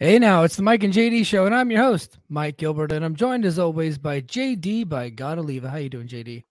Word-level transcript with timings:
Hey 0.00 0.20
now, 0.20 0.44
it's 0.44 0.54
the 0.54 0.62
Mike 0.62 0.84
and 0.84 0.94
JD 0.94 1.26
show, 1.26 1.44
and 1.44 1.52
I'm 1.52 1.72
your 1.72 1.82
host, 1.82 2.20
Mike 2.28 2.56
Gilbert, 2.56 2.92
and 2.92 3.04
I'm 3.04 3.16
joined 3.16 3.44
as 3.44 3.58
always 3.58 3.98
by 3.98 4.20
JD 4.20 4.88
by 4.88 5.10
God 5.10 5.40
Oliva. 5.40 5.68
How 5.68 5.78
you 5.78 5.88
doing, 5.88 6.06
JD? 6.06 6.44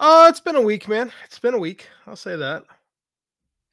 Oh, 0.00 0.26
it's 0.26 0.40
been 0.40 0.56
a 0.56 0.60
week, 0.60 0.88
man. 0.88 1.12
It's 1.24 1.38
been 1.38 1.54
a 1.54 1.58
week. 1.58 1.86
I'll 2.04 2.16
say 2.16 2.34
that. 2.34 2.64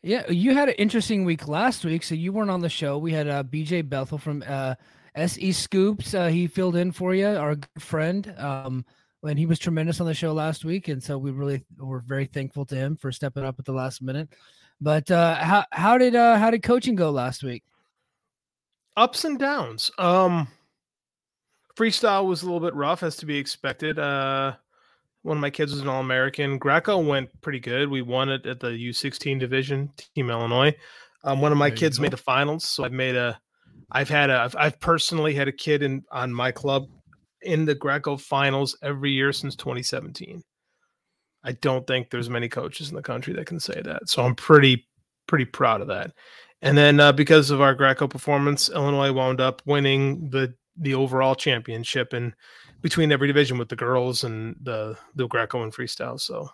Yeah, 0.04 0.30
you 0.30 0.54
had 0.54 0.70
an 0.70 0.76
interesting 0.76 1.26
week 1.26 1.48
last 1.48 1.84
week, 1.84 2.04
so 2.04 2.14
you 2.14 2.32
weren't 2.32 2.52
on 2.52 2.62
the 2.62 2.70
show. 2.70 3.00
We 3.00 3.12
had 3.12 3.28
uh, 3.28 3.42
BJ 3.42 3.90
Bethel 3.90 4.20
from 4.20 4.44
uh, 4.48 4.76
SE 5.16 5.52
Scoops. 5.52 6.14
Uh, 6.14 6.28
he 6.28 6.46
filled 6.46 6.76
in 6.76 6.92
for 6.92 7.16
you, 7.16 7.26
our 7.26 7.56
good 7.56 7.82
friend. 7.82 8.36
Um, 8.38 8.86
and 9.24 9.40
he 9.40 9.48
was 9.48 9.58
tremendous 9.58 10.00
on 10.00 10.06
the 10.06 10.14
show 10.14 10.32
last 10.32 10.64
week, 10.64 10.90
and 10.90 11.02
so 11.02 11.18
we 11.18 11.32
really 11.32 11.66
were 11.80 12.04
very 12.06 12.26
thankful 12.26 12.68
to 12.68 12.76
him 12.76 12.98
for 12.98 13.12
stepping 13.12 13.46
up 13.46 13.58
at 13.58 13.66
the 13.66 13.74
last 13.74 14.04
minute. 14.04 14.30
But 14.80 15.10
uh, 15.10 15.38
how 15.38 15.66
how 15.72 15.98
did 15.98 16.16
uh, 16.16 16.38
how 16.38 16.52
did 16.52 16.62
coaching 16.62 16.94
go 16.94 17.10
last 17.10 17.42
week? 17.44 17.64
Ups 18.98 19.26
and 19.26 19.40
downs. 19.40 19.92
Um, 19.98 20.48
freestyle 21.78 22.26
was 22.26 22.42
a 22.42 22.46
little 22.46 22.60
bit 22.60 22.76
rough, 22.76 23.04
as 23.04 23.16
to 23.18 23.26
be 23.26 23.38
expected. 23.38 24.00
Uh, 24.00 24.54
one 25.24 25.38
of 25.38 25.42
my 25.42 25.50
kids 25.50 25.72
was 25.72 25.82
an 25.82 25.88
All 25.88 26.02
American. 26.02 26.58
Greco 26.58 27.00
went 27.00 27.30
pretty 27.42 27.60
good. 27.60 27.90
We 27.90 28.02
won 28.02 28.30
it 28.30 28.46
at 28.46 28.60
the 28.60 28.70
U16 28.70 29.40
division, 29.40 29.92
Team 30.16 30.30
Illinois. 30.30 30.76
Um, 31.24 31.42
one 31.42 31.52
of 31.52 31.58
my 31.58 31.72
kids 31.72 32.00
made 32.00 32.12
the 32.12 32.18
finals, 32.18 32.64
so 32.66 32.86
I've 32.86 32.92
made 32.92 33.16
a. 33.16 33.40
I've 33.92 34.10
had 34.10 34.30
a. 34.30 34.42
I've, 34.42 34.56
I've 34.56 34.80
personally 34.80 35.34
had 35.34 35.48
a 35.48 35.52
kid 35.52 35.82
in 35.82 36.04
on 36.12 36.32
my 36.32 36.52
club 36.52 36.84
in 37.42 37.66
the 37.66 37.74
Greco 37.74 38.18
finals 38.18 38.78
every 38.84 39.12
year 39.12 39.34
since 39.34 39.56
2017. 39.56 40.44
I 41.44 41.52
don't 41.54 41.86
think 41.88 42.10
there's 42.10 42.30
many 42.30 42.50
coaches 42.50 42.90
in 42.90 42.96
the 42.96 43.02
country 43.02 43.34
that 43.34 43.46
can 43.46 43.60
say 43.60 43.82
that. 43.84 44.10
So 44.10 44.24
I'm 44.24 44.36
pretty 44.36 44.88
pretty 45.28 45.46
proud 45.46 45.82
of 45.82 45.88
that. 45.88 46.12
And 46.66 46.76
then 46.76 47.00
uh, 47.00 47.12
because 47.12 47.52
of 47.52 47.62
our 47.62 47.76
Greco 47.76 48.08
performance, 48.08 48.70
Illinois 48.70 49.12
wound 49.14 49.40
up 49.40 49.62
winning 49.66 50.30
the 50.32 50.54
the 50.78 50.96
overall 50.96 51.36
championship 51.36 52.12
and 52.12 52.34
between 52.82 53.12
every 53.12 53.28
division 53.28 53.58
with 53.58 53.70
the 53.70 53.76
girls 53.76 54.24
and 54.24 54.56
the 54.64 54.98
the 55.16 55.28
Greco 55.28 55.62
and 55.62 55.72
freestyle. 55.72 56.20
So 56.20 56.50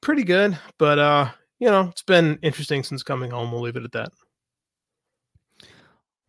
pretty 0.00 0.24
good, 0.24 0.58
but 0.76 0.98
uh, 0.98 1.30
you 1.60 1.68
know, 1.68 1.82
it's 1.82 2.02
been 2.02 2.38
interesting 2.42 2.82
since 2.82 3.04
coming 3.04 3.30
home. 3.30 3.52
We'll 3.52 3.62
leave 3.62 3.76
it 3.76 3.84
at 3.84 3.92
that. 3.92 4.12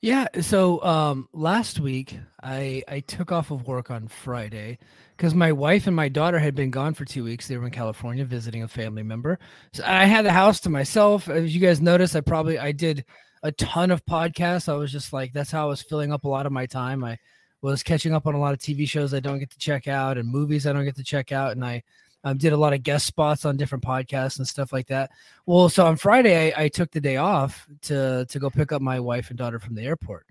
Yeah. 0.02 0.28
So 0.42 0.82
um, 0.84 1.28
last 1.34 1.80
week 1.80 2.18
I 2.42 2.84
I 2.88 3.02
took 3.02 3.32
off 3.32 3.52
of 3.52 3.68
work 3.68 3.92
on 3.92 4.08
Friday 4.08 4.80
because 5.18 5.36
my 5.36 5.52
wife 5.52 5.88
and 5.88 5.96
my 5.96 6.08
daughter 6.08 6.40
had 6.40 6.56
been 6.56 6.72
gone 6.72 6.94
for 6.94 7.04
two 7.04 7.26
weeks. 7.26 7.48
They 7.48 7.58
were 7.58 7.66
in 7.66 7.72
California 7.72 8.24
visiting 8.24 8.64
a 8.64 8.68
family 8.68 9.04
member. 9.04 9.40
So 9.74 9.84
I 9.86 10.06
had 10.06 10.26
the 10.26 10.32
house 10.32 10.62
to 10.62 10.70
myself. 10.70 11.28
As 11.28 11.54
you 11.54 11.60
guys 11.60 11.82
noticed, 11.82 12.16
I 12.16 12.22
probably 12.22 12.58
I 12.58 12.72
did 12.72 13.04
a 13.44 13.52
ton 13.52 13.92
of 13.92 14.06
podcasts. 14.06 14.70
I 14.70 14.76
was 14.76 14.92
just 14.92 15.12
like 15.12 15.34
that's 15.34 15.52
how 15.52 15.64
I 15.64 15.70
was 15.70 15.82
filling 15.82 16.14
up 16.14 16.24
a 16.24 16.30
lot 16.30 16.46
of 16.46 16.54
my 16.54 16.66
time. 16.66 17.04
I 17.04 17.18
was 17.62 17.84
catching 17.84 18.14
up 18.14 18.26
on 18.26 18.36
a 18.36 18.40
lot 18.40 18.54
of 18.54 18.60
TV 18.60 18.88
shows 18.88 19.14
I 19.14 19.20
don't 19.20 19.40
get 19.40 19.52
to 19.52 19.58
check 19.58 19.90
out 19.90 20.18
and 20.18 20.30
movies 20.30 20.66
I 20.66 20.72
don't 20.72 20.86
get 20.86 20.96
to 20.96 21.04
check 21.04 21.34
out, 21.34 21.52
and 21.52 21.66
I 21.66 21.84
um, 22.24 22.38
did 22.38 22.54
a 22.54 22.58
lot 22.58 22.74
of 22.74 22.84
guest 22.84 23.06
spots 23.06 23.46
on 23.46 23.58
different 23.58 23.84
podcasts 23.84 24.38
and 24.38 24.48
stuff 24.48 24.74
like 24.74 24.88
that. 24.88 25.12
Well, 25.46 25.70
so 25.70 25.86
on 25.86 25.96
Friday 25.96 26.54
I, 26.54 26.64
I 26.64 26.68
took 26.68 26.92
the 26.92 27.02
day 27.02 27.18
off 27.18 27.68
to 27.84 28.26
to 28.28 28.40
go 28.40 28.50
pick 28.50 28.72
up 28.72 28.82
my 28.82 29.00
wife 29.00 29.30
and 29.30 29.38
daughter 29.38 29.60
from 29.60 29.76
the 29.76 29.84
airport, 29.84 30.26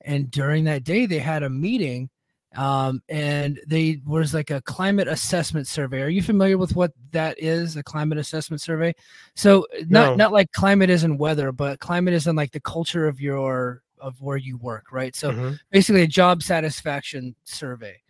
and 0.00 0.30
during 0.30 0.64
that 0.64 0.84
day 0.84 1.06
they 1.06 1.18
had 1.18 1.42
a 1.42 1.50
meeting, 1.50 2.10
um, 2.56 3.02
and 3.08 3.60
they 3.66 4.00
was 4.06 4.34
like 4.34 4.50
a 4.50 4.62
climate 4.62 5.08
assessment 5.08 5.66
survey. 5.66 6.02
Are 6.02 6.08
you 6.08 6.22
familiar 6.22 6.58
with 6.58 6.74
what 6.74 6.92
that 7.12 7.38
is? 7.38 7.76
A 7.76 7.82
climate 7.82 8.18
assessment 8.18 8.60
survey. 8.60 8.94
So 9.34 9.66
not 9.88 10.10
no. 10.10 10.14
not 10.16 10.32
like 10.32 10.52
climate 10.52 10.90
is 10.90 11.04
in 11.04 11.18
weather, 11.18 11.52
but 11.52 11.80
climate 11.80 12.14
is 12.14 12.26
in 12.26 12.36
like 12.36 12.52
the 12.52 12.60
culture 12.60 13.06
of 13.06 13.20
your 13.20 13.82
of 14.00 14.20
where 14.20 14.36
you 14.36 14.56
work, 14.58 14.92
right? 14.92 15.14
So 15.14 15.32
mm-hmm. 15.32 15.54
basically 15.70 16.02
a 16.02 16.08
job 16.08 16.42
satisfaction 16.42 17.34
survey. 17.44 18.00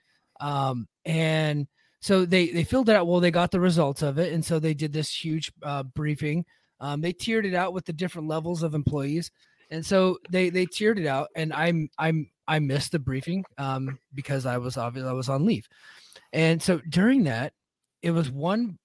Um, 0.41 0.87
and 1.05 1.67
so 2.01 2.25
they 2.25 2.49
they 2.49 2.65
filled 2.65 2.89
it 2.89 2.97
out. 2.97 3.07
Well, 3.07 3.21
they 3.21 3.31
got 3.31 3.51
the 3.51 3.61
results 3.61 4.03
of 4.03 4.19
it, 4.19 4.33
and 4.33 4.45
so 4.45 4.59
they 4.59 4.75
did 4.75 4.93
this 4.93 5.13
huge 5.13 5.53
uh, 5.63 5.83
briefing. 5.83 6.45
Um, 6.81 7.01
they 7.01 7.13
tiered 7.13 7.47
it 7.47 7.55
out 7.55 7.73
with 7.73 7.85
the 7.87 7.93
different 7.93 8.29
levels 8.29 8.63
of 8.63 8.75
employees, 8.75 9.31
and 9.71 9.85
so 9.85 10.19
they 10.31 10.51
they 10.51 10.67
tiered 10.67 10.99
it 10.99 11.07
out. 11.07 11.29
And 11.35 11.53
I'm 11.53 11.89
I'm 11.99 12.31
I 12.47 12.61
missed 12.61 12.93
the 12.93 12.99
briefing 12.99 13.45
um, 13.59 13.99
because 14.15 14.47
I 14.47 14.59
was 14.59 14.77
obviously 14.77 15.11
I 15.11 15.15
was 15.15 15.29
on 15.29 15.45
leave, 15.45 15.69
and 16.33 16.63
so 16.63 16.81
during 16.89 17.25
that, 17.25 17.53
it 18.03 18.13
was 18.13 18.31
one 18.31 18.79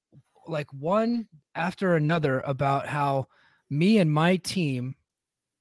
like 0.48 0.72
one 0.74 1.28
after 1.56 1.96
another 1.96 2.40
about 2.42 2.88
how 2.88 3.28
me 3.70 4.00
and 4.00 4.12
my 4.12 4.38
team 4.38 4.96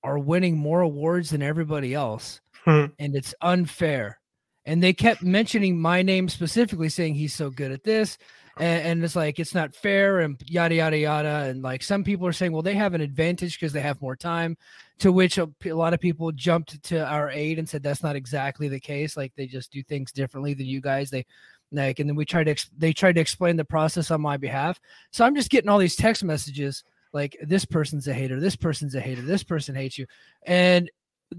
are 0.02 0.18
winning 0.18 0.56
more 0.56 0.80
awards 0.80 1.30
than 1.30 1.42
everybody 1.42 1.92
else, 1.92 2.40
hmm. 2.64 2.86
and 2.98 3.14
it's 3.14 3.34
unfair 3.42 4.18
and 4.64 4.82
they 4.82 4.92
kept 4.92 5.22
mentioning 5.22 5.80
my 5.80 6.02
name 6.02 6.28
specifically 6.28 6.88
saying 6.88 7.14
he's 7.14 7.34
so 7.34 7.50
good 7.50 7.72
at 7.72 7.84
this. 7.84 8.18
And, 8.58 8.86
and, 8.86 9.04
it's 9.04 9.16
like 9.16 9.38
it's 9.38 9.54
not 9.54 9.74
fair 9.74 10.20
and 10.20 10.38
yada 10.46 10.74
yada 10.74 10.98
yada. 10.98 11.48
And 11.48 11.62
like 11.62 11.82
some 11.82 12.04
people 12.04 12.26
are 12.26 12.34
saying 12.34 12.52
well 12.52 12.60
they 12.60 12.74
have 12.74 12.92
an 12.92 13.00
advantage 13.00 13.58
because 13.58 13.72
they 13.72 13.80
have 13.80 14.02
more 14.02 14.16
time. 14.16 14.56
To 14.98 15.10
which 15.10 15.38
a, 15.38 15.48
a, 15.64 15.72
lot 15.72 15.94
of 15.94 16.00
people 16.00 16.30
jumped 16.32 16.82
to 16.84 17.04
our 17.04 17.30
aid 17.30 17.58
and 17.58 17.68
said 17.68 17.82
that's 17.82 18.02
not 18.02 18.14
exactly 18.14 18.68
the 18.68 18.78
case. 18.78 19.16
Like 19.16 19.32
they 19.36 19.46
just 19.46 19.72
do 19.72 19.82
things 19.82 20.12
differently 20.12 20.54
than 20.54 20.66
you 20.66 20.82
guys. 20.82 21.10
They 21.10 21.24
like 21.72 21.98
and 21.98 22.08
then 22.08 22.14
we 22.14 22.26
tried 22.26 22.44
to 22.44 22.70
they 22.76 22.92
tried 22.92 23.14
to 23.14 23.22
explain 23.22 23.56
the 23.56 23.64
process 23.64 24.10
on 24.10 24.20
my 24.20 24.36
behalf. 24.36 24.78
So 25.12 25.24
i'm 25.24 25.34
just 25.34 25.50
getting 25.50 25.70
all 25.70 25.78
these 25.78 25.96
text 25.96 26.22
messages 26.22 26.84
like 27.12 27.36
this 27.42 27.64
person's 27.64 28.08
a 28.08 28.14
hater. 28.14 28.40
This 28.40 28.56
person's 28.56 28.94
a 28.94 29.00
hater. 29.00 29.22
This 29.22 29.42
person 29.42 29.74
hates 29.74 29.98
you. 29.98 30.06
And 30.44 30.90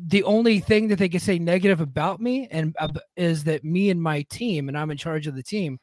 the 0.07 0.23
only 0.23 0.59
thing 0.59 0.87
that 0.87 0.97
they 0.97 1.09
can 1.09 1.19
say 1.19 1.39
negative 1.39 1.81
about 1.81 2.21
me 2.21 2.47
and 2.51 2.75
uh, 2.79 2.87
is 3.15 3.43
that 3.43 3.63
me 3.63 3.89
and 3.89 4.01
my 4.01 4.21
team 4.23 4.67
and 4.67 4.77
I'm 4.77 4.91
in 4.91 4.97
charge 4.97 5.27
of 5.27 5.35
the 5.35 5.43
team 5.43 5.79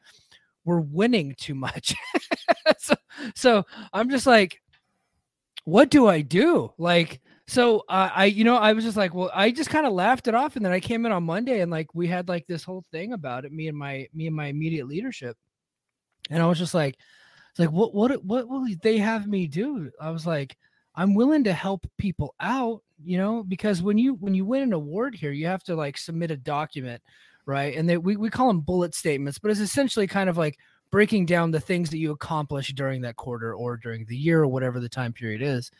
we're 0.63 0.79
winning 0.79 1.33
too 1.39 1.55
much. 1.55 1.95
so, 2.77 2.93
so 3.35 3.65
I'm 3.93 4.09
just 4.09 4.27
like 4.27 4.61
what 5.63 5.89
do 5.89 6.07
I 6.07 6.21
do? 6.21 6.73
Like 6.77 7.21
so 7.47 7.79
uh, 7.89 8.09
I 8.13 8.25
you 8.25 8.43
know 8.43 8.55
I 8.55 8.73
was 8.73 8.83
just 8.83 8.97
like 8.97 9.13
well 9.13 9.31
I 9.33 9.51
just 9.51 9.69
kind 9.69 9.85
of 9.85 9.93
laughed 9.93 10.27
it 10.27 10.35
off 10.35 10.55
and 10.55 10.65
then 10.65 10.71
I 10.71 10.79
came 10.79 11.05
in 11.05 11.11
on 11.11 11.23
Monday 11.23 11.61
and 11.61 11.71
like 11.71 11.93
we 11.93 12.07
had 12.07 12.29
like 12.29 12.47
this 12.47 12.63
whole 12.63 12.83
thing 12.91 13.13
about 13.13 13.45
it 13.45 13.51
me 13.51 13.67
and 13.67 13.77
my 13.77 14.07
me 14.13 14.27
and 14.27 14.35
my 14.35 14.47
immediate 14.47 14.87
leadership. 14.87 15.37
And 16.29 16.41
I 16.41 16.47
was 16.47 16.59
just 16.59 16.73
like 16.73 16.97
it's 17.51 17.59
like 17.59 17.71
what 17.71 17.93
what 17.93 18.23
what 18.23 18.47
will 18.47 18.65
they 18.81 18.97
have 18.97 19.27
me 19.27 19.47
do? 19.47 19.91
I 19.99 20.11
was 20.11 20.25
like 20.25 20.55
I'm 20.95 21.13
willing 21.13 21.43
to 21.45 21.53
help 21.53 21.85
people 21.97 22.35
out 22.39 22.81
you 23.03 23.17
know 23.17 23.43
because 23.43 23.81
when 23.81 23.97
you 23.97 24.15
when 24.15 24.33
you 24.33 24.45
win 24.45 24.63
an 24.63 24.73
award 24.73 25.15
here 25.15 25.31
you 25.31 25.47
have 25.47 25.63
to 25.63 25.75
like 25.75 25.97
submit 25.97 26.31
a 26.31 26.37
document 26.37 27.01
right? 27.47 27.75
And 27.75 27.89
they, 27.89 27.97
we, 27.97 28.17
we 28.17 28.29
call 28.29 28.47
them 28.47 28.61
bullet 28.61 28.93
statements 28.93 29.39
but 29.39 29.51
it's 29.51 29.59
essentially 29.59 30.07
kind 30.07 30.29
of 30.29 30.37
like 30.37 30.57
breaking 30.91 31.25
down 31.25 31.51
the 31.51 31.59
things 31.59 31.89
that 31.89 31.97
you 31.97 32.11
accomplished 32.11 32.75
during 32.75 33.01
that 33.01 33.15
quarter 33.15 33.53
or 33.55 33.77
during 33.77 34.05
the 34.05 34.15
year 34.15 34.43
or 34.43 34.47
whatever 34.47 34.79
the 34.79 34.89
time 34.89 35.13
period 35.13 35.41
is. 35.41 35.71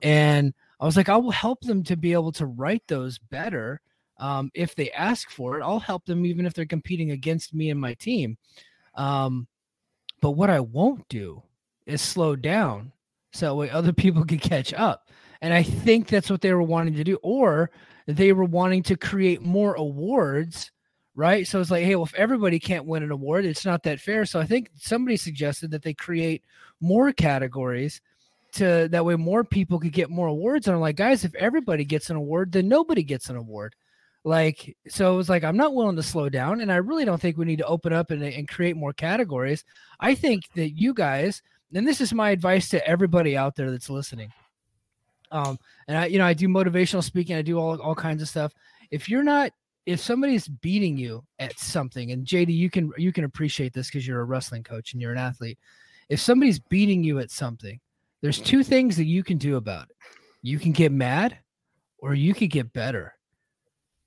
And 0.00 0.54
i 0.80 0.84
was 0.84 0.96
like 0.96 1.08
i 1.08 1.16
will 1.16 1.30
help 1.30 1.60
them 1.60 1.82
to 1.84 1.96
be 1.96 2.12
able 2.12 2.32
to 2.32 2.46
write 2.46 2.82
those 2.88 3.18
better 3.18 3.80
um, 4.18 4.50
if 4.54 4.74
they 4.74 4.90
ask 4.92 5.30
for 5.30 5.58
it. 5.58 5.62
I'll 5.62 5.80
help 5.80 6.04
them 6.04 6.24
even 6.26 6.46
if 6.46 6.54
they're 6.54 6.64
competing 6.66 7.10
against 7.10 7.54
me 7.54 7.70
and 7.70 7.80
my 7.80 7.94
team. 7.94 8.36
Um, 8.94 9.48
but 10.22 10.30
what 10.30 10.48
i 10.48 10.60
won't 10.60 11.06
do 11.08 11.42
is 11.84 12.00
slow 12.00 12.34
down 12.34 12.92
so 13.32 13.46
that 13.46 13.54
way 13.54 13.68
other 13.68 13.92
people 13.92 14.24
can 14.26 14.38
catch 14.38 14.72
up 14.72 15.10
And 15.42 15.52
I 15.52 15.62
think 15.62 16.06
that's 16.06 16.30
what 16.30 16.40
they 16.40 16.54
were 16.54 16.62
wanting 16.62 16.94
to 16.94 17.04
do. 17.04 17.18
Or 17.22 17.70
they 18.06 18.32
were 18.32 18.44
wanting 18.44 18.84
to 18.84 18.96
create 18.96 19.42
more 19.42 19.74
awards, 19.74 20.70
right? 21.14 21.46
So 21.46 21.60
it's 21.60 21.70
like, 21.70 21.84
hey, 21.84 21.96
well, 21.96 22.06
if 22.06 22.14
everybody 22.14 22.58
can't 22.58 22.86
win 22.86 23.02
an 23.02 23.10
award, 23.10 23.44
it's 23.44 23.66
not 23.66 23.82
that 23.82 24.00
fair. 24.00 24.24
So 24.24 24.40
I 24.40 24.46
think 24.46 24.70
somebody 24.76 25.16
suggested 25.16 25.72
that 25.72 25.82
they 25.82 25.94
create 25.94 26.44
more 26.80 27.12
categories 27.12 28.00
to 28.52 28.88
that 28.90 29.04
way 29.04 29.16
more 29.16 29.44
people 29.44 29.80
could 29.80 29.92
get 29.92 30.10
more 30.10 30.28
awards. 30.28 30.66
And 30.66 30.74
I'm 30.74 30.80
like, 30.80 30.96
guys, 30.96 31.24
if 31.24 31.34
everybody 31.34 31.84
gets 31.84 32.08
an 32.08 32.16
award, 32.16 32.52
then 32.52 32.68
nobody 32.68 33.02
gets 33.02 33.28
an 33.28 33.36
award. 33.36 33.74
Like, 34.24 34.76
so 34.88 35.12
it 35.12 35.16
was 35.16 35.28
like, 35.28 35.42
I'm 35.42 35.56
not 35.56 35.74
willing 35.74 35.96
to 35.96 36.02
slow 36.02 36.28
down. 36.28 36.60
And 36.60 36.70
I 36.70 36.76
really 36.76 37.04
don't 37.04 37.20
think 37.20 37.36
we 37.36 37.46
need 37.46 37.58
to 37.58 37.66
open 37.66 37.92
up 37.92 38.10
and, 38.10 38.22
and 38.22 38.46
create 38.46 38.76
more 38.76 38.92
categories. 38.92 39.64
I 39.98 40.14
think 40.14 40.44
that 40.54 40.70
you 40.78 40.94
guys, 40.94 41.42
and 41.74 41.88
this 41.88 42.00
is 42.00 42.12
my 42.12 42.30
advice 42.30 42.68
to 42.68 42.86
everybody 42.86 43.36
out 43.36 43.56
there 43.56 43.70
that's 43.70 43.90
listening. 43.90 44.32
Um, 45.32 45.58
and 45.88 45.96
I, 45.96 46.06
you 46.06 46.18
know, 46.18 46.26
I 46.26 46.34
do 46.34 46.46
motivational 46.46 47.02
speaking, 47.02 47.34
I 47.34 47.42
do 47.42 47.58
all, 47.58 47.80
all 47.80 47.94
kinds 47.94 48.22
of 48.22 48.28
stuff. 48.28 48.52
If 48.90 49.08
you're 49.08 49.24
not, 49.24 49.52
if 49.86 49.98
somebody's 49.98 50.46
beating 50.46 50.96
you 50.96 51.24
at 51.38 51.58
something, 51.58 52.12
and 52.12 52.24
JD, 52.24 52.54
you 52.54 52.70
can 52.70 52.92
you 52.96 53.12
can 53.12 53.24
appreciate 53.24 53.72
this 53.72 53.88
because 53.88 54.06
you're 54.06 54.20
a 54.20 54.24
wrestling 54.24 54.62
coach 54.62 54.92
and 54.92 55.02
you're 55.02 55.12
an 55.12 55.18
athlete. 55.18 55.58
If 56.08 56.20
somebody's 56.20 56.58
beating 56.60 57.02
you 57.02 57.18
at 57.18 57.30
something, 57.30 57.80
there's 58.20 58.38
two 58.38 58.62
things 58.62 58.96
that 58.96 59.06
you 59.06 59.24
can 59.24 59.38
do 59.38 59.56
about 59.56 59.90
it. 59.90 59.96
You 60.42 60.58
can 60.58 60.72
get 60.72 60.92
mad 60.92 61.38
or 61.98 62.14
you 62.14 62.34
can 62.34 62.48
get 62.48 62.72
better. 62.72 63.14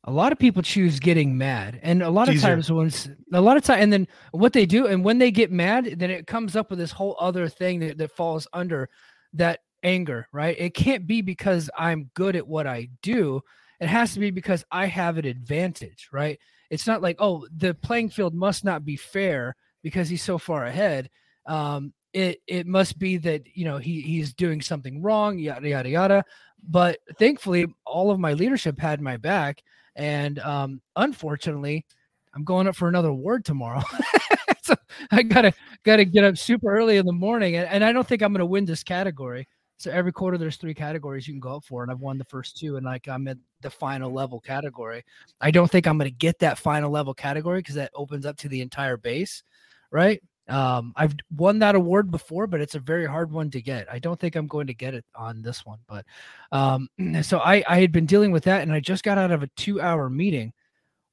A 0.06 0.12
lot 0.12 0.32
of 0.32 0.38
people 0.38 0.62
choose 0.62 1.00
getting 1.00 1.36
mad. 1.36 1.80
And 1.82 2.04
a 2.04 2.10
lot 2.10 2.30
of 2.30 2.40
times 2.40 2.72
when 2.72 2.92
a 3.34 3.42
lot 3.42 3.58
of 3.58 3.64
time 3.64 3.80
and 3.80 3.92
then 3.92 4.08
what 4.32 4.54
they 4.54 4.66
do 4.66 4.86
and 4.86 5.04
when 5.04 5.18
they 5.18 5.32
get 5.32 5.52
mad, 5.52 5.96
then 5.98 6.12
it 6.12 6.28
comes 6.28 6.56
up 6.56 6.70
with 6.70 6.78
this 6.78 6.92
whole 6.92 7.16
other 7.20 7.50
thing 7.50 7.80
that, 7.80 7.98
that 7.98 8.12
falls 8.12 8.48
under 8.54 8.88
that 9.34 9.62
anger, 9.86 10.28
right? 10.34 10.56
It 10.60 10.74
can't 10.74 11.08
be 11.08 11.22
because 11.22 11.70
I'm 11.78 12.10
good 12.16 12.36
at 12.36 12.48
what 12.48 12.68
I 12.68 12.90
do. 13.02 13.42
It 13.80 13.88
has 13.88 14.14
to 14.16 14.20
be 14.20 14.32
because 14.32 14.66
I 14.72 14.88
have 14.88 15.18
an 15.18 15.26
advantage, 15.26 16.10
right? 16.12 16.40
It's 16.70 16.88
not 16.88 17.02
like, 17.02 17.18
oh, 17.20 17.48
the 17.56 17.74
playing 17.74 18.10
field 18.10 18.34
must 18.34 18.66
not 18.66 18.84
be 18.84 18.98
fair 18.98 19.56
because 19.84 20.10
he's 20.10 20.24
so 20.24 20.38
far 20.38 20.66
ahead. 20.66 21.10
Um, 21.46 21.94
it 22.16 22.42
it 22.48 22.66
must 22.66 22.98
be 22.98 23.18
that 23.18 23.44
you 23.54 23.66
know 23.66 23.78
he 23.78 24.00
he's 24.00 24.34
doing 24.34 24.62
something 24.62 25.02
wrong 25.02 25.38
yada 25.38 25.68
yada 25.68 25.90
yada 25.90 26.24
but 26.70 26.98
thankfully 27.20 27.66
all 27.86 28.10
of 28.10 28.20
my 28.20 28.32
leadership 28.32 28.80
had 28.80 29.02
my 29.02 29.18
back 29.18 29.62
and 29.98 30.40
um 30.40 30.82
unfortunately 30.96 31.86
i'm 32.34 32.46
going 32.46 32.68
up 32.68 32.76
for 32.76 32.88
another 32.88 33.10
award 33.10 33.44
tomorrow 33.44 33.84
so 34.62 34.74
i 35.12 35.22
gotta 35.24 35.54
gotta 35.84 36.06
get 36.06 36.24
up 36.24 36.38
super 36.38 36.74
early 36.74 36.96
in 36.96 37.06
the 37.06 37.12
morning 37.12 37.58
and, 37.58 37.68
and 37.68 37.84
i 37.84 37.92
don't 37.92 38.08
think 38.08 38.22
i'm 38.22 38.32
gonna 38.32 38.46
win 38.46 38.64
this 38.64 38.82
category 38.82 39.46
so 39.78 39.92
every 39.92 40.12
quarter 40.12 40.38
there's 40.38 40.58
three 40.58 40.74
categories 40.74 41.28
you 41.28 41.34
can 41.34 41.40
go 41.40 41.56
up 41.56 41.64
for 41.64 41.84
and 41.84 41.92
i've 41.92 42.00
won 42.00 42.18
the 42.18 42.26
first 42.26 42.58
two 42.58 42.78
and 42.78 42.86
like 42.86 43.08
i'm 43.08 43.28
at 43.28 43.38
the 43.62 43.70
final 43.70 44.12
level 44.12 44.40
category 44.40 45.04
i 45.42 45.52
don't 45.52 45.72
think 45.72 45.88
i'm 45.88 45.98
gonna 45.98 46.10
get 46.10 46.40
that 46.40 46.58
final 46.58 46.92
level 46.92 47.14
category 47.14 47.60
because 47.60 47.76
that 47.76 47.92
opens 47.94 48.26
up 48.26 48.38
to 48.38 48.50
the 48.50 48.62
entire 48.62 48.98
base 48.98 49.44
right 49.92 50.22
um, 50.48 50.94
I've 50.96 51.16
won 51.36 51.60
that 51.60 51.76
award 51.76 52.12
before, 52.12 52.46
but 52.48 52.62
it's 52.62 52.76
a 52.76 52.80
very 52.80 53.06
hard 53.06 53.32
one 53.32 53.50
to 53.52 53.62
get. 53.62 53.92
I 53.92 54.00
don't 54.00 54.20
think 54.20 54.36
I'm 54.36 54.48
going 54.48 54.68
to 54.68 54.74
get 54.74 54.94
it 54.94 55.06
on 55.16 55.42
this 55.42 55.66
one. 55.66 55.80
But 55.88 56.06
um, 56.52 56.88
so 57.24 57.40
I, 57.40 57.64
I 57.68 57.80
had 57.80 57.92
been 57.92 58.06
dealing 58.06 58.32
with 58.32 58.44
that, 58.44 58.62
and 58.62 58.72
I 58.72 58.80
just 58.80 59.04
got 59.04 59.18
out 59.18 59.32
of 59.32 59.44
a 59.44 59.50
two 59.56 59.82
hour 59.82 60.10
meeting 60.10 60.54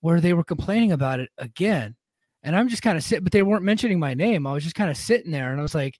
where 0.00 0.20
they 0.20 0.34
were 0.34 0.44
complaining 0.44 0.92
about 0.92 1.20
it 1.20 1.30
again. 1.38 1.96
And 2.42 2.56
I'm 2.56 2.68
just 2.68 2.82
kind 2.82 2.98
of 2.98 3.04
sitting, 3.04 3.22
but 3.22 3.32
they 3.32 3.42
weren't 3.42 3.64
mentioning 3.64 4.00
my 4.00 4.14
name. 4.14 4.46
I 4.46 4.52
was 4.52 4.64
just 4.64 4.74
kind 4.74 4.90
of 4.90 4.96
sitting 4.96 5.30
there, 5.30 5.50
and 5.50 5.60
I 5.60 5.62
was 5.62 5.74
like, 5.74 5.98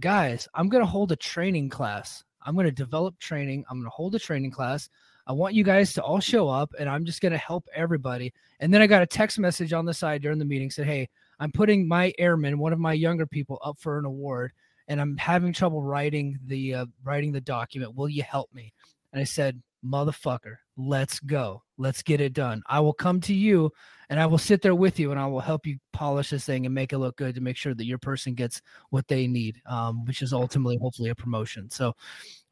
guys, 0.00 0.48
I'm 0.54 0.68
going 0.68 0.82
to 0.82 0.90
hold 0.90 1.12
a 1.12 1.16
training 1.16 1.68
class. 1.68 2.24
I'm 2.42 2.54
going 2.54 2.66
to 2.66 2.72
develop 2.72 3.18
training. 3.18 3.64
I'm 3.68 3.78
going 3.78 3.86
to 3.86 3.94
hold 3.94 4.14
a 4.14 4.18
training 4.18 4.50
class. 4.50 4.88
I 5.26 5.32
want 5.32 5.54
you 5.54 5.64
guys 5.64 5.92
to 5.94 6.02
all 6.02 6.20
show 6.20 6.48
up, 6.48 6.72
and 6.78 6.88
I'm 6.88 7.04
just 7.04 7.20
going 7.20 7.32
to 7.32 7.38
help 7.38 7.66
everybody. 7.74 8.32
And 8.60 8.72
then 8.72 8.80
I 8.80 8.86
got 8.86 9.02
a 9.02 9.06
text 9.06 9.38
message 9.38 9.72
on 9.72 9.84
the 9.84 9.92
side 9.92 10.22
during 10.22 10.38
the 10.38 10.44
meeting 10.44 10.70
said, 10.70 10.86
hey, 10.86 11.08
I'm 11.38 11.52
putting 11.52 11.86
my 11.86 12.12
airman, 12.18 12.58
one 12.58 12.72
of 12.72 12.78
my 12.78 12.94
younger 12.94 13.26
people, 13.26 13.58
up 13.62 13.78
for 13.78 13.98
an 13.98 14.04
award, 14.04 14.52
and 14.86 15.00
I'm 15.00 15.16
having 15.18 15.52
trouble 15.52 15.82
writing 15.82 16.38
the 16.46 16.74
uh, 16.74 16.86
writing 17.04 17.32
the 17.32 17.40
document. 17.40 17.94
Will 17.94 18.08
you 18.08 18.22
help 18.22 18.52
me? 18.54 18.72
And 19.12 19.20
I 19.20 19.24
said, 19.24 19.62
motherfucker, 19.84 20.56
let's 20.78 21.18
go. 21.18 21.62
Let's 21.76 22.02
get 22.02 22.20
it 22.20 22.32
done. 22.32 22.62
I 22.66 22.80
will 22.80 22.94
come 22.94 23.20
to 23.22 23.34
you 23.34 23.70
and 24.08 24.18
I 24.18 24.26
will 24.26 24.38
sit 24.38 24.62
there 24.62 24.74
with 24.74 24.98
you 24.98 25.10
and 25.10 25.20
I 25.20 25.26
will 25.26 25.40
help 25.40 25.66
you 25.66 25.78
polish 25.92 26.30
this 26.30 26.46
thing 26.46 26.64
and 26.64 26.74
make 26.74 26.92
it 26.92 26.98
look 26.98 27.16
good 27.16 27.34
to 27.34 27.40
make 27.40 27.56
sure 27.56 27.74
that 27.74 27.84
your 27.84 27.98
person 27.98 28.34
gets 28.34 28.62
what 28.90 29.06
they 29.08 29.26
need, 29.26 29.60
um, 29.66 30.04
which 30.06 30.22
is 30.22 30.32
ultimately, 30.32 30.78
hopefully, 30.80 31.10
a 31.10 31.14
promotion. 31.14 31.68
So, 31.68 31.94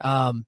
um, 0.03 0.45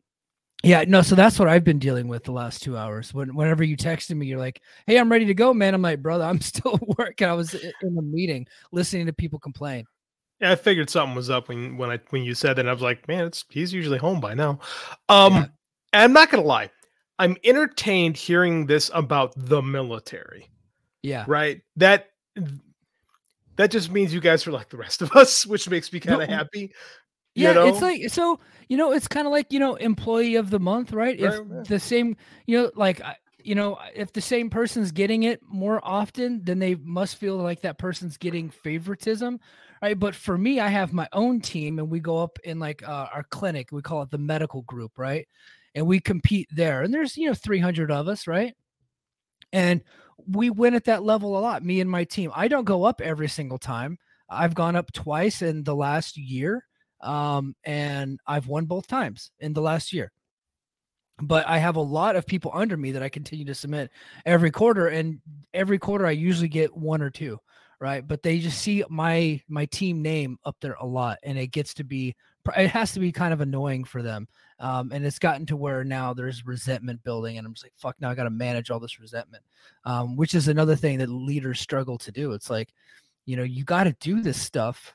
yeah, 0.64 0.84
no, 0.88 1.02
so 1.02 1.14
that's 1.14 1.38
what 1.38 1.48
I've 1.48 1.62
been 1.62 1.78
dealing 1.78 2.08
with 2.08 2.24
the 2.24 2.32
last 2.32 2.64
two 2.64 2.76
hours. 2.76 3.14
When 3.14 3.34
whenever 3.36 3.62
you 3.62 3.76
texted 3.76 4.16
me, 4.16 4.26
you're 4.26 4.40
like, 4.40 4.60
"Hey, 4.88 4.98
I'm 4.98 5.10
ready 5.10 5.26
to 5.26 5.34
go, 5.34 5.54
man." 5.54 5.72
I'm 5.72 5.82
like, 5.82 6.02
"Brother, 6.02 6.24
I'm 6.24 6.40
still 6.40 6.80
working. 6.98 7.28
I 7.28 7.32
was 7.34 7.54
in 7.54 7.96
a 7.96 8.02
meeting 8.02 8.44
listening 8.72 9.06
to 9.06 9.12
people 9.12 9.38
complain." 9.38 9.84
Yeah, 10.40 10.52
I 10.52 10.56
figured 10.56 10.90
something 10.90 11.14
was 11.14 11.30
up 11.30 11.48
when 11.48 11.76
when 11.76 11.90
I 11.90 12.00
when 12.10 12.24
you 12.24 12.34
said 12.34 12.54
that. 12.56 12.68
I 12.68 12.72
was 12.72 12.82
like, 12.82 13.06
"Man, 13.06 13.24
it's 13.26 13.44
he's 13.50 13.72
usually 13.72 13.98
home 13.98 14.20
by 14.20 14.34
now." 14.34 14.58
Um, 15.08 15.34
yeah. 15.34 15.46
I'm 15.92 16.12
not 16.12 16.28
gonna 16.28 16.42
lie, 16.42 16.70
I'm 17.18 17.36
entertained 17.44 18.16
hearing 18.16 18.66
this 18.66 18.90
about 18.94 19.32
the 19.36 19.62
military. 19.62 20.48
Yeah, 21.02 21.24
right. 21.26 21.62
That 21.76 22.10
that 23.56 23.70
just 23.70 23.90
means 23.90 24.14
you 24.14 24.20
guys 24.20 24.46
are 24.46 24.52
like 24.52 24.68
the 24.68 24.76
rest 24.76 25.02
of 25.02 25.12
us, 25.16 25.46
which 25.46 25.68
makes 25.68 25.92
me 25.92 26.00
kind 26.00 26.22
of 26.22 26.28
no, 26.28 26.36
happy. 26.36 26.72
Yeah, 27.34 27.52
know? 27.52 27.66
it's 27.68 27.82
like 27.82 28.08
so. 28.08 28.40
You 28.68 28.76
know, 28.76 28.92
it's 28.92 29.08
kind 29.08 29.26
of 29.26 29.32
like 29.32 29.52
you 29.52 29.58
know, 29.58 29.76
employee 29.76 30.36
of 30.36 30.50
the 30.50 30.60
month, 30.60 30.92
right? 30.92 31.18
If 31.18 31.38
right, 31.38 31.64
the 31.64 31.78
same, 31.78 32.16
you 32.46 32.62
know, 32.62 32.70
like 32.74 33.00
you 33.42 33.54
know, 33.54 33.78
if 33.94 34.12
the 34.12 34.20
same 34.20 34.50
person's 34.50 34.92
getting 34.92 35.22
it 35.22 35.40
more 35.42 35.80
often, 35.82 36.42
then 36.44 36.58
they 36.58 36.74
must 36.74 37.16
feel 37.16 37.36
like 37.36 37.62
that 37.62 37.78
person's 37.78 38.16
getting 38.16 38.50
favoritism, 38.50 39.40
right? 39.80 39.98
But 39.98 40.14
for 40.14 40.36
me, 40.36 40.60
I 40.60 40.68
have 40.68 40.92
my 40.92 41.08
own 41.12 41.40
team, 41.40 41.78
and 41.78 41.88
we 41.88 42.00
go 42.00 42.18
up 42.18 42.38
in 42.44 42.58
like 42.58 42.86
uh, 42.86 43.08
our 43.12 43.24
clinic. 43.24 43.68
We 43.72 43.82
call 43.82 44.02
it 44.02 44.10
the 44.10 44.18
medical 44.18 44.62
group, 44.62 44.98
right? 44.98 45.26
And 45.78 45.86
we 45.86 46.00
compete 46.00 46.48
there, 46.50 46.82
and 46.82 46.92
there's 46.92 47.16
you 47.16 47.28
know 47.28 47.34
300 47.34 47.90
of 47.90 48.08
us, 48.08 48.26
right? 48.26 48.54
And 49.52 49.82
we 50.26 50.50
win 50.50 50.74
at 50.74 50.84
that 50.84 51.04
level 51.04 51.38
a 51.38 51.40
lot. 51.40 51.64
Me 51.64 51.80
and 51.80 51.90
my 51.90 52.04
team. 52.04 52.32
I 52.34 52.48
don't 52.48 52.64
go 52.64 52.84
up 52.84 53.00
every 53.00 53.28
single 53.28 53.58
time. 53.58 53.98
I've 54.28 54.54
gone 54.54 54.76
up 54.76 54.92
twice 54.92 55.40
in 55.40 55.62
the 55.62 55.74
last 55.74 56.16
year 56.16 56.64
um, 57.00 57.54
and 57.64 58.18
I've 58.26 58.48
won 58.48 58.66
both 58.66 58.86
times 58.86 59.30
in 59.38 59.52
the 59.52 59.60
last 59.60 59.92
year. 59.92 60.12
But 61.20 61.48
I 61.48 61.58
have 61.58 61.76
a 61.76 61.80
lot 61.80 62.16
of 62.16 62.26
people 62.26 62.52
under 62.54 62.76
me 62.76 62.92
that 62.92 63.02
I 63.02 63.08
continue 63.08 63.44
to 63.46 63.54
submit 63.54 63.90
every 64.24 64.52
quarter, 64.52 64.86
and 64.86 65.20
every 65.52 65.78
quarter 65.78 66.06
I 66.06 66.12
usually 66.12 66.48
get 66.48 66.76
one 66.76 67.02
or 67.02 67.10
two, 67.10 67.40
right? 67.80 68.06
But 68.06 68.22
they 68.22 68.38
just 68.38 68.60
see 68.60 68.84
my 68.88 69.40
my 69.48 69.66
team 69.66 70.00
name 70.00 70.38
up 70.44 70.56
there 70.60 70.76
a 70.80 70.86
lot, 70.86 71.18
and 71.24 71.36
it 71.36 71.48
gets 71.48 71.74
to 71.74 71.84
be 71.84 72.14
it 72.56 72.70
has 72.70 72.92
to 72.92 73.00
be 73.00 73.12
kind 73.12 73.32
of 73.32 73.40
annoying 73.40 73.84
for 73.84 74.02
them. 74.02 74.28
Um, 74.60 74.90
and 74.92 75.06
it's 75.06 75.18
gotten 75.18 75.46
to 75.46 75.56
where 75.56 75.84
now 75.84 76.14
there's 76.14 76.44
resentment 76.44 77.04
building, 77.04 77.38
and 77.38 77.46
I'm 77.46 77.54
just 77.54 77.64
like, 77.64 77.74
fuck, 77.76 77.96
now 78.00 78.10
I 78.10 78.14
got 78.14 78.24
to 78.24 78.30
manage 78.30 78.70
all 78.70 78.80
this 78.80 78.98
resentment, 78.98 79.44
um, 79.84 80.16
which 80.16 80.34
is 80.34 80.48
another 80.48 80.74
thing 80.74 80.98
that 80.98 81.08
leaders 81.08 81.60
struggle 81.60 81.96
to 81.98 82.10
do. 82.10 82.32
It's 82.32 82.50
like, 82.50 82.72
you 83.24 83.36
know, 83.36 83.44
you 83.44 83.62
got 83.62 83.84
to 83.84 83.92
do 84.00 84.20
this 84.20 84.40
stuff, 84.40 84.94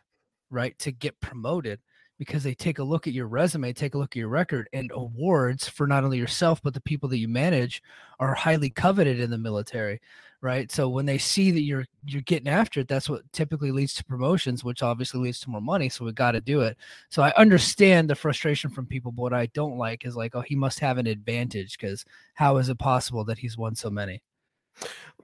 right, 0.49 0.77
to 0.79 0.91
get 0.91 1.19
promoted 1.21 1.79
because 2.19 2.43
they 2.43 2.53
take 2.53 2.79
a 2.79 2.83
look 2.83 3.07
at 3.07 3.13
your 3.13 3.27
resume, 3.27 3.73
take 3.73 3.95
a 3.95 3.97
look 3.97 4.11
at 4.11 4.19
your 4.19 4.29
record, 4.29 4.69
and 4.73 4.91
awards 4.93 5.67
for 5.67 5.87
not 5.87 6.03
only 6.03 6.17
yourself 6.17 6.61
but 6.61 6.73
the 6.73 6.81
people 6.81 7.09
that 7.09 7.17
you 7.17 7.27
manage 7.27 7.81
are 8.19 8.33
highly 8.33 8.69
coveted 8.69 9.19
in 9.19 9.29
the 9.29 9.37
military, 9.37 9.99
right? 10.41 10.71
So 10.71 10.89
when 10.89 11.05
they 11.05 11.17
see 11.17 11.51
that 11.51 11.61
you're 11.61 11.85
you're 12.05 12.21
getting 12.21 12.47
after 12.47 12.81
it, 12.81 12.87
that's 12.87 13.09
what 13.09 13.23
typically 13.31 13.71
leads 13.71 13.93
to 13.95 14.05
promotions, 14.05 14.63
which 14.63 14.83
obviously 14.83 15.21
leads 15.21 15.39
to 15.41 15.49
more 15.49 15.61
money. 15.61 15.89
So 15.89 16.05
we 16.05 16.11
got 16.11 16.31
to 16.31 16.41
do 16.41 16.61
it. 16.61 16.77
So 17.09 17.23
I 17.23 17.33
understand 17.35 18.09
the 18.09 18.15
frustration 18.15 18.69
from 18.69 18.85
people, 18.85 19.11
but 19.11 19.21
what 19.21 19.33
I 19.33 19.47
don't 19.47 19.77
like 19.77 20.05
is 20.05 20.15
like, 20.15 20.35
oh, 20.35 20.41
he 20.41 20.55
must 20.55 20.79
have 20.79 20.97
an 20.97 21.07
advantage 21.07 21.77
because 21.77 22.05
how 22.35 22.57
is 22.57 22.69
it 22.69 22.77
possible 22.77 23.23
that 23.25 23.39
he's 23.39 23.57
won 23.57 23.75
so 23.75 23.89
many? 23.89 24.21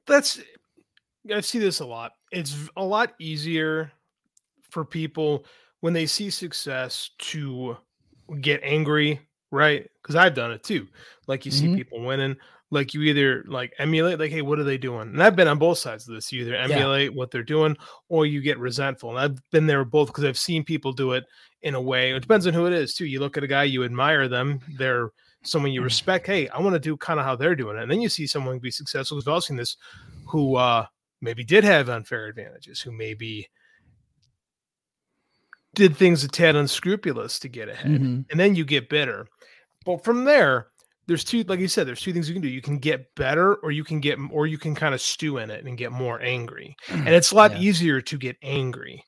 That's 0.05 0.39
I 1.33 1.41
see 1.41 1.59
this 1.59 1.81
a 1.81 1.85
lot. 1.85 2.13
It's 2.31 2.55
a 2.77 2.83
lot 2.83 3.13
easier 3.19 3.91
for 4.69 4.85
people 4.85 5.45
when 5.81 5.93
they 5.93 6.05
see 6.05 6.29
success 6.29 7.11
to 7.19 7.77
get 8.41 8.61
angry, 8.63 9.19
right? 9.51 9.89
Because 10.01 10.15
I've 10.15 10.35
done 10.35 10.51
it 10.51 10.63
too. 10.63 10.87
Like 11.27 11.45
you 11.45 11.51
mm-hmm. 11.51 11.73
see 11.73 11.75
people 11.75 12.01
winning, 12.03 12.35
like 12.71 12.93
you 12.93 13.01
either 13.03 13.43
like 13.47 13.73
emulate, 13.79 14.19
like, 14.19 14.31
hey, 14.31 14.41
what 14.41 14.59
are 14.59 14.63
they 14.63 14.77
doing? 14.77 15.09
And 15.09 15.23
I've 15.23 15.35
been 15.35 15.47
on 15.47 15.57
both 15.57 15.77
sides 15.77 16.07
of 16.07 16.15
this. 16.15 16.31
You 16.31 16.41
either 16.41 16.55
emulate 16.55 17.11
yeah. 17.11 17.17
what 17.17 17.31
they're 17.31 17.43
doing 17.43 17.75
or 18.09 18.25
you 18.25 18.41
get 18.41 18.59
resentful. 18.59 19.09
And 19.09 19.19
I've 19.19 19.49
been 19.51 19.67
there 19.67 19.85
both 19.85 20.07
because 20.07 20.25
I've 20.25 20.37
seen 20.37 20.63
people 20.63 20.91
do 20.91 21.13
it 21.13 21.25
in 21.61 21.75
a 21.75 21.81
way. 21.81 22.11
It 22.11 22.19
depends 22.19 22.47
on 22.47 22.53
who 22.53 22.65
it 22.65 22.73
is 22.73 22.93
too. 22.93 23.05
You 23.05 23.19
look 23.19 23.37
at 23.37 23.43
a 23.43 23.47
guy, 23.47 23.63
you 23.63 23.83
admire 23.83 24.27
them, 24.27 24.59
they're 24.77 25.11
someone 25.43 25.71
you 25.71 25.81
mm. 25.81 25.85
respect. 25.85 26.27
Hey, 26.27 26.47
I 26.49 26.59
want 26.59 26.73
to 26.73 26.79
do 26.79 26.97
kind 26.97 27.19
of 27.19 27.25
how 27.25 27.35
they're 27.35 27.55
doing 27.55 27.77
it. 27.77 27.83
And 27.83 27.91
then 27.91 28.01
you 28.01 28.09
see 28.09 28.27
someone 28.27 28.59
be 28.59 28.71
successful. 28.71 29.17
We've 29.17 29.27
all 29.27 29.41
seen 29.41 29.57
this 29.57 29.77
who 30.27 30.55
uh 30.55 30.85
maybe 31.21 31.43
did 31.43 31.63
have 31.63 31.89
unfair 31.89 32.27
advantages, 32.27 32.79
who 32.81 32.91
maybe 32.91 33.49
did 35.79 35.95
things 35.97 36.23
a 36.23 36.27
tad 36.27 36.55
unscrupulous 36.55 37.39
to 37.39 37.49
get 37.49 37.69
ahead, 37.69 37.91
mm-hmm. 37.91 38.21
and 38.29 38.39
then 38.39 38.53
you 38.55 38.65
get 38.65 38.89
bitter. 38.89 39.25
But 39.85 40.03
from 40.03 40.25
there, 40.25 40.67
there's 41.07 41.23
two, 41.23 41.43
like 41.43 41.59
you 41.59 41.67
said, 41.67 41.87
there's 41.87 42.01
two 42.01 42.13
things 42.13 42.27
you 42.29 42.35
can 42.35 42.41
do. 42.41 42.49
You 42.49 42.61
can 42.61 42.77
get 42.77 43.15
better, 43.15 43.55
or 43.55 43.71
you 43.71 43.83
can 43.83 43.99
get, 43.99 44.19
or 44.31 44.45
you 44.45 44.57
can 44.59 44.75
kind 44.75 44.93
of 44.93 45.01
stew 45.01 45.37
in 45.37 45.49
it 45.49 45.65
and 45.65 45.77
get 45.77 45.91
more 45.91 46.21
angry. 46.21 46.75
And 46.89 47.07
it's 47.09 47.31
a 47.31 47.35
lot 47.35 47.53
Yeah. 47.53 47.61
easier 47.61 48.01
to 48.01 48.17
get 48.17 48.37
angry, 48.43 49.03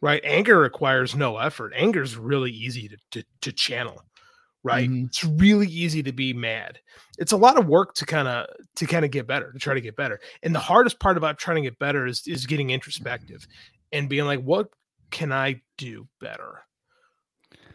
right? 0.00 0.22
Anger 0.24 0.58
requires 0.58 1.14
no 1.14 1.36
effort. 1.36 1.72
Anger 1.76 2.02
is 2.02 2.16
really 2.16 2.50
easy 2.52 2.88
to 2.88 2.96
to, 3.10 3.24
to 3.42 3.52
channel, 3.52 4.02
right? 4.62 4.88
Mhm. 4.88 5.06
It's 5.06 5.24
really 5.24 5.66
easy 5.68 6.02
to 6.04 6.12
be 6.12 6.32
mad. 6.32 6.78
It's 7.18 7.32
a 7.32 7.36
lot 7.36 7.58
of 7.58 7.66
work 7.66 7.94
to 7.96 8.06
kind 8.06 8.28
of 8.28 8.46
to 8.76 8.86
kind 8.86 9.04
of 9.04 9.10
get 9.10 9.26
better, 9.26 9.52
to 9.52 9.58
try 9.58 9.74
to 9.74 9.80
get 9.80 9.96
better. 9.96 10.20
And 10.42 10.54
the 10.54 10.60
hardest 10.60 11.00
part 11.00 11.18
about 11.18 11.36
trying 11.38 11.56
to 11.56 11.68
get 11.68 11.78
better 11.78 12.06
is 12.06 12.22
is 12.26 12.46
getting 12.46 12.70
introspective 12.70 13.46
and 13.92 14.08
being 14.08 14.24
like, 14.24 14.40
what 14.40 14.68
can 15.12 15.30
I 15.30 15.62
do 15.78 16.08
better? 16.20 16.64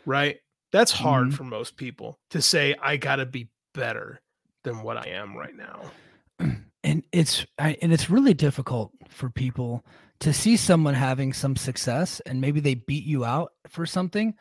Right? 0.06 0.40
That's 0.72 0.92
hard 0.92 1.30
Mhm. 1.30 1.34
for 1.34 1.44
most 1.46 1.78
people 1.78 2.20
to 2.32 2.42
say, 2.42 2.76
I 2.82 2.98
got 2.98 3.18
to 3.18 3.26
be 3.26 3.50
better 3.74 4.22
than 4.64 4.82
what 4.82 4.98
I 4.98 5.12
am 5.12 5.38
right 5.38 5.56
now. 5.56 5.92
and 6.84 7.04
it's 7.14 7.46
I, 7.58 7.78
and 7.82 7.94
it's 7.94 8.10
really 8.10 8.34
difficult 8.34 8.92
for 9.10 9.30
people 9.30 9.86
to 10.20 10.34
see 10.34 10.58
someone 10.58 10.94
having 10.94 11.32
some 11.32 11.56
success 11.56 12.20
and 12.26 12.42
maybe 12.42 12.60
they 12.60 12.74
beat 12.76 13.06
you 13.06 13.24
out 13.24 13.54
for 13.68 13.86
something 13.86 14.34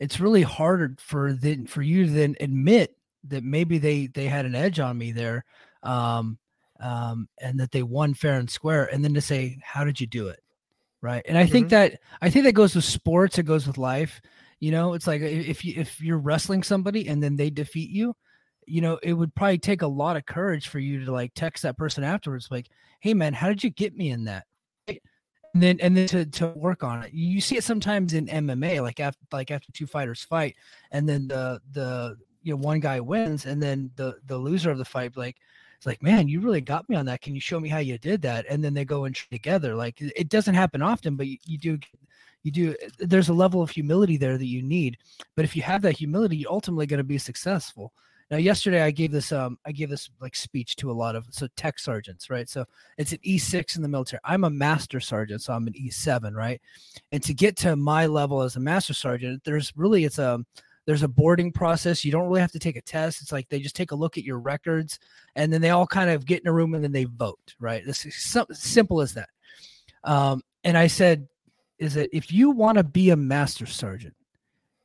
it's 0.00 0.20
really 0.20 0.42
harder 0.42 0.94
for 0.98 1.32
then 1.32 1.66
for 1.66 1.82
you 1.82 2.06
to 2.06 2.10
then 2.12 2.36
admit 2.40 2.96
that 3.24 3.42
maybe 3.42 3.78
they 3.78 4.06
they 4.06 4.26
had 4.26 4.44
an 4.46 4.54
edge 4.54 4.78
on 4.80 4.96
me 4.98 5.12
there 5.12 5.44
um 5.82 6.38
um 6.80 7.28
and 7.40 7.58
that 7.58 7.70
they 7.72 7.82
won 7.82 8.14
fair 8.14 8.38
and 8.38 8.50
square 8.50 8.84
and 8.92 9.04
then 9.04 9.14
to 9.14 9.20
say 9.20 9.58
how 9.62 9.84
did 9.84 10.00
you 10.00 10.06
do 10.06 10.28
it 10.28 10.40
right 11.04 11.22
and 11.28 11.36
i 11.38 11.46
think 11.46 11.66
Mhm. 11.66 11.70
that 11.70 12.00
i 12.22 12.30
think 12.30 12.44
that 12.46 12.52
goes 12.54 12.74
with 12.74 12.84
sports 12.84 13.38
it 13.38 13.44
goes 13.44 13.66
with 13.66 13.78
life 13.78 14.20
you 14.60 14.70
know 14.70 14.94
it's 14.94 15.06
like 15.06 15.20
if 15.22 15.64
you 15.64 15.74
if 15.76 16.00
you're 16.00 16.18
wrestling 16.18 16.62
somebody 16.62 17.06
and 17.08 17.22
then 17.22 17.36
they 17.36 17.50
defeat 17.50 17.90
you 17.90 18.16
you 18.66 18.80
know, 18.80 18.98
it 19.02 19.12
would 19.12 19.34
probably 19.34 19.58
take 19.58 19.82
a 19.82 19.86
lot 19.86 20.16
of 20.16 20.24
courage 20.24 20.68
for 20.68 20.78
you 20.78 21.04
to 21.04 21.12
like 21.12 21.32
text 21.34 21.64
that 21.64 21.76
person 21.76 22.02
afterwards, 22.02 22.48
like, 22.50 22.68
"Hey, 23.00 23.12
man, 23.12 23.34
how 23.34 23.48
did 23.48 23.62
you 23.62 23.68
get 23.68 23.94
me 23.94 24.08
in 24.08 24.24
that?" 24.24 24.46
And 24.88 25.62
then 25.62 25.78
and 25.80 25.96
then 25.96 26.08
to 26.08 26.26
to 26.26 26.48
work 26.48 26.82
on 26.82 27.02
it. 27.04 27.12
You 27.12 27.40
see 27.40 27.56
it 27.56 27.64
sometimes 27.64 28.14
in 28.14 28.26
MMA, 28.28 28.80
like 28.80 29.00
after 29.00 29.20
like 29.32 29.50
after 29.50 29.70
two 29.72 29.86
fighters 29.86 30.22
fight, 30.24 30.56
and 30.90 31.08
then 31.08 31.28
the 31.28 31.60
the 31.72 32.16
you 32.42 32.54
know 32.54 32.56
one 32.56 32.80
guy 32.80 33.00
wins, 33.00 33.46
and 33.46 33.62
then 33.62 33.90
the 33.96 34.16
the 34.26 34.36
loser 34.38 34.70
of 34.70 34.78
the 34.78 34.84
fight 34.84 35.16
like. 35.16 35.36
It's 35.84 35.86
like, 35.86 36.02
man, 36.02 36.28
you 36.28 36.40
really 36.40 36.62
got 36.62 36.88
me 36.88 36.96
on 36.96 37.04
that. 37.04 37.20
Can 37.20 37.34
you 37.34 37.42
show 37.42 37.60
me 37.60 37.68
how 37.68 37.76
you 37.76 37.98
did 37.98 38.22
that? 38.22 38.46
And 38.48 38.64
then 38.64 38.72
they 38.72 38.86
go 38.86 39.04
and 39.04 39.14
together. 39.14 39.74
Like 39.74 40.00
it 40.00 40.30
doesn't 40.30 40.54
happen 40.54 40.80
often, 40.80 41.14
but 41.14 41.26
you, 41.26 41.36
you 41.44 41.58
do, 41.58 41.78
you 42.42 42.50
do. 42.50 42.74
There's 42.98 43.28
a 43.28 43.34
level 43.34 43.60
of 43.60 43.68
humility 43.68 44.16
there 44.16 44.38
that 44.38 44.46
you 44.46 44.62
need. 44.62 44.96
But 45.36 45.44
if 45.44 45.54
you 45.54 45.60
have 45.60 45.82
that 45.82 45.98
humility, 45.98 46.38
you're 46.38 46.50
ultimately 46.50 46.86
going 46.86 46.98
to 46.98 47.04
be 47.04 47.18
successful. 47.18 47.92
Now, 48.30 48.38
yesterday 48.38 48.80
I 48.80 48.92
gave 48.92 49.12
this 49.12 49.30
um 49.30 49.58
I 49.66 49.72
gave 49.72 49.90
this 49.90 50.08
like 50.22 50.34
speech 50.34 50.74
to 50.76 50.90
a 50.90 50.92
lot 50.92 51.16
of 51.16 51.26
so 51.28 51.48
tech 51.54 51.78
sergeants, 51.78 52.30
right? 52.30 52.48
So 52.48 52.64
it's 52.96 53.12
an 53.12 53.18
E6 53.18 53.76
in 53.76 53.82
the 53.82 53.88
military. 53.88 54.20
I'm 54.24 54.44
a 54.44 54.50
master 54.50 55.00
sergeant, 55.00 55.42
so 55.42 55.52
I'm 55.52 55.66
an 55.66 55.74
E7, 55.74 56.34
right? 56.34 56.62
And 57.12 57.22
to 57.24 57.34
get 57.34 57.58
to 57.58 57.76
my 57.76 58.06
level 58.06 58.40
as 58.40 58.56
a 58.56 58.60
master 58.60 58.94
sergeant, 58.94 59.44
there's 59.44 59.70
really 59.76 60.06
it's 60.06 60.18
a 60.18 60.42
there's 60.86 61.02
a 61.02 61.08
boarding 61.08 61.52
process. 61.52 62.04
You 62.04 62.12
don't 62.12 62.26
really 62.26 62.40
have 62.40 62.52
to 62.52 62.58
take 62.58 62.76
a 62.76 62.82
test. 62.82 63.22
It's 63.22 63.32
like 63.32 63.48
they 63.48 63.60
just 63.60 63.76
take 63.76 63.92
a 63.92 63.96
look 63.96 64.18
at 64.18 64.24
your 64.24 64.38
records 64.38 64.98
and 65.34 65.52
then 65.52 65.60
they 65.60 65.70
all 65.70 65.86
kind 65.86 66.10
of 66.10 66.26
get 66.26 66.42
in 66.42 66.48
a 66.48 66.52
room 66.52 66.74
and 66.74 66.84
then 66.84 66.92
they 66.92 67.04
vote, 67.04 67.54
right? 67.58 67.84
This 67.84 68.04
is 68.04 68.16
so, 68.16 68.46
simple 68.52 69.00
as 69.00 69.14
that. 69.14 69.30
Um, 70.04 70.42
and 70.62 70.76
I 70.76 70.86
said, 70.86 71.28
is 71.78 71.94
that 71.94 72.14
if 72.14 72.32
you 72.32 72.50
want 72.50 72.78
to 72.78 72.84
be 72.84 73.10
a 73.10 73.16
master 73.16 73.66
sergeant, 73.66 74.14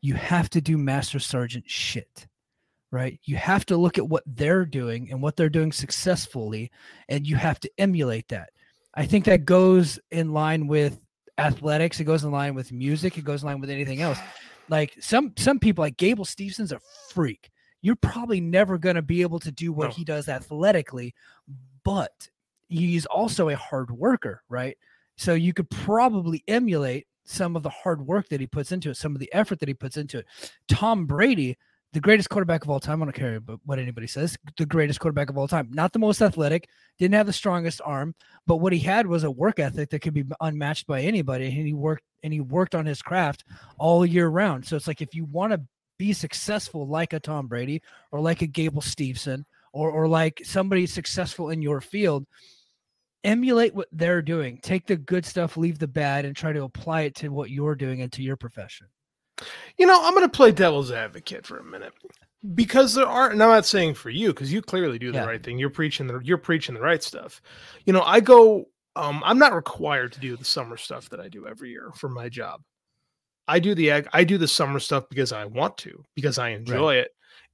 you 0.02 0.14
have 0.14 0.50
to 0.52 0.62
do 0.62 0.78
master 0.78 1.20
sergeant 1.20 1.70
shit 1.70 2.28
right? 2.92 3.20
You 3.24 3.36
have 3.38 3.66
to 3.68 3.78
look 3.78 3.98
at 3.98 4.08
what 4.08 4.24
they're 4.26 4.66
doing 4.66 5.10
and 5.12 5.22
what 5.22 5.36
they're 5.36 5.50
doing 5.50 5.72
successfully, 5.72 6.72
and 7.08 7.28
you 7.28 7.36
have 7.36 7.60
to 7.62 7.72
emulate 7.78 8.28
that. 8.30 8.50
I 8.96 9.06
think 9.06 9.26
that 9.26 9.46
goes 9.46 10.00
in 10.12 10.34
line 10.34 10.68
with 10.68 11.00
athletics. 11.38 12.00
It 12.00 12.06
goes 12.06 12.24
in 12.24 12.32
line 12.32 12.56
with 12.56 12.72
music. 12.72 13.18
It 13.18 13.24
goes 13.24 13.44
in 13.44 13.48
line 13.48 13.62
with 13.62 13.70
anything 13.70 14.02
else. 14.02 14.18
Like 14.70 14.96
some 15.00 15.34
some 15.38 15.60
people, 15.60 15.84
like 15.84 15.98
Gable 15.98 16.26
Steveson's 16.26 16.72
a 16.72 16.80
freak. 17.10 17.50
You're 17.82 17.96
probably 17.96 18.42
never 18.42 18.78
going 18.78 18.96
to 18.98 19.02
be 19.02 19.22
able 19.22 19.40
to 19.40 19.52
do 19.52 19.72
what 19.72 19.90
No. 19.90 19.94
he 19.94 20.04
does 20.04 20.28
athletically, 20.28 21.14
but 21.84 22.30
he's 22.68 23.06
also 23.06 23.50
a 23.50 23.56
hard 23.56 23.90
worker, 23.90 24.44
right? 24.50 24.78
So 25.16 25.34
you 25.34 25.54
could 25.54 25.70
probably 25.70 26.44
emulate 26.48 27.08
some 27.24 27.56
of 27.56 27.64
the 27.64 27.70
hard 27.70 28.06
work 28.06 28.28
that 28.30 28.40
he 28.40 28.48
puts 28.48 28.72
into 28.72 28.90
it, 28.90 28.98
some 28.98 29.14
of 29.16 29.20
the 29.20 29.32
effort 29.34 29.60
that 29.60 29.68
he 29.70 29.74
puts 29.74 29.98
into 29.98 30.20
it. 30.20 30.26
Tom 30.68 31.06
Brady, 31.06 31.58
the 31.94 32.00
greatest 32.00 32.30
quarterback 32.30 32.64
of 32.64 32.70
all 32.70 32.80
time. 32.80 33.02
I 33.02 33.06
don't 33.06 33.14
care 33.14 33.40
but 33.40 33.60
what 33.66 33.80
anybody 33.80 34.08
says. 34.08 34.38
The 34.58 34.66
greatest 34.66 35.00
quarterback 35.00 35.30
of 35.30 35.38
all 35.38 35.48
time. 35.48 35.70
Not 35.72 35.92
the 35.92 36.00
most 36.00 36.22
athletic, 36.22 36.68
didn't 37.00 37.16
have 37.16 37.26
the 37.26 37.34
strongest 37.34 37.82
arm, 37.84 38.14
but 38.46 38.58
what 38.58 38.74
he 38.74 38.80
had 38.80 39.08
was 39.08 39.24
a 39.24 39.32
work 39.32 39.60
ethic 39.60 39.90
that 39.90 40.00
could 40.00 40.14
be 40.14 40.26
unmatched 40.42 40.88
by 40.88 41.02
anybody. 41.02 41.46
And 41.46 41.68
he 41.68 41.74
worked 41.74 42.04
and 42.24 42.34
he 42.34 42.42
worked 42.42 42.76
on 42.76 42.86
his 42.86 43.02
craft 43.02 43.44
all 43.78 44.06
year 44.06 44.28
round. 44.28 44.66
So 44.66 44.76
it's 44.76 44.88
like 44.88 45.02
if 45.02 45.16
you 45.16 45.26
want 45.26 45.54
to 45.54 45.62
be 45.98 46.14
successful 46.14 46.88
like 46.88 47.14
a 47.14 47.20
Tom 47.20 47.48
Brady 47.48 47.82
or 48.12 48.20
like 48.20 48.42
a 48.42 48.48
Gable 48.48 48.82
Steveson 48.82 49.44
or 49.74 49.92
or 49.92 50.08
like 50.08 50.42
somebody 50.44 50.86
successful 50.86 51.50
in 51.50 51.62
your 51.62 51.82
field, 51.82 52.26
emulate 53.24 53.74
what 53.74 53.88
they're 53.92 54.22
doing. 54.22 54.60
Take 54.62 54.86
the 54.86 54.96
good 54.96 55.26
stuff, 55.26 55.58
leave 55.58 55.80
the 55.80 55.88
bad, 55.88 56.26
and 56.26 56.36
try 56.36 56.54
to 56.54 56.64
apply 56.64 57.02
it 57.02 57.16
to 57.16 57.30
what 57.30 57.50
you're 57.50 57.76
doing 57.76 58.02
and 58.02 58.12
to 58.14 58.22
your 58.22 58.38
profession. 58.38 58.88
You 59.78 59.86
know, 59.86 60.00
I'm 60.04 60.14
going 60.14 60.26
to 60.30 60.36
play 60.36 60.52
devil's 60.52 60.92
advocate 60.92 61.46
for 61.46 61.58
a 61.58 61.64
minute 61.64 61.94
because 62.56 62.94
there 62.94 63.08
are. 63.08 63.30
And 63.30 63.42
I'm 63.42 63.50
not 63.50 63.66
saying 63.66 63.94
for 63.96 64.10
you 64.10 64.30
because 64.30 64.52
you 64.52 64.62
clearly 64.62 65.00
do 65.00 65.12
the 65.12 65.20
Yeah. 65.20 65.26
right 65.26 65.44
thing. 65.44 65.58
You're 65.60 65.70
preaching 65.70 66.08
the 66.08 66.20
you're 66.24 66.38
preaching 66.38 66.76
the 66.76 66.82
right 66.82 67.02
stuff. 67.04 67.42
You 67.86 67.94
know, 67.94 68.02
I 68.04 68.20
go. 68.20 68.66
Um, 68.96 69.22
I'm 69.26 69.38
not 69.40 69.54
required 69.54 70.12
to 70.14 70.20
do 70.20 70.36
the 70.36 70.44
summer 70.44 70.76
stuff 70.76 71.10
that 71.10 71.20
I 71.22 71.30
do 71.30 71.48
every 71.48 71.70
year 71.70 71.92
for 71.96 72.10
my 72.10 72.28
job. 72.28 72.62
I 73.48 73.60
do 73.60 73.74
the 73.74 73.92
I 74.14 74.24
do 74.24 74.38
the 74.38 74.48
summer 74.48 74.80
stuff 74.80 75.06
because 75.10 75.32
I 75.32 75.46
want 75.46 75.78
to 75.80 76.04
because 76.16 76.38
I 76.38 76.50
enjoy 76.50 76.96
it, 76.96 77.12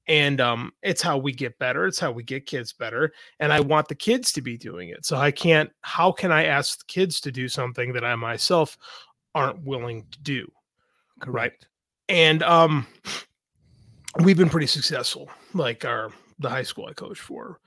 and 0.07 0.41
um, 0.41 0.71
it's 0.81 1.01
how 1.01 1.17
we 1.17 1.31
get 1.31 1.57
better. 1.59 1.85
It's 1.85 1.99
how 1.99 2.11
we 2.11 2.23
get 2.23 2.45
kids 2.47 2.73
better, 2.73 3.13
and 3.39 3.53
I 3.53 3.59
want 3.59 3.87
the 3.87 3.95
kids 3.95 4.31
to 4.33 4.41
be 4.41 4.57
doing 4.57 4.89
it. 4.89 5.05
So 5.05 5.17
I 5.17 5.31
can't. 5.31 5.69
How 5.81 6.11
can 6.11 6.31
I 6.31 6.45
ask 6.45 6.79
the 6.79 6.85
kids 6.87 7.21
to 7.21 7.31
do 7.31 7.47
something 7.47 7.93
that 7.93 8.03
I 8.03 8.15
myself 8.15 8.77
aren't 9.35 9.63
willing 9.63 10.05
to 10.11 10.19
do? 10.21 10.51
Correct. 11.21 11.67
And 12.09 12.43
um 12.43 12.85
we've 14.23 14.37
been 14.37 14.49
pretty 14.49 14.67
successful 14.67 15.29
like 15.53 15.85
our 15.85 16.11
the 16.39 16.49
high 16.49 16.63
school 16.63 16.85
i 16.87 16.93
coached 16.93 17.21
for. 17.21 17.59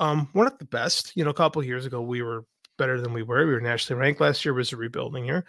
Um 0.00 0.28
we're 0.34 0.44
not 0.44 0.58
the 0.58 0.64
best. 0.64 1.12
You 1.16 1.24
know 1.24 1.30
a 1.30 1.34
couple 1.34 1.62
years 1.64 1.86
ago 1.86 2.00
we 2.00 2.22
were 2.22 2.44
better 2.78 3.00
than 3.00 3.12
we 3.12 3.22
were. 3.22 3.46
We 3.46 3.52
were 3.52 3.60
nationally 3.60 4.00
ranked. 4.00 4.20
Last 4.20 4.44
year 4.44 4.54
was 4.54 4.72
a 4.72 4.76
rebuilding 4.76 5.24
year. 5.24 5.44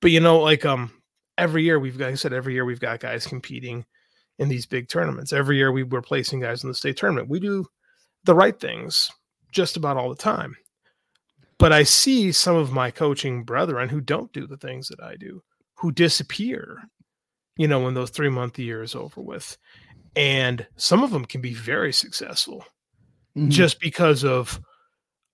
But 0.00 0.10
you 0.10 0.20
know 0.20 0.38
like 0.40 0.64
um 0.64 0.90
every 1.38 1.62
year 1.64 1.78
we've 1.78 1.98
got 1.98 2.06
like 2.06 2.12
i 2.12 2.16
said 2.16 2.32
every 2.32 2.54
year 2.54 2.64
we've 2.64 2.80
got 2.80 3.00
guys 3.00 3.26
competing 3.26 3.84
in 4.38 4.48
these 4.48 4.66
big 4.66 4.88
tournaments. 4.88 5.32
Every 5.32 5.56
year 5.56 5.72
we 5.72 5.82
were 5.82 6.02
placing 6.02 6.40
guys 6.40 6.62
in 6.62 6.68
the 6.68 6.74
state 6.74 6.96
tournament. 6.96 7.28
We 7.28 7.40
do 7.40 7.66
the 8.24 8.34
right 8.34 8.58
things 8.58 9.10
just 9.52 9.76
about 9.76 9.96
all 9.96 10.08
the 10.08 10.16
time. 10.16 10.56
But 11.58 11.72
i 11.72 11.84
see 11.84 12.32
some 12.32 12.56
of 12.56 12.72
my 12.72 12.90
coaching 12.90 13.44
brethren 13.44 13.88
who 13.88 14.00
don't 14.00 14.32
do 14.32 14.46
the 14.46 14.56
things 14.56 14.88
that 14.88 15.00
i 15.00 15.14
do 15.14 15.42
who 15.76 15.92
disappear 15.92 16.82
you 17.56 17.68
know, 17.68 17.80
when 17.80 17.94
those 17.94 18.10
three 18.10 18.30
month 18.30 18.58
year 18.58 18.82
is 18.82 18.94
over 18.94 19.20
with. 19.20 19.56
And 20.16 20.66
some 20.76 21.02
of 21.02 21.10
them 21.10 21.24
can 21.24 21.40
be 21.40 21.54
very 21.54 21.92
successful 21.92 22.64
Mhm. 23.36 23.48
just 23.50 23.80
because 23.80 24.24
of 24.24 24.60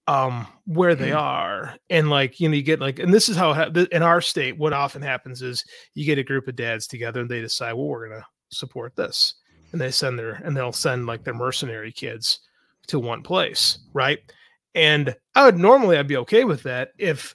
um 0.06 0.46
where 0.64 0.94
they 0.94 1.12
are 1.12 1.76
and 1.90 2.08
like 2.08 2.40
you 2.40 2.48
know 2.48 2.54
you 2.54 2.62
get 2.62 2.80
like 2.80 2.98
and 2.98 3.12
this 3.12 3.28
is 3.28 3.36
how 3.36 3.52
in 3.52 4.02
our 4.02 4.20
state 4.22 4.56
what 4.56 4.72
often 4.72 5.02
happens 5.02 5.42
is 5.42 5.62
you 5.94 6.06
get 6.06 6.16
a 6.16 6.22
group 6.24 6.48
of 6.48 6.56
dads 6.56 6.86
together 6.86 7.20
and 7.20 7.28
they 7.28 7.40
decide 7.42 7.74
well 7.74 7.86
we're 7.88 8.08
going 8.08 8.18
to 8.20 8.26
support 8.56 8.96
this 8.96 9.34
and 9.72 9.80
they 9.80 9.90
send 9.90 10.18
their 10.18 10.34
and 10.44 10.56
they'll 10.56 10.72
send 10.72 11.04
like 11.06 11.24
their 11.24 11.34
mercenary 11.34 11.92
kids 11.92 12.40
to 12.86 12.98
one 12.98 13.22
place 13.22 13.80
right 13.92 14.20
and 14.74 15.14
i 15.34 15.44
would 15.44 15.58
normally 15.58 15.98
i'd 15.98 16.08
be 16.08 16.16
okay 16.16 16.44
with 16.44 16.62
that 16.62 16.90
if 16.98 17.34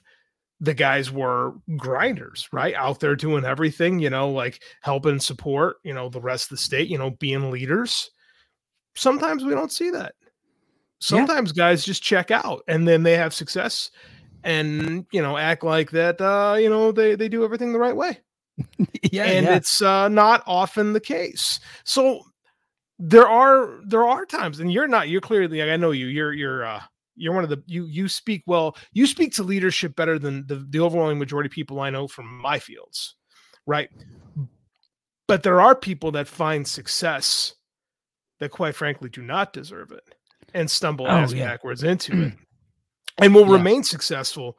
the 0.64 0.74
guys 0.74 1.12
were 1.12 1.54
grinders, 1.76 2.48
right? 2.52 2.74
Out 2.74 3.00
there 3.00 3.14
doing 3.14 3.44
everything, 3.44 3.98
you 3.98 4.08
know, 4.10 4.30
like 4.30 4.62
helping 4.82 5.20
support, 5.20 5.76
you 5.84 5.92
know, 5.92 6.08
the 6.08 6.20
rest 6.20 6.46
of 6.46 6.50
the 6.50 6.62
state, 6.62 6.88
you 6.88 6.98
know, 6.98 7.10
being 7.10 7.50
leaders. 7.50 8.10
Sometimes 8.94 9.44
we 9.44 9.54
don't 9.54 9.72
see 9.72 9.90
that. 9.90 10.14
Sometimes 11.00 11.52
guys 11.52 11.84
just 11.84 12.02
check 12.02 12.30
out 12.30 12.62
and 12.66 12.88
then 12.88 13.02
they 13.02 13.16
have 13.16 13.34
success 13.34 13.90
and, 14.42 15.04
you 15.12 15.20
know, 15.20 15.36
act 15.36 15.64
like 15.64 15.90
that, 15.90 16.20
uh, 16.20 16.56
you 16.58 16.70
know, 16.70 16.92
they, 16.92 17.14
they 17.14 17.28
do 17.28 17.44
everything 17.44 17.72
the 17.72 17.78
right 17.78 17.96
way. 17.96 18.18
yeah, 19.12 19.24
and 19.24 19.46
yeah. 19.46 19.56
it's 19.56 19.82
uh, 19.82 20.08
not 20.08 20.42
often 20.46 20.92
the 20.92 21.00
case. 21.00 21.60
So 21.84 22.22
there 22.98 23.28
are 23.28 23.80
there 23.84 24.04
are 24.04 24.24
times, 24.24 24.60
and 24.60 24.72
you're 24.72 24.86
not. 24.86 25.08
You're 25.08 25.20
clearly. 25.20 25.60
I 25.60 25.76
know 25.76 25.90
you. 25.90 26.06
You're 26.06 26.32
you're 26.32 26.64
uh, 26.64 26.80
you're 27.16 27.34
one 27.34 27.44
of 27.44 27.50
the 27.50 27.62
you 27.66 27.86
you 27.86 28.08
speak 28.08 28.42
well. 28.46 28.76
You 28.92 29.06
speak 29.06 29.32
to 29.34 29.42
leadership 29.42 29.96
better 29.96 30.18
than 30.18 30.46
the 30.46 30.66
the 30.68 30.80
overwhelming 30.80 31.18
majority 31.18 31.48
of 31.48 31.52
people 31.52 31.80
I 31.80 31.90
know 31.90 32.08
from 32.08 32.40
my 32.40 32.58
fields, 32.58 33.16
right? 33.66 33.88
But 35.26 35.42
there 35.42 35.60
are 35.60 35.74
people 35.74 36.12
that 36.12 36.28
find 36.28 36.66
success 36.66 37.54
that 38.40 38.50
quite 38.50 38.74
frankly 38.74 39.08
do 39.08 39.22
not 39.22 39.52
deserve 39.52 39.90
it 39.92 40.02
and 40.52 40.70
stumble 40.70 41.06
Oh, 41.08 41.32
yeah. 41.32 41.44
backwards 41.44 41.82
into 41.82 42.22
it 42.22 42.32
and 43.18 43.34
will 43.34 43.46
Yeah. 43.46 43.52
remain 43.52 43.82
successful 43.82 44.58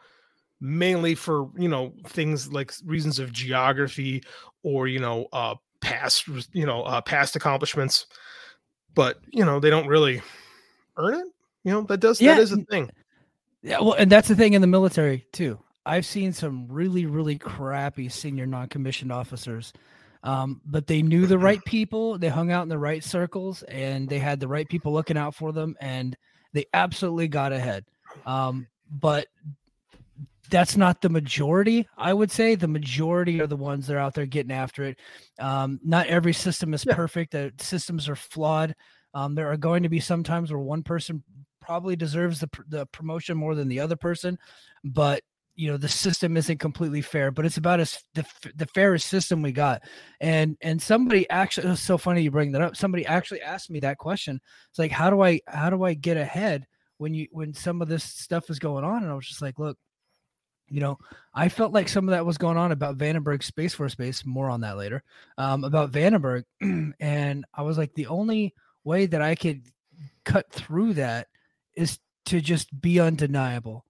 mainly 0.62 1.14
for 1.16 1.50
you 1.58 1.68
know 1.68 1.94
things 2.08 2.52
like 2.52 2.74
reasons 2.86 3.20
of 3.20 3.32
geography 3.32 4.24
or 4.64 4.88
you 4.88 5.00
know 5.00 5.28
uh 5.34 5.54
past 5.82 6.28
you 6.54 6.66
know 6.66 6.82
uh 6.84 7.02
past 7.02 7.36
accomplishments 7.36 8.08
but 8.96 9.20
you 9.32 9.44
know 9.44 9.60
they 9.60 9.70
don't 9.70 9.88
really 9.88 10.22
earn 10.98 11.16
it 11.16 11.28
you 11.66 11.72
know 11.72 11.82
that 11.82 12.00
does 12.00 12.20
Yeah, 12.20 12.36
that 12.36 12.42
is 12.44 12.54
a 12.54 12.58
thing 12.72 12.90
Yeah, 13.62 13.80
well, 13.82 13.94
and 13.94 14.10
that's 14.10 14.30
the 14.30 14.36
thing 14.36 14.54
in 14.54 14.62
the 14.62 14.68
military 14.68 15.26
too. 15.34 15.60
I've 15.86 16.06
seen 16.06 16.34
some 16.34 16.68
really, 16.68 17.06
really 17.06 17.38
crappy 17.38 18.10
senior 18.10 18.46
non-commissioned 18.48 19.12
officers, 19.12 19.74
um, 20.24 20.62
but 20.66 20.88
they 20.88 21.02
knew 21.02 21.28
the 21.28 21.38
right 21.38 21.64
people. 21.66 22.18
They 22.18 22.30
hung 22.30 22.52
out 22.52 22.64
in 22.64 22.70
the 22.70 22.78
right 22.78 23.04
circles, 23.04 23.64
and 23.64 24.08
they 24.10 24.20
had 24.20 24.40
the 24.40 24.48
right 24.48 24.68
people 24.68 24.94
looking 24.94 25.18
out 25.18 25.36
for 25.36 25.52
them, 25.52 25.76
and 25.82 26.16
they 26.54 26.66
absolutely 26.74 27.28
got 27.28 27.52
ahead. 27.52 27.86
Um, 28.26 28.66
but 28.90 29.28
that's 30.50 30.78
not 30.78 31.02
the 31.02 31.10
majority. 31.10 31.88
I 31.98 32.14
would 32.14 32.32
say 32.32 32.56
the 32.56 32.68
majority 32.68 33.42
are 33.42 33.48
the 33.48 33.56
ones 33.56 33.88
that 33.88 33.96
are 33.96 34.00
out 34.00 34.14
there 34.14 34.26
getting 34.26 34.52
after 34.52 34.84
it. 34.84 35.00
Um, 35.40 35.80
not 35.84 36.08
every 36.08 36.34
system 36.34 36.74
is 36.74 36.86
Yeah. 36.86 36.96
perfect. 36.96 37.32
The 37.32 37.52
systems 37.60 38.08
are 38.10 38.16
flawed. 38.16 38.76
Um, 39.14 39.36
there 39.36 39.52
are 39.52 39.58
going 39.58 39.84
to 39.84 39.90
be 39.90 40.00
some 40.00 40.24
times 40.24 40.52
where 40.52 40.60
one 40.60 40.84
person 40.84 41.24
probably 41.66 41.96
deserves 41.96 42.40
the, 42.40 42.50
the 42.68 42.86
promotion 42.88 43.38
more 43.38 43.56
than 43.56 43.68
the 43.68 43.80
other 43.80 43.96
person, 43.96 44.38
but 44.84 45.24
you 45.56 45.70
know 45.70 45.78
the 45.78 45.90
system 45.90 46.38
isn't 46.38 46.60
completely 46.60 47.02
fair. 47.02 47.32
But 47.32 47.46
it's 47.46 47.58
about 47.58 47.80
as 47.80 48.04
the, 48.14 48.26
the 48.56 48.68
fairest 48.68 49.08
system 49.08 49.42
we 49.42 49.52
got. 49.52 49.82
And 50.22 50.58
and 50.62 50.82
somebody 50.82 51.30
actually, 51.30 51.70
it's 51.70 51.82
so 51.82 51.98
funny 51.98 52.22
you 52.22 52.32
bring 52.32 52.52
that 52.52 52.62
up. 52.62 52.76
Somebody 52.76 53.06
actually 53.06 53.42
asked 53.42 53.70
me 53.70 53.80
that 53.82 53.98
question. 53.98 54.40
It's 54.70 54.80
like, 54.80 54.92
how 54.92 55.10
do 55.10 55.22
I 55.22 55.42
how 55.48 55.70
do 55.70 55.84
I 55.84 55.94
get 55.94 56.18
ahead 56.18 56.68
when 56.98 57.14
you 57.14 57.28
when 57.32 57.54
some 57.54 57.82
of 57.82 57.88
this 57.88 58.04
stuff 58.04 58.50
is 58.50 58.60
going 58.60 58.84
on? 58.84 59.04
And 59.04 59.12
I 59.12 59.16
was 59.16 59.28
just 59.28 59.42
like, 59.42 59.58
look, 59.58 59.78
you 60.70 60.82
know, 60.82 60.98
I 61.34 61.50
felt 61.50 61.74
like 61.74 61.90
some 61.90 62.08
of 62.08 62.12
that 62.12 62.26
was 62.26 62.38
going 62.38 62.58
on 62.58 62.72
about 62.72 62.98
Vandenberg 62.98 63.42
Space 63.44 63.74
Force 63.74 63.96
Base. 63.96 64.26
More 64.26 64.50
on 64.50 64.62
that 64.62 64.78
later. 64.78 65.04
Um, 65.38 65.64
about 65.64 65.92
Vandenberg, 65.92 66.44
and 67.00 67.46
I 67.54 67.62
was 67.62 67.78
like, 67.78 67.94
the 67.94 68.08
only 68.08 68.54
way 68.84 69.06
that 69.08 69.22
I 69.22 69.36
could 69.36 69.64
cut 70.26 70.52
through 70.52 70.96
that 70.96 71.28
is 71.75 72.00
to 72.25 72.41
just 72.41 72.79
be 72.82 73.00
undeniable, 73.00 73.86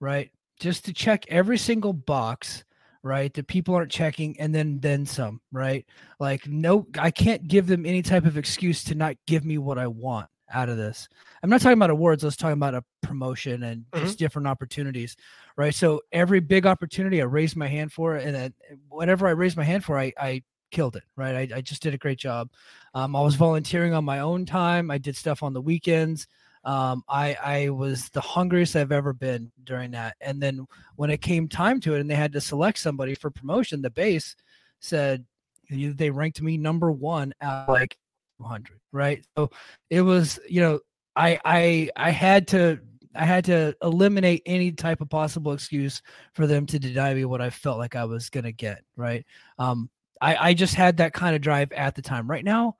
right? 0.00 0.30
Just 0.58 0.84
to 0.86 0.92
check 0.92 1.24
every 1.28 1.58
single 1.58 1.92
box, 1.92 2.64
right? 3.02 3.32
That 3.34 3.46
people 3.46 3.74
aren't 3.74 3.90
checking, 3.92 4.38
and 4.40 4.54
then 4.54 4.80
then 4.80 5.06
some, 5.06 5.40
right? 5.52 5.86
Like, 6.18 6.46
no, 6.46 6.86
I 6.98 7.10
can't 7.10 7.46
give 7.46 7.66
them 7.66 7.86
any 7.86 8.02
type 8.02 8.24
of 8.24 8.36
excuse 8.36 8.84
to 8.84 8.94
not 8.94 9.16
give 9.26 9.44
me 9.44 9.58
what 9.58 9.78
I 9.78 9.86
want 9.86 10.28
out 10.52 10.68
of 10.68 10.76
this. 10.76 11.08
I'm 11.42 11.50
not 11.50 11.60
talking 11.60 11.78
about 11.78 11.90
awards. 11.90 12.24
I 12.24 12.28
was 12.28 12.36
talking 12.36 12.54
about 12.54 12.74
a 12.74 12.84
promotion 13.02 13.62
and 13.64 13.84
just 13.94 14.18
different 14.18 14.48
opportunities, 14.48 15.16
right? 15.56 15.74
So 15.74 16.00
every 16.12 16.40
big 16.40 16.66
opportunity, 16.66 17.20
I 17.20 17.24
raised 17.24 17.56
my 17.56 17.68
hand 17.68 17.92
for, 17.92 18.16
and 18.16 18.34
then 18.34 18.54
whatever 18.88 19.26
I 19.26 19.32
raised 19.32 19.56
my 19.56 19.64
hand 19.64 19.84
for, 19.84 19.98
I 19.98 20.12
I 20.18 20.42
killed 20.70 20.96
it, 20.96 21.04
right? 21.16 21.52
I, 21.52 21.58
I 21.58 21.60
just 21.60 21.82
did 21.82 21.94
a 21.94 21.98
great 21.98 22.18
job. 22.18 22.50
Um, 22.94 23.14
I 23.14 23.20
was 23.20 23.34
volunteering 23.36 23.94
on 23.94 24.04
my 24.04 24.20
own 24.20 24.46
time. 24.46 24.90
I 24.90 24.98
did 24.98 25.16
stuff 25.16 25.42
on 25.42 25.52
the 25.52 25.60
weekends. 25.60 26.26
Um, 26.66 27.04
I 27.08 27.36
I 27.42 27.68
was 27.70 28.08
the 28.08 28.20
hungriest 28.20 28.74
I've 28.74 28.90
ever 28.90 29.12
been 29.12 29.52
during 29.62 29.92
that. 29.92 30.16
And 30.20 30.42
then 30.42 30.66
when 30.96 31.10
it 31.10 31.22
came 31.22 31.48
time 31.48 31.80
to 31.80 31.94
it, 31.94 32.00
and 32.00 32.10
they 32.10 32.16
had 32.16 32.32
to 32.32 32.40
select 32.40 32.78
somebody 32.78 33.14
for 33.14 33.30
promotion, 33.30 33.80
the 33.80 33.90
base 33.90 34.34
said 34.80 35.24
they 35.70 36.10
ranked 36.10 36.42
me 36.42 36.56
number 36.56 36.90
one 36.90 37.32
of 37.40 37.68
like 37.68 37.96
100, 38.38 38.80
right? 38.92 39.24
So 39.36 39.50
it 39.90 40.02
was 40.02 40.40
you 40.48 40.60
know 40.60 40.80
I 41.14 41.38
I 41.44 41.90
I 41.96 42.10
had 42.10 42.48
to 42.48 42.80
I 43.14 43.24
had 43.24 43.44
to 43.46 43.74
eliminate 43.80 44.42
any 44.44 44.72
type 44.72 45.00
of 45.00 45.08
possible 45.08 45.52
excuse 45.52 46.02
for 46.34 46.48
them 46.48 46.66
to 46.66 46.80
deny 46.80 47.14
me 47.14 47.24
what 47.24 47.40
I 47.40 47.50
felt 47.50 47.78
like 47.78 47.94
I 47.94 48.04
was 48.04 48.28
gonna 48.28 48.52
get, 48.52 48.82
right? 48.96 49.24
Um, 49.60 49.88
I 50.20 50.48
I 50.48 50.54
just 50.54 50.74
had 50.74 50.96
that 50.96 51.12
kind 51.12 51.36
of 51.36 51.42
drive 51.42 51.70
at 51.72 51.94
the 51.94 52.02
time. 52.02 52.28
Right 52.28 52.44
now, 52.44 52.76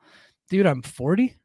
dude, 0.50 0.66
I'm 0.66 0.82
40. 0.82 1.36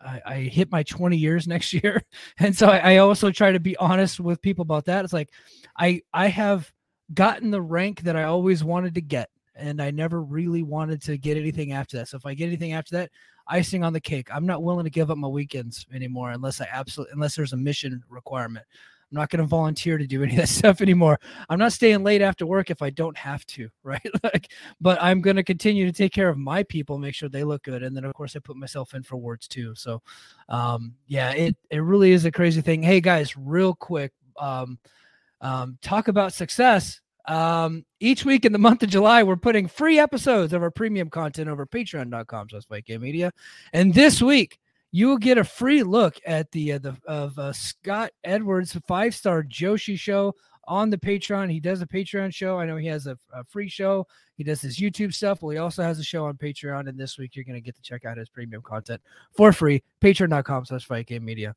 I, 0.00 0.20
I 0.24 0.34
hit 0.40 0.70
my 0.70 0.82
20 0.82 1.16
years 1.16 1.46
next 1.48 1.72
year, 1.84 2.02
and 2.38 2.56
so 2.56 2.68
I, 2.68 2.94
I 2.94 2.96
also 2.98 3.30
try 3.30 3.52
to 3.52 3.60
be 3.60 3.76
honest 3.76 4.20
with 4.20 4.42
people 4.42 4.62
about 4.62 4.86
that. 4.86 5.04
It's 5.04 5.12
like 5.12 5.30
I 5.76 6.02
I 6.12 6.28
have 6.28 6.70
gotten 7.14 7.50
the 7.50 7.62
rank 7.62 8.02
that 8.02 8.16
I 8.16 8.24
always 8.24 8.62
wanted 8.62 8.94
to 8.94 9.00
get, 9.00 9.30
and 9.54 9.82
I 9.82 9.90
never 9.90 10.22
really 10.22 10.62
wanted 10.62 11.02
to 11.02 11.16
get 11.16 11.36
anything 11.36 11.72
after 11.72 11.96
that. 11.98 12.08
So 12.08 12.16
if 12.16 12.26
I 12.26 12.34
get 12.34 12.46
anything 12.46 12.72
after 12.72 12.96
that, 12.96 13.10
icing 13.48 13.82
on 13.82 13.92
the 13.92 14.00
cake. 14.00 14.28
I'm 14.32 14.46
not 14.46 14.62
willing 14.62 14.84
to 14.84 14.90
give 14.90 15.10
up 15.10 15.18
my 15.18 15.28
weekends 15.28 15.86
anymore 15.92 16.30
unless 16.30 16.60
I 16.60 16.68
absolutely 16.70 17.14
unless 17.14 17.34
there's 17.34 17.52
a 17.52 17.56
mission 17.56 18.02
requirement. 18.08 18.66
I'm 19.10 19.16
not 19.16 19.30
going 19.30 19.40
to 19.40 19.46
volunteer 19.46 19.96
to 19.96 20.06
do 20.06 20.22
any 20.22 20.32
of 20.32 20.38
that 20.38 20.48
stuff 20.48 20.80
anymore. 20.80 21.18
I'm 21.48 21.58
not 21.58 21.72
staying 21.72 22.04
late 22.04 22.20
after 22.20 22.46
work 22.46 22.70
if 22.70 22.82
I 22.82 22.90
don't 22.90 23.16
have 23.16 23.44
to, 23.46 23.68
right? 23.82 24.10
like, 24.22 24.52
but 24.80 24.98
I'm 25.00 25.20
going 25.20 25.36
to 25.36 25.42
continue 25.42 25.86
to 25.86 25.92
take 25.92 26.12
care 26.12 26.28
of 26.28 26.36
my 26.36 26.62
people, 26.62 26.98
make 26.98 27.14
sure 27.14 27.28
they 27.28 27.44
look 27.44 27.62
good, 27.62 27.82
and 27.82 27.96
then 27.96 28.04
of 28.04 28.14
course 28.14 28.36
I 28.36 28.40
put 28.40 28.56
myself 28.56 28.94
in 28.94 29.02
for 29.02 29.14
awards 29.14 29.48
too. 29.48 29.74
So, 29.74 30.02
um, 30.48 30.94
yeah, 31.06 31.32
it 31.32 31.56
it 31.70 31.78
really 31.78 32.12
is 32.12 32.24
a 32.24 32.32
crazy 32.32 32.60
thing. 32.60 32.82
Hey 32.82 33.00
guys, 33.00 33.36
real 33.36 33.74
quick, 33.74 34.12
um, 34.38 34.78
um, 35.40 35.78
talk 35.82 36.08
about 36.08 36.32
success. 36.32 37.00
Um, 37.26 37.84
each 38.00 38.24
week 38.24 38.46
in 38.46 38.52
the 38.52 38.58
month 38.58 38.82
of 38.82 38.88
July, 38.88 39.22
we're 39.22 39.36
putting 39.36 39.68
free 39.68 39.98
episodes 39.98 40.54
of 40.54 40.62
our 40.62 40.70
premium 40.70 41.10
content 41.10 41.48
over 41.50 41.66
patreon.com 41.66 42.48
slash 42.48 42.82
Media. 42.88 43.32
And 43.74 43.92
this 43.92 44.22
week, 44.22 44.58
you 44.90 45.08
will 45.08 45.18
get 45.18 45.38
a 45.38 45.44
free 45.44 45.82
look 45.82 46.18
at 46.26 46.50
the 46.52 46.72
uh, 46.72 46.78
the 46.78 46.96
of 47.06 47.38
uh, 47.38 47.52
Scott 47.52 48.10
Edwards 48.24 48.78
five 48.86 49.14
star 49.14 49.42
Joshi 49.42 49.98
show 49.98 50.34
on 50.66 50.90
the 50.90 50.98
Patreon. 50.98 51.50
He 51.50 51.60
does 51.60 51.82
a 51.82 51.86
Patreon 51.86 52.32
show. 52.32 52.58
I 52.58 52.66
know 52.66 52.76
he 52.76 52.86
has 52.88 53.06
a, 53.06 53.18
a 53.32 53.42
free 53.44 53.68
show. 53.68 54.06
He 54.36 54.44
does 54.44 54.60
his 54.60 54.78
YouTube 54.78 55.14
stuff. 55.14 55.42
Well, 55.42 55.50
he 55.50 55.58
also 55.58 55.82
has 55.82 55.98
a 55.98 56.04
show 56.04 56.26
on 56.26 56.36
Patreon. 56.36 56.88
And 56.88 56.98
this 56.98 57.18
week, 57.18 57.34
you're 57.34 57.44
going 57.44 57.54
to 57.54 57.60
get 57.62 57.74
to 57.76 57.82
check 57.82 58.04
out 58.04 58.18
his 58.18 58.28
premium 58.28 58.62
content 58.62 59.00
for 59.32 59.52
free. 59.52 59.82
Patreon.com 60.02 60.66
slash 60.66 60.84
Fight 60.84 61.06
Game 61.06 61.24
Media. 61.24 61.56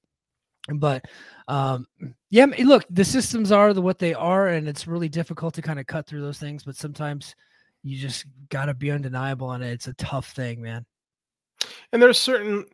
But 0.74 1.04
um, 1.48 1.88
yeah, 2.30 2.46
look, 2.46 2.86
the 2.90 3.04
systems 3.04 3.52
are 3.52 3.74
the 3.74 3.82
what 3.82 4.00
they 4.00 4.14
are, 4.14 4.48
and 4.48 4.68
it's 4.68 4.88
really 4.88 5.10
difficult 5.10 5.54
to 5.56 5.62
kind 5.62 5.80
of 5.80 5.88
cut 5.88 6.08
through 6.08 6.22
those 6.22 6.40
things. 6.40 6.64
But 6.64 6.76
sometimes 6.76 7.36
you 7.84 7.98
just 7.98 8.26
got 8.50 8.66
to 8.66 8.74
be 8.74 8.92
undeniable 8.92 9.48
on 9.48 9.62
it. 9.62 9.72
It's 9.72 9.88
a 9.88 9.94
tough 9.94 10.32
thing, 10.34 10.62
man. 10.62 10.86
and 11.92 12.02
there's 12.02 12.20
certain 12.20 12.66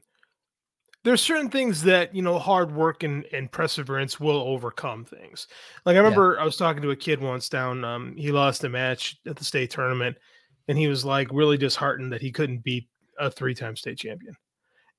there's 1.07 1.21
certain 1.21 1.49
things 1.49 1.81
that 1.83 2.13
you 2.13 2.21
know 2.21 2.37
hard 2.37 2.75
work 2.75 3.03
and, 3.03 3.25
and 3.31 3.49
perseverance 3.51 4.19
will 4.19 4.39
overcome 4.41 5.05
things 5.05 5.47
like 5.85 5.95
i 5.95 5.97
remember 5.99 6.37
i 6.39 6.43
was 6.43 6.57
talking 6.57 6.81
to 6.81 6.91
a 6.91 6.95
kid 6.95 7.21
once 7.21 7.47
down 7.49 7.83
um, 7.85 8.13
he 8.17 8.31
lost 8.31 8.63
a 8.65 8.69
match 8.69 9.17
at 9.25 9.35
the 9.37 9.43
state 9.45 9.71
tournament 9.71 10.17
and 10.67 10.77
he 10.77 10.87
was 10.87 11.05
like 11.05 11.27
really 11.31 11.57
disheartened 11.57 12.11
that 12.11 12.21
he 12.21 12.31
couldn't 12.31 12.63
beat 12.63 12.87
a 13.19 13.31
three-time 13.31 13.75
state 13.75 13.97
champion 13.97 14.35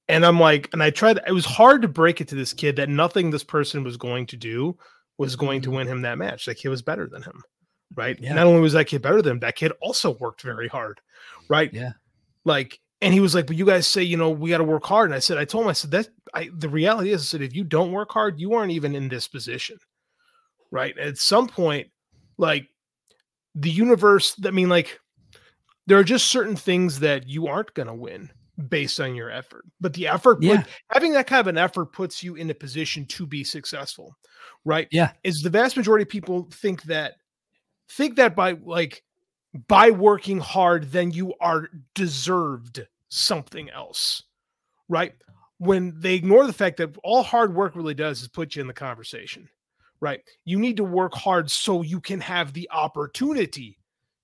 and 0.09 0.25
i'm 0.25 0.40
like 0.40 0.68
and 0.73 0.83
i 0.83 0.88
tried 0.90 1.21
it 1.27 1.33
was 1.33 1.44
hard 1.44 1.83
to 1.83 1.88
break 1.88 2.21
it 2.21 2.29
to 2.29 2.35
this 2.35 2.53
kid 2.53 2.75
that 2.77 2.88
nothing 2.88 3.31
this 3.31 3.44
person 3.44 3.85
was 3.85 3.97
going 3.99 4.25
to 4.27 4.37
do 4.37 4.77
was 5.18 5.37
going 5.37 5.61
to 5.61 5.68
Mhm. 5.71 5.75
win 5.77 5.87
him 5.88 6.03
that 6.03 6.16
match 6.18 6.47
that 6.47 6.55
kid 6.57 6.68
was 6.71 6.81
better 6.83 7.07
than 7.07 7.23
him 7.23 7.42
right 7.94 8.18
Yeah. 8.21 8.33
not 8.35 8.47
only 8.47 8.61
was 8.61 8.73
that 8.73 8.87
kid 8.87 9.03
better 9.03 9.21
than 9.21 9.33
him 9.33 9.38
that 9.40 9.57
kid 9.57 9.73
also 9.83 10.16
worked 10.18 10.42
very 10.42 10.68
hard 10.68 11.01
right 11.49 11.73
Yeah. 11.73 11.92
like 12.44 12.81
and 13.01 13.15
he 13.15 13.21
was 13.21 13.35
like 13.35 13.47
but 13.47 13.57
you 13.57 13.65
guys 13.67 13.87
say 13.87 14.03
you 14.03 14.17
know 14.17 14.31
we 14.31 14.51
got 14.51 14.59
to 14.59 14.65
work 14.65 14.85
hard. 14.85 15.09
And 15.11 15.15
i 15.15 15.19
said 15.19 15.39
i 15.39 15.45
told 15.45 15.65
him 15.65 15.71
i 15.71 15.75
said 15.75 15.91
that 15.93 16.09
i 16.35 16.49
the 16.57 16.69
reality 16.69 17.11
is 17.13 17.31
that 17.31 17.43
if 17.43 17.55
you 17.55 17.65
don't 17.65 17.93
work 17.93 18.11
hard 18.11 18.39
you 18.41 18.55
aren't 18.55 18.73
even 18.73 18.95
in 18.95 19.09
this 19.09 19.29
position. 19.29 19.79
Right? 20.71 20.97
At 20.99 21.17
some 21.19 21.49
point 21.49 21.89
like 22.37 22.67
the 23.55 23.71
universe 23.71 24.35
i 24.45 24.51
mean 24.51 24.69
like 24.69 25.01
there 25.87 25.99
are 25.99 26.05
just 26.05 26.29
certain 26.29 26.55
things 26.57 27.01
that 27.01 27.27
you 27.29 27.47
aren't 27.47 27.73
going 27.75 27.89
to 27.89 27.95
win 27.95 28.31
based 28.69 29.01
on 29.01 29.15
your 29.15 29.31
effort. 29.31 29.65
But 29.81 29.95
the 29.95 30.07
effort 30.09 30.43
Yeah. 30.43 30.57
like, 30.57 30.67
having 30.91 31.13
that 31.15 31.27
kind 31.27 31.41
of 31.41 31.47
an 31.47 31.57
effort 31.57 31.93
puts 31.93 32.23
you 32.23 32.35
in 32.35 32.51
a 32.51 32.55
position 32.55 33.07
to 33.07 33.27
be 33.27 33.43
successful 33.45 34.15
right? 34.65 34.89
Yeah. 34.91 35.13
is 35.25 35.43
the 35.43 35.49
vast 35.51 35.77
majority 35.77 36.03
of 36.03 36.09
people 36.09 36.49
think 36.53 36.83
that 36.85 37.15
think 37.91 38.17
that 38.17 38.37
by 38.37 38.53
like 38.53 39.03
by 39.66 39.90
working 39.90 40.38
hard 40.38 40.90
then 40.92 41.11
you 41.11 41.35
are 41.40 41.68
deserved 41.94 42.87
something 43.09 43.71
else 43.71 44.23
right? 44.90 45.12
When 45.59 45.92
they 46.01 46.14
ignore 46.14 46.47
the 46.47 46.53
fact 46.53 46.77
that 46.79 46.97
all 47.03 47.23
hard 47.23 47.55
work 47.55 47.75
really 47.77 47.94
does 47.94 48.23
is 48.23 48.29
put 48.29 48.55
you 48.57 48.62
in 48.62 48.66
the 48.68 48.73
conversation 48.73 49.49
right? 50.01 50.21
You 50.44 50.59
need 50.61 50.77
to 50.77 50.85
work 50.85 51.12
hard 51.14 51.51
so 51.51 51.83
you 51.83 52.01
can 52.01 52.21
have 52.21 52.53
the 52.53 52.68
opportunity 52.71 53.79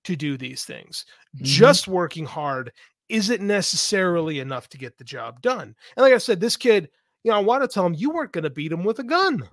to 0.05 0.15
do 0.15 0.37
these 0.37 0.63
things. 0.63 1.05
Mhm. 1.35 1.43
just 1.43 1.87
working 1.87 2.25
hard 2.25 2.71
isn't 3.09 3.41
necessarily 3.45 4.39
enough 4.39 4.69
to 4.69 4.77
get 4.77 4.97
the 4.97 5.03
job 5.03 5.41
done. 5.41 5.75
And 5.95 6.03
like 6.03 6.13
i 6.13 6.17
said 6.17 6.39
this 6.39 6.55
kid 6.57 6.89
you 7.23 7.31
know 7.31 7.37
i 7.37 7.41
want 7.41 7.61
to 7.63 7.67
tell 7.67 7.85
him 7.85 7.93
you 7.93 8.09
weren't 8.11 8.31
going 8.31 8.43
to 8.45 8.49
beat 8.49 8.71
him 8.71 8.83
with 8.83 8.99
a 8.99 9.03
gun 9.03 9.47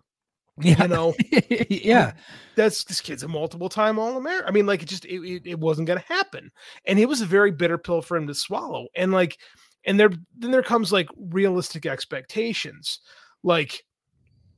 Yeah. 0.65 0.83
you 0.83 0.89
know 0.89 1.15
yeah. 1.69 2.13
that's 2.57 2.85
this 2.85 3.01
kid's 3.01 3.23
a 3.23 3.29
multiple 3.29 3.69
time 3.69 3.99
all 3.99 4.17
american 4.17 4.49
i 4.49 4.53
mean 4.53 4.67
like 4.67 4.83
it 4.83 4.89
just 4.89 5.05
it, 5.05 5.21
it, 5.23 5.43
it 5.47 5.59
wasn't 5.59 5.87
going 5.87 5.99
to 5.99 6.07
happen 6.07 6.51
and 6.87 6.99
it 6.99 7.09
was 7.09 7.21
a 7.21 7.27
very 7.27 7.51
bitter 7.51 7.79
pill 7.79 8.03
for 8.03 8.17
him 8.17 8.27
to 8.27 8.35
swallow 8.35 8.87
and 8.95 9.13
like 9.13 9.39
And 9.85 9.99
there 9.99 10.11
then 10.39 10.53
there 10.53 10.63
comes 10.63 10.93
like 10.93 11.09
realistic 11.17 11.87
expectations. 11.87 13.01
Like 13.43 13.83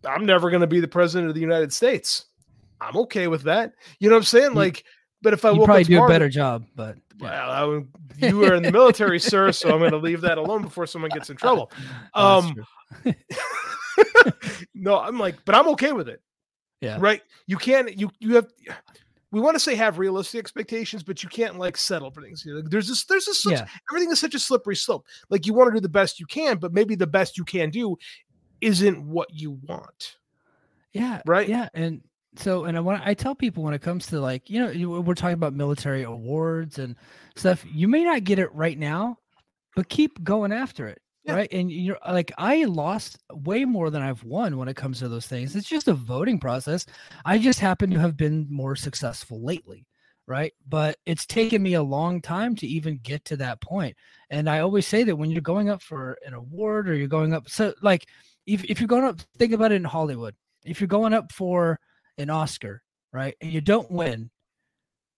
I'm 0.07 0.27
never 0.27 0.51
going 0.51 0.61
to 0.61 0.67
be 0.67 0.81
the 0.81 0.89
president 0.89 1.31
of 1.31 1.35
the 1.35 1.41
United 1.41 1.73
States. 1.73 2.27
I'm 2.79 2.95
okay 2.97 3.27
with 3.27 3.45
that. 3.45 3.73
You 3.99 4.11
know 4.11 4.17
what 4.17 4.21
I'm 4.21 4.25
saying? 4.25 4.53
Like, 4.55 4.85
but 5.23 5.33
if 5.33 5.47
I 5.47 5.53
You 5.53 5.65
probably 5.65 5.83
up 5.83 5.89
do 5.89 6.05
a 6.05 6.09
better 6.09 6.29
job, 6.29 6.67
but 6.77 6.97
yeah. 7.19 7.31
well, 7.31 7.51
I 7.51 7.65
would- 7.65 7.89
you 8.19 8.45
are 8.45 8.55
in 8.55 8.63
the 8.63 8.71
military, 8.71 9.19
sir, 9.19 9.51
so 9.51 9.73
I'm 9.73 9.79
going 9.79 9.93
to 9.93 9.97
leave 9.97 10.21
that 10.21 10.37
alone 10.37 10.61
before 10.63 10.87
someone 10.87 11.11
gets 11.11 11.31
in 11.31 11.37
trouble. 11.37 11.73
Um. 12.15 12.55
no, 14.75 14.99
I'm 14.99 15.19
like, 15.19 15.37
but 15.45 15.55
I'm 15.55 15.69
okay 15.69 15.93
with 15.93 16.09
it. 16.09 16.21
Yeah. 16.81 16.99
Right. 17.01 17.23
You 17.47 17.57
can't, 17.57 17.97
you, 17.99 18.11
you 18.19 18.35
have, 18.35 18.47
we 19.31 19.41
want 19.41 19.55
to 19.55 19.61
say 19.61 19.75
have 19.75 19.99
realistic 19.99 20.39
expectations, 20.39 21.03
but 21.03 21.23
you 21.23 21.29
can't 21.29 21.59
like 21.59 21.77
settle 21.77 22.11
for 22.11 22.23
things. 22.23 22.45
You 22.45 22.55
know, 22.55 22.63
There's 22.65 22.89
this, 22.89 23.05
there's 23.05 23.25
this, 23.25 23.45
yeah. 23.47 23.67
everything 23.91 24.11
is 24.11 24.21
such 24.21 24.35
a 24.35 24.39
slippery 24.39 24.77
slope. 24.77 25.07
Like 25.31 25.47
you 25.47 25.55
want 25.55 25.71
to 25.71 25.75
do 25.75 25.81
the 25.81 25.89
best 25.89 26.21
you 26.21 26.27
can, 26.27 26.59
but 26.59 26.73
maybe 26.73 26.95
the 26.95 27.07
best 27.07 27.37
you 27.39 27.45
can 27.45 27.71
do 27.71 27.97
isn't 28.61 29.03
what 29.07 29.29
you 29.33 29.59
want. 29.67 30.17
Yeah. 30.93 31.23
Right? 31.27 31.49
Yeah. 31.49 31.69
And 31.75 32.03
so, 32.37 32.65
and 32.65 32.77
I 32.77 32.81
want 32.81 33.03
I 33.05 33.15
tell 33.15 33.35
people 33.35 33.63
when 33.63 33.75
it 33.75 33.83
comes 33.83 34.07
to 34.09 34.21
like, 34.21 34.51
you 34.51 34.61
know, 34.61 35.01
we're 35.01 35.15
talking 35.15 35.35
about 35.35 35.55
military 35.55 36.03
awards 36.03 36.79
and 36.79 36.97
stuff. 37.37 37.65
You 37.73 37.89
may 37.89 38.05
not 38.05 38.25
get 38.25 38.39
it 38.39 38.53
right 38.55 38.79
now, 38.79 39.19
but 39.77 39.89
keep 39.89 40.23
going 40.23 40.53
after 40.53 40.87
it. 40.87 41.01
Yeah. 41.25 41.37
Right. 41.37 41.53
And 41.53 41.73
you're 41.73 41.99
like, 42.07 42.33
I 42.37 42.65
lost 42.65 43.19
way 43.33 43.65
more 43.65 43.89
than 43.89 44.03
I've 44.03 44.23
won 44.25 44.59
when 44.59 44.69
it 44.69 44.77
comes 44.77 44.99
to 44.99 45.09
those 45.09 45.27
things. 45.27 45.57
It's 45.57 45.69
just 45.69 45.89
a 45.89 45.95
voting 45.95 46.39
process. 46.39 46.85
I 47.25 47.39
just 47.39 47.61
happen 47.61 47.91
to 47.91 47.99
have 47.99 48.17
been 48.17 48.47
more 48.51 48.77
successful 48.77 49.43
lately. 49.43 49.87
Right. 50.27 50.53
But 50.69 50.97
it's 51.07 51.27
taken 51.27 51.63
me 51.63 51.75
a 51.75 51.83
long 51.83 52.21
time 52.21 52.57
to 52.57 52.67
even 52.67 52.99
get 53.03 53.25
to 53.27 53.37
that 53.39 53.61
point. 53.61 53.97
And 54.31 54.49
I 54.49 54.61
always 54.61 54.87
say 54.87 55.03
that 55.05 55.17
when 55.17 55.31
you're 55.31 55.43
going 55.43 55.69
up 55.71 55.83
for 55.83 56.19
an 56.27 56.35
award 56.35 56.89
or 56.89 56.95
you're 56.95 57.09
going 57.09 57.35
up, 57.35 57.49
so 57.49 57.75
like 57.83 58.07
if, 58.47 58.65
if 58.65 58.81
you're 58.81 58.89
going 58.89 59.05
up, 59.05 59.21
think 59.39 59.53
about 59.53 59.73
it 59.73 59.77
in 59.77 59.85
Hollywood. 59.85 60.35
If 60.65 60.81
you're 60.81 60.89
going 60.89 61.13
up 61.13 61.31
for 61.33 61.79
an 62.17 62.31
Oscar, 62.31 62.83
right, 63.13 63.35
and 63.41 63.53
you 63.53 63.61
don't 63.61 63.91
win, 63.91 64.31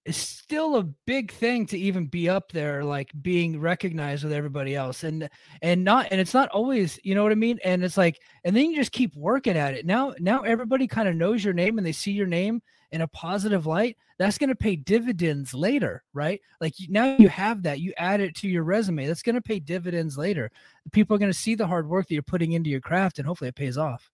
it's 0.07 0.19
still 0.19 0.77
a 0.77 0.85
big 0.85 1.33
thing 1.33 1.67
to 1.67 1.77
even 1.77 2.07
be 2.07 2.29
up 2.29 2.53
there, 2.53 2.85
like 2.85 3.11
being 3.23 3.59
recognized 3.59 4.23
with 4.23 4.33
everybody 4.33 4.77
else, 4.77 5.03
and 5.03 5.29
and 5.63 5.83
not, 5.83 6.07
and 6.13 6.21
it's 6.21 6.33
not 6.33 6.49
always, 6.51 7.01
you 7.03 7.17
know 7.17 7.25
what 7.25 7.33
I 7.33 7.37
mean. 7.37 7.59
And 7.65 7.83
it's 7.83 7.97
like, 7.97 8.21
and 8.45 8.55
then 8.55 8.71
you 8.71 8.77
just 8.77 8.93
keep 8.93 9.17
working 9.17 9.57
at 9.57 9.75
it. 9.75 9.85
Now, 9.85 10.15
now 10.21 10.43
everybody 10.43 10.87
kind 10.87 11.09
of 11.09 11.17
knows 11.17 11.45
your 11.45 11.55
name 11.55 11.77
and 11.77 11.87
they 11.87 11.93
see 11.93 12.13
your 12.13 12.29
name 12.29 12.63
in 12.93 13.01
a 13.01 13.09
positive 13.09 13.67
light. 13.67 13.97
That's 14.17 14.39
going 14.39 14.49
to 14.49 14.55
pay 14.55 14.77
dividends 14.77 15.53
later, 15.53 16.05
right? 16.15 16.41
Like 16.61 16.75
now 16.89 17.17
you 17.19 17.29
have 17.29 17.65
that, 17.65 17.81
you 17.81 17.93
add 17.97 18.21
it 18.21 18.37
to 18.37 18.49
your 18.49 18.63
resume. 18.63 19.07
That's 19.07 19.23
going 19.23 19.35
to 19.35 19.43
pay 19.43 19.59
dividends 19.59 20.17
later. 20.17 20.53
People 20.93 21.17
are 21.17 21.19
going 21.19 21.33
to 21.33 21.39
see 21.39 21.57
the 21.57 21.67
hard 21.67 21.89
work 21.89 22.07
that 22.07 22.15
you're 22.15 22.23
putting 22.23 22.53
into 22.53 22.71
your 22.71 22.81
craft, 22.81 23.19
and 23.19 23.27
hopefully 23.27 23.49
it 23.49 23.57
pays 23.57 23.77
off. 23.77 24.09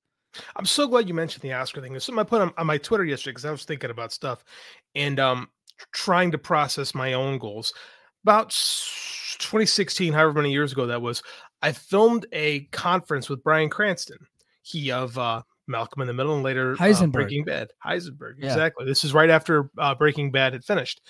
I'm 0.57 0.65
so 0.65 0.89
glad 0.89 1.07
you 1.07 1.13
mentioned 1.13 1.43
the 1.43 1.53
Oscar 1.53 1.83
thing. 1.83 1.99
Something 2.01 2.19
I 2.19 2.25
put 2.25 2.41
on, 2.41 2.55
on 2.57 2.67
my 2.67 2.79
Twitter 2.79 3.05
yesterday 3.05 3.33
because 3.33 3.45
I 3.45 3.51
was 3.51 3.67
thinking 3.67 3.91
about 3.91 4.13
stuff 4.13 4.43
and 4.95 5.21
um 5.21 5.49
trying 5.93 6.31
to 6.33 6.39
process 6.39 6.95
my 6.95 7.13
own 7.13 7.39
goals. 7.39 7.73
About 8.25 8.51
2016, 8.51 10.13
however 10.13 10.35
many 10.35 10.53
years 10.53 10.73
ago 10.73 10.87
that 10.87 11.03
was, 11.03 11.23
I 11.61 11.73
filmed 11.73 12.27
a 12.33 12.61
conference 12.67 13.29
with 13.29 13.43
Bryan 13.43 13.69
Cranston. 13.71 14.19
He 14.63 14.93
of 14.93 15.19
uh 15.19 15.43
Malcolm 15.69 16.03
in 16.03 16.09
the 16.09 16.15
Middle 16.15 16.35
and 16.35 16.43
later 16.43 16.73
uh, 16.73 16.77
Heisenberg. 16.77 17.13
Breaking 17.13 17.45
Bad. 17.45 17.69
Heisenberg, 17.85 18.35
Yeah. 18.39 18.47
exactly. 18.47 18.85
This 18.85 19.05
is 19.05 19.15
right 19.15 19.31
after 19.31 19.71
uh, 19.79 19.95
Breaking 19.95 20.31
Bad 20.31 20.53
had 20.53 20.65
finished, 20.65 21.01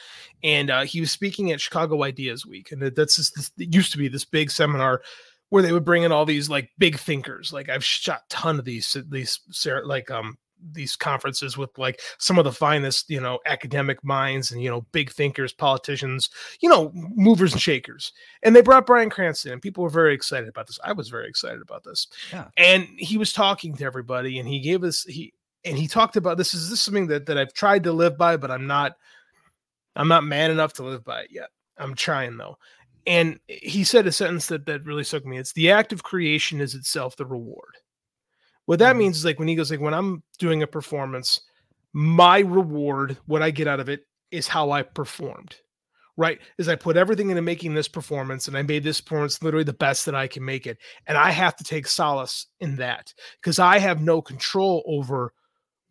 and 0.42 0.70
uh, 0.70 0.82
he 0.82 1.00
was 1.00 1.10
speaking 1.10 1.52
at 1.52 1.60
Chicago 1.60 2.02
Ideas 2.04 2.46
Week, 2.46 2.70
and 2.72 2.80
that's 2.82 3.16
just, 3.16 3.34
this, 3.34 3.50
it 3.58 3.74
used 3.74 3.92
to 3.92 3.98
be 3.98 4.08
this 4.08 4.24
big 4.24 4.50
seminar 4.50 5.02
where 5.48 5.62
they 5.62 5.72
would 5.72 5.84
bring 5.84 6.02
in 6.02 6.12
all 6.12 6.24
these 6.24 6.48
like 6.48 6.70
big 6.78 6.98
thinkers. 6.98 7.52
Like 7.52 7.68
I've 7.68 7.84
shot 7.84 8.22
ton 8.30 8.58
of 8.58 8.64
these 8.64 8.96
these 9.10 9.38
like 9.84 10.10
um 10.10 10.38
these 10.72 10.96
conferences 10.96 11.56
with 11.56 11.76
like 11.78 12.00
some 12.18 12.38
of 12.38 12.44
the 12.44 12.52
finest 12.52 13.10
you 13.10 13.20
know 13.20 13.38
academic 13.46 14.02
minds 14.04 14.52
and 14.52 14.62
you 14.62 14.70
know 14.70 14.82
big 14.92 15.10
thinkers, 15.10 15.52
politicians, 15.52 16.30
you 16.60 16.68
know 16.68 16.90
movers 16.94 17.52
and 17.52 17.60
shakers. 17.60 18.12
And 18.42 18.54
they 18.54 18.62
brought 18.62 18.86
Bryan 18.86 19.10
Cranston, 19.10 19.52
and 19.52 19.62
people 19.62 19.82
were 19.82 19.90
very 19.90 20.14
excited 20.14 20.48
about 20.48 20.66
this. 20.66 20.78
I 20.84 20.92
was 20.92 21.08
very 21.08 21.28
excited 21.28 21.60
about 21.60 21.84
this. 21.84 22.06
Yeah. 22.32 22.48
And 22.56 22.88
he 22.96 23.18
was 23.18 23.32
talking 23.32 23.74
to 23.76 23.84
everybody, 23.84 24.38
and 24.38 24.48
he 24.48 24.60
gave 24.60 24.84
us 24.84 25.04
he 25.04 25.32
and 25.64 25.78
he 25.78 25.88
talked 25.88 26.16
about 26.16 26.38
this 26.38 26.54
is 26.54 26.70
this 26.70 26.80
something 26.80 27.08
that 27.08 27.26
that 27.26 27.38
I've 27.38 27.54
tried 27.54 27.84
to 27.84 27.92
live 27.92 28.16
by, 28.16 28.36
but 28.36 28.50
I'm 28.50 28.66
not 28.66 28.96
I'm 29.96 30.08
not 30.08 30.24
man 30.24 30.50
enough 30.50 30.74
to 30.74 30.84
live 30.84 31.04
by 31.04 31.22
it 31.22 31.28
yet. 31.30 31.48
I'm 31.78 31.94
trying 31.94 32.36
though 32.36 32.58
and 33.06 33.40
he 33.46 33.84
said 33.84 34.06
a 34.06 34.12
sentence 34.12 34.46
that 34.46 34.66
that 34.66 34.84
really 34.84 35.04
struck 35.04 35.24
me 35.24 35.38
it's 35.38 35.52
the 35.52 35.70
act 35.70 35.92
of 35.92 36.02
creation 36.02 36.60
is 36.60 36.74
itself 36.74 37.16
the 37.16 37.26
reward 37.26 37.76
what 38.66 38.78
that 38.78 38.94
Mhm. 38.94 38.98
means 39.00 39.18
is 39.18 39.24
like 39.24 39.38
when 39.38 39.48
he 39.48 39.54
goes 39.54 39.70
like 39.70 39.80
when 39.80 39.94
i'm 39.94 40.22
doing 40.38 40.62
a 40.62 40.66
performance 40.66 41.40
my 41.92 42.38
reward 42.40 43.16
what 43.26 43.42
i 43.42 43.50
get 43.50 43.68
out 43.68 43.80
of 43.80 43.88
it 43.88 44.06
is 44.30 44.48
how 44.48 44.70
i 44.70 44.82
performed 44.82 45.56
right 46.16 46.40
is 46.58 46.68
i 46.68 46.76
put 46.76 46.96
everything 46.96 47.30
into 47.30 47.42
making 47.42 47.74
this 47.74 47.88
performance 47.88 48.48
and 48.48 48.56
i 48.56 48.62
made 48.62 48.82
this 48.84 49.00
performance 49.00 49.42
literally 49.42 49.64
the 49.64 49.72
best 49.72 50.06
that 50.06 50.14
i 50.14 50.26
can 50.26 50.44
make 50.44 50.66
it 50.66 50.78
and 51.06 51.18
i 51.18 51.30
have 51.30 51.56
to 51.56 51.64
take 51.64 51.86
solace 51.86 52.46
in 52.60 52.76
that 52.76 53.12
because 53.40 53.58
i 53.58 53.78
have 53.78 54.00
no 54.00 54.22
control 54.22 54.82
over 54.86 55.32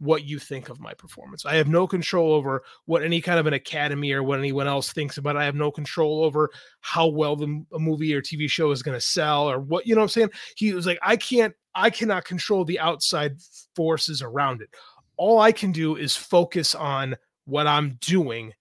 what 0.01 0.23
you 0.23 0.39
think 0.39 0.69
of 0.69 0.79
my 0.79 0.95
performance. 0.95 1.45
I 1.45 1.53
have 1.57 1.67
no 1.67 1.85
control 1.85 2.33
over 2.33 2.63
what 2.85 3.03
any 3.03 3.21
kind 3.21 3.39
of 3.39 3.45
an 3.45 3.53
academy 3.53 4.11
or 4.13 4.23
what 4.23 4.39
anyone 4.39 4.65
else 4.65 4.91
thinks 4.91 5.19
about. 5.19 5.37
I 5.37 5.45
have 5.45 5.53
no 5.53 5.69
control 5.69 6.23
over 6.23 6.49
how 6.79 7.05
well 7.05 7.35
the 7.35 7.63
a 7.71 7.77
movie 7.77 8.11
or 8.15 8.19
TV 8.19 8.49
show 8.49 8.71
is 8.71 8.81
going 8.81 8.97
to 8.97 9.05
sell 9.05 9.47
or 9.47 9.59
what 9.59 9.85
you 9.85 9.93
know 9.93 10.01
what 10.01 10.05
I'm 10.05 10.09
saying. 10.09 10.31
He 10.55 10.73
was 10.73 10.87
like, 10.87 10.97
I 11.03 11.17
can't, 11.17 11.53
I 11.75 11.91
cannot 11.91 12.25
control 12.25 12.65
the 12.65 12.79
outside 12.79 13.37
forces 13.75 14.23
around 14.23 14.63
it. 14.63 14.69
All 15.17 15.39
I 15.39 15.51
can 15.51 15.71
do 15.71 15.95
is 15.95 16.15
focus 16.15 16.73
on 16.73 17.15
what 17.45 17.67
I'm 17.67 17.99
doing 18.01 18.53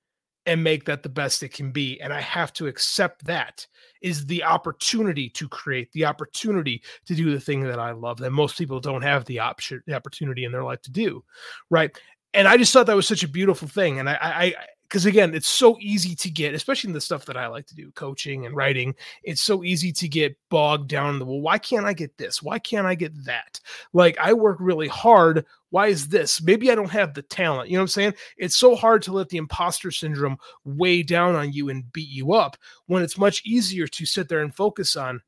and 0.47 0.65
make 0.65 0.85
that 0.87 1.03
the 1.03 1.09
best 1.09 1.43
it 1.43 1.53
can 1.53 1.71
be. 1.71 2.01
And 2.01 2.13
I 2.13 2.21
have 2.21 2.53
to 2.55 2.67
accept 2.67 3.25
that 3.27 3.67
is 4.03 4.27
the 4.27 4.43
opportunity 4.43 5.29
to 5.31 5.49
create, 5.49 5.93
the 5.93 6.07
opportunity 6.07 6.83
to 7.07 7.15
do 7.15 7.31
the 7.31 7.41
thing 7.41 7.63
that 7.65 7.79
I 7.79 7.93
love 7.93 8.19
that 8.19 8.31
most 8.31 8.57
people 8.57 8.81
don't 8.81 9.03
have 9.03 9.25
the 9.27 9.41
option, 9.41 9.83
the 9.87 9.95
opportunity 9.95 10.45
in 10.45 10.53
their 10.53 10.65
life 10.65 10.83
to 10.83 10.91
do. 10.91 11.23
Right. 11.69 11.97
And 12.33 12.49
I 12.49 12.57
just 12.57 12.73
thought 12.73 12.87
that 12.87 12.97
was 12.97 13.09
such 13.09 13.23
a 13.23 13.29
beautiful 13.29 13.69
thing. 13.69 13.99
And 13.99 14.09
I, 14.09 14.19
I, 14.21 14.55
because 14.91 15.07
again, 15.07 15.37
it's 15.37 15.49
so 15.49 15.79
easy 15.81 16.17
to 16.17 16.29
get, 16.29 16.53
especially 16.53 16.89
in 16.89 16.95
the 16.95 17.01
stuff 17.01 17.25
that 17.27 17.37
I 17.37 17.47
like 17.47 17.65
to 17.69 17.77
do, 17.77 17.93
coaching 17.93 18.45
and 18.45 18.57
writing. 18.57 18.97
It's 19.23 19.41
so 19.41 19.63
easy 19.63 19.93
to 19.93 20.09
get 20.09 20.37
bogged 20.49 20.89
down 20.89 21.11
in 21.11 21.19
the 21.21 21.25
well, 21.25 21.41
why 21.41 21.59
can't 21.59 21.87
I 21.87 21.93
get 21.93 22.19
this? 22.19 22.43
Why 22.43 22.59
can't 22.59 22.89
I 22.89 22.97
get 22.97 23.13
that? 23.25 23.61
Like 23.93 24.19
I 24.19 24.33
work 24.33 24.57
really 24.59 24.89
hard. 24.89 25.47
Why 25.69 25.87
is 25.87 26.09
this? 26.09 26.43
Maybe 26.43 26.73
I 26.73 26.75
don't 26.75 26.91
have 26.91 27.15
the 27.15 27.23
talent. 27.23 27.71
You 27.71 27.77
know 27.77 27.83
what 27.83 27.85
I'm 27.85 27.89
saying? 27.89 28.15
It's 28.37 28.57
so 28.57 28.75
hard 28.75 29.03
to 29.03 29.13
let 29.13 29.29
the 29.29 29.37
imposter 29.37 29.93
syndrome 29.93 30.39
weigh 30.65 31.05
down 31.05 31.37
on 31.37 31.53
you 31.53 31.69
and 31.69 31.91
beat 31.93 32.09
you 32.09 32.33
up 32.33 32.57
when 32.87 33.05
it's 33.05 33.17
much 33.17 33.43
easier 33.45 33.87
to 33.87 34.05
sit 34.05 34.29
there 34.29 34.41
and 34.41 34.53
focus 34.53 34.97
on 34.97 35.21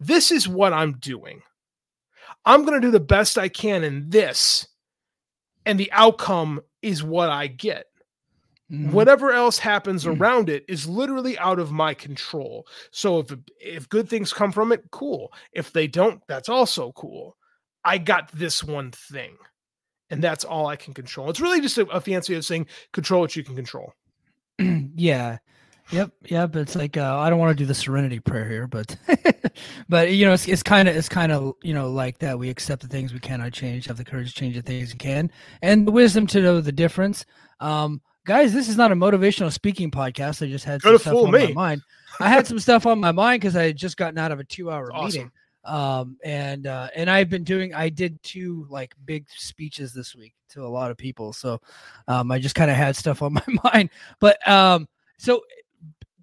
this 0.00 0.30
is 0.30 0.48
what 0.48 0.72
I'm 0.72 0.94
doing. 0.94 1.42
I'm 2.46 2.64
going 2.64 2.80
to 2.80 2.86
do 2.86 2.90
the 2.90 2.98
best 2.98 3.36
I 3.36 3.50
can 3.50 3.84
in 3.84 4.08
this, 4.08 4.66
and 5.66 5.78
the 5.78 5.92
outcome 5.92 6.62
is 6.80 7.02
what 7.02 7.28
I 7.28 7.46
get. 7.46 7.86
Mhm. 8.72 8.90
Whatever 8.92 9.32
else 9.32 9.58
happens 9.58 10.04
Mm. 10.04 10.18
around 10.18 10.48
it 10.48 10.64
is 10.66 10.88
literally 10.88 11.38
out 11.38 11.58
of 11.58 11.70
my 11.72 11.92
control. 11.92 12.66
So 12.90 13.18
if 13.18 13.34
if 13.60 13.88
good 13.88 14.08
things 14.08 14.32
come 14.32 14.50
from 14.50 14.72
it, 14.72 14.84
cool. 14.90 15.32
If 15.52 15.72
they 15.72 15.86
don't, 15.86 16.22
that's 16.26 16.48
also 16.48 16.92
cool. 16.92 17.36
I 17.84 17.98
got 17.98 18.32
this 18.32 18.64
one 18.64 18.90
thing, 18.92 19.36
and 20.08 20.22
that's 20.22 20.44
all 20.44 20.66
I 20.68 20.76
can 20.76 20.94
control. 20.94 21.28
It's 21.28 21.40
really 21.40 21.60
just 21.60 21.76
a, 21.78 21.86
a 21.88 22.00
fancy 22.00 22.32
way 22.32 22.38
of 22.38 22.44
saying 22.46 22.66
control 22.92 23.20
what 23.20 23.36
you 23.36 23.44
can 23.44 23.56
control. 23.56 23.92
yeah 24.58 25.38
yep 25.90 26.12
yep 26.26 26.54
it's 26.54 26.76
like 26.76 26.96
uh, 26.96 27.18
i 27.18 27.28
don't 27.28 27.40
want 27.40 27.50
to 27.50 27.60
do 27.60 27.66
the 27.66 27.74
serenity 27.74 28.20
prayer 28.20 28.48
here 28.48 28.66
but 28.68 28.96
but 29.88 30.12
you 30.12 30.24
know 30.24 30.32
it's, 30.32 30.46
it's 30.46 30.62
kind 30.62 30.88
of 30.88 30.94
it's 30.96 31.08
kind 31.08 31.32
of 31.32 31.54
you 31.62 31.74
know 31.74 31.90
like 31.90 32.18
that 32.18 32.38
we 32.38 32.48
accept 32.48 32.82
the 32.82 32.88
things 32.88 33.12
we 33.12 33.18
cannot 33.18 33.52
change 33.52 33.86
have 33.86 33.96
the 33.96 34.04
courage 34.04 34.32
to 34.32 34.34
change 34.38 34.54
the 34.54 34.62
things 34.62 34.92
we 34.92 34.98
can 34.98 35.30
and 35.62 35.86
the 35.86 35.90
wisdom 35.90 36.26
to 36.26 36.40
know 36.40 36.60
the 36.60 36.70
difference 36.70 37.24
um 37.60 38.00
guys 38.24 38.52
this 38.52 38.68
is 38.68 38.76
not 38.76 38.92
a 38.92 38.94
motivational 38.94 39.52
speaking 39.52 39.90
podcast. 39.90 40.44
I 40.46 40.50
just 40.50 40.64
had 40.64 40.80
some 40.82 40.90
Coulda 40.90 41.02
stuff 41.02 41.14
on 41.16 41.30
me. 41.32 41.46
my 41.48 41.52
mind. 41.52 41.82
I 42.20 42.28
had 42.28 42.46
some 42.46 42.58
stuff 42.58 42.86
on 42.86 43.00
my 43.00 43.10
mind 43.12 43.40
because 43.40 43.56
i 43.56 43.64
had 43.64 43.76
just 43.76 43.96
gotten 43.96 44.18
out 44.18 44.32
of 44.32 44.38
a 44.40 44.44
two 44.44 44.70
hour 44.70 44.90
That's 44.92 45.14
meeting. 45.14 45.30
Um 45.64 46.18
and 46.24 46.66
uh 46.66 46.88
and 46.94 47.08
i've 47.08 47.30
been 47.30 47.44
doing 47.44 47.72
i 47.72 47.88
did 47.88 48.22
two 48.22 48.66
like 48.68 48.94
big 49.04 49.26
speeches 49.30 49.94
this 49.94 50.14
week 50.14 50.34
to 50.50 50.64
a 50.64 50.68
lot 50.68 50.90
of 50.90 50.96
people. 50.98 51.32
So 51.32 51.60
um 52.08 52.30
i 52.30 52.38
just 52.38 52.54
kind 52.54 52.70
of 52.70 52.76
had 52.76 52.96
stuff 52.96 53.22
on 53.22 53.32
my 53.34 53.42
mind. 53.64 53.90
But 54.20 54.46
um 54.48 54.88
so 55.18 55.42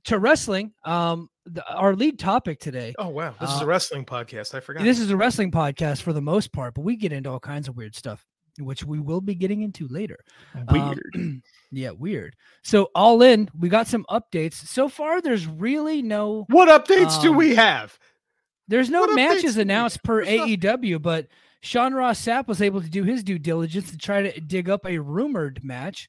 to 0.06 0.20
wrestling 0.20 0.74
um 0.86 1.30
the, 1.46 1.66
our 1.74 1.96
lead 1.96 2.20
topic 2.20 2.60
today 2.60 2.94
Oh 3.00 3.10
wow, 3.10 3.34
this 3.42 3.50
is 3.50 3.62
Uh, 3.62 3.64
a 3.64 3.68
wrestling 3.68 4.06
podcast. 4.06 4.54
I 4.54 4.60
forgot. 4.60 4.84
this 4.84 5.00
is 5.00 5.10
a 5.10 5.18
wrestling 5.18 5.52
podcast 5.52 6.02
for 6.04 6.14
the 6.14 6.22
most 6.22 6.52
part 6.52 6.76
but 6.76 6.82
we 6.82 6.96
get 6.96 7.12
into 7.12 7.30
all 7.32 7.40
kinds 7.40 7.68
of 7.68 7.76
weird 7.76 7.96
stuff 7.96 8.26
which 8.62 8.84
we 8.84 9.00
will 9.00 9.22
be 9.22 9.36
getting 9.36 9.62
into 9.62 9.88
later 9.88 10.20
Um, 10.56 10.66
weird. 11.14 11.42
yeah 11.72 11.92
weird 11.92 12.36
so 12.64 12.90
all 12.96 13.22
in 13.22 13.50
we 13.58 13.70
got 13.70 13.88
some 13.88 14.06
updates 14.10 14.56
so 14.56 14.90
far 14.90 15.22
there's 15.22 15.46
really 15.48 16.02
no 16.02 16.46
what 16.50 16.70
updates 16.70 17.22
do 17.22 17.32
um, 17.32 17.38
we 17.38 17.56
have? 17.56 17.98
There's 18.70 18.90
no 18.92 19.02
What 19.02 19.16
matches 19.16 19.58
announced 19.58 20.04
per 20.04 20.20
What's 20.20 20.30
up? 20.32 20.48
AEW, 20.48 21.02
but 21.02 21.28
Sean 21.62 21.94
Ross 21.94 22.24
Sapp 22.24 22.48
was 22.48 22.62
able 22.62 22.82
to 22.82 22.90
do 22.90 23.04
his 23.04 23.24
due 23.24 23.40
diligence 23.40 23.90
to 23.92 23.98
try 23.98 24.22
to 24.22 24.40
dig 24.40 24.70
up 24.70 24.86
a 24.86 25.00
rumored 25.00 25.64
match. 25.64 26.08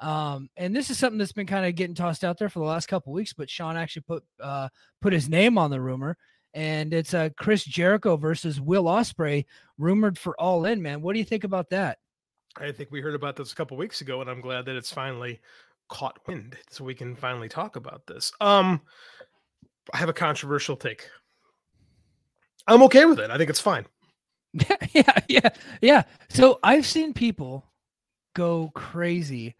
Um, 0.00 0.48
and 0.56 0.74
this 0.74 0.88
is 0.88 0.98
something 0.98 1.18
that's 1.18 1.32
been 1.32 1.46
kind 1.46 1.66
of 1.66 1.74
getting 1.74 1.94
tossed 1.94 2.24
out 2.24 2.38
there 2.38 2.48
for 2.48 2.60
the 2.60 2.64
last 2.64 2.86
couple 2.86 3.12
weeks, 3.12 3.34
but 3.34 3.50
Sean 3.50 3.76
actually 3.76 4.02
put 4.02 4.24
uh, 4.42 4.68
put 5.02 5.12
his 5.12 5.28
name 5.28 5.58
on 5.58 5.70
the 5.70 5.80
rumor, 5.80 6.16
and 6.54 6.92
it's 6.92 7.14
uh, 7.14 7.28
Chris 7.36 7.64
Jericho 7.64 8.16
versus 8.16 8.60
Will 8.60 8.84
Ospreay, 8.84 9.44
rumored 9.76 10.18
for 10.18 10.38
All 10.40 10.64
In. 10.64 10.82
Man, 10.82 11.02
what 11.02 11.12
do 11.12 11.18
you 11.18 11.24
think 11.24 11.44
about 11.44 11.70
that? 11.70 11.98
I 12.56 12.72
think 12.72 12.90
we 12.90 13.00
heard 13.00 13.14
about 13.14 13.36
this 13.36 13.52
a 13.52 13.54
couple 13.54 13.76
weeks 13.76 14.00
ago, 14.00 14.20
and 14.20 14.28
I'm 14.28 14.40
glad 14.40 14.64
that 14.66 14.76
it's 14.76 14.92
finally 14.92 15.40
caught 15.88 16.18
wind, 16.26 16.56
so 16.70 16.84
we 16.84 16.94
can 16.94 17.14
finally 17.14 17.48
talk 17.48 17.76
about 17.76 18.06
this. 18.06 18.32
Um, 18.40 18.80
I 19.92 19.98
have 19.98 20.08
a 20.08 20.14
controversial 20.14 20.76
take. 20.76 21.08
I'm 22.66 22.82
okay 22.84 23.04
with 23.04 23.18
it. 23.18 23.30
I 23.30 23.38
think 23.38 23.50
it's 23.50 23.60
fine. 23.60 23.86
yeah, 24.92 25.18
yeah, 25.28 25.48
yeah. 25.80 26.02
So 26.28 26.58
I've 26.62 26.86
seen 26.86 27.12
people 27.12 27.64
go 28.34 28.70
crazy 28.74 29.54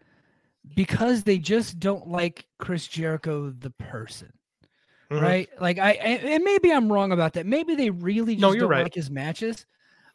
because 0.75 1.23
they 1.23 1.37
just 1.37 1.79
don't 1.79 2.07
like 2.07 2.45
Chris 2.59 2.87
Jericho 2.87 3.49
the 3.49 3.71
person. 3.71 4.31
Mhm. 5.11 5.21
Right? 5.21 5.49
Like 5.59 5.79
I 5.79 5.93
and 5.93 6.23
and 6.23 6.43
maybe 6.43 6.71
I'm 6.71 6.91
wrong 6.91 7.11
about 7.11 7.33
that. 7.33 7.45
Maybe 7.47 7.75
they 7.75 7.89
really 7.89 8.35
just 8.35 8.41
No, 8.41 8.51
you're 8.53 8.67
don't 8.67 8.69
right. 8.69 8.83
like 8.83 8.93
his 8.93 9.09
matches. 9.09 9.65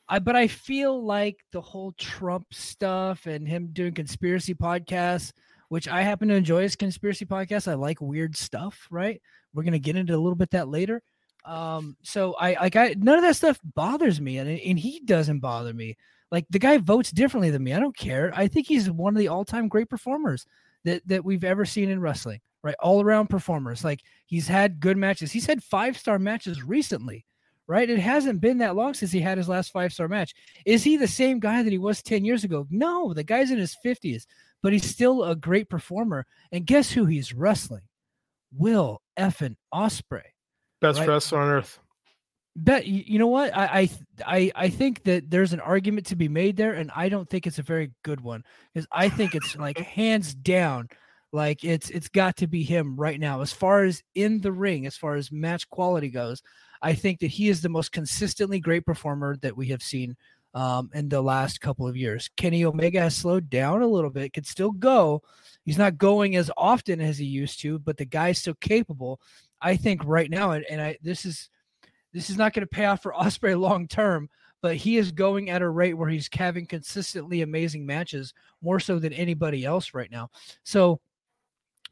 I 0.08 0.20
but 0.20 0.36
I 0.36 0.48
feel 0.48 1.04
like 1.04 1.38
the 1.52 1.60
whole 1.62 1.92
Trump 1.92 2.54
stuff 2.54 3.26
and 3.26 3.48
him 3.48 3.68
doing 3.72 3.94
conspiracy 3.94 4.54
podcasts, 4.54 5.32
which 5.68 5.88
I 5.88 6.02
happen 6.02 6.28
to 6.28 6.34
enjoy 6.34 6.62
his 6.62 6.76
conspiracy 6.76 7.26
podcasts. 7.26 7.68
I 7.68 7.74
like 7.74 8.00
weird 8.00 8.36
stuff, 8.36 8.88
right? 8.90 9.20
We're 9.54 9.64
gonna 9.64 9.78
get 9.80 9.96
into 9.96 10.14
a 10.14 10.18
little 10.18 10.36
bit 10.36 10.50
that 10.52 10.68
later. 10.68 11.02
Um, 11.44 11.96
so 12.02 12.34
I 12.34 12.54
like 12.60 12.76
I 12.76 12.94
none 12.98 13.16
of 13.18 13.22
that 13.24 13.36
stuff 13.36 13.60
bothers 13.64 14.20
me, 14.20 14.38
and 14.38 14.48
and 14.50 14.78
he 14.78 15.00
doesn't 15.00 15.40
bother 15.40 15.74
me. 15.74 15.96
Like 16.32 16.46
the 16.50 16.58
guy 16.60 16.78
votes 16.78 17.10
differently 17.12 17.50
than 17.50 17.64
me. 17.64 17.74
I 17.74 17.80
don't 17.80 17.96
care. 17.96 18.32
I 18.34 18.48
think 18.48 18.66
he's 18.68 18.90
one 18.90 19.14
of 19.14 19.18
the 19.20 19.28
all-time 19.28 19.68
great 19.68 19.90
performers 19.90 20.46
that 20.84 21.06
that 21.08 21.24
we've 21.24 21.44
ever 21.44 21.64
seen 21.66 21.90
in 21.90 22.00
wrestling. 22.00 22.40
Right, 22.64 22.74
all 22.80 23.00
around 23.02 23.28
performers. 23.28 23.84
Like 23.84 24.00
he's 24.26 24.48
had 24.48 24.80
good 24.80 24.96
matches. 24.96 25.30
He's 25.30 25.46
had 25.46 25.62
five-star 25.62 26.18
matches 26.18 26.62
recently. 26.64 27.26
Right, 27.66 27.88
it 27.88 27.98
hasn't 27.98 28.40
been 28.42 28.58
that 28.58 28.74
long 28.76 28.92
since 28.94 29.12
he 29.12 29.20
had 29.20 29.38
his 29.38 29.48
last 29.48 29.70
five-star 29.72 30.08
match. 30.08 30.34
Is 30.66 30.82
he 30.84 30.96
the 30.98 31.06
same 31.06 31.40
guy 31.40 31.62
that 31.62 31.70
he 31.72 31.78
was 31.78 32.02
ten 32.02 32.24
years 32.24 32.42
ago? 32.44 32.66
No, 32.70 33.14
the 33.14 33.22
guy's 33.24 33.50
in 33.50 33.58
his 33.58 33.76
fifties, 33.82 34.26
but 34.62 34.72
he's 34.72 34.84
still 34.90 35.24
a 35.24 35.36
great 35.36 35.70
performer. 35.70 36.26
And 36.52 36.66
guess 36.66 36.90
who 36.90 37.04
he's 37.06 37.32
wrestling? 37.34 37.82
Will 38.56 39.00
effing 39.18 39.56
Ospreay 39.72 40.22
Best 40.80 41.00
Right. 41.00 41.08
wrestler 41.08 41.40
on 41.40 41.48
earth. 41.48 41.78
bet 42.56 42.86
you, 42.86 43.18
know 43.18 43.26
what 43.26 43.56
I, 43.56 43.66
I 43.66 43.90
i 44.26 44.52
i 44.54 44.68
think 44.68 45.02
that 45.04 45.28
there's 45.30 45.52
an 45.52 45.60
argument 45.60 46.06
to 46.06 46.16
be 46.16 46.28
made 46.28 46.56
there 46.56 46.74
and 46.74 46.90
i 46.94 47.08
don't 47.08 47.28
think 47.28 47.46
it's 47.48 47.58
a 47.58 47.62
very 47.62 47.90
good 48.04 48.20
one 48.20 48.44
because 48.72 48.86
i 48.92 49.08
think 49.08 49.34
it's 49.34 49.56
like 49.56 49.76
hands 49.78 50.34
down 50.34 50.88
like 51.34 51.64
it's 51.64 51.90
it's 51.90 52.08
got 52.08 52.36
to 52.36 52.46
be 52.46 52.62
him 52.62 52.94
right 52.96 53.18
now. 53.18 53.40
As 53.40 53.52
far 53.52 53.82
as 53.82 54.02
in 54.14 54.40
the 54.40 54.52
ring 54.52 54.86
as 54.86 54.96
far 54.96 55.16
as 55.16 55.32
match 55.32 55.68
quality 55.68 56.08
goes 56.08 56.42
i 56.80 56.94
think 56.94 57.18
that 57.18 57.26
he 57.26 57.48
is 57.48 57.60
the 57.60 57.68
most 57.68 57.90
consistently 57.90 58.60
great 58.60 58.86
performer 58.86 59.36
that 59.42 59.56
we 59.56 59.68
have 59.68 59.82
seen 59.82 60.16
um, 60.54 60.88
in 60.94 61.08
the 61.08 61.20
last 61.20 61.60
couple 61.60 61.88
of 61.88 61.96
years. 61.96 62.30
Kenny 62.36 62.64
omega 62.64 63.00
has 63.00 63.16
slowed 63.16 63.50
down 63.50 63.82
a 63.82 63.86
little 63.86 64.10
bit 64.10 64.32
could 64.32 64.46
still 64.46 64.70
go. 64.70 65.20
He's 65.64 65.78
not 65.78 65.98
going 65.98 66.36
as 66.36 66.50
often 66.56 67.00
as 67.00 67.18
he 67.18 67.24
used 67.24 67.60
to 67.62 67.78
but 67.78 67.96
the 67.96 68.04
guy's 68.04 68.38
still 68.38 68.54
capable. 68.60 69.20
I 69.60 69.76
think 69.76 70.02
right 70.04 70.30
now 70.30 70.52
and, 70.52 70.64
and 70.70 70.80
i 70.80 70.96
this 71.02 71.24
is 71.24 71.50
this 72.12 72.30
is 72.30 72.36
not 72.36 72.52
going 72.52 72.66
to 72.66 72.76
pay 72.76 72.84
off 72.84 73.02
for 73.02 73.12
Ospreay 73.18 73.58
long 73.58 73.88
term, 73.88 74.28
but 74.62 74.76
he 74.76 74.96
is 74.98 75.10
going 75.10 75.50
at 75.50 75.62
a 75.62 75.68
rate 75.68 75.94
where 75.94 76.08
he's 76.08 76.28
having 76.32 76.64
consistently 76.64 77.42
amazing 77.42 77.84
matches, 77.84 78.32
more 78.62 78.78
so 78.78 78.98
than 79.00 79.12
anybody 79.12 79.64
else 79.64 79.92
right 79.92 80.10
now. 80.10 80.30
So, 80.62 81.00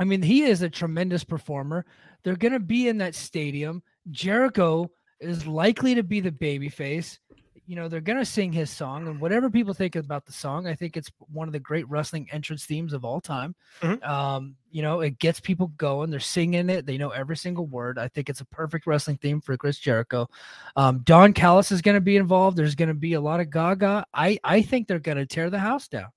I 0.02 0.04
mean, 0.04 0.20
he 0.20 0.42
is 0.42 0.62
a 0.62 0.68
tremendous 0.68 1.22
performer. 1.22 1.86
They're 2.24 2.34
going 2.34 2.54
to 2.54 2.58
be 2.58 2.88
in 2.88 2.98
that 2.98 3.14
stadium. 3.14 3.84
Jericho 4.10 4.90
is 5.20 5.46
likely 5.46 5.94
to 5.94 6.02
be 6.02 6.18
the 6.18 6.32
babyface. 6.32 7.20
You 7.68 7.76
know, 7.76 7.88
they're 7.88 8.00
going 8.00 8.18
to 8.18 8.24
sing 8.24 8.52
his 8.52 8.68
song, 8.68 9.06
and 9.06 9.20
whatever 9.20 9.48
people 9.48 9.72
think 9.72 9.94
about 9.94 10.26
the 10.26 10.32
song, 10.32 10.66
I 10.66 10.74
think 10.74 10.96
it's 10.96 11.12
one 11.32 11.48
of 11.48 11.52
the 11.52 11.60
great 11.60 11.88
wrestling 11.88 12.28
entrance 12.32 12.66
themes 12.66 12.92
of 12.92 13.04
all 13.04 13.20
time. 13.20 13.54
Mhm. 13.80 14.04
Um, 14.04 14.56
you 14.72 14.82
know, 14.82 15.02
it 15.02 15.20
gets 15.20 15.38
people 15.38 15.68
going. 15.76 16.10
They're 16.10 16.18
singing 16.18 16.68
it. 16.68 16.84
They 16.84 16.98
know 16.98 17.10
every 17.10 17.36
single 17.36 17.66
word. 17.66 17.96
I 17.96 18.08
think 18.08 18.28
it's 18.28 18.40
a 18.40 18.46
perfect 18.46 18.88
wrestling 18.88 19.18
theme 19.18 19.40
for 19.40 19.56
Chris 19.56 19.78
Jericho. 19.78 20.28
Um, 20.74 20.98
Don 21.04 21.32
Callis 21.32 21.70
is 21.70 21.80
going 21.80 21.94
to 21.94 22.00
be 22.00 22.16
involved. 22.16 22.56
There's 22.56 22.74
going 22.74 22.88
to 22.88 22.94
be 22.94 23.12
a 23.12 23.20
lot 23.20 23.38
of 23.38 23.50
Gaga. 23.50 24.04
I 24.12 24.40
I 24.42 24.62
think 24.62 24.88
they're 24.88 24.98
going 24.98 25.18
to 25.18 25.26
tear 25.26 25.48
the 25.48 25.60
house 25.60 25.86
down. 25.86 26.08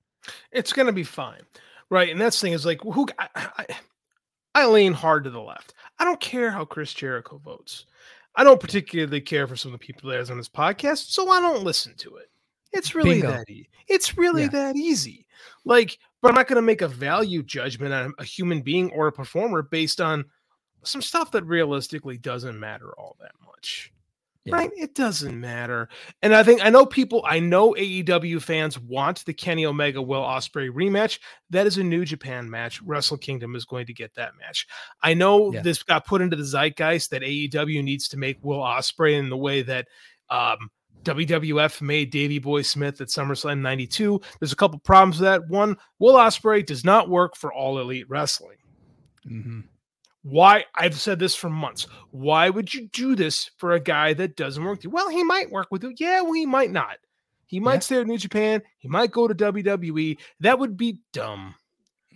It's 0.52 0.74
going 0.74 0.88
to 0.88 0.92
be 0.92 1.04
fine, 1.04 1.44
right? 1.90 2.10
And 2.10 2.20
that's 2.20 2.40
the 2.40 2.48
thing 2.48 2.54
is 2.54 2.66
like 2.66 2.82
who 2.82 3.08
I, 3.20 3.28
I, 3.36 3.66
I 4.54 4.68
lean 4.68 4.94
hard 4.94 5.24
to 5.26 5.30
the 5.30 5.42
left. 5.42 5.74
I 6.00 6.06
don't 6.06 6.20
care 6.20 6.52
how 6.52 6.66
Chris 6.66 6.94
Jericho 6.94 7.38
votes. 7.44 7.86
I 8.36 8.44
don't 8.44 8.60
particularly 8.60 9.22
care 9.22 9.48
for 9.48 9.56
some 9.56 9.74
of 9.74 9.80
the 9.80 9.86
people 9.86 10.10
that 10.10 10.18
has 10.18 10.30
on 10.30 10.38
this 10.38 10.50
podcast, 10.50 11.12
so 11.12 11.30
I 11.30 11.40
don't 11.40 11.64
listen 11.64 11.94
to 11.98 12.18
it. 12.18 12.30
It's 12.74 12.94
really 12.94 13.22
Bingo. 13.22 13.32
that 13.32 13.50
easy. 13.50 13.70
It's 13.88 14.18
really 14.18 14.44
Yeah. 14.44 14.50
that 14.50 14.76
easy. 14.76 15.26
Like, 15.64 15.98
but 16.22 16.30
I'm 16.30 16.36
not 16.36 16.48
going 16.48 16.58
to 16.58 16.62
make 16.62 16.82
a 16.82 16.88
value 16.88 17.44
judgment 17.44 17.94
on 17.94 18.14
a 18.20 18.24
human 18.26 18.62
being 18.62 18.92
or 18.92 19.08
a 19.08 19.12
performer 19.12 19.62
based 19.62 20.02
on 20.02 20.26
some 20.84 21.02
stuff 21.02 21.32
that 21.32 21.46
realistically 21.46 22.18
doesn't 22.18 22.60
matter 22.60 22.92
all 22.98 23.16
that 23.22 23.32
much. 23.46 23.92
Yeah. 24.46 24.56
Right? 24.56 24.70
It 24.76 24.94
doesn't 24.94 25.40
matter. 25.40 25.90
And 26.22 26.36
I 26.36 26.44
think 26.44 26.64
I 26.64 26.70
know 26.70 26.86
people, 26.86 27.24
I 27.28 27.40
know 27.40 27.74
AEW 27.74 28.40
fans 28.42 28.80
want 28.80 29.26
the 29.26 29.34
Kenny 29.34 29.66
Omega 29.66 30.00
Will 30.00 30.22
Ospreay 30.22 30.70
rematch. 30.70 31.18
That 31.50 31.66
is 31.66 31.80
a 31.80 31.84
New 31.84 32.06
Japan 32.06 32.48
match. 32.48 32.80
Wrestle 32.84 33.18
Kingdom 33.18 33.56
is 33.56 33.66
going 33.66 33.88
to 33.88 33.94
get 33.94 34.14
that 34.14 34.34
match. 34.40 34.68
I 35.02 35.16
know 35.16 35.52
Yeah. 35.52 35.62
this 35.64 35.82
got 35.82 36.06
put 36.06 36.22
into 36.22 36.36
the 36.36 36.44
zeitgeist 36.44 37.10
that 37.10 37.24
AEW 37.24 37.84
needs 37.84 38.08
to 38.10 38.18
make 38.18 38.38
Will 38.44 38.60
Ospreay 38.60 39.18
in 39.18 39.30
the 39.30 39.38
way 39.38 39.64
that 39.64 39.88
um, 40.30 40.70
WWF 41.04 41.82
made 41.82 42.12
Davey 42.12 42.38
Boy 42.40 42.62
Smith 42.62 43.02
at 43.02 43.08
SummerSlam 43.08 43.62
92. 43.62 44.22
There's 44.40 44.54
a 44.54 44.56
couple 44.56 44.78
problems 44.80 45.20
with 45.20 45.26
that. 45.26 45.48
One, 45.50 45.76
Will 45.98 46.16
Ospreay 46.16 46.64
does 46.66 46.84
not 46.84 47.10
work 47.10 47.36
for 47.36 47.52
all 47.52 47.80
elite 47.80 48.10
wrestling. 48.10 48.58
Why? 50.28 50.66
I've 50.74 51.00
said 51.00 51.20
this 51.20 51.36
for 51.36 51.52
months. 51.52 51.86
Why 52.10 52.50
would 52.50 52.74
you 52.74 52.88
do 52.88 53.16
this 53.16 53.52
for 53.58 53.74
a 53.74 53.80
guy 53.80 54.14
that 54.16 54.36
doesn't 54.36 54.64
work 54.64 54.78
with 54.78 54.84
you? 54.86 54.90
Well, 54.90 55.08
he 55.10 55.24
might 55.24 55.52
work 55.52 55.68
with 55.70 55.84
you. 55.84 55.94
Yeah, 55.98 56.22
well, 56.22 56.34
he 56.34 56.48
might 56.48 56.72
not. 56.72 56.98
He 57.46 57.60
might 57.60 57.76
Yeah. 57.76 57.80
stay 57.82 58.00
at 58.02 58.08
New 58.08 58.18
Japan. 58.18 58.64
He 58.80 58.88
might 58.88 59.12
go 59.12 59.28
to 59.28 59.36
WWE. 59.36 60.18
That 60.40 60.58
would 60.58 60.78
be 60.78 60.98
dumb. 61.14 61.54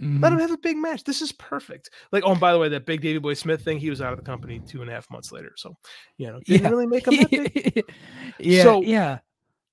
Mhm. 0.01 0.23
Let 0.23 0.33
him 0.33 0.39
have 0.39 0.49
a 0.49 0.57
big 0.57 0.77
match. 0.77 1.03
This 1.03 1.21
is 1.21 1.31
perfect. 1.33 1.91
Like, 2.11 2.23
oh, 2.25 2.31
and 2.31 2.39
by 2.39 2.51
the 2.51 2.57
way, 2.57 2.67
that 2.69 2.87
big 2.87 3.01
Davey 3.01 3.19
Boy 3.19 3.35
Smith 3.35 3.61
thing, 3.63 3.77
he 3.77 3.91
was 3.91 4.01
out 4.01 4.11
of 4.13 4.17
the 4.17 4.25
company 4.25 4.59
two 4.65 4.81
and 4.81 4.89
a 4.89 4.93
half 4.93 5.07
months 5.11 5.31
later. 5.31 5.51
So, 5.55 5.75
you 6.17 6.27
know, 6.31 6.39
didn't 6.45 6.63
Yeah. 6.63 6.69
really 6.69 6.87
make 6.87 7.07
him 7.07 7.15
that 7.17 7.29
big. 7.29 7.83
yeah, 8.39 8.63
So- 8.63 8.81
yeah. 8.81 9.19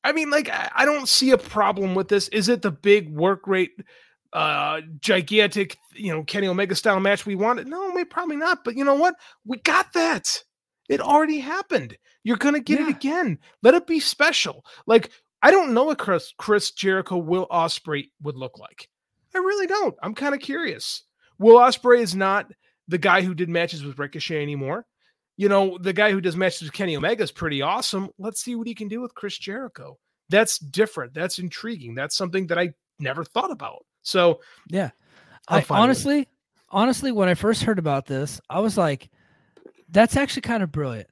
I 0.05 0.13
mean, 0.13 0.29
like, 0.31 0.49
I 0.53 0.85
don't 0.85 1.09
see 1.09 1.31
a 1.31 1.39
problem 1.39 1.95
with 1.95 2.09
this. 2.09 2.29
Is 2.29 2.49
it 2.49 2.61
the 2.63 2.71
big 2.71 3.09
work 3.09 3.47
rate, 3.47 3.73
uh, 4.37 4.81
gigantic, 5.01 5.79
you 5.95 6.13
know, 6.13 6.23
Kenny 6.23 6.47
Omega 6.47 6.75
style 6.75 7.01
match 7.01 7.25
we 7.27 7.35
wanted? 7.35 7.67
No, 7.67 7.93
maybe 7.93 8.05
probably 8.09 8.37
not. 8.37 8.65
But 8.65 8.77
you 8.77 8.85
know 8.85 8.95
what? 8.95 9.15
We 9.45 9.59
got 9.59 9.93
that. 9.95 10.43
It 10.89 11.01
already 11.01 11.39
happened. 11.39 11.97
You're 12.23 12.37
gonna 12.37 12.61
get 12.61 12.79
Yeah. 12.81 12.87
it 12.89 12.91
again. 12.91 13.39
Let 13.63 13.75
it 13.75 13.87
be 13.87 13.99
special. 14.01 14.65
Like, 14.87 15.11
I 15.43 15.51
don't 15.51 15.75
know 15.75 15.85
what 15.85 15.99
Chris 15.99 16.33
Chris 16.39 16.71
Jericho 16.73 17.17
Will 17.17 17.47
Ospreay 17.49 18.11
would 18.23 18.37
look 18.37 18.59
like. 18.59 18.89
I 19.35 19.39
really 19.39 19.67
don't. 19.67 19.95
I'm 20.03 20.15
kind 20.15 20.35
of 20.35 20.41
curious. 20.41 21.03
Will 21.39 21.59
Ospreay 21.59 22.01
is 22.01 22.15
not 22.15 22.51
the 22.89 22.99
guy 22.99 23.23
who 23.23 23.35
did 23.35 23.49
matches 23.49 23.85
with 23.85 23.99
Ricochet 23.99 24.43
anymore. 24.43 24.87
You 25.37 25.49
know, 25.49 25.77
the 25.79 25.93
guy 25.93 26.11
who 26.13 26.21
does 26.21 26.37
matches 26.37 26.63
with 26.63 26.73
Kenny 26.73 26.97
Omega 26.97 27.23
is 27.23 27.31
pretty 27.33 27.61
awesome. 27.63 28.09
Let's 28.19 28.41
see 28.41 28.55
what 28.55 28.67
he 28.67 28.75
can 28.75 28.89
do 28.89 29.01
with 29.01 29.15
Chris 29.15 29.37
Jericho. 29.37 29.99
That's 30.31 30.59
different. 30.59 31.13
That's 31.15 31.39
intriguing. 31.39 31.95
That's 31.95 32.17
something 32.17 32.47
that 32.47 32.59
I 32.59 32.73
never 32.99 33.25
thought 33.25 33.51
about. 33.51 33.85
So 34.07 34.41
Yeah. 34.71 34.91
I 35.49 35.61
fine 35.61 35.61
with 35.61 35.71
it. 35.71 35.83
honestly, 35.83 36.29
honestly, 36.71 37.13
when 37.13 37.29
I 37.29 37.35
first 37.35 37.63
heard 37.65 37.79
about 37.79 38.07
this, 38.07 38.41
I 38.49 38.61
was 38.61 38.79
like, 38.79 39.11
that's 39.91 40.17
actually 40.17 40.43
kind 40.43 40.63
of 40.63 40.73
brilliant. 40.73 41.09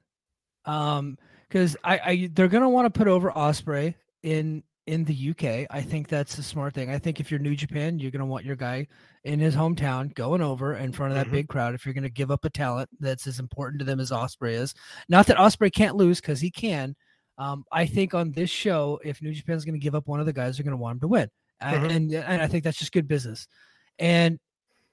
Um, 0.65 1.17
because 1.47 1.77
I, 1.83 1.99
I 1.99 2.29
they're 2.33 2.47
gonna 2.47 2.69
want 2.69 2.91
to 2.91 2.97
put 2.97 3.07
over 3.07 3.31
Ospreay 3.31 3.93
in 4.23 4.63
in 4.87 5.03
the 5.05 5.29
UK. 5.31 5.67
I 5.69 5.81
think 5.81 6.07
that's 6.09 6.37
a 6.37 6.43
smart 6.43 6.73
thing. 6.73 6.89
I 6.89 6.97
think 6.99 7.19
if 7.19 7.31
you're 7.31 7.39
New 7.39 7.55
Japan, 7.55 7.97
you're 7.99 8.11
gonna 8.11 8.25
want 8.25 8.45
your 8.45 8.55
guy 8.55 8.87
in 9.23 9.39
his 9.39 9.55
hometown 9.55 10.13
going 10.15 10.41
over 10.41 10.75
in 10.75 10.91
front 10.91 11.11
of 11.11 11.15
that 11.17 11.27
Mhm. 11.27 11.31
big 11.31 11.47
crowd. 11.47 11.75
If 11.75 11.85
you're 11.85 11.93
gonna 11.93 12.09
give 12.09 12.31
up 12.31 12.43
a 12.45 12.49
talent 12.49 12.89
that's 12.99 13.25
as 13.27 13.39
important 13.39 13.79
to 13.79 13.85
them 13.85 13.99
as 13.99 14.11
Ospreay 14.11 14.53
is, 14.53 14.73
not 15.09 15.27
that 15.27 15.37
Ospreay 15.37 15.71
can't 15.73 15.95
lose 15.95 16.19
because 16.21 16.39
he 16.41 16.51
can. 16.51 16.95
Um, 17.37 17.63
I 17.71 17.85
think 17.85 18.13
on 18.13 18.31
this 18.31 18.49
show, 18.49 18.99
if 19.03 19.21
New 19.21 19.33
Japan's 19.33 19.65
gonna 19.65 19.77
give 19.77 19.95
up 19.95 20.07
one 20.07 20.19
of 20.19 20.25
the 20.25 20.33
guys, 20.33 20.57
they're 20.57 20.63
gonna 20.63 20.77
want 20.77 20.95
him 20.95 21.01
to 21.01 21.07
win, 21.07 21.29
Mhm. 21.73 21.95
and 21.95 22.13
and 22.13 22.41
I 22.41 22.47
think 22.47 22.63
that's 22.63 22.77
just 22.77 22.91
good 22.91 23.07
business. 23.07 23.47
And 23.99 24.39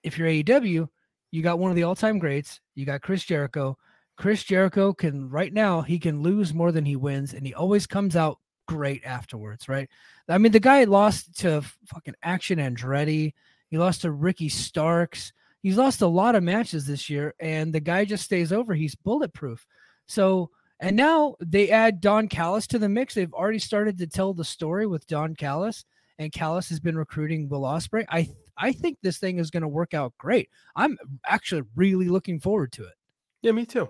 if 0.03 0.19
you're 0.19 0.29
AEW, 0.29 0.89
you 1.31 1.43
got 1.43 1.59
one 1.59 1.71
of 1.71 1.77
the 1.77 1.83
all-time 1.85 2.19
greats. 2.19 2.61
You 2.75 2.85
got 2.87 3.03
Chris 3.03 3.25
Jericho. 3.25 3.77
Chris 4.17 4.45
Jericho 4.45 4.93
can 4.93 5.29
right 5.31 5.53
now 5.53 5.81
he 5.83 5.99
can 5.99 6.23
lose 6.23 6.53
more 6.53 6.71
than 6.73 6.85
he 6.85 6.97
wins, 6.97 7.35
and 7.35 7.47
he 7.47 7.55
always 7.55 7.87
comes 7.87 8.15
out 8.17 8.39
great 8.67 9.03
afterwards, 9.05 9.69
right? 9.69 9.89
I 10.29 10.39
mean, 10.39 10.53
the 10.53 10.61
guy 10.61 10.85
lost 10.85 11.39
to 11.41 11.63
fucking 11.87 12.15
Action 12.23 12.59
Andretti. 12.59 13.33
He 13.71 13.79
lost 13.79 14.03
to 14.03 14.11
Ricky 14.13 14.49
Starks. 14.49 15.33
He's 15.63 15.77
lost 15.79 16.03
a 16.03 16.07
lot 16.07 16.35
of 16.35 16.43
matches 16.43 16.87
this 16.87 17.09
year, 17.09 17.35
and 17.41 17.73
the 17.73 17.81
guy 17.81 18.05
just 18.05 18.25
stays 18.25 18.53
over. 18.53 18.75
He's 18.75 18.95
bulletproof. 18.95 19.67
So, 20.07 20.51
and 20.81 20.97
now 20.97 21.37
they 21.41 21.71
add 21.71 22.01
Don 22.01 22.29
Callis 22.29 22.67
to 22.69 22.79
the 22.79 22.89
mix. 22.89 23.15
They've 23.15 23.33
already 23.33 23.61
started 23.61 23.99
to 23.99 24.07
tell 24.07 24.35
the 24.35 24.45
story 24.45 24.87
with 24.87 25.07
Don 25.07 25.35
Callis, 25.35 25.85
and 26.23 26.33
Callis 26.33 26.69
has 26.69 26.81
been 26.81 26.97
recruiting 26.97 27.49
Will 27.49 27.63
Ospreay. 27.63 28.05
I 28.09 28.29
I 28.57 28.73
think 28.73 28.99
this 29.03 29.19
thing 29.19 29.39
is 29.39 29.51
going 29.51 29.63
to 29.63 29.69
work 29.69 29.95
out 29.95 30.13
great. 30.19 30.49
I'm 30.77 30.97
actually 31.27 31.63
really 31.75 32.09
looking 32.09 32.41
forward 32.41 32.73
to 32.73 32.85
it. 32.85 32.95
Yeah, 33.43 33.53
me 33.53 33.67
too. 33.67 33.89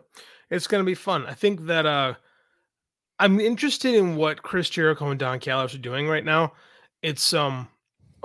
It's 0.51 0.67
going 0.67 0.83
to 0.83 0.87
be 0.87 0.95
fun. 0.95 1.27
I 1.27 1.35
think 1.35 1.67
that 1.67 1.87
uh 1.87 2.15
I'm 3.19 3.39
interested 3.39 3.95
in 3.95 4.17
what 4.17 4.43
Chris 4.43 4.69
Jericho 4.69 5.11
and 5.11 5.21
Don 5.21 5.39
Callis 5.39 5.75
are 5.75 5.79
doing 5.79 6.09
right 6.09 6.25
now. 6.25 6.53
It's 7.03 7.33
um 7.33 7.69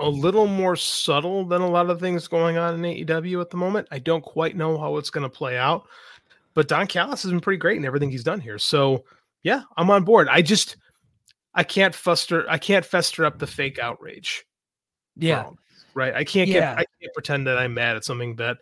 a 0.00 0.08
little 0.08 0.46
more 0.46 0.76
subtle 0.76 1.44
than 1.44 1.60
a 1.60 1.68
lot 1.68 1.90
of 1.90 2.00
things 2.00 2.28
going 2.28 2.56
on 2.56 2.74
in 2.74 3.06
AEW 3.06 3.40
at 3.40 3.50
the 3.50 3.56
moment. 3.56 3.88
I 3.90 3.98
don't 3.98 4.22
quite 4.22 4.56
know 4.56 4.78
how 4.78 4.96
it's 4.96 5.10
going 5.10 5.28
to 5.28 5.28
play 5.28 5.58
out, 5.58 5.88
but 6.54 6.68
Don 6.68 6.86
Callis 6.86 7.22
has 7.24 7.32
been 7.32 7.40
pretty 7.40 7.58
great 7.58 7.78
in 7.78 7.84
everything 7.84 8.10
he's 8.10 8.22
done 8.22 8.40
here. 8.40 8.58
So 8.58 9.04
yeah, 9.42 9.62
I'm 9.76 9.90
on 9.90 10.04
board. 10.04 10.28
I 10.30 10.40
just 10.42 10.76
I 11.54 11.64
can't 11.64 11.94
fester 11.94 12.48
I 12.48 12.58
can't 12.58 12.84
fester 12.84 13.24
up 13.24 13.38
the 13.38 13.46
fake 13.46 13.78
outrage. 13.78 14.44
Yeah. 15.16 15.50
Right. 15.94 16.14
I 16.14 16.24
can't 16.24 16.48
Yeah. 16.48 16.60
get 16.74 16.78
I 16.78 16.84
can't 17.00 17.12
pretend 17.14 17.46
that 17.46 17.58
I'm 17.58 17.74
mad 17.74 17.96
at 17.96 18.04
something 18.04 18.36
that 18.36 18.58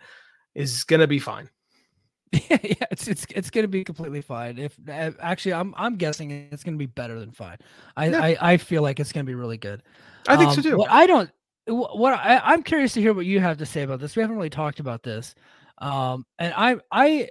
is 0.55 0.85
gonna 0.85 1.07
be 1.07 1.19
fine. 1.19 1.51
yeah, 2.33 2.57
it's 2.91 3.07
it's 3.09 3.27
it's 3.31 3.51
gonna 3.51 3.69
be 3.69 3.85
completely 3.85 4.21
fine. 4.21 4.59
If 4.59 4.77
actually, 4.89 5.53
I'm 5.55 5.75
I'm 5.77 5.97
guessing 5.97 6.31
it's 6.51 6.65
gonna 6.65 6.77
be 6.77 6.87
better 6.87 7.21
than 7.21 7.31
fine. 7.33 7.59
I 7.97 8.09
Yeah. 8.09 8.21
I, 8.23 8.37
I 8.41 8.57
feel 8.57 8.83
like 8.83 8.99
it's 9.01 9.13
gonna 9.13 9.25
be 9.25 9.35
really 9.35 9.59
good. 9.59 9.83
I 10.27 10.37
think 10.37 10.51
so 10.53 10.57
Um, 10.59 10.63
too. 10.63 10.77
What 10.79 10.91
I 10.91 11.07
don't, 11.07 11.31
what 11.69 12.15
I, 12.15 12.39
I'm 12.39 12.63
curious 12.63 12.95
to 12.95 13.01
hear 13.01 13.15
what 13.15 13.27
you 13.27 13.39
have 13.41 13.59
to 13.59 13.67
say 13.67 13.83
about 13.83 14.01
this. 14.01 14.17
We 14.17 14.23
haven't 14.23 14.37
really 14.37 14.51
talked 14.51 14.81
about 14.81 15.03
this, 15.05 15.35
um, 15.79 16.27
and 16.39 16.53
I 16.57 16.77
I 16.91 17.29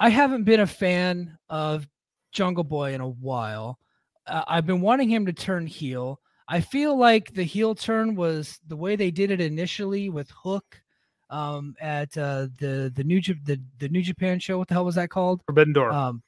I 0.00 0.08
haven't 0.08 0.44
been 0.44 0.60
a 0.60 0.66
fan 0.66 1.38
of 1.48 1.86
Jungle 2.32 2.64
Boy 2.64 2.94
in 2.94 3.00
a 3.00 3.08
while. 3.08 3.78
Uh, 4.26 4.44
I've 4.46 4.66
been 4.66 4.80
wanting 4.80 5.08
him 5.08 5.26
to 5.26 5.32
turn 5.32 5.66
heel. 5.66 6.20
I 6.48 6.60
feel 6.60 6.96
like 6.96 7.32
the 7.34 7.42
heel 7.44 7.74
turn 7.74 8.14
was 8.14 8.58
the 8.66 8.76
way 8.76 8.96
they 8.96 9.10
did 9.10 9.30
it 9.30 9.40
initially 9.40 10.08
with 10.10 10.30
Hook 10.30 10.80
um, 11.30 11.74
at 11.80 12.16
uh, 12.18 12.48
the 12.58 12.92
the 12.94 13.04
new 13.04 13.20
Jap- 13.20 13.44
the 13.44 13.60
the 13.78 13.88
New 13.88 14.02
Japan 14.02 14.38
show. 14.38 14.58
What 14.58 14.68
the 14.68 14.74
hell 14.74 14.84
was 14.84 14.96
that 14.96 15.08
called? 15.10 15.42
Forbidden 15.46 15.72
Door. 15.72 15.92
um 15.92 16.22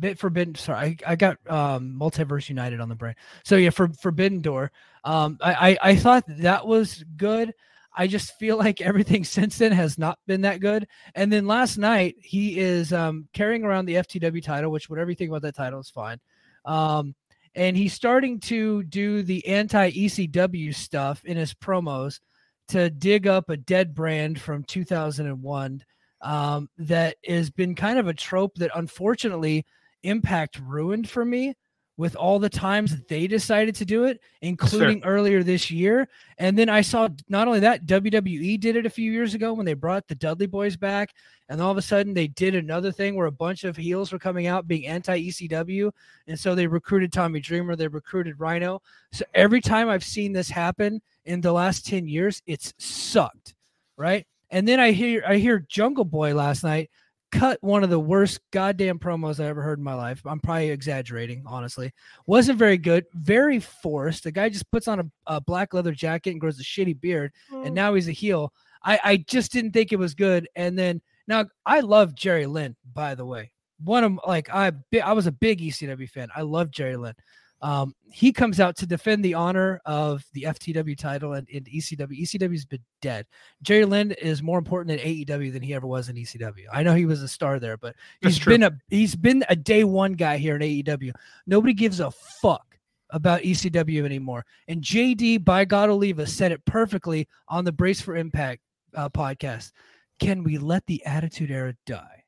bit 0.00 0.18
forbidden 0.18 0.54
sorry 0.54 0.96
I, 1.06 1.12
I 1.12 1.16
got 1.16 1.36
um 1.50 1.94
multiverse 2.00 2.48
united 2.48 2.80
on 2.80 2.88
the 2.88 2.94
brain 2.94 3.14
so 3.44 3.56
yeah 3.56 3.68
for 3.68 3.88
forbidden 3.88 4.40
door 4.40 4.72
um 5.04 5.36
I, 5.42 5.52
I 5.72 5.78
i 5.90 5.96
thought 5.96 6.24
that 6.28 6.66
was 6.66 7.04
good 7.18 7.52
i 7.94 8.06
just 8.06 8.38
feel 8.38 8.56
like 8.56 8.80
everything 8.80 9.22
since 9.36 9.58
then 9.58 9.70
has 9.72 9.98
not 9.98 10.18
been 10.26 10.40
that 10.42 10.60
good 10.60 10.88
and 11.14 11.30
then 11.30 11.46
last 11.46 11.76
night 11.76 12.14
he 12.22 12.58
is 12.58 12.90
um 12.94 13.28
carrying 13.34 13.64
around 13.64 13.84
the 13.84 13.96
ftw 13.96 14.42
title 14.42 14.70
which 14.72 14.88
whatever 14.88 15.10
you 15.10 15.14
think 15.16 15.28
about 15.28 15.42
that 15.42 15.54
title 15.54 15.80
is 15.80 15.90
fine 15.90 16.18
um 16.64 17.14
and 17.54 17.76
he's 17.76 17.92
starting 17.92 18.40
to 18.40 18.82
do 18.84 19.22
the 19.22 19.46
anti 19.46 19.90
ecw 19.90 20.74
stuff 20.74 21.24
in 21.24 21.36
his 21.36 21.54
promos 21.54 22.20
to 22.68 22.90
dig 22.90 23.26
up 23.26 23.50
a 23.50 23.56
dead 23.56 23.94
brand 23.94 24.40
from 24.40 24.64
2001 24.64 25.84
um, 26.22 26.68
that 26.78 27.16
has 27.26 27.50
been 27.50 27.74
kind 27.74 27.98
of 27.98 28.08
a 28.08 28.14
trope 28.14 28.54
that 28.56 28.70
unfortunately 28.74 29.66
Impact 30.04 30.58
ruined 30.58 31.08
for 31.08 31.24
me 31.24 31.54
with 32.02 32.16
all 32.16 32.40
the 32.40 32.50
times 32.50 32.90
that 32.90 33.06
they 33.06 33.28
decided 33.28 33.76
to 33.76 33.84
do 33.84 34.02
it, 34.02 34.20
including 34.40 35.04
earlier 35.04 35.44
this 35.44 35.70
year. 35.70 36.08
And 36.36 36.58
then 36.58 36.68
I 36.68 36.80
saw 36.80 37.08
not 37.28 37.46
only 37.46 37.60
that, 37.60 37.86
WWE 37.86 38.58
did 38.58 38.74
it 38.74 38.86
a 38.86 38.90
few 38.90 39.12
years 39.12 39.34
ago 39.34 39.52
when 39.52 39.64
they 39.64 39.74
brought 39.74 40.08
the 40.08 40.16
Dudley 40.16 40.48
Boys 40.48 40.76
back. 40.76 41.14
And 41.48 41.62
all 41.62 41.70
of 41.70 41.76
a 41.76 41.82
sudden 41.82 42.12
they 42.12 42.26
did 42.26 42.56
another 42.56 42.90
thing 42.90 43.14
where 43.14 43.28
a 43.28 43.30
bunch 43.30 43.62
of 43.62 43.76
heels 43.76 44.10
were 44.10 44.18
coming 44.18 44.48
out 44.48 44.66
being 44.66 44.84
anti 44.84 45.28
ECW. 45.28 45.92
And 46.26 46.36
so 46.36 46.56
they 46.56 46.66
recruited 46.66 47.12
Tommy 47.12 47.38
Dreamer, 47.38 47.76
they 47.76 47.86
recruited 47.86 48.40
Rhino. 48.40 48.82
So 49.12 49.24
every 49.32 49.60
time 49.60 49.88
I've 49.88 50.02
seen 50.02 50.32
this 50.32 50.50
happen 50.50 51.00
in 51.24 51.40
the 51.40 51.52
last 51.52 51.86
10 51.86 52.08
years, 52.08 52.42
it's 52.46 52.74
sucked. 52.78 53.54
Right. 53.96 54.26
And 54.50 54.66
then 54.66 54.80
I 54.80 54.90
hear 54.90 55.22
I 55.24 55.36
hear 55.36 55.60
Jungle 55.60 56.04
Boy 56.04 56.34
last 56.34 56.64
night 56.64 56.90
cut 57.32 57.58
one 57.62 57.82
of 57.82 57.90
the 57.90 57.98
worst 57.98 58.40
goddamn 58.50 58.98
promos 58.98 59.42
I 59.42 59.48
ever 59.48 59.62
heard 59.62 59.78
in 59.78 59.84
my 59.84 59.94
life. 59.94 60.22
I'm 60.24 60.38
probably 60.38 60.70
exaggerating, 60.70 61.42
honestly. 61.46 61.92
Wasn't 62.26 62.58
very 62.58 62.78
good, 62.78 63.06
very 63.14 63.58
forced. 63.58 64.24
The 64.24 64.30
guy 64.30 64.48
just 64.50 64.70
puts 64.70 64.86
on 64.86 65.00
a, 65.00 65.04
a 65.26 65.40
black 65.40 65.74
leather 65.74 65.92
jacket 65.92 66.30
and 66.30 66.40
grows 66.40 66.60
a 66.60 66.62
shitty 66.62 67.00
beard, 67.00 67.32
and 67.50 67.66
mm. 67.68 67.72
now 67.72 67.94
he's 67.94 68.08
a 68.08 68.12
heel. 68.12 68.52
I, 68.84 69.00
I 69.02 69.16
just 69.16 69.50
didn't 69.50 69.72
think 69.72 69.92
it 69.92 69.98
was 69.98 70.14
good. 70.14 70.48
And 70.54 70.78
then 70.78 71.00
now 71.26 71.46
I 71.64 71.80
love 71.80 72.14
Jerry 72.14 72.46
Lynn, 72.46 72.76
by 72.94 73.14
the 73.14 73.24
way. 73.24 73.52
One 73.82 74.04
of 74.04 74.20
like 74.26 74.48
I 74.50 74.72
I 75.02 75.12
was 75.12 75.26
a 75.26 75.32
big 75.32 75.60
ECW 75.60 76.08
fan. 76.08 76.28
I 76.36 76.42
love 76.42 76.70
Jerry 76.70 76.96
Lynn. 76.96 77.14
Um, 77.62 77.94
he 78.10 78.32
comes 78.32 78.58
out 78.58 78.76
to 78.76 78.86
defend 78.86 79.24
the 79.24 79.34
honor 79.34 79.80
of 79.86 80.24
the 80.32 80.42
FTW 80.42 80.98
title 80.98 81.34
and 81.34 81.48
in 81.48 81.62
ECW. 81.64 82.20
ECW's 82.20 82.64
been 82.64 82.82
dead. 83.00 83.24
Jerry 83.62 83.84
Lynn 83.84 84.10
is 84.12 84.42
more 84.42 84.58
important 84.58 85.00
in 85.00 85.06
AEW 85.26 85.52
than 85.52 85.62
he 85.62 85.72
ever 85.72 85.86
was 85.86 86.08
in 86.08 86.16
ECW. 86.16 86.64
I 86.72 86.82
know 86.82 86.94
he 86.94 87.06
was 87.06 87.22
a 87.22 87.28
star 87.28 87.60
there, 87.60 87.76
but 87.76 87.94
he's 88.20 88.38
been 88.40 88.64
a 88.64 88.72
he's 88.88 89.14
been 89.14 89.44
a 89.48 89.54
day 89.54 89.84
one 89.84 90.14
guy 90.14 90.38
here 90.38 90.56
in 90.56 90.62
AEW. 90.62 91.12
Nobody 91.46 91.72
gives 91.72 92.00
a 92.00 92.10
fuck 92.10 92.66
about 93.10 93.42
ECW 93.42 94.04
anymore. 94.04 94.44
And 94.66 94.82
JD 94.82 95.44
by 95.44 95.64
God 95.64 95.88
Oliva 95.88 96.26
said 96.26 96.50
it 96.50 96.64
perfectly 96.64 97.28
on 97.48 97.64
the 97.64 97.72
Brace 97.72 98.00
for 98.00 98.16
Impact 98.16 98.60
uh, 98.94 99.08
podcast. 99.08 99.70
Can 100.18 100.42
we 100.42 100.58
let 100.58 100.84
the 100.86 101.04
Attitude 101.06 101.50
Era 101.50 101.74
die? 101.86 102.24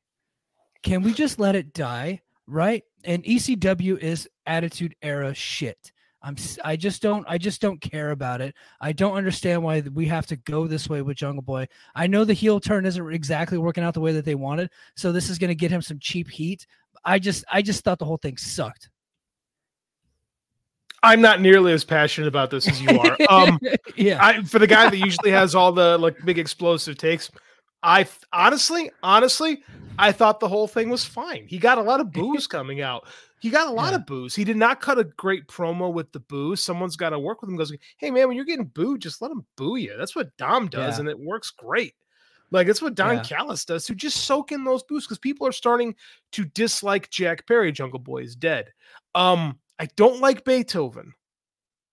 Can 0.81 1.01
we 1.01 1.13
just 1.13 1.39
let 1.39 1.55
it 1.55 1.73
die? 1.73 2.21
Right? 2.47 2.83
And 3.03 3.23
ECW 3.23 3.97
is 3.97 4.29
Attitude 4.45 4.95
Era 5.01 5.33
shit. 5.33 5.91
I'm 6.25 6.35
I 6.63 6.75
just 6.75 7.03
don't 7.03 7.23
I 7.29 7.37
just 7.37 7.61
don't 7.61 7.79
care 7.79 8.09
about 8.09 8.41
it. 8.41 8.55
I 8.81 8.93
don't 8.93 9.15
understand 9.15 9.61
why 9.61 9.81
we 9.81 10.07
have 10.07 10.25
to 10.27 10.35
go 10.35 10.65
this 10.65 10.89
way 10.89 11.03
with 11.03 11.17
Jungle 11.17 11.43
Boy. 11.43 11.67
I 11.93 12.07
know 12.07 12.25
the 12.25 12.33
heel 12.33 12.59
turn 12.59 12.85
isn't 12.87 13.13
exactly 13.13 13.59
working 13.59 13.83
out 13.83 13.93
the 13.93 14.01
way 14.01 14.11
that 14.13 14.25
they 14.25 14.33
wanted, 14.33 14.71
so 14.95 15.11
this 15.11 15.29
is 15.29 15.37
going 15.37 15.49
to 15.49 15.55
get 15.55 15.69
him 15.69 15.83
some 15.83 15.99
cheap 15.99 16.27
heat. 16.29 16.65
I 17.03 17.19
just 17.19 17.45
I 17.51 17.61
just 17.61 17.83
thought 17.83 17.99
the 17.99 18.05
whole 18.05 18.17
thing 18.17 18.37
sucked. 18.37 18.89
I'm 21.03 21.21
not 21.21 21.39
nearly 21.39 21.71
as 21.71 21.83
passionate 21.83 22.27
about 22.27 22.49
this 22.49 22.67
as 22.67 22.81
you 22.81 22.99
are. 22.99 23.15
Um, 23.29 23.59
yeah. 23.95 24.17
I 24.19 24.41
for 24.41 24.57
the 24.57 24.65
guy 24.65 24.89
that 24.89 24.97
usually 25.05 25.29
has 25.29 25.53
all 25.53 25.71
the 25.71 25.99
like 25.99 26.17
big 26.25 26.39
explosive 26.39 26.97
takes, 26.97 27.29
I 27.85 28.07
honestly, 28.33 28.91
honestly, 29.03 29.63
I 29.97 30.11
thought 30.11 30.39
the 30.39 30.47
whole 30.49 30.67
thing 30.67 30.89
was 30.89 31.05
fine. 31.05 31.45
He 31.47 31.57
got 31.57 31.77
a 31.77 31.81
lot 31.81 31.99
of 32.01 32.11
booze 32.11 32.47
coming 32.47 32.81
out. 32.81 33.07
He 33.39 33.49
got 33.51 33.67
a 33.67 33.71
lot 33.71 33.91
Yeah. 33.91 33.97
of 33.97 34.05
booze. 34.07 34.33
He 34.35 34.43
did 34.43 34.57
not 34.57 34.81
cut 34.81 34.97
a 34.97 35.03
great 35.03 35.47
promo 35.47 35.93
with 35.93 36.11
the 36.11 36.19
booze. 36.19 36.61
Someone's 36.63 36.95
got 36.95 37.11
to 37.11 37.19
work 37.19 37.41
with 37.41 37.49
him. 37.49 37.57
Goes, 37.57 37.71
hey 37.97 38.09
man, 38.09 38.27
when 38.27 38.35
you're 38.35 38.45
getting 38.45 38.65
booed, 38.65 39.01
just 39.01 39.21
let 39.21 39.29
him 39.31 39.45
boo 39.55 39.75
you. 39.75 39.95
That's 39.97 40.15
what 40.15 40.35
Dom 40.37 40.67
does, 40.67 40.95
Yeah. 40.95 41.01
and 41.01 41.09
it 41.09 41.19
works 41.19 41.51
great. 41.51 41.93
Like 42.51 42.67
that's 42.67 42.81
what 42.81 42.95
Don 42.95 43.17
Yeah. 43.17 43.23
Callis 43.23 43.65
does. 43.65 43.85
To 43.85 43.95
just 43.95 44.25
soak 44.25 44.51
in 44.51 44.63
those 44.63 44.83
boos 44.83 45.05
because 45.05 45.19
people 45.19 45.45
are 45.45 45.51
starting 45.51 45.95
to 46.31 46.45
dislike 46.45 47.09
Jack 47.11 47.45
Perry. 47.47 47.71
Jungle 47.71 47.99
Boy 47.99 48.23
is 48.23 48.35
dead. 48.35 48.71
Um, 49.13 49.59
I 49.79 49.87
don't 49.95 50.21
like 50.21 50.43
Beethoven 50.45 51.13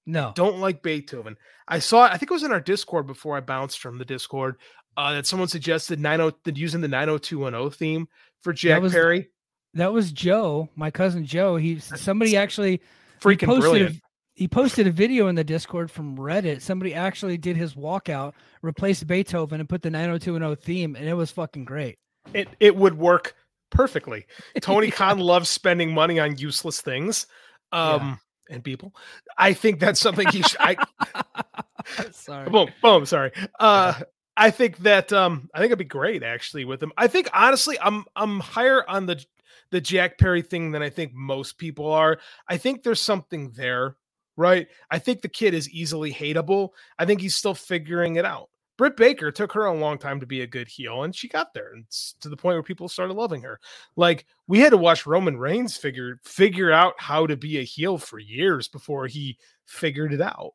no. 0.07 0.33
don't 0.35 0.59
like 0.59 0.83
Beethoven. 0.83 1.37
I 1.68 1.78
saw 1.78 2.02
I 2.05 2.16
think 2.16 2.31
it 2.31 2.35
was 2.35 2.42
in 2.42 2.52
our 2.52 2.61
Discord 2.61 3.07
before 3.07 3.37
I 3.37 3.40
bounced 3.40 3.78
from 3.81 3.98
the 3.98 4.05
Discord 4.05 4.57
uh, 4.96 5.14
that 5.14 5.26
someone 5.26 5.48
suggested 5.48 5.98
90 6.00 6.52
using 6.55 6.81
the 6.81 6.88
90210 6.88 7.70
theme 7.78 8.09
for 8.43 8.53
Jack 8.53 8.82
was- 8.82 8.93
Perry. 8.93 9.28
That 9.74 9.93
was 9.95 10.12
Joe, 10.12 10.68
my 10.76 10.90
cousin 10.90 11.24
Joe. 11.24 11.57
He 11.57 11.78
somebody 11.78 12.36
actually 12.36 12.82
Freaking 13.22 13.47
posted 13.47 13.61
brilliant. 13.62 13.97
A, 13.97 14.01
he 14.34 14.47
posted 14.47 14.86
a 14.86 14.90
video 14.90 15.28
in 15.28 15.34
the 15.34 15.45
Discord 15.45 15.90
from 15.90 16.18
Reddit. 16.18 16.61
Somebody 16.61 16.93
actually 16.93 17.38
did 17.38 17.57
his 17.57 17.72
walkout, 17.74 18.34
replaced 18.61 19.07
Beethoven, 19.07 19.61
and 19.61 19.68
put 19.68 19.80
the 19.80 19.88
90210 19.90 20.57
theme, 20.62 20.95
and 20.95 21.09
it 21.09 21.14
was 21.14 21.30
fucking 21.30 21.64
great. 21.64 21.99
It 22.34 22.49
it 22.61 22.76
would 22.76 22.99
work 22.99 23.34
perfectly. 23.70 24.26
Tony 24.61 24.90
Khan 24.90 25.18
loves 25.18 25.49
spending 25.49 25.95
money 25.95 26.20
on 26.20 26.36
useless 26.36 26.82
things. 26.82 27.26
Um 27.72 28.20
and 28.51 28.62
people. 28.62 28.95
I 29.38 29.55
think 29.55 29.80
that's 29.80 30.01
something 30.01 30.28
he 30.28 30.43
should 30.43 30.61
I 30.61 30.76
Sorry. 32.12 32.51
boom, 32.51 32.68
boom, 32.82 33.07
sorry. 33.07 33.32
Uh 33.59 33.95
I 34.37 34.51
think 34.51 34.78
that 34.78 35.12
um 35.12 35.51
I 35.55 35.59
think 35.59 35.68
it'd 35.68 35.78
be 35.78 35.85
great 35.85 36.22
actually 36.22 36.64
with 36.64 36.83
him. 36.83 36.93
I 36.97 37.07
think 37.07 37.28
honestly 37.35 37.78
I'm 37.80 38.05
I'm 38.16 38.41
higher 38.41 38.89
on 38.89 39.07
the 39.07 39.24
the 39.70 39.80
Jack 39.80 40.18
Perry 40.18 40.43
thing 40.43 40.70
than 40.70 40.83
I 40.83 40.91
think 40.91 41.12
most 41.14 41.59
people 41.59 41.91
are. 41.91 42.18
I 42.47 42.59
think 42.59 42.83
there's 42.83 43.01
something 43.01 43.51
there, 43.53 43.97
right? 44.37 44.68
I 44.91 44.99
think 44.99 45.22
the 45.22 45.28
kid 45.28 45.55
is 45.55 45.70
easily 45.70 46.12
hateable. 46.12 46.70
I 46.99 47.07
think 47.07 47.20
he's 47.20 47.37
still 47.37 47.55
figuring 47.55 48.16
it 48.16 48.24
out. 48.24 48.51
Britt 48.78 48.97
Baker 48.97 49.30
took 49.30 49.53
her 49.53 49.66
a 49.66 49.74
long 49.74 49.99
time 49.99 50.20
to 50.20 50.26
be 50.26 50.41
a 50.41 50.47
good 50.47 50.66
heel, 50.66 51.05
and 51.05 51.14
she 51.14 51.28
got 51.28 51.55
there, 51.55 51.72
and 51.72 51.85
to 52.20 52.28
the 52.28 52.37
point 52.37 52.55
where 52.55 52.62
people 52.62 52.89
started 52.89 53.14
loving 53.14 53.43
her. 53.43 53.61
Like 53.97 54.26
we 54.47 54.61
had 54.61 54.70
to 54.70 54.76
watch 54.76 55.07
Roman 55.07 55.37
Reigns 55.37 55.76
figure 55.76 56.18
figure 56.24 56.72
out 56.72 56.95
how 56.99 57.26
to 57.26 57.37
be 57.37 57.59
a 57.59 57.64
heel 57.64 57.99
for 57.99 58.18
years 58.18 58.68
before 58.68 59.07
he 59.07 59.39
figured 59.66 60.12
it 60.12 60.20
out. 60.20 60.55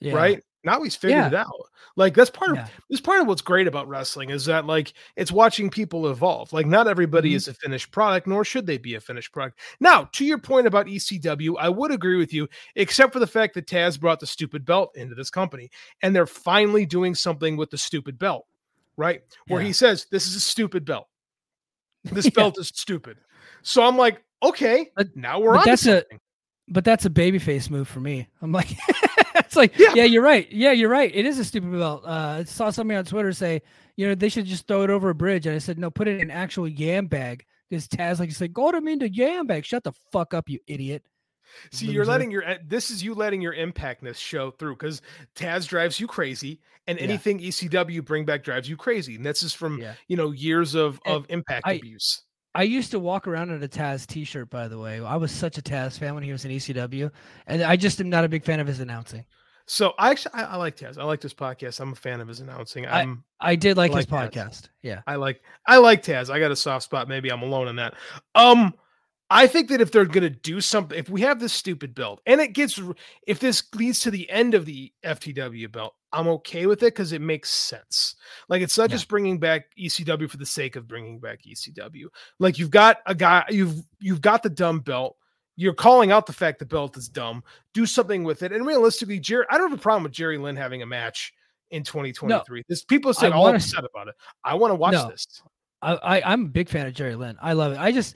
Yeah. 0.00 0.14
Right? 0.14 0.42
Now 0.68 0.82
he's 0.82 0.96
figured 0.96 1.18
yeah. 1.18 1.26
it 1.28 1.34
out. 1.34 1.70
Like 1.96 2.14
that's 2.14 2.28
part 2.28 2.54
yeah. 2.54 2.64
of 2.64 2.70
this 2.90 3.00
part 3.00 3.22
of 3.22 3.26
what's 3.26 3.40
great 3.40 3.66
about 3.66 3.88
wrestling 3.88 4.28
is 4.28 4.44
that 4.44 4.66
like 4.66 4.92
it's 5.16 5.32
watching 5.32 5.70
people 5.70 6.08
evolve. 6.08 6.52
Like 6.52 6.66
not 6.66 6.86
everybody 6.86 7.30
mm-hmm. 7.30 7.36
is 7.36 7.48
a 7.48 7.54
finished 7.54 7.90
product, 7.90 8.26
nor 8.26 8.44
should 8.44 8.66
they 8.66 8.76
be 8.76 8.94
a 8.94 9.00
finished 9.00 9.32
product. 9.32 9.58
Now, 9.80 10.10
to 10.12 10.26
your 10.26 10.36
point 10.36 10.66
about 10.66 10.86
ECW, 10.86 11.54
I 11.58 11.70
would 11.70 11.90
agree 11.90 12.16
with 12.16 12.34
you, 12.34 12.48
except 12.76 13.14
for 13.14 13.18
the 13.18 13.26
fact 13.26 13.54
that 13.54 13.66
Taz 13.66 13.98
brought 13.98 14.20
the 14.20 14.26
stupid 14.26 14.66
belt 14.66 14.92
into 14.94 15.14
this 15.14 15.30
company, 15.30 15.70
and 16.02 16.14
they're 16.14 16.26
finally 16.26 16.84
doing 16.84 17.14
something 17.14 17.56
with 17.56 17.70
the 17.70 17.78
stupid 17.78 18.18
belt, 18.18 18.46
right? 18.98 19.22
Where 19.46 19.62
yeah. 19.62 19.68
he 19.68 19.72
says, 19.72 20.06
This 20.10 20.26
is 20.26 20.36
a 20.36 20.40
stupid 20.40 20.84
belt. 20.84 21.08
This 22.04 22.28
belt 22.34 22.58
is 22.58 22.68
stupid. 22.68 23.16
So 23.62 23.82
I'm 23.82 23.96
like, 23.96 24.22
okay, 24.42 24.90
but, 24.94 25.16
now 25.16 25.40
we're 25.40 25.56
on. 25.56 25.64
That's 25.64 25.86
a 25.86 26.04
but 26.68 26.84
that's 26.84 27.06
a 27.06 27.10
babyface 27.10 27.70
move 27.70 27.88
for 27.88 28.00
me. 28.00 28.28
I'm 28.42 28.52
like 28.52 28.68
it's 29.48 29.56
like, 29.56 29.78
yeah. 29.78 29.94
yeah. 29.94 30.04
you're 30.04 30.22
right. 30.22 30.50
Yeah, 30.52 30.72
you're 30.72 30.90
right. 30.90 31.10
It 31.14 31.26
is 31.26 31.38
a 31.38 31.44
stupid 31.44 31.72
belt. 31.72 32.04
Uh, 32.04 32.36
I 32.40 32.44
saw 32.44 32.70
somebody 32.70 32.98
on 32.98 33.04
Twitter 33.04 33.32
say, 33.32 33.62
you 33.96 34.06
know, 34.06 34.14
they 34.14 34.28
should 34.28 34.44
just 34.44 34.66
throw 34.68 34.82
it 34.82 34.90
over 34.90 35.10
a 35.10 35.14
bridge. 35.14 35.46
And 35.46 35.56
I 35.56 35.58
said, 35.58 35.78
no, 35.78 35.90
put 35.90 36.06
it 36.06 36.16
in 36.16 36.22
an 36.22 36.30
actual 36.30 36.68
yam 36.68 37.06
bag. 37.06 37.44
Because 37.68 37.88
Taz, 37.88 38.20
like 38.20 38.28
you 38.28 38.34
said, 38.34 38.52
go 38.52 38.70
to 38.70 38.80
me 38.80 38.92
into 38.92 39.08
yam 39.08 39.46
bag. 39.46 39.64
Shut 39.64 39.84
the 39.84 39.92
fuck 40.12 40.34
up, 40.34 40.48
you 40.48 40.58
idiot. 40.66 41.02
See, 41.70 41.86
Loser. 41.86 41.96
you're 41.96 42.04
letting 42.04 42.30
your 42.30 42.44
eh, 42.44 42.58
this 42.66 42.90
is 42.90 43.02
you 43.02 43.14
letting 43.14 43.40
your 43.40 43.54
impactness 43.54 44.16
show 44.16 44.50
through 44.50 44.76
because 44.76 45.00
Taz 45.34 45.66
drives 45.66 45.98
you 45.98 46.06
crazy, 46.06 46.60
and 46.86 46.98
anything 46.98 47.38
yeah. 47.38 47.48
ECW 47.48 48.04
bring 48.04 48.26
back 48.26 48.44
drives 48.44 48.68
you 48.68 48.76
crazy, 48.76 49.16
and 49.16 49.24
this 49.24 49.42
is 49.42 49.54
from 49.54 49.78
yeah. 49.78 49.94
you 50.08 50.16
know 50.16 50.30
years 50.30 50.74
of 50.74 51.00
and 51.06 51.16
of 51.16 51.26
impact 51.30 51.66
I, 51.66 51.72
abuse. 51.72 52.22
I 52.58 52.62
used 52.62 52.90
to 52.90 52.98
walk 52.98 53.28
around 53.28 53.50
in 53.50 53.62
a 53.62 53.68
Taz 53.68 54.04
T-shirt, 54.04 54.50
by 54.50 54.66
the 54.66 54.80
way. 54.80 54.98
I 54.98 55.14
was 55.14 55.30
such 55.30 55.58
a 55.58 55.62
Taz 55.62 55.96
fan 55.96 56.14
when 56.14 56.24
he 56.24 56.32
was 56.32 56.44
in 56.44 56.50
ECW, 56.50 57.08
and 57.46 57.62
I 57.62 57.76
just 57.76 58.00
am 58.00 58.10
not 58.10 58.24
a 58.24 58.28
big 58.28 58.44
fan 58.44 58.58
of 58.58 58.66
his 58.66 58.80
announcing. 58.80 59.24
So 59.66 59.94
I 59.96 60.10
actually 60.10 60.34
I, 60.34 60.42
I, 60.42 60.56
like 60.56 60.76
Taz. 60.76 60.98
I 60.98 61.04
like 61.04 61.20
this 61.20 61.32
podcast. 61.32 61.78
I'm 61.78 61.92
a 61.92 61.94
fan 61.94 62.20
of 62.20 62.26
his 62.26 62.40
announcing. 62.40 62.84
I'm, 62.84 63.22
I, 63.38 63.52
I 63.52 63.54
did 63.54 63.76
like, 63.76 63.92
like 63.92 63.98
his 63.98 64.06
Taz. 64.06 64.32
podcast. 64.32 64.68
Yeah. 64.82 65.02
I 65.06 65.14
like 65.14 65.40
I 65.68 65.76
like 65.76 66.02
Taz. 66.02 66.30
I 66.30 66.40
got 66.40 66.50
a 66.50 66.56
soft 66.56 66.82
spot. 66.82 67.06
Maybe 67.06 67.28
I'm 67.28 67.42
alone 67.42 67.68
in 67.68 67.76
that. 67.76 67.94
Um 68.34 68.74
I 69.30 69.46
think 69.46 69.68
that 69.68 69.80
if 69.80 69.92
they're 69.92 70.06
gonna 70.06 70.28
do 70.28 70.60
something, 70.60 70.98
if 70.98 71.08
we 71.08 71.20
have 71.20 71.38
this 71.38 71.52
stupid 71.52 71.94
build 71.94 72.22
and 72.26 72.40
it 72.40 72.54
gets 72.54 72.80
if 73.26 73.38
this 73.38 73.62
leads 73.74 74.00
to 74.00 74.10
the 74.10 74.28
end 74.30 74.54
of 74.54 74.64
the 74.64 74.90
FTW 75.04 75.70
belt, 75.70 75.94
I'm 76.12 76.28
okay 76.28 76.66
with 76.66 76.82
it 76.82 76.94
because 76.94 77.12
it 77.12 77.20
makes 77.20 77.50
sense. 77.50 78.16
Like 78.48 78.62
it's 78.62 78.78
not 78.78 78.90
yeah. 78.90 78.96
just 78.96 79.08
bringing 79.08 79.38
back 79.38 79.66
ECW 79.78 80.30
for 80.30 80.38
the 80.38 80.46
sake 80.46 80.76
of 80.76 80.88
bringing 80.88 81.20
back 81.20 81.40
ECW. 81.42 82.06
Like 82.38 82.58
you've 82.58 82.70
got 82.70 82.98
a 83.06 83.14
guy, 83.14 83.44
you've 83.50 83.82
you've 84.00 84.22
got 84.22 84.42
the 84.42 84.50
dumb 84.50 84.80
belt 84.80 85.16
you're 85.58 85.74
calling 85.74 86.12
out 86.12 86.24
the 86.24 86.32
fact 86.32 86.60
the 86.60 86.64
belt 86.64 86.96
is 86.96 87.08
dumb. 87.08 87.42
Do 87.74 87.84
something 87.84 88.22
with 88.22 88.44
it. 88.44 88.52
And 88.52 88.64
realistically, 88.64 89.18
Jerry, 89.18 89.44
I 89.50 89.58
don't 89.58 89.70
have 89.70 89.78
a 89.78 89.82
problem 89.82 90.04
with 90.04 90.12
Jerry 90.12 90.38
Lynn 90.38 90.54
having 90.54 90.82
a 90.82 90.86
match 90.86 91.34
in 91.72 91.82
2023. 91.82 92.58
No, 92.58 92.62
this 92.68 92.84
people 92.84 93.12
say 93.12 93.28
all 93.28 93.48
upset 93.48 93.84
about 93.84 94.06
it. 94.06 94.14
I 94.44 94.54
want 94.54 94.70
to 94.70 94.76
watch 94.76 94.92
no, 94.92 95.10
this. 95.10 95.26
I, 95.82 95.94
I 95.96 96.32
am 96.32 96.44
a 96.44 96.48
big 96.48 96.68
fan 96.68 96.86
of 96.86 96.94
Jerry 96.94 97.16
Lynn. 97.16 97.36
I 97.42 97.54
love 97.54 97.72
it. 97.72 97.78
I 97.80 97.90
just 97.90 98.14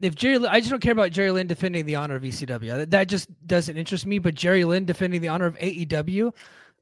if 0.00 0.14
Jerry, 0.14 0.46
I 0.46 0.60
just 0.60 0.70
don't 0.70 0.80
care 0.80 0.92
about 0.92 1.10
Jerry 1.10 1.32
Lynn 1.32 1.48
defending 1.48 1.84
the 1.84 1.96
honor 1.96 2.14
of 2.14 2.22
ECW. 2.22 2.88
That 2.88 3.08
just 3.08 3.28
doesn't 3.44 3.76
interest 3.76 4.06
me. 4.06 4.20
But 4.20 4.36
Jerry 4.36 4.64
Lynn 4.64 4.84
defending 4.84 5.20
the 5.20 5.28
honor 5.28 5.46
of 5.46 5.58
AEW, 5.58 6.32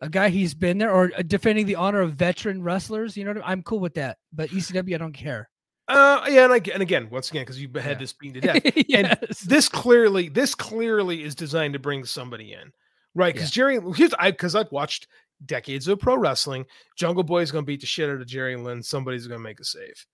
a 0.02 0.08
guy 0.08 0.28
he's 0.28 0.52
been 0.52 0.78
there, 0.78 0.90
or 0.90 1.12
uh, 1.16 1.22
defending 1.22 1.64
the 1.64 1.76
honor 1.76 2.00
of 2.00 2.14
veteran 2.14 2.62
wrestlers, 2.62 3.16
you 3.16 3.24
know, 3.24 3.40
I 3.40 3.52
am 3.52 3.62
cool 3.62 3.78
with 3.78 3.94
that. 3.94 4.18
But 4.32 4.50
ECW, 4.50 4.94
I 4.94 4.98
don't 4.98 5.12
care. 5.12 5.48
Uh, 5.86 6.24
yeah, 6.28 6.44
and, 6.44 6.52
I, 6.52 6.60
and 6.72 6.82
again, 6.82 7.08
once 7.10 7.30
again, 7.30 7.42
because 7.42 7.60
you 7.60 7.68
had 7.74 7.84
yeah. 7.84 7.94
this 7.94 8.12
being 8.12 8.34
to 8.34 8.40
death, 8.40 8.62
yes. 8.88 8.88
and 8.88 9.48
this 9.48 9.68
clearly, 9.68 10.28
this 10.28 10.54
clearly 10.54 11.22
is 11.22 11.34
designed 11.34 11.72
to 11.74 11.78
bring 11.78 12.04
somebody 12.04 12.52
in, 12.52 12.72
right? 13.14 13.32
Because 13.32 13.56
yeah. 13.56 13.62
Jerry, 13.62 13.78
here's 13.94 14.12
I 14.18 14.32
because 14.32 14.56
I've 14.56 14.70
watched 14.72 15.06
decades 15.46 15.86
of 15.86 16.00
pro 16.00 16.16
wrestling. 16.16 16.66
Jungle 16.96 17.22
Boy 17.22 17.42
is 17.42 17.52
going 17.52 17.64
to 17.64 17.66
beat 17.66 17.80
the 17.80 17.86
shit 17.86 18.10
out 18.10 18.20
of 18.20 18.26
Jerry 18.26 18.56
Lynn. 18.56 18.82
Somebody's 18.82 19.28
going 19.28 19.38
to 19.38 19.44
make 19.44 19.60
a 19.60 19.64
save, 19.64 20.04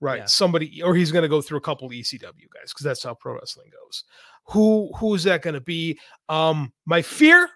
right? 0.00 0.20
Yeah. 0.20 0.26
Somebody, 0.26 0.82
or 0.82 0.96
he's 0.96 1.12
going 1.12 1.22
to 1.22 1.28
go 1.28 1.42
through 1.42 1.58
a 1.58 1.62
couple 1.62 1.88
ECW 1.90 2.22
guys 2.22 2.72
because 2.72 2.84
that's 2.84 3.04
how 3.04 3.14
pro 3.14 3.34
wrestling 3.34 3.70
goes. 3.70 4.02
Who 4.46 4.90
who 4.96 5.14
is 5.14 5.22
that 5.24 5.42
going 5.42 5.54
to 5.54 5.60
be? 5.60 6.00
Um, 6.28 6.72
my 6.86 7.02
fear, 7.02 7.48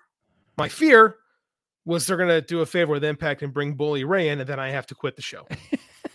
my 0.58 0.68
fear 0.68 1.16
was 1.84 2.06
they're 2.06 2.16
going 2.16 2.28
to 2.28 2.40
do 2.40 2.60
a 2.60 2.66
favor 2.66 2.92
with 2.92 3.04
Impact 3.04 3.42
and 3.42 3.52
bring 3.52 3.74
Bully 3.74 4.04
Ray 4.04 4.28
in, 4.28 4.40
and 4.40 4.48
then 4.48 4.60
I 4.60 4.70
have 4.70 4.86
to 4.86 4.94
quit 4.94 5.16
the 5.16 5.22
show. 5.22 5.46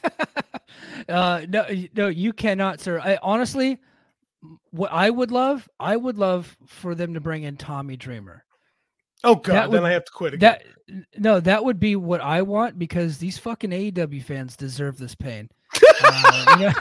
uh, 1.09 1.45
no, 1.47 1.65
no, 1.95 2.07
you 2.07 2.33
cannot, 2.33 2.79
sir. 2.79 2.99
I, 2.99 3.17
honestly, 3.21 3.79
what 4.71 4.91
I 4.91 5.09
would 5.09 5.31
love, 5.31 5.67
I 5.79 5.95
would 5.95 6.17
love 6.17 6.55
for 6.67 6.95
them 6.95 7.13
to 7.15 7.19
bring 7.19 7.43
in 7.43 7.57
Tommy 7.57 7.97
Dreamer. 7.97 8.45
Oh 9.23 9.35
God, 9.35 9.69
would, 9.69 9.77
then 9.77 9.85
I 9.85 9.91
have 9.91 10.05
to 10.05 10.11
quit 10.11 10.35
again. 10.35 10.59
That 10.87 11.03
no, 11.17 11.39
that 11.39 11.65
would 11.65 11.79
be 11.79 11.95
what 11.95 12.21
I 12.21 12.43
want 12.43 12.77
because 12.77 13.17
these 13.17 13.37
fucking 13.37 13.71
AEW 13.71 14.23
fans 14.23 14.55
deserve 14.55 14.97
this 14.97 15.15
pain. 15.15 15.49
uh, 16.03 16.73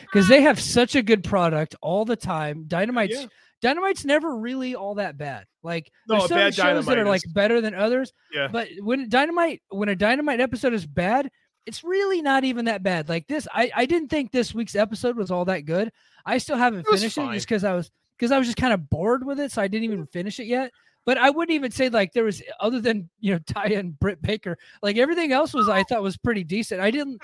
because 0.00 0.28
they 0.28 0.42
have 0.42 0.58
such 0.58 0.96
a 0.96 1.02
good 1.02 1.22
product 1.22 1.76
all 1.80 2.04
the 2.04 2.16
time. 2.16 2.64
Dynamite's 2.66 3.20
yeah. 3.20 3.26
Dynamite's 3.62 4.04
never 4.04 4.36
really 4.36 4.74
all 4.74 4.96
that 4.96 5.16
bad. 5.16 5.46
Like 5.62 5.90
no, 6.08 6.26
there's 6.26 6.56
some 6.56 6.66
shows 6.66 6.86
that 6.86 6.98
are 6.98 7.06
like 7.06 7.22
better 7.32 7.60
than 7.60 7.74
others. 7.74 8.12
Yeah. 8.32 8.48
But 8.48 8.68
when 8.80 9.08
Dynamite, 9.08 9.62
when 9.68 9.88
a 9.88 9.96
Dynamite 9.96 10.40
episode 10.40 10.74
is 10.74 10.86
bad, 10.86 11.30
it's 11.66 11.82
really 11.82 12.22
not 12.22 12.44
even 12.44 12.66
that 12.66 12.82
bad. 12.82 13.08
Like 13.08 13.26
this, 13.26 13.48
I, 13.52 13.70
I 13.74 13.86
didn't 13.86 14.08
think 14.08 14.30
this 14.30 14.54
week's 14.54 14.76
episode 14.76 15.16
was 15.16 15.30
all 15.30 15.44
that 15.46 15.64
good. 15.64 15.90
I 16.24 16.38
still 16.38 16.56
haven't 16.56 16.80
it 16.80 16.86
finished 16.86 17.16
fine. 17.16 17.30
it 17.30 17.34
just 17.34 17.48
because 17.48 17.64
I 17.64 17.74
was 17.74 17.90
because 18.16 18.30
I 18.30 18.38
was 18.38 18.46
just 18.46 18.56
kind 18.56 18.72
of 18.72 18.88
bored 18.88 19.26
with 19.26 19.40
it, 19.40 19.52
so 19.52 19.62
I 19.62 19.68
didn't 19.68 19.84
even 19.84 20.06
finish 20.06 20.38
it 20.38 20.46
yet. 20.46 20.70
But 21.04 21.18
I 21.18 21.30
wouldn't 21.30 21.54
even 21.54 21.70
say 21.70 21.88
like 21.88 22.12
there 22.12 22.24
was 22.24 22.42
other 22.60 22.80
than 22.80 23.08
you 23.20 23.32
know 23.32 23.38
Taya 23.46 23.78
and 23.78 23.98
Britt 23.98 24.22
Baker, 24.22 24.56
like 24.82 24.96
everything 24.96 25.32
else 25.32 25.54
was 25.54 25.68
I 25.68 25.82
thought 25.84 26.02
was 26.02 26.16
pretty 26.16 26.44
decent. 26.44 26.80
I 26.80 26.90
didn't 26.90 27.20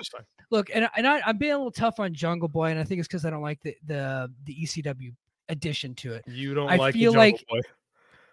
look 0.51 0.71
and 0.75 0.89
and 0.97 1.07
I, 1.07 1.21
I'm 1.25 1.39
being 1.39 1.53
a 1.53 1.57
little 1.57 1.73
tough 1.73 2.01
on 2.01 2.15
Jungle 2.15 2.49
Boy, 2.49 2.71
and 2.71 2.81
I 2.81 2.85
think 2.85 2.99
it's 2.99 3.09
because 3.09 3.25
I 3.25 3.31
don't 3.31 3.43
like 3.43 3.61
the 3.63 3.77
the 3.87 4.33
the 4.45 4.57
ECW 4.63 5.13
addition 5.53 5.95
to 5.97 6.15
it. 6.15 6.25
You 6.27 6.55
don't 6.55 6.69
I 6.69 6.77
like 6.77 6.95
feel 6.95 7.13
like 7.13 7.45
Boy. 7.49 7.61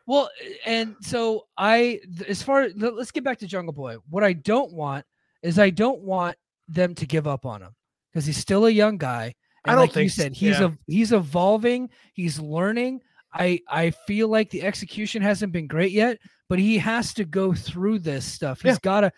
Well, 0.07 0.31
and 0.65 0.95
so 1.01 1.45
I 1.55 1.99
as 2.27 2.41
far 2.41 2.69
let's 2.75 3.11
get 3.11 3.23
back 3.23 3.37
to 3.39 3.47
Jungle 3.47 3.73
Boy. 3.73 3.97
What 4.09 4.23
I 4.23 4.33
don't 4.33 4.73
want 4.73 5.05
is 5.43 5.59
I 5.59 5.69
don't 5.69 6.01
want 6.01 6.35
them 6.67 6.95
to 6.95 7.05
give 7.05 7.27
up 7.27 7.45
on 7.45 7.61
him 7.61 7.75
because 8.11 8.25
he's 8.25 8.37
still 8.37 8.65
a 8.65 8.71
young 8.71 8.97
guy. 8.97 9.35
And 9.65 9.71
I 9.71 9.75
don't 9.75 9.81
like 9.81 9.93
think 9.93 10.03
you 10.05 10.09
said, 10.09 10.33
he's 10.33 10.59
yeah. 10.59 10.67
a 10.67 10.71
he's 10.87 11.11
evolving, 11.11 11.91
he's 12.13 12.39
learning. 12.39 13.01
I 13.31 13.59
I 13.67 13.91
feel 13.91 14.29
like 14.29 14.49
the 14.49 14.63
execution 14.63 15.21
hasn't 15.21 15.53
been 15.53 15.67
great 15.67 15.91
yet, 15.91 16.17
but 16.47 16.57
he 16.57 16.79
has 16.79 17.13
to 17.13 17.23
go 17.23 17.53
through 17.53 17.99
this 17.99 18.25
stuff. 18.25 18.61
He's 18.61 18.73
yeah. 18.73 18.77
got 18.81 19.01
to, 19.01 19.11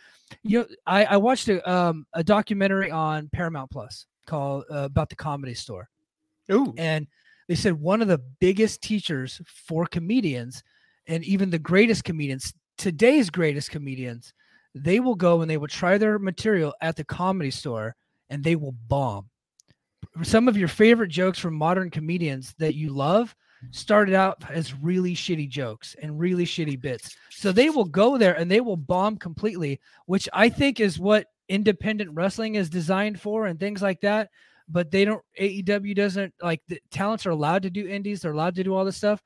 you 0.43 0.59
know. 0.59 0.67
I 0.85 1.05
I 1.05 1.17
watched 1.17 1.47
a 1.47 1.71
um 1.71 2.05
a 2.11 2.21
documentary 2.21 2.91
on 2.91 3.29
Paramount 3.31 3.71
Plus 3.71 4.07
called 4.25 4.65
uh, 4.69 4.79
about 4.79 5.09
the 5.09 5.15
Comedy 5.15 5.53
Store. 5.53 5.87
Ooh. 6.51 6.73
And 6.77 7.07
they 7.51 7.55
said 7.55 7.81
one 7.81 8.01
of 8.01 8.07
the 8.07 8.21
biggest 8.39 8.81
teachers 8.81 9.41
for 9.45 9.85
comedians 9.85 10.63
and 11.07 11.21
even 11.25 11.49
the 11.49 11.59
greatest 11.59 12.05
comedians, 12.05 12.53
today's 12.77 13.29
greatest 13.29 13.71
comedians, 13.71 14.33
they 14.73 15.01
will 15.01 15.15
go 15.15 15.41
and 15.41 15.51
they 15.51 15.57
will 15.57 15.67
try 15.67 15.97
their 15.97 16.17
material 16.17 16.73
at 16.79 16.95
the 16.95 17.03
comedy 17.03 17.51
store 17.51 17.93
and 18.29 18.41
they 18.41 18.55
will 18.55 18.73
bomb. 18.87 19.29
Some 20.23 20.47
of 20.47 20.55
your 20.55 20.69
favorite 20.69 21.09
jokes 21.09 21.39
from 21.39 21.55
modern 21.55 21.89
comedians 21.89 22.55
that 22.57 22.75
you 22.75 22.91
love 22.91 23.35
started 23.71 24.15
out 24.15 24.41
as 24.49 24.73
really 24.73 25.13
shitty 25.13 25.49
jokes 25.49 25.93
and 26.01 26.17
really 26.17 26.45
shitty 26.45 26.79
bits. 26.79 27.17
So 27.31 27.51
they 27.51 27.69
will 27.69 27.83
go 27.83 28.17
there 28.17 28.37
and 28.37 28.49
they 28.49 28.61
will 28.61 28.77
bomb 28.77 29.17
completely, 29.17 29.81
which 30.05 30.29
I 30.31 30.47
think 30.47 30.79
is 30.79 30.97
what 30.97 31.27
independent 31.49 32.11
wrestling 32.13 32.55
is 32.55 32.69
designed 32.69 33.19
for 33.19 33.47
and 33.47 33.59
things 33.59 33.81
like 33.81 33.99
that. 33.99 34.29
But 34.71 34.91
they 34.91 35.05
don't, 35.05 35.21
AEW 35.39 35.95
doesn't 35.95 36.33
like 36.41 36.61
the 36.67 36.79
talents 36.91 37.25
are 37.25 37.31
allowed 37.31 37.63
to 37.63 37.69
do 37.69 37.87
indies, 37.87 38.21
they're 38.21 38.31
allowed 38.31 38.55
to 38.55 38.63
do 38.63 38.73
all 38.73 38.85
this 38.85 38.97
stuff. 38.97 39.21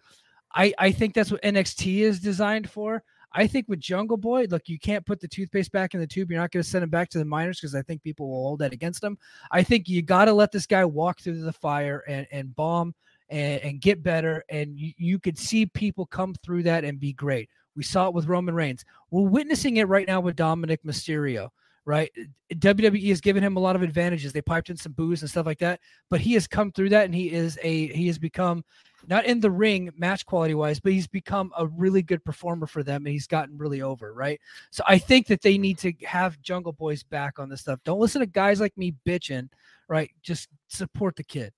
I, 0.54 0.74
I 0.80 0.92
think 0.92 1.14
that's 1.14 1.32
what 1.32 1.42
NXT 1.44 2.00
is 2.00 2.20
designed 2.20 2.70
for. 2.70 3.04
I 3.38 3.48
think 3.48 3.68
with 3.68 3.82
Jungle 3.82 4.16
Boy, 4.16 4.48
look, 4.50 4.70
you 4.70 4.80
can't 4.80 5.06
put 5.06 5.20
the 5.20 5.28
toothpaste 5.28 5.72
back 5.74 5.94
in 5.94 6.00
the 6.00 6.08
tube. 6.08 6.32
You're 6.32 6.40
not 6.40 6.52
going 6.52 6.64
to 6.64 6.70
send 6.70 6.84
him 6.84 6.90
back 6.90 7.10
to 7.10 7.18
the 7.18 7.26
minors 7.26 7.60
because 7.60 7.76
I 7.76 7.82
think 7.82 8.02
people 8.02 8.30
will 8.30 8.44
hold 8.44 8.60
that 8.60 8.72
against 8.72 9.04
him. 9.04 9.18
I 9.52 9.62
think 9.62 9.90
you 9.90 10.02
got 10.02 10.26
to 10.26 10.34
let 10.34 10.54
this 10.54 10.66
guy 10.66 10.86
walk 10.86 11.20
through 11.20 11.42
the 11.42 11.52
fire 11.52 12.04
and, 12.08 12.26
and 12.32 12.56
bomb 12.56 12.96
and, 13.30 13.62
and 13.62 13.82
get 13.82 14.02
better. 14.02 14.46
And 14.50 14.80
you, 14.80 14.94
you 14.98 15.20
could 15.20 15.38
see 15.38 15.66
people 15.66 16.06
come 16.06 16.34
through 16.36 16.64
that 16.64 16.86
and 16.86 16.98
be 16.98 17.12
great. 17.12 17.50
We 17.76 17.84
saw 17.84 18.08
it 18.08 18.14
with 18.14 18.28
Roman 18.28 18.56
Reigns. 18.56 18.86
We're 19.12 19.28
witnessing 19.28 19.78
it 19.78 19.90
right 19.90 20.08
now 20.08 20.22
with 20.22 20.38
Dominic 20.38 20.82
Mysterio 20.84 21.50
right? 21.86 22.12
WWE 22.52 23.10
has 23.10 23.22
given 23.22 23.44
him 23.44 23.58
a 23.58 23.60
lot 23.60 23.76
of 23.76 23.84
advantages. 23.84 24.34
They 24.34 24.42
piped 24.42 24.70
in 24.70 24.78
some 24.78 24.94
booze 24.94 25.22
and 25.22 25.30
stuff 25.30 25.46
like 25.46 25.60
that, 25.60 25.80
but 26.10 26.20
he 26.20 26.34
has 26.34 26.48
come 26.48 26.72
through 26.72 26.90
that 26.90 27.06
and 27.06 27.16
he 27.16 27.32
is 27.32 27.60
a 27.62 27.88
he 27.88 28.08
has 28.08 28.18
become 28.18 28.64
not 29.08 29.26
in 29.26 29.40
the 29.40 29.52
ring 29.52 29.92
match 29.96 30.26
quality 30.26 30.56
wise, 30.56 30.80
but 30.80 30.92
he's 30.92 31.08
become 31.08 31.52
a 31.58 31.68
really 31.68 32.02
good 32.02 32.24
performer 32.26 32.66
for 32.66 32.84
them 32.84 33.06
and 33.06 33.14
he's 33.14 33.28
gotten 33.28 33.58
really 33.58 33.82
over, 33.82 34.14
right? 34.14 34.40
So 34.72 34.84
I 34.88 34.98
think 34.98 35.28
that 35.28 35.42
they 35.42 35.58
need 35.58 35.78
to 35.80 35.94
have 36.04 36.42
Jungle 36.42 36.74
Boys 36.74 37.04
back 37.04 37.38
on 37.38 37.50
this 37.50 37.62
stuff. 37.62 37.80
Don't 37.86 38.00
listen 38.00 38.22
to 38.22 38.26
guys 38.26 38.60
like 38.60 38.76
me 38.78 38.96
bitching, 39.08 39.50
right? 39.88 40.10
Just 40.24 40.50
support 40.70 41.16
the 41.16 41.24
kid. 41.24 41.54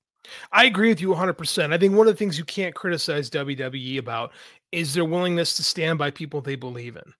I 0.52 0.66
agree 0.66 0.90
with 0.90 1.00
you 1.00 1.10
100%. 1.10 1.74
I 1.74 1.78
think 1.78 1.96
one 1.96 2.08
of 2.08 2.14
the 2.14 2.18
things 2.18 2.38
you 2.38 2.44
can't 2.44 2.76
criticize 2.76 3.30
WWE 3.30 3.98
about 3.98 4.34
is 4.74 4.94
their 4.94 5.06
willingness 5.06 5.56
to 5.56 5.64
stand 5.64 5.98
by 5.98 6.12
people 6.12 6.42
they 6.42 6.56
believe 6.56 6.98
in. 6.98 7.14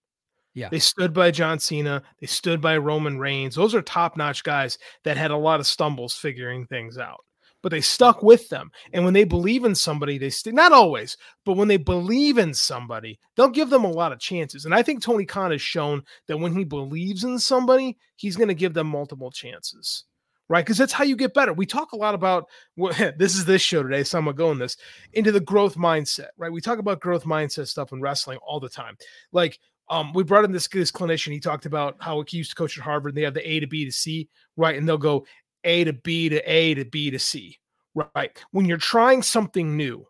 Yeah. 0.58 0.68
They 0.70 0.78
stood 0.80 1.14
by 1.14 1.30
John 1.30 1.58
Cena. 1.58 2.02
They 2.20 2.26
stood 2.26 2.60
by 2.60 2.76
Roman 2.78 3.18
Reigns. 3.18 3.54
Those 3.54 3.74
are 3.74 3.82
top 3.82 4.16
notch 4.16 4.42
guys 4.42 4.78
that 5.04 5.16
had 5.16 5.30
a 5.30 5.36
lot 5.36 5.60
of 5.60 5.66
stumbles 5.66 6.14
figuring 6.14 6.66
things 6.66 6.98
out 6.98 7.20
but 7.62 7.70
they 7.70 7.80
stuck 7.80 8.22
with 8.22 8.48
them. 8.48 8.70
And 8.92 9.04
when 9.04 9.14
they 9.14 9.24
believe 9.24 9.64
in 9.64 9.74
somebody, 9.74 10.18
they 10.18 10.30
stay, 10.30 10.52
not 10.52 10.72
always, 10.72 11.16
but 11.44 11.56
when 11.56 11.68
they 11.68 11.76
believe 11.76 12.38
in 12.38 12.54
somebody, 12.54 13.18
they'll 13.36 13.48
give 13.48 13.70
them 13.70 13.84
a 13.84 13.90
lot 13.90 14.12
of 14.12 14.20
chances. 14.20 14.64
And 14.64 14.74
I 14.74 14.82
think 14.82 15.02
Tony 15.02 15.24
Khan 15.24 15.50
has 15.50 15.62
shown 15.62 16.02
that 16.28 16.38
when 16.38 16.54
he 16.54 16.64
believes 16.64 17.24
in 17.24 17.38
somebody, 17.38 17.98
he's 18.16 18.36
going 18.36 18.48
to 18.48 18.54
give 18.54 18.74
them 18.74 18.86
multiple 18.86 19.30
chances. 19.30 20.04
Right, 20.50 20.64
because 20.64 20.78
that's 20.78 20.94
how 20.94 21.04
you 21.04 21.14
get 21.14 21.34
better. 21.34 21.52
We 21.52 21.66
talk 21.66 21.92
a 21.92 21.96
lot 21.98 22.14
about 22.14 22.46
what 22.74 22.96
this 23.18 23.34
is 23.34 23.44
this 23.44 23.60
show 23.60 23.82
today, 23.82 24.02
so 24.02 24.16
I'm 24.16 24.24
gonna 24.24 24.34
go 24.34 24.50
in 24.50 24.58
this 24.58 24.78
into 25.12 25.30
the 25.30 25.40
growth 25.40 25.76
mindset. 25.76 26.28
Right, 26.38 26.50
we 26.50 26.62
talk 26.62 26.78
about 26.78 27.00
growth 27.00 27.24
mindset 27.24 27.68
stuff 27.68 27.92
in 27.92 28.00
wrestling 28.00 28.38
all 28.38 28.58
the 28.58 28.70
time. 28.70 28.96
Like 29.30 29.58
um, 29.90 30.12
we 30.12 30.22
brought 30.22 30.44
in 30.44 30.52
this 30.52 30.68
this 30.68 30.92
clinician. 30.92 31.32
He 31.32 31.40
talked 31.40 31.66
about 31.66 31.96
how 32.00 32.22
he 32.26 32.38
used 32.38 32.50
to 32.50 32.56
coach 32.56 32.76
at 32.76 32.84
Harvard. 32.84 33.12
And 33.12 33.18
they 33.18 33.22
have 33.22 33.34
the 33.34 33.48
A 33.48 33.60
to 33.60 33.66
B 33.66 33.84
to 33.84 33.92
C, 33.92 34.28
right? 34.56 34.76
And 34.76 34.88
they'll 34.88 34.98
go 34.98 35.26
a 35.64 35.84
to 35.84 35.92
B 35.92 36.28
to 36.28 36.40
A 36.50 36.74
to 36.74 36.84
B 36.84 37.10
to 37.10 37.18
C, 37.18 37.58
right? 37.94 38.36
When 38.50 38.66
you're 38.66 38.78
trying 38.78 39.22
something 39.22 39.76
new, 39.76 40.06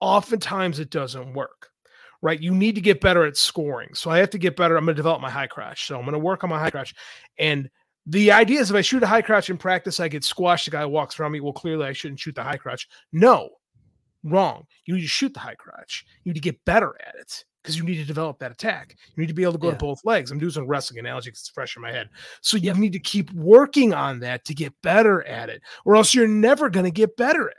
oftentimes 0.00 0.78
it 0.78 0.90
doesn't 0.90 1.34
work, 1.34 1.70
right? 2.20 2.40
You 2.40 2.52
need 2.52 2.74
to 2.74 2.80
get 2.80 3.00
better 3.00 3.24
at 3.24 3.36
scoring. 3.36 3.94
So 3.94 4.10
I 4.10 4.18
have 4.18 4.30
to 4.30 4.38
get 4.38 4.56
better. 4.56 4.76
I'm 4.76 4.84
going 4.84 4.94
to 4.94 5.02
develop 5.02 5.20
my 5.20 5.30
high 5.30 5.46
crouch. 5.46 5.86
So 5.86 5.96
I'm 5.96 6.04
going 6.04 6.12
to 6.12 6.18
work 6.18 6.44
on 6.44 6.50
my 6.50 6.58
high 6.58 6.70
crouch. 6.70 6.94
And 7.38 7.70
the 8.06 8.32
idea 8.32 8.60
is 8.60 8.70
if 8.70 8.76
I 8.76 8.80
shoot 8.80 9.02
a 9.02 9.06
high 9.06 9.22
crouch 9.22 9.48
in 9.48 9.56
practice, 9.56 10.00
I 10.00 10.08
get 10.08 10.24
squashed. 10.24 10.66
The 10.66 10.72
guy 10.72 10.84
walks 10.84 11.18
around 11.18 11.32
me. 11.32 11.40
Well, 11.40 11.52
clearly 11.52 11.86
I 11.86 11.92
shouldn't 11.92 12.20
shoot 12.20 12.34
the 12.34 12.42
high 12.42 12.56
crouch. 12.56 12.88
No, 13.12 13.50
wrong. 14.24 14.66
You 14.84 14.96
need 14.96 15.02
to 15.02 15.06
shoot 15.08 15.32
the 15.32 15.40
high 15.40 15.54
crouch. 15.54 16.04
You 16.24 16.30
need 16.30 16.40
to 16.40 16.40
get 16.40 16.64
better 16.64 16.94
at 17.00 17.14
it 17.14 17.44
because 17.62 17.76
you 17.76 17.84
need 17.84 17.96
to 17.96 18.04
develop 18.04 18.38
that 18.40 18.50
attack. 18.50 18.96
You 19.14 19.20
need 19.20 19.28
to 19.28 19.34
be 19.34 19.42
able 19.42 19.52
to 19.52 19.58
go 19.58 19.68
yeah. 19.68 19.74
to 19.74 19.78
both 19.78 20.04
legs. 20.04 20.30
I'm 20.30 20.38
doing 20.38 20.50
some 20.50 20.66
wrestling 20.66 20.98
analogy 20.98 21.30
because 21.30 21.40
it's 21.40 21.48
fresh 21.50 21.76
in 21.76 21.82
my 21.82 21.92
head. 21.92 22.08
So 22.40 22.56
you 22.56 22.74
need 22.74 22.92
to 22.92 22.98
keep 22.98 23.32
working 23.32 23.94
on 23.94 24.20
that 24.20 24.44
to 24.46 24.54
get 24.54 24.72
better 24.82 25.26
at 25.26 25.48
it, 25.48 25.62
or 25.84 25.96
else 25.96 26.14
you're 26.14 26.26
never 26.26 26.68
going 26.68 26.84
to 26.84 26.90
get 26.90 27.16
better 27.16 27.48
at 27.48 27.54
it. 27.54 27.58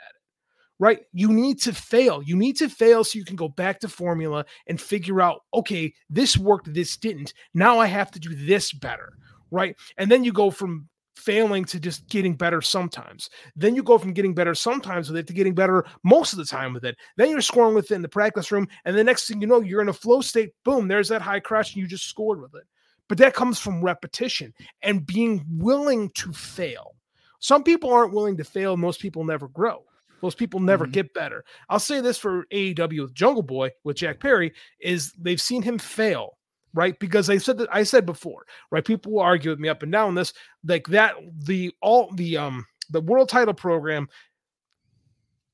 Right? 0.80 1.01
You 1.14 1.32
need 1.32 1.62
to 1.62 1.74
fail. 1.74 2.22
You 2.22 2.36
need 2.36 2.58
to 2.58 2.68
fail 2.68 3.04
so 3.04 3.18
you 3.18 3.24
can 3.24 3.38
go 3.38 3.47
back 3.47 3.80
to 3.82 3.88
formula 3.88 4.43
and 4.68 4.82
figure 4.82 5.22
out, 5.22 5.41
okay, 5.54 5.93
this 6.10 6.38
worked, 6.38 6.74
this 6.74 6.97
didn't. 6.97 7.34
Now 7.54 7.80
I 7.80 7.86
have 7.86 8.12
to 8.12 8.20
do 8.20 8.36
this 8.36 8.74
better. 8.74 9.14
Right. 9.51 9.78
And 9.97 10.12
then 10.12 10.24
you 10.24 10.34
go 10.34 10.49
from 10.49 10.89
failing 11.16 11.66
to 11.66 11.80
just 11.80 12.07
getting 12.09 12.36
better 12.36 12.61
sometimes. 12.61 13.30
Then 13.55 13.76
you 13.76 13.84
go 13.84 13.97
from 13.97 14.14
getting 14.14 14.34
better 14.34 14.55
sometimes 14.55 15.09
with 15.09 15.18
it 15.18 15.28
to 15.28 15.34
getting 15.34 15.55
better 15.55 15.86
most 16.03 16.34
of 16.34 16.39
the 16.39 16.45
time 16.45 16.74
with 16.74 16.86
it. 16.86 16.97
Then 17.18 17.30
you're 17.30 17.41
scoring 17.41 17.76
with 17.76 17.91
it 17.91 17.95
in 17.95 18.01
the 18.01 18.09
practice 18.09 18.51
room. 18.51 18.68
And 18.86 18.97
the 18.97 19.03
next 19.03 19.28
thing 19.28 19.41
you 19.41 19.47
know, 19.47 19.61
you're 19.61 19.82
in 19.82 19.89
a 19.89 19.93
flow 19.93 20.22
state. 20.22 20.53
Boom, 20.64 20.88
there's 20.88 21.09
that 21.09 21.22
high 21.22 21.39
crash 21.39 21.74
and 21.74 21.82
you 21.82 21.88
just 21.88 22.07
scored 22.07 22.41
with 22.41 22.55
it. 22.55 22.64
But 23.09 23.18
that 23.20 23.34
comes 23.34 23.59
from 23.59 23.84
repetition 23.84 24.53
and 24.82 25.05
being 25.05 25.45
willing 25.49 26.09
to 26.16 26.32
fail. 26.34 26.95
Some 27.39 27.64
people 27.64 27.91
aren't 27.91 28.14
willing 28.14 28.38
to 28.38 28.43
fail. 28.43 28.78
Most 28.78 29.01
people 29.01 29.26
never 29.26 29.47
grow. 29.49 29.84
Most 30.22 30.38
people 30.38 30.61
never 30.61 30.86
mm-hmm. 30.86 30.93
get 30.93 31.14
better. 31.14 31.43
I'll 31.68 31.80
say 31.80 31.99
this 31.99 32.18
for 32.18 32.45
AEW 32.45 33.01
with 33.01 33.14
Jungle 33.14 33.43
Boy 33.43 33.72
with 33.84 33.97
Jack 33.97 34.22
Perry 34.22 34.53
is 34.80 35.11
they've 35.20 35.41
seen 35.41 35.61
him 35.61 35.78
fail 35.78 36.38
right? 36.74 36.98
Because 37.00 37.30
I 37.30 37.38
said 37.38 37.58
that 37.60 37.74
I 37.74 37.84
said 37.84 38.06
before, 38.06 38.46
right? 38.72 38.84
People 38.86 39.14
will 39.14 39.22
argue 39.22 39.52
with 39.52 39.60
me 39.60 39.70
up 39.70 39.84
and 39.84 39.92
down 39.92 40.16
this, 40.16 40.34
like 40.66 40.88
that 40.88 41.16
the 41.46 41.74
all 41.82 42.12
the 42.14 42.38
um 42.38 42.66
the 42.90 43.02
world 43.02 43.30
title 43.30 43.54
program 43.54 44.08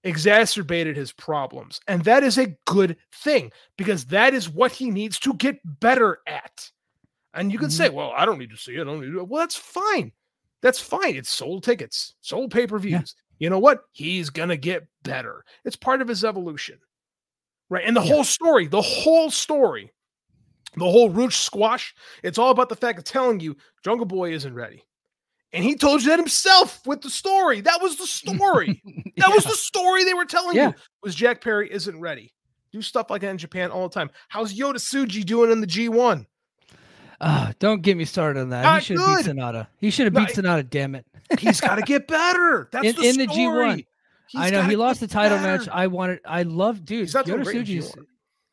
exacerbated 0.04 0.96
his 0.96 1.12
problems. 1.12 1.80
And 1.88 2.04
that 2.06 2.24
is 2.24 2.38
a 2.38 2.56
good 2.66 2.98
thing 3.14 3.52
because 3.78 4.06
that 4.06 4.34
is 4.34 4.50
what 4.50 4.72
he 4.72 4.92
needs 4.92 5.20
to 5.20 5.34
get 5.34 5.60
better 5.64 6.20
at. 6.26 6.72
And 7.34 7.52
you 7.52 7.60
can 7.60 7.68
mm-hmm. 7.68 7.78
say, 7.78 7.90
well, 7.90 8.14
I 8.16 8.26
don't 8.26 8.40
need 8.40 8.50
to 8.52 8.58
see 8.58 8.76
it. 8.76 8.82
I 8.82 8.84
don't 8.86 9.02
need 9.02 9.12
to. 9.12 9.24
Well, 9.24 9.42
that's 9.42 9.56
fine. 9.56 10.12
That's 10.62 10.80
fine. 10.80 11.16
It's 11.16 11.30
sold 11.30 11.64
tickets, 11.64 12.16
sold 12.22 12.52
pay 12.52 12.68
per 12.68 12.80
views. 12.80 13.16
Yeah. 13.40 13.46
You 13.46 13.50
know 13.50 13.60
what? 13.60 13.84
He's 13.94 14.30
to 14.30 14.58
get 14.58 14.88
better. 15.04 15.46
It's 15.64 15.78
part 15.78 16.02
of 16.02 16.08
his 16.08 16.26
evolution. 16.26 16.80
Right. 17.70 17.86
And 17.86 17.96
the 17.96 18.02
yeah. 18.02 18.14
whole 18.14 18.24
story, 18.24 18.68
the 18.68 18.82
whole 18.82 19.30
story 19.32 19.92
the 20.76 20.86
whole 20.86 21.10
Roosh 21.10 21.38
squash, 21.38 21.94
it's 22.24 22.38
all 22.38 22.52
about 22.52 22.70
the 22.70 22.76
fact 22.76 22.98
of 22.98 23.04
telling 23.04 23.40
you 23.40 23.56
Jungle 23.84 24.06
Boy 24.06 24.32
isn't 24.34 24.54
ready. 24.54 24.84
And 25.52 25.64
he 25.64 25.76
told 25.76 26.04
you 26.04 26.10
that 26.10 26.20
himself 26.20 26.86
with 26.86 27.02
the 27.02 27.10
story. 27.10 27.62
That 27.62 27.82
was 27.82 27.98
the 27.98 28.06
story. 28.06 28.82
yeah. 28.86 29.04
That 29.18 29.34
was 29.34 29.44
the 29.44 29.56
story 29.56 30.06
they 30.06 30.14
were 30.14 30.26
telling 30.26 30.56
yeah. 30.56 30.68
you 30.68 30.74
was 31.04 31.14
Jack 31.14 31.42
Perry 31.42 31.70
isn't 31.70 32.00
ready. 32.00 32.34
Do 32.72 32.82
stuff 32.82 33.10
like 33.10 33.22
that 33.22 33.32
in 33.32 33.38
Japan 33.38 33.72
all 33.72 33.90
the 33.90 33.94
time. 33.94 34.12
How's 34.30 34.54
Yota 34.54 34.76
Tsuji 34.76 35.26
doing 35.26 35.52
in 35.52 35.60
the 35.60 35.68
G1? 35.68 36.26
Uh, 37.20 37.52
don't 37.60 37.82
get 37.82 37.98
me 37.98 38.06
started 38.06 38.40
on 38.40 38.50
that. 38.50 38.62
Not 38.62 38.80
he 38.80 38.86
should 38.86 39.00
have 39.00 39.26
beat 39.26 39.26
Sanada. 39.26 39.68
He 39.78 39.90
should 39.90 40.06
have 40.06 40.14
beat 40.14 40.36
Sanada, 40.36 40.70
damn 40.70 40.96
it. 40.96 41.06
he's 41.40 41.60
got 41.60 41.76
to 41.76 41.82
get 41.82 42.08
better. 42.08 42.70
That's 42.72 42.88
in, 42.88 42.96
the, 42.96 43.10
in 43.10 43.18
the 43.18 43.28
G1. 43.28 43.86
He's 44.30 44.42
I 44.42 44.52
know 44.52 44.62
he 44.62 44.76
lost 44.76 45.00
the 45.00 45.08
title 45.08 45.38
better. 45.38 45.58
match. 45.58 45.68
I 45.70 45.88
wanted 45.88 46.20
I 46.24 46.44
love 46.44 46.86
dude. 46.86 47.10
Yota 47.10 47.44
Tsuji's 47.44 47.94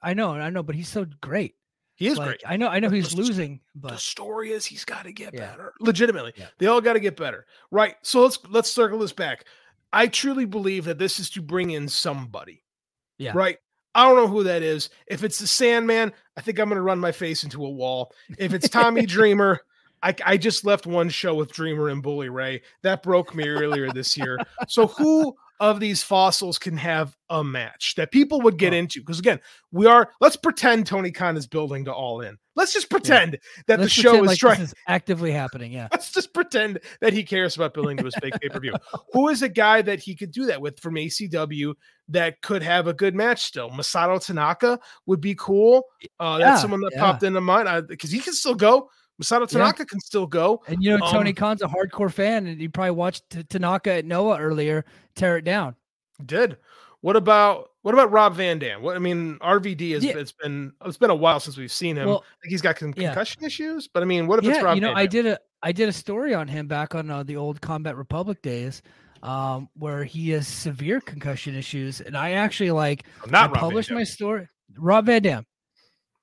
I 0.02 0.14
know, 0.14 0.30
I 0.30 0.50
know, 0.50 0.62
but 0.62 0.74
he's 0.74 0.88
so 0.88 1.06
great. 1.20 1.54
He 1.96 2.08
is 2.08 2.18
like, 2.18 2.26
great. 2.28 2.42
I 2.46 2.56
know. 2.56 2.68
I 2.68 2.78
know 2.78 2.90
he's 2.90 3.10
the, 3.10 3.16
losing, 3.16 3.60
but 3.74 3.92
the 3.92 3.98
story 3.98 4.52
is 4.52 4.66
he's 4.66 4.84
got 4.84 5.04
to 5.04 5.12
get 5.12 5.32
yeah. 5.32 5.50
better. 5.50 5.72
Legitimately, 5.80 6.34
yeah. 6.36 6.48
they 6.58 6.66
all 6.66 6.80
got 6.82 6.92
to 6.92 7.00
get 7.00 7.16
better, 7.16 7.46
right? 7.70 7.96
So 8.02 8.22
let's 8.22 8.38
let's 8.50 8.70
circle 8.70 8.98
this 8.98 9.14
back. 9.14 9.46
I 9.92 10.06
truly 10.06 10.44
believe 10.44 10.84
that 10.84 10.98
this 10.98 11.18
is 11.18 11.30
to 11.30 11.42
bring 11.42 11.70
in 11.70 11.88
somebody. 11.88 12.62
Yeah. 13.18 13.32
Right. 13.34 13.58
I 13.94 14.06
don't 14.06 14.16
know 14.16 14.28
who 14.28 14.44
that 14.44 14.62
is. 14.62 14.90
If 15.06 15.24
it's 15.24 15.38
the 15.38 15.46
Sandman, 15.46 16.12
I 16.36 16.42
think 16.42 16.58
I'm 16.58 16.68
going 16.68 16.76
to 16.76 16.82
run 16.82 16.98
my 16.98 17.12
face 17.12 17.44
into 17.44 17.64
a 17.64 17.70
wall. 17.70 18.12
If 18.38 18.52
it's 18.52 18.68
Tommy 18.68 19.06
Dreamer, 19.06 19.62
I, 20.02 20.14
I 20.24 20.36
just 20.36 20.66
left 20.66 20.86
one 20.86 21.08
show 21.08 21.34
with 21.34 21.50
Dreamer 21.50 21.88
and 21.88 22.02
Bully 22.02 22.28
Ray. 22.28 22.60
That 22.82 23.02
broke 23.02 23.34
me 23.34 23.48
earlier 23.48 23.90
this 23.90 24.14
year. 24.18 24.38
So 24.68 24.86
who 24.86 25.34
of 25.60 25.80
these 25.80 26.02
fossils 26.02 26.58
can 26.58 26.76
have 26.76 27.16
a 27.30 27.42
match 27.42 27.94
that 27.96 28.10
people 28.10 28.40
would 28.42 28.56
get 28.56 28.72
oh. 28.72 28.76
into. 28.76 29.00
Because 29.00 29.18
again, 29.18 29.40
we 29.72 29.86
are 29.86 30.10
let's 30.20 30.36
pretend 30.36 30.86
Tony 30.86 31.10
Khan 31.10 31.36
is 31.36 31.46
building 31.46 31.84
to 31.86 31.92
all 31.92 32.20
in. 32.20 32.38
Let's 32.56 32.72
just 32.72 32.88
pretend 32.88 33.32
yeah. 33.32 33.38
that 33.66 33.80
let's 33.80 33.94
the 33.94 34.02
show 34.02 34.22
is 34.22 34.28
like 34.28 34.38
trying 34.38 34.60
is 34.62 34.74
actively 34.88 35.30
happening. 35.30 35.72
Yeah. 35.72 35.88
Let's 35.92 36.10
just 36.10 36.32
pretend 36.32 36.80
that 37.02 37.12
he 37.12 37.22
cares 37.22 37.54
about 37.54 37.74
building 37.74 37.98
to 37.98 38.04
his 38.04 38.14
big 38.22 38.32
pay-per-view. 38.40 38.72
Who 39.12 39.28
is 39.28 39.42
a 39.42 39.48
guy 39.48 39.82
that 39.82 40.00
he 40.00 40.14
could 40.14 40.30
do 40.30 40.46
that 40.46 40.58
with 40.60 40.80
from 40.80 40.94
ECW 40.94 41.74
that 42.08 42.40
could 42.40 42.62
have 42.62 42.86
a 42.86 42.94
good 42.94 43.14
match 43.14 43.42
still? 43.42 43.68
Masato 43.68 44.24
Tanaka 44.24 44.80
would 45.04 45.20
be 45.20 45.34
cool. 45.34 45.84
Uh, 46.18 46.38
yeah, 46.40 46.46
that's 46.46 46.62
someone 46.62 46.80
that 46.80 46.92
yeah. 46.94 47.00
popped 47.00 47.22
into 47.24 47.42
mind 47.42 47.88
because 47.88 48.10
he 48.10 48.20
can 48.20 48.32
still 48.32 48.54
go. 48.54 48.88
Masato 49.22 49.48
Tanaka 49.48 49.80
yeah. 49.80 49.84
can 49.86 50.00
still 50.00 50.26
go. 50.26 50.62
And 50.66 50.82
you 50.82 50.90
know, 50.90 51.06
Tony 51.10 51.30
um, 51.30 51.36
Khan's 51.36 51.62
a 51.62 51.66
hardcore 51.66 52.12
fan, 52.12 52.46
and 52.46 52.60
he 52.60 52.68
probably 52.68 52.90
watched 52.90 53.48
Tanaka 53.48 53.92
at 53.92 54.04
Noah 54.04 54.38
earlier 54.38 54.84
tear 55.14 55.38
it 55.38 55.44
down. 55.44 55.74
Did. 56.24 56.58
What 57.00 57.16
about 57.16 57.70
what 57.82 57.94
about 57.94 58.10
Rob 58.10 58.34
Van 58.34 58.58
Dam? 58.58 58.82
What 58.82 58.96
I 58.96 58.98
mean, 58.98 59.38
RVD 59.38 59.92
has 59.92 60.04
yeah. 60.04 60.16
it's 60.16 60.32
been 60.32 60.72
it's 60.84 60.96
been 60.96 61.10
a 61.10 61.14
while 61.14 61.40
since 61.40 61.56
we've 61.56 61.72
seen 61.72 61.96
him. 61.96 62.08
Well, 62.08 62.24
I 62.26 62.34
think 62.42 62.50
he's 62.50 62.62
got 62.62 62.78
some 62.78 62.92
concussion 62.92 63.42
yeah. 63.42 63.46
issues, 63.46 63.86
but 63.86 64.02
I 64.02 64.06
mean, 64.06 64.26
what 64.26 64.38
if 64.38 64.50
it's 64.50 64.62
Rob? 64.62 64.74
You 64.74 64.80
know, 64.80 64.88
Van 64.88 64.98
I 64.98 65.06
did 65.06 65.26
a 65.26 65.38
I 65.62 65.72
did 65.72 65.88
a 65.88 65.92
story 65.92 66.34
on 66.34 66.48
him 66.48 66.66
back 66.66 66.94
on 66.94 67.10
uh, 67.10 67.22
the 67.22 67.36
old 67.36 67.60
Combat 67.60 67.96
Republic 67.96 68.42
days, 68.42 68.82
um, 69.22 69.68
where 69.74 70.04
he 70.04 70.30
has 70.30 70.48
severe 70.48 71.00
concussion 71.00 71.54
issues, 71.54 72.00
and 72.00 72.16
I 72.16 72.32
actually 72.32 72.72
like 72.72 73.04
not 73.28 73.56
I 73.56 73.60
published 73.60 73.90
my 73.90 74.04
story. 74.04 74.48
Rob 74.76 75.06
Van 75.06 75.22
Dam. 75.22 75.46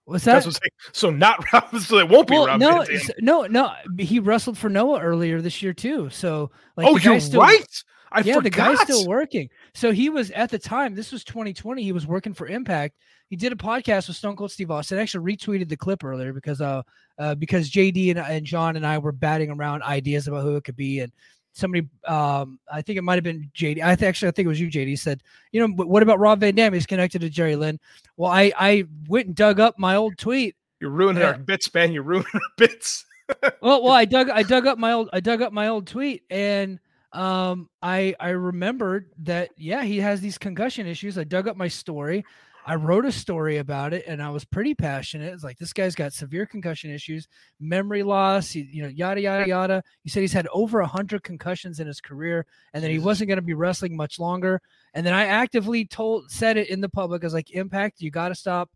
What's 0.06 0.26
that? 0.26 0.46
What 0.46 0.60
so 0.92 1.10
not 1.10 1.44
Rob. 1.54 1.80
So 1.80 1.98
it 1.98 2.10
won't 2.10 2.28
be 2.28 2.34
well, 2.34 2.48
Rob. 2.48 2.60
No, 2.60 2.86
no, 3.20 3.46
no. 3.48 3.72
He 3.98 4.20
wrestled 4.20 4.58
for 4.58 4.70
Noah 4.70 5.00
earlier 5.00 5.42
this 5.42 5.62
year 5.62 5.74
too. 5.74 6.10
So 6.10 6.52
like, 6.76 6.88
oh, 6.88 6.98
you're 6.98 7.20
still, 7.20 7.42
right. 7.42 7.84
I 8.12 8.20
yeah, 8.20 8.36
forgot. 8.36 8.44
the 8.44 8.50
guy's 8.50 8.80
still 8.82 9.08
working. 9.08 9.50
So 9.74 9.92
he 9.92 10.10
was 10.10 10.30
at 10.32 10.52
the 10.52 10.60
time. 10.60 10.94
This 10.94 11.12
was 11.12 11.24
2020. 11.24 11.82
He 11.82 11.92
was 11.92 12.06
working 12.06 12.34
for 12.34 12.48
Impact. 12.48 12.96
He 13.30 13.36
did 13.36 13.52
a 13.52 13.56
podcast 13.56 14.08
with 14.08 14.18
Stone 14.18 14.36
Cold 14.36 14.52
Steve 14.52 14.70
Austin. 14.70 15.00
I 15.00 15.02
actually 15.02 15.36
retweeted 15.36 15.68
the 15.68 15.78
clip 15.78 16.04
earlier 16.04 16.34
because 16.34 16.62
uh, 16.62 16.84
uh 17.18 17.34
because 17.36 17.72
JD 17.72 18.12
and, 18.12 18.20
and 18.20 18.46
John 18.46 18.76
and 18.76 18.86
I 18.86 19.00
were 19.00 19.12
batting 19.12 19.50
around 19.50 19.82
ideas 19.84 20.28
about 20.28 20.44
who 20.44 20.56
it 20.58 20.64
could 20.64 20.76
be, 20.76 21.00
and 21.00 21.12
somebody 21.54 21.88
um 22.06 22.60
I 22.72 22.82
think 22.82 22.98
it 22.98 23.04
might 23.04 23.16
have 23.16 23.24
been 23.24 23.50
JD. 23.56 23.84
I 23.84 23.96
th- 23.96 24.08
actually 24.08 24.28
I 24.28 24.32
think 24.32 24.46
it 24.46 24.50
was 24.50 24.60
you, 24.60 24.68
JD. 24.68 25.00
Said, 25.00 25.24
you 25.52 25.62
know, 25.62 25.74
but 25.74 25.88
what 25.88 26.04
about 26.04 26.20
Rob 26.20 26.42
Van 26.42 26.56
Dam? 26.56 26.74
He's 26.74 26.86
connected 26.86 27.22
to 27.22 27.30
Jerry 27.30 27.56
Lynn. 27.56 27.80
Well, 28.18 28.32
I 28.32 28.52
I 28.58 28.86
went 29.08 29.28
and 29.28 29.36
dug 29.36 29.60
up 29.60 29.80
my 29.80 29.96
old 29.96 30.18
tweet. 30.18 30.56
You're 30.80 30.90
ruining 30.90 31.24
our 31.24 31.38
bits, 31.38 31.74
man. 31.74 31.94
You're 31.94 32.04
ruining 32.04 32.28
our 32.34 32.42
bits. 32.58 33.06
well, 33.62 33.82
well, 33.84 33.94
I 33.94 34.06
dug 34.06 34.30
I 34.30 34.44
dug 34.44 34.68
up 34.68 34.78
my 34.78 34.92
old 34.92 35.10
I 35.14 35.20
dug 35.20 35.42
up 35.42 35.54
my 35.54 35.68
old 35.68 35.88
tweet 35.88 36.24
and 36.30 36.80
um, 37.14 37.70
I 37.82 38.16
I 38.20 38.30
remembered 38.30 39.12
that 39.20 39.52
yeah, 39.58 39.84
he 39.84 40.00
has 40.00 40.20
these 40.20 40.38
concussion 40.38 40.88
issues. 40.88 41.18
I 41.18 41.24
dug 41.24 41.48
up 41.48 41.56
my 41.56 41.68
story. 41.68 42.26
I 42.66 42.76
wrote 42.76 43.06
a 43.06 43.12
story 43.12 43.58
about 43.58 43.94
it, 43.94 44.06
and 44.08 44.22
I 44.22 44.30
was 44.30 44.46
pretty 44.46 44.74
passionate. 44.74 45.34
It's 45.34 45.44
like 45.44 45.58
this 45.58 45.74
guy's 45.74 45.96
got 45.96 46.14
severe 46.14 46.46
concussion 46.46 46.92
issues, 46.92 47.28
memory 47.60 48.04
loss, 48.04 48.52
he, 48.52 48.70
you 48.72 48.84
know, 48.84 48.88
yada 48.88 49.22
yada 49.22 49.48
yada. 49.48 49.84
He 50.04 50.10
said 50.10 50.22
he's 50.22 50.34
had 50.34 50.48
over 50.54 50.80
a 50.80 50.88
hundred 50.88 51.24
concussions 51.24 51.80
in 51.80 51.88
his 51.88 52.00
career, 52.00 52.46
and 52.74 52.84
that 52.84 52.92
he 52.92 53.00
wasn't 53.00 53.28
going 53.28 53.38
to 53.38 53.42
be 53.42 53.54
wrestling 53.54 53.98
much 53.98 54.18
longer. 54.18 54.62
And 54.94 55.06
then 55.06 55.14
I 55.14 55.26
actively 55.26 55.86
told 55.86 56.32
said 56.32 56.58
it 56.58 56.70
in 56.70 56.80
the 56.80 56.90
public. 56.90 57.24
I 57.24 57.28
was 57.28 57.34
like, 57.34 57.52
Impact, 57.52 58.02
you 58.02 58.12
got 58.12 58.30
to 58.30 58.36
stop. 58.36 58.70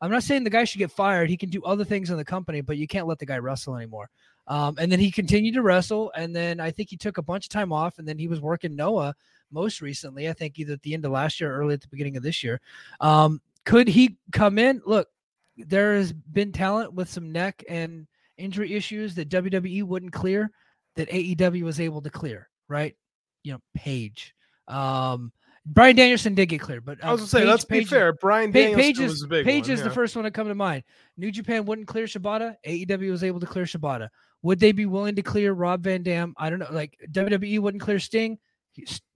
I'm 0.00 0.10
not 0.10 0.22
saying 0.22 0.44
the 0.44 0.50
guy 0.50 0.64
should 0.64 0.78
get 0.78 0.90
fired. 0.90 1.30
He 1.30 1.36
can 1.36 1.50
do 1.50 1.62
other 1.64 1.84
things 1.84 2.10
in 2.10 2.16
the 2.16 2.24
company, 2.24 2.60
but 2.60 2.76
you 2.76 2.86
can't 2.86 3.06
let 3.06 3.18
the 3.18 3.26
guy 3.26 3.38
wrestle 3.38 3.76
anymore. 3.76 4.08
Um, 4.48 4.76
and 4.78 4.90
then 4.90 4.98
he 4.98 5.10
continued 5.10 5.54
to 5.54 5.62
wrestle, 5.62 6.12
and 6.16 6.34
then 6.34 6.58
I 6.58 6.72
think 6.72 6.90
he 6.90 6.96
took 6.96 7.18
a 7.18 7.22
bunch 7.22 7.46
of 7.46 7.50
time 7.50 7.72
off, 7.72 7.98
and 7.98 8.06
then 8.06 8.18
he 8.18 8.26
was 8.26 8.40
working 8.40 8.74
Noah 8.74 9.14
most 9.52 9.80
recently. 9.80 10.28
I 10.28 10.32
think 10.32 10.58
either 10.58 10.72
at 10.72 10.82
the 10.82 10.94
end 10.94 11.04
of 11.04 11.12
last 11.12 11.40
year 11.40 11.54
or 11.54 11.58
early 11.58 11.74
at 11.74 11.80
the 11.80 11.88
beginning 11.88 12.16
of 12.16 12.22
this 12.22 12.42
year. 12.42 12.60
Um, 13.00 13.40
could 13.64 13.88
he 13.88 14.18
come 14.32 14.58
in? 14.58 14.82
Look, 14.84 15.08
there 15.56 15.94
has 15.94 16.12
been 16.12 16.52
talent 16.52 16.94
with 16.94 17.08
some 17.08 17.32
neck 17.32 17.64
and 17.68 18.06
injury 18.36 18.74
issues 18.74 19.14
that 19.14 19.28
WWE 19.28 19.84
wouldn't 19.84 20.12
clear, 20.12 20.50
that 20.96 21.08
AEW 21.10 21.62
was 21.62 21.80
able 21.80 22.02
to 22.02 22.10
clear. 22.10 22.48
Right? 22.68 22.96
You 23.42 23.52
know, 23.52 23.58
Page. 23.74 24.34
Um, 24.68 25.32
Bryan 25.64 25.94
Danielson 25.94 26.34
did 26.34 26.46
get 26.46 26.60
cleared, 26.60 26.84
but 26.84 27.02
uh, 27.02 27.08
I 27.08 27.12
was 27.12 27.20
gonna 27.20 27.28
say, 27.28 27.38
Page, 27.40 27.48
let's 27.48 27.64
Page, 27.64 27.84
be 27.84 27.90
fair. 27.90 28.12
Bryan 28.14 28.50
Danielson 28.50 28.80
Page 28.80 28.98
is, 28.98 29.12
was 29.12 29.22
a 29.22 29.28
big 29.28 29.44
Page 29.44 29.64
one, 29.64 29.70
is 29.70 29.80
yeah. 29.80 29.84
the 29.84 29.94
first 29.94 30.16
one 30.16 30.24
to 30.24 30.30
come 30.30 30.48
to 30.48 30.54
mind. 30.54 30.82
New 31.16 31.30
Japan 31.30 31.64
wouldn't 31.64 31.86
clear 31.86 32.06
Shibata. 32.06 32.56
AEW 32.66 33.10
was 33.10 33.22
able 33.22 33.38
to 33.40 33.46
clear 33.46 33.64
Shibata. 33.64 34.08
Would 34.42 34.58
they 34.58 34.72
be 34.72 34.86
willing 34.86 35.14
to 35.14 35.22
clear 35.22 35.52
Rob 35.52 35.84
Van 35.84 36.02
Dam? 36.02 36.34
I 36.36 36.50
don't 36.50 36.58
know. 36.58 36.68
Like 36.70 36.98
WWE 37.12 37.60
wouldn't 37.60 37.82
clear 37.82 38.00
Sting. 38.00 38.38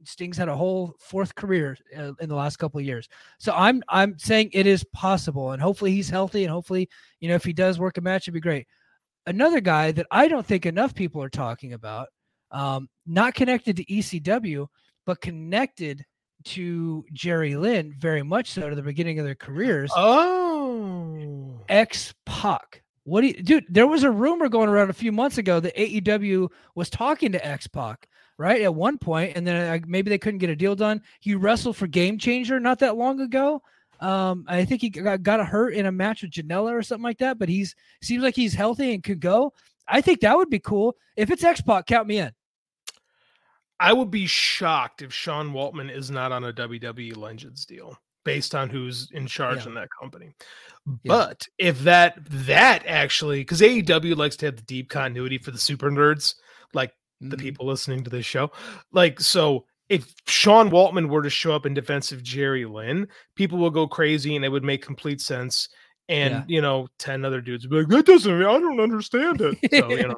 Sting's 0.04 0.36
had 0.36 0.48
a 0.48 0.56
whole 0.56 0.94
fourth 1.00 1.34
career 1.34 1.76
uh, 1.96 2.12
in 2.20 2.28
the 2.28 2.34
last 2.34 2.56
couple 2.56 2.78
of 2.78 2.86
years. 2.86 3.08
So 3.38 3.52
I'm 3.54 3.82
I'm 3.88 4.18
saying 4.18 4.50
it 4.52 4.66
is 4.66 4.84
possible, 4.92 5.52
and 5.52 5.62
hopefully 5.62 5.92
he's 5.92 6.10
healthy, 6.10 6.44
and 6.44 6.52
hopefully 6.52 6.88
you 7.20 7.28
know 7.28 7.34
if 7.34 7.44
he 7.44 7.52
does 7.52 7.78
work 7.78 7.98
a 7.98 8.00
match, 8.00 8.24
it'd 8.24 8.34
be 8.34 8.40
great. 8.40 8.66
Another 9.26 9.60
guy 9.60 9.92
that 9.92 10.06
I 10.10 10.28
don't 10.28 10.46
think 10.46 10.66
enough 10.66 10.94
people 10.94 11.22
are 11.22 11.28
talking 11.28 11.72
about, 11.72 12.08
um, 12.50 12.88
not 13.06 13.34
connected 13.34 13.76
to 13.76 13.84
ECW, 13.86 14.66
but 15.04 15.20
connected 15.20 16.04
to 16.44 17.04
Jerry 17.12 17.56
Lynn 17.56 17.94
very 17.98 18.22
much 18.22 18.52
so 18.52 18.68
to 18.68 18.76
the 18.76 18.82
beginning 18.82 19.18
of 19.18 19.24
their 19.24 19.34
careers. 19.34 19.90
Oh, 19.96 21.60
X 21.68 22.14
Pac. 22.24 22.82
What 23.04 23.20
do 23.20 23.28
you, 23.28 23.34
dude? 23.34 23.66
There 23.68 23.86
was 23.86 24.02
a 24.02 24.10
rumor 24.10 24.48
going 24.48 24.68
around 24.68 24.90
a 24.90 24.94
few 24.94 25.12
months 25.12 25.38
ago 25.38 25.60
that 25.60 25.76
AEW 25.76 26.48
was 26.74 26.90
talking 26.90 27.32
to 27.32 27.46
X 27.46 27.68
Pac, 27.68 28.08
right? 28.38 28.62
At 28.62 28.74
one 28.74 28.98
point, 28.98 29.36
and 29.36 29.46
then 29.46 29.84
maybe 29.86 30.10
they 30.10 30.18
couldn't 30.18 30.38
get 30.38 30.50
a 30.50 30.56
deal 30.56 30.74
done. 30.74 31.02
He 31.20 31.34
wrestled 31.34 31.76
for 31.76 31.86
Game 31.86 32.18
Changer 32.18 32.60
not 32.60 32.78
that 32.80 32.96
long 32.96 33.20
ago. 33.20 33.62
Um, 34.00 34.44
I 34.46 34.64
think 34.64 34.82
he 34.82 34.90
got, 34.90 35.22
got 35.22 35.46
hurt 35.46 35.74
in 35.74 35.86
a 35.86 35.92
match 35.92 36.22
with 36.22 36.32
Janela 36.32 36.72
or 36.72 36.82
something 36.82 37.02
like 37.02 37.18
that, 37.18 37.38
but 37.38 37.48
he's 37.48 37.74
seems 38.02 38.22
like 38.22 38.36
he's 38.36 38.54
healthy 38.54 38.92
and 38.92 39.02
could 39.02 39.20
go. 39.20 39.52
I 39.88 40.00
think 40.00 40.20
that 40.20 40.36
would 40.36 40.50
be 40.50 40.58
cool. 40.58 40.96
If 41.16 41.30
it's 41.30 41.44
X 41.44 41.60
Pac, 41.60 41.86
count 41.86 42.08
me 42.08 42.18
in. 42.18 42.32
I 43.78 43.92
would 43.92 44.10
be 44.10 44.26
shocked 44.26 45.02
if 45.02 45.12
Sean 45.12 45.52
Waltman 45.52 45.94
is 45.94 46.10
not 46.10 46.32
on 46.32 46.44
a 46.44 46.52
WWE 46.52 47.16
Legends 47.16 47.66
deal 47.66 47.98
based 48.24 48.54
on 48.54 48.68
who's 48.68 49.10
in 49.12 49.26
charge 49.26 49.62
yeah. 49.62 49.68
in 49.68 49.74
that 49.74 49.88
company. 49.98 50.34
Yeah. 50.86 50.92
But 51.04 51.46
if 51.58 51.80
that 51.80 52.18
that 52.24 52.84
actually 52.86 53.40
because 53.40 53.60
AEW 53.60 54.16
likes 54.16 54.36
to 54.36 54.46
have 54.46 54.56
the 54.56 54.62
deep 54.62 54.88
continuity 54.90 55.38
for 55.38 55.50
the 55.50 55.58
super 55.58 55.90
nerds, 55.90 56.34
like 56.74 56.92
mm-hmm. 57.22 57.30
the 57.30 57.36
people 57.36 57.66
listening 57.66 58.04
to 58.04 58.10
this 58.10 58.26
show, 58.26 58.50
like 58.92 59.20
so 59.20 59.64
if 59.88 60.14
Sean 60.26 60.70
Waltman 60.70 61.08
were 61.08 61.22
to 61.22 61.30
show 61.30 61.52
up 61.52 61.66
in 61.66 61.74
defense 61.74 62.12
of 62.12 62.22
Jerry 62.22 62.64
Lynn, 62.64 63.06
people 63.34 63.58
will 63.58 63.70
go 63.70 63.86
crazy 63.86 64.34
and 64.34 64.44
it 64.44 64.48
would 64.48 64.64
make 64.64 64.84
complete 64.84 65.20
sense. 65.20 65.68
And 66.08 66.34
yeah. 66.34 66.44
you 66.48 66.60
know, 66.60 66.88
10 66.98 67.24
other 67.24 67.40
dudes 67.40 67.64
would 67.64 67.70
be 67.70 67.76
like, 67.78 67.88
that 67.88 68.12
doesn't 68.12 68.38
mean 68.38 68.48
I 68.48 68.58
don't 68.58 68.80
understand 68.80 69.40
it. 69.40 69.58
So 69.80 69.90
you 69.90 70.08
know, 70.08 70.16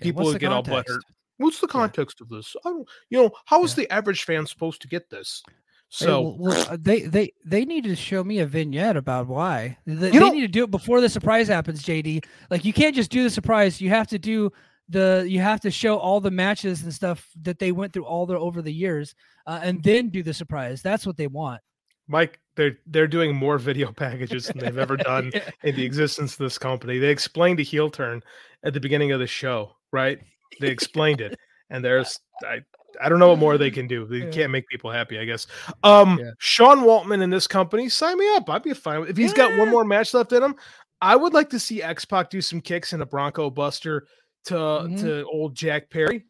people 0.00 0.24
would 0.24 0.38
get 0.38 0.50
context? 0.50 0.90
all 0.90 0.96
butthurt. 0.96 1.00
What's 1.38 1.60
the 1.60 1.66
context 1.66 2.18
yeah. 2.20 2.24
of 2.24 2.28
this? 2.28 2.54
I 2.64 2.70
don't, 2.70 2.88
you 3.10 3.22
know, 3.22 3.30
how 3.46 3.64
is 3.64 3.76
yeah. 3.76 3.84
the 3.84 3.92
average 3.92 4.24
fan 4.24 4.46
supposed 4.46 4.82
to 4.82 4.88
get 4.88 5.10
this? 5.10 5.42
So 5.88 6.22
hey, 6.22 6.36
well, 6.38 6.66
uh, 6.70 6.76
they 6.80 7.02
they 7.02 7.34
they 7.44 7.66
need 7.66 7.84
to 7.84 7.94
show 7.94 8.24
me 8.24 8.38
a 8.38 8.46
vignette 8.46 8.96
about 8.96 9.26
why 9.26 9.76
they, 9.84 10.08
they 10.10 10.30
need 10.30 10.40
to 10.40 10.48
do 10.48 10.64
it 10.64 10.70
before 10.70 11.02
the 11.02 11.08
surprise 11.10 11.48
happens. 11.48 11.82
JD, 11.82 12.24
like 12.50 12.64
you 12.64 12.72
can't 12.72 12.94
just 12.94 13.10
do 13.10 13.22
the 13.22 13.28
surprise. 13.28 13.78
You 13.78 13.90
have 13.90 14.08
to 14.08 14.18
do 14.18 14.50
the 14.88 15.24
you 15.28 15.40
have 15.40 15.60
to 15.60 15.70
show 15.70 15.96
all 15.96 16.20
the 16.20 16.30
matches 16.30 16.82
and 16.82 16.92
stuff 16.92 17.28
that 17.42 17.58
they 17.58 17.72
went 17.72 17.92
through 17.92 18.04
all 18.04 18.26
their 18.26 18.36
over 18.36 18.62
the 18.62 18.72
years, 18.72 19.14
uh, 19.46 19.60
and 19.62 19.82
then 19.82 20.08
do 20.08 20.22
the 20.22 20.34
surprise. 20.34 20.82
That's 20.82 21.06
what 21.06 21.16
they 21.16 21.26
want. 21.26 21.60
Mike, 22.08 22.40
they're 22.56 22.78
they're 22.86 23.06
doing 23.06 23.34
more 23.34 23.58
video 23.58 23.92
packages 23.96 24.46
than 24.46 24.58
they've 24.58 24.78
ever 24.78 24.96
done 24.96 25.30
yeah. 25.34 25.50
in 25.62 25.76
the 25.76 25.84
existence 25.84 26.32
of 26.32 26.38
this 26.38 26.58
company. 26.58 26.98
They 26.98 27.10
explained 27.10 27.60
a 27.60 27.64
heel 27.64 27.90
turn 27.90 28.22
at 28.64 28.74
the 28.74 28.80
beginning 28.80 29.12
of 29.12 29.20
the 29.20 29.26
show, 29.26 29.72
right? 29.92 30.18
They 30.60 30.68
explained 30.68 31.20
it, 31.20 31.38
and 31.70 31.84
there's 31.84 32.20
I 32.44 32.60
I 33.00 33.08
don't 33.08 33.18
know 33.18 33.28
what 33.28 33.38
more 33.38 33.56
they 33.56 33.70
can 33.70 33.86
do. 33.86 34.06
They 34.06 34.18
yeah. 34.18 34.30
can't 34.30 34.52
make 34.52 34.68
people 34.68 34.90
happy, 34.90 35.18
I 35.18 35.24
guess. 35.24 35.46
Um, 35.82 36.18
yeah. 36.18 36.30
Sean 36.38 36.80
Waltman 36.80 37.22
in 37.22 37.30
this 37.30 37.46
company, 37.46 37.88
sign 37.88 38.18
me 38.18 38.28
up. 38.36 38.50
I'd 38.50 38.62
be 38.62 38.74
fine 38.74 39.06
if 39.08 39.16
he's 39.16 39.32
got 39.32 39.58
one 39.58 39.70
more 39.70 39.84
match 39.84 40.12
left 40.12 40.32
in 40.32 40.42
him. 40.42 40.54
I 41.00 41.16
would 41.16 41.34
like 41.34 41.50
to 41.50 41.58
see 41.58 41.82
X 41.82 42.04
Pac 42.04 42.30
do 42.30 42.40
some 42.40 42.60
kicks 42.60 42.92
in 42.92 43.00
a 43.00 43.06
Bronco 43.06 43.50
Buster 43.50 44.06
to 44.44 44.54
mm-hmm. 44.54 44.96
to 44.96 45.24
old 45.26 45.54
Jack 45.54 45.90
Perry. 45.90 46.24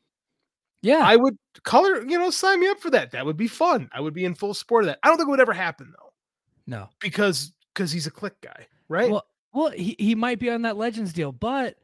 Yeah, 0.82 1.02
I 1.04 1.16
would 1.16 1.36
color. 1.62 2.02
You 2.02 2.18
know, 2.18 2.30
sign 2.30 2.60
me 2.60 2.68
up 2.68 2.80
for 2.80 2.90
that. 2.90 3.12
That 3.12 3.24
would 3.24 3.36
be 3.36 3.48
fun. 3.48 3.88
I 3.92 4.00
would 4.00 4.14
be 4.14 4.24
in 4.24 4.34
full 4.34 4.54
support 4.54 4.84
of 4.84 4.88
that. 4.88 4.98
I 5.02 5.08
don't 5.08 5.16
think 5.16 5.28
it 5.28 5.30
would 5.30 5.40
ever 5.40 5.52
happen 5.52 5.92
though. 5.96 6.12
No, 6.66 6.88
because 7.00 7.52
because 7.72 7.92
he's 7.92 8.06
a 8.06 8.10
Kliq 8.10 8.32
guy, 8.42 8.66
right? 8.88 9.10
Well, 9.10 9.24
well, 9.52 9.70
he, 9.70 9.96
he 9.98 10.14
might 10.14 10.38
be 10.38 10.50
on 10.50 10.62
that 10.62 10.76
Legends 10.76 11.12
deal, 11.12 11.32
but 11.32 11.76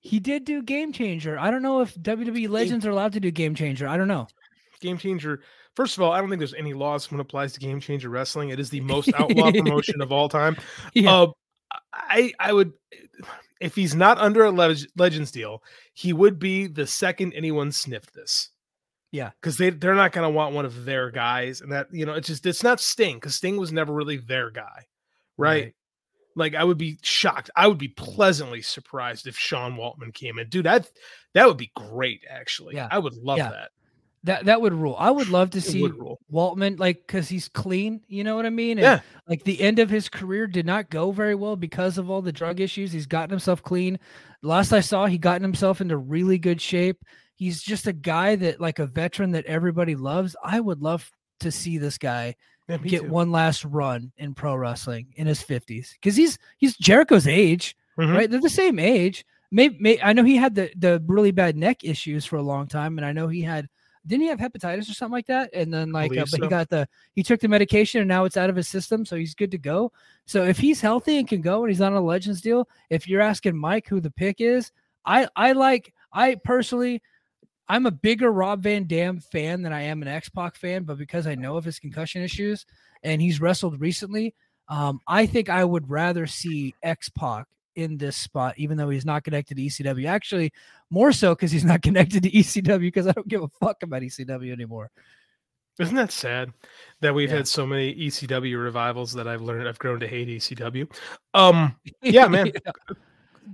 he 0.00 0.18
did 0.18 0.44
do 0.44 0.62
Game 0.62 0.92
Changer. 0.92 1.38
I 1.38 1.50
don't 1.50 1.62
know 1.62 1.80
if 1.80 1.94
WWE 1.96 2.48
Legends 2.48 2.86
are 2.86 2.90
allowed 2.90 3.12
to 3.12 3.20
do 3.20 3.30
Game 3.30 3.54
Changer. 3.54 3.86
I 3.86 3.96
don't 3.96 4.08
know. 4.08 4.26
Game 4.80 4.98
Changer. 4.98 5.42
First 5.76 5.96
of 5.96 6.02
all, 6.02 6.10
I 6.10 6.20
don't 6.20 6.28
think 6.28 6.40
there's 6.40 6.54
any 6.54 6.72
laws 6.72 7.10
when 7.10 7.20
it 7.20 7.22
applies 7.22 7.52
to 7.52 7.60
Game 7.60 7.80
Changer 7.80 8.08
Wrestling. 8.08 8.48
It 8.48 8.58
is 8.58 8.70
the 8.70 8.80
most 8.80 9.12
outlaw 9.18 9.52
promotion 9.52 10.00
of 10.00 10.10
all 10.10 10.28
time. 10.28 10.56
Yeah. 10.94 11.12
Uh, 11.12 11.32
I 11.92 12.32
I 12.38 12.52
would 12.52 12.72
if 13.60 13.74
he's 13.74 13.94
not 13.94 14.18
under 14.18 14.44
a 14.44 14.50
Legends 14.50 15.30
deal, 15.30 15.62
he 15.92 16.12
would 16.12 16.38
be 16.38 16.66
the 16.66 16.86
second 16.86 17.34
anyone 17.34 17.70
sniffed 17.70 18.14
this. 18.14 18.50
Yeah, 19.12 19.30
because 19.40 19.58
they 19.58 19.70
they're 19.70 19.94
not 19.94 20.12
going 20.12 20.24
to 20.24 20.34
want 20.34 20.54
one 20.54 20.64
of 20.64 20.84
their 20.84 21.10
guys, 21.10 21.60
and 21.60 21.72
that 21.72 21.88
you 21.92 22.06
know 22.06 22.14
it's 22.14 22.28
just 22.28 22.46
it's 22.46 22.62
not 22.62 22.80
Sting 22.80 23.16
because 23.16 23.34
Sting 23.34 23.56
was 23.56 23.72
never 23.72 23.92
really 23.92 24.18
their 24.18 24.50
guy, 24.50 24.86
right? 25.36 25.64
right? 25.64 25.74
Like 26.36 26.54
I 26.54 26.62
would 26.62 26.78
be 26.78 26.98
shocked. 27.02 27.50
I 27.56 27.66
would 27.66 27.78
be 27.78 27.88
pleasantly 27.88 28.62
surprised 28.62 29.26
if 29.26 29.36
Sean 29.36 29.76
Waltman 29.76 30.14
came 30.14 30.38
in, 30.38 30.48
dude. 30.48 30.66
That 30.66 30.88
that 31.34 31.48
would 31.48 31.56
be 31.56 31.72
great. 31.74 32.24
Actually, 32.28 32.76
yeah, 32.76 32.88
I 32.88 33.00
would 33.00 33.14
love 33.14 33.38
yeah. 33.38 33.50
that. 33.50 33.70
That 34.24 34.44
that 34.44 34.60
would 34.60 34.74
rule. 34.74 34.96
I 34.98 35.10
would 35.10 35.28
love 35.28 35.50
to 35.50 35.62
see 35.62 35.88
Waltman 36.30 36.78
like 36.78 37.06
because 37.06 37.28
he's 37.28 37.48
clean. 37.48 38.02
You 38.06 38.22
know 38.22 38.36
what 38.36 38.44
I 38.44 38.50
mean? 38.50 38.72
And, 38.72 38.80
yeah. 38.80 39.00
Like 39.26 39.44
the 39.44 39.60
end 39.60 39.78
of 39.78 39.88
his 39.88 40.10
career 40.10 40.46
did 40.46 40.66
not 40.66 40.90
go 40.90 41.10
very 41.10 41.34
well 41.34 41.56
because 41.56 41.96
of 41.96 42.10
all 42.10 42.20
the 42.20 42.32
drug 42.32 42.60
issues. 42.60 42.92
He's 42.92 43.06
gotten 43.06 43.30
himself 43.30 43.62
clean. 43.62 43.98
Last 44.42 44.72
I 44.72 44.80
saw, 44.80 45.06
he 45.06 45.16
gotten 45.16 45.42
himself 45.42 45.80
into 45.80 45.96
really 45.96 46.38
good 46.38 46.60
shape. 46.60 47.02
He's 47.34 47.62
just 47.62 47.86
a 47.86 47.94
guy 47.94 48.36
that 48.36 48.60
like 48.60 48.78
a 48.78 48.86
veteran 48.86 49.30
that 49.32 49.46
everybody 49.46 49.94
loves. 49.94 50.36
I 50.44 50.60
would 50.60 50.82
love 50.82 51.10
to 51.40 51.50
see 51.50 51.78
this 51.78 51.96
guy 51.96 52.34
yeah, 52.68 52.76
get 52.76 53.02
too. 53.02 53.08
one 53.08 53.32
last 53.32 53.64
run 53.64 54.12
in 54.18 54.34
pro 54.34 54.54
wrestling 54.54 55.08
in 55.16 55.26
his 55.26 55.42
50s 55.42 55.92
because 55.94 56.16
he's 56.16 56.38
he's 56.58 56.76
Jericho's 56.76 57.26
age, 57.26 57.76
mm-hmm. 57.98 58.12
right? 58.12 58.30
They're 58.30 58.40
the 58.40 58.50
same 58.50 58.78
age. 58.78 59.24
Maybe, 59.50 59.76
maybe 59.80 60.02
I 60.02 60.12
know 60.12 60.24
he 60.24 60.36
had 60.36 60.54
the 60.54 60.70
the 60.76 61.02
really 61.06 61.32
bad 61.32 61.56
neck 61.56 61.82
issues 61.82 62.24
for 62.24 62.36
a 62.36 62.42
long 62.42 62.66
time, 62.66 62.98
and 62.98 63.06
I 63.06 63.12
know 63.12 63.28
he 63.28 63.42
had 63.42 63.68
didn't 64.06 64.22
he 64.22 64.28
have 64.28 64.38
hepatitis 64.38 64.90
or 64.90 64.94
something 64.94 65.12
like 65.12 65.26
that? 65.26 65.50
And 65.52 65.72
then 65.72 65.92
like, 65.92 66.12
uh, 66.12 66.20
but 66.22 66.28
so. 66.28 66.42
he 66.42 66.48
got 66.48 66.68
the 66.68 66.88
he 67.14 67.22
took 67.22 67.40
the 67.40 67.48
medication 67.48 68.00
and 68.00 68.08
now 68.08 68.24
it's 68.24 68.36
out 68.36 68.50
of 68.50 68.56
his 68.56 68.68
system, 68.68 69.04
so 69.04 69.16
he's 69.16 69.34
good 69.34 69.50
to 69.50 69.58
go. 69.58 69.92
So 70.26 70.44
if 70.44 70.58
he's 70.58 70.80
healthy 70.80 71.18
and 71.18 71.28
can 71.28 71.40
go 71.40 71.62
and 71.62 71.70
he's 71.70 71.80
on 71.80 71.92
a 71.92 72.00
Legends 72.00 72.40
deal, 72.40 72.68
if 72.88 73.08
you're 73.08 73.20
asking 73.20 73.56
Mike 73.56 73.88
who 73.88 74.00
the 74.00 74.10
pick 74.10 74.40
is, 74.40 74.72
I 75.04 75.28
I 75.36 75.52
like 75.52 75.92
I 76.12 76.36
personally 76.36 77.02
I'm 77.68 77.86
a 77.86 77.92
bigger 77.92 78.32
Rob 78.32 78.62
Van 78.62 78.84
Dam 78.84 79.20
fan 79.20 79.62
than 79.62 79.72
I 79.72 79.82
am 79.82 80.02
an 80.02 80.08
X 80.08 80.28
Pac 80.28 80.56
fan, 80.56 80.84
but 80.84 80.98
because 80.98 81.26
I 81.26 81.34
know 81.34 81.56
of 81.56 81.64
his 81.64 81.78
concussion 81.78 82.22
issues 82.22 82.66
and 83.02 83.22
he's 83.22 83.40
wrestled 83.40 83.80
recently, 83.80 84.34
um, 84.68 85.00
I 85.06 85.26
think 85.26 85.48
I 85.48 85.64
would 85.64 85.88
rather 85.88 86.26
see 86.26 86.74
X 86.82 87.08
Pac 87.10 87.46
in 87.80 87.96
this 87.96 88.16
spot, 88.16 88.54
even 88.56 88.76
though 88.76 88.90
he's 88.90 89.04
not 89.04 89.24
connected 89.24 89.56
to 89.56 89.62
ECW. 89.62 90.06
Actually, 90.06 90.52
more 90.90 91.12
so 91.12 91.34
because 91.34 91.50
he's 91.50 91.64
not 91.64 91.82
connected 91.82 92.22
to 92.22 92.30
ECW 92.30 92.80
because 92.80 93.06
I 93.06 93.12
don't 93.12 93.28
give 93.28 93.42
a 93.42 93.48
fuck 93.48 93.82
about 93.82 94.02
ECW 94.02 94.52
anymore. 94.52 94.90
Isn't 95.78 95.96
that 95.96 96.12
sad 96.12 96.52
that 97.00 97.14
we've 97.14 97.30
yeah. 97.30 97.36
had 97.36 97.48
so 97.48 97.66
many 97.66 97.94
ECW 97.94 98.62
revivals 98.62 99.12
that 99.14 99.26
I've 99.26 99.40
learned 99.40 99.66
I've 99.66 99.78
grown 99.78 99.98
to 100.00 100.06
hate 100.06 100.28
ECW? 100.28 100.92
Um, 101.32 101.74
yeah, 102.02 102.28
man. 102.28 102.52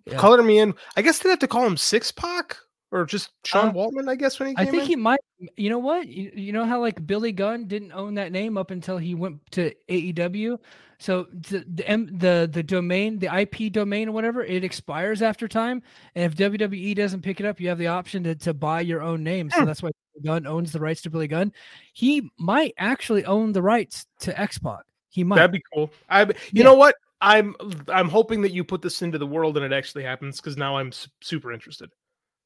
yeah. 0.07 0.17
Color 0.17 0.43
me 0.43 0.59
in. 0.59 0.75
I 0.97 1.03
guess 1.03 1.21
they 1.21 1.31
have 1.31 1.39
to 1.39 1.49
call 1.49 1.65
him 1.65 1.77
Six 1.77 2.11
Pac 2.11 2.57
or 2.91 3.05
just 3.05 3.31
Sean 3.45 3.69
uh, 3.69 3.73
Waltman. 3.73 4.09
I 4.09 4.17
guess 4.17 4.41
when 4.41 4.49
he 4.49 4.55
came 4.57 4.67
I 4.67 4.71
think 4.71 4.83
in? 4.83 4.89
he 4.89 4.97
might 4.97 5.21
You 5.57 5.69
know 5.69 5.79
what? 5.79 6.09
You, 6.09 6.33
you 6.35 6.53
know 6.53 6.65
how 6.65 6.81
like 6.81 7.07
Billy 7.07 7.33
Gunn 7.33 7.67
didn't 7.67 7.93
own 7.93 8.15
that 8.15 8.33
name 8.33 8.57
up 8.57 8.71
until 8.71 8.97
he 8.97 9.15
went 9.15 9.41
to 9.53 9.75
AEW. 9.89 10.59
So 10.99 11.27
the 11.31 11.65
the 11.69 12.09
the, 12.11 12.51
the 12.51 12.63
domain, 12.63 13.19
the 13.19 13.35
IP 13.35 13.73
domain 13.73 14.09
or 14.09 14.13
whatever, 14.13 14.43
it 14.43 14.65
expires 14.65 15.21
after 15.21 15.47
time. 15.47 15.83
And 16.15 16.25
if 16.25 16.39
WWE 16.39 16.95
doesn't 16.95 17.23
pick 17.23 17.39
it 17.41 17.47
up, 17.47 17.61
you 17.61 17.69
have 17.69 17.79
the 17.79 17.89
option 17.89 18.25
to, 18.25 18.35
to 18.37 18.55
buy 18.55 18.81
your 18.81 19.03
own 19.03 19.23
name. 19.23 19.51
So 19.51 19.65
that's 19.65 19.83
why 19.83 19.91
Gunn 20.25 20.47
owns 20.47 20.73
the 20.73 20.81
rights 20.81 21.03
to 21.03 21.11
Billy 21.11 21.29
Gunn. 21.29 21.53
He 21.93 22.31
might 22.39 22.75
actually 22.79 23.25
own 23.27 23.53
the 23.53 23.63
rights 23.63 24.07
to 24.21 24.39
X 24.41 24.59
Pac. 24.59 24.81
He 25.11 25.23
might. 25.23 25.37
That'd 25.37 25.53
be 25.53 25.63
cool. 25.73 25.91
I, 26.09 26.23
you 26.23 26.35
yeah. 26.53 26.65
know 26.65 26.75
what? 26.75 26.97
I'm 27.21 27.55
I'm 27.89 28.09
hoping 28.09 28.43
that 28.43 28.53
you 28.53 28.65
put 28.65 28.83
this 28.83 29.03
into 29.03 29.19
the 29.19 29.27
world 29.27 29.57
and 29.57 29.65
it 29.65 29.73
actually 29.73 30.05
happens 30.05 30.37
because 30.37 30.57
now 30.57 30.77
I'm 30.77 30.93
super 31.23 31.53
interested. 31.53 31.91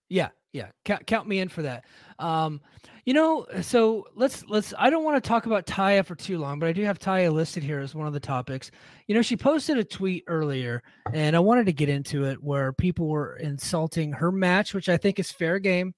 Yeah, 0.09 0.29
yeah. 0.53 0.69
Count, 0.85 1.07
count 1.07 1.29
me 1.29 1.39
in 1.39 1.49
for 1.49 1.63
that. 1.63 1.85
Um, 2.19 2.61
you 3.05 3.15
know, 3.15 3.47
so 3.63 4.07
let's 4.15 4.45
let's. 4.47 4.75
I 4.79 4.91
don't 4.91 5.05
want 5.05 5.23
to 5.23 5.27
talk 5.27 5.47
about 5.47 5.67
Taya 5.67 6.05
for 6.05 6.15
too 6.15 6.39
long, 6.39 6.59
but 6.59 6.69
I 6.69 6.73
do 6.73 6.85
have 6.85 6.99
Taya 6.99 7.33
listed 7.33 7.63
here 7.63 7.81
as 7.81 7.95
one 7.95 8.07
of 8.07 8.13
the 8.13 8.21
topics. 8.21 8.71
You 9.07 9.15
know, 9.15 9.23
she 9.23 9.37
posted 9.37 9.79
a 9.79 9.85
tweet 9.85 10.25
earlier, 10.27 10.83
and 11.13 11.35
I 11.35 11.39
wanted 11.41 11.67
to 11.67 11.73
get 11.73 11.89
into 11.89 12.25
it 12.25 12.43
where 12.43 12.73
people 12.73 13.09
were 13.09 13.37
insulting 13.37 14.13
her 14.13 14.31
match, 14.31 14.75
which 14.75 14.89
I 14.89 14.97
think 14.97 15.19
is 15.19 15.33
fair 15.33 15.59
game. 15.59 15.95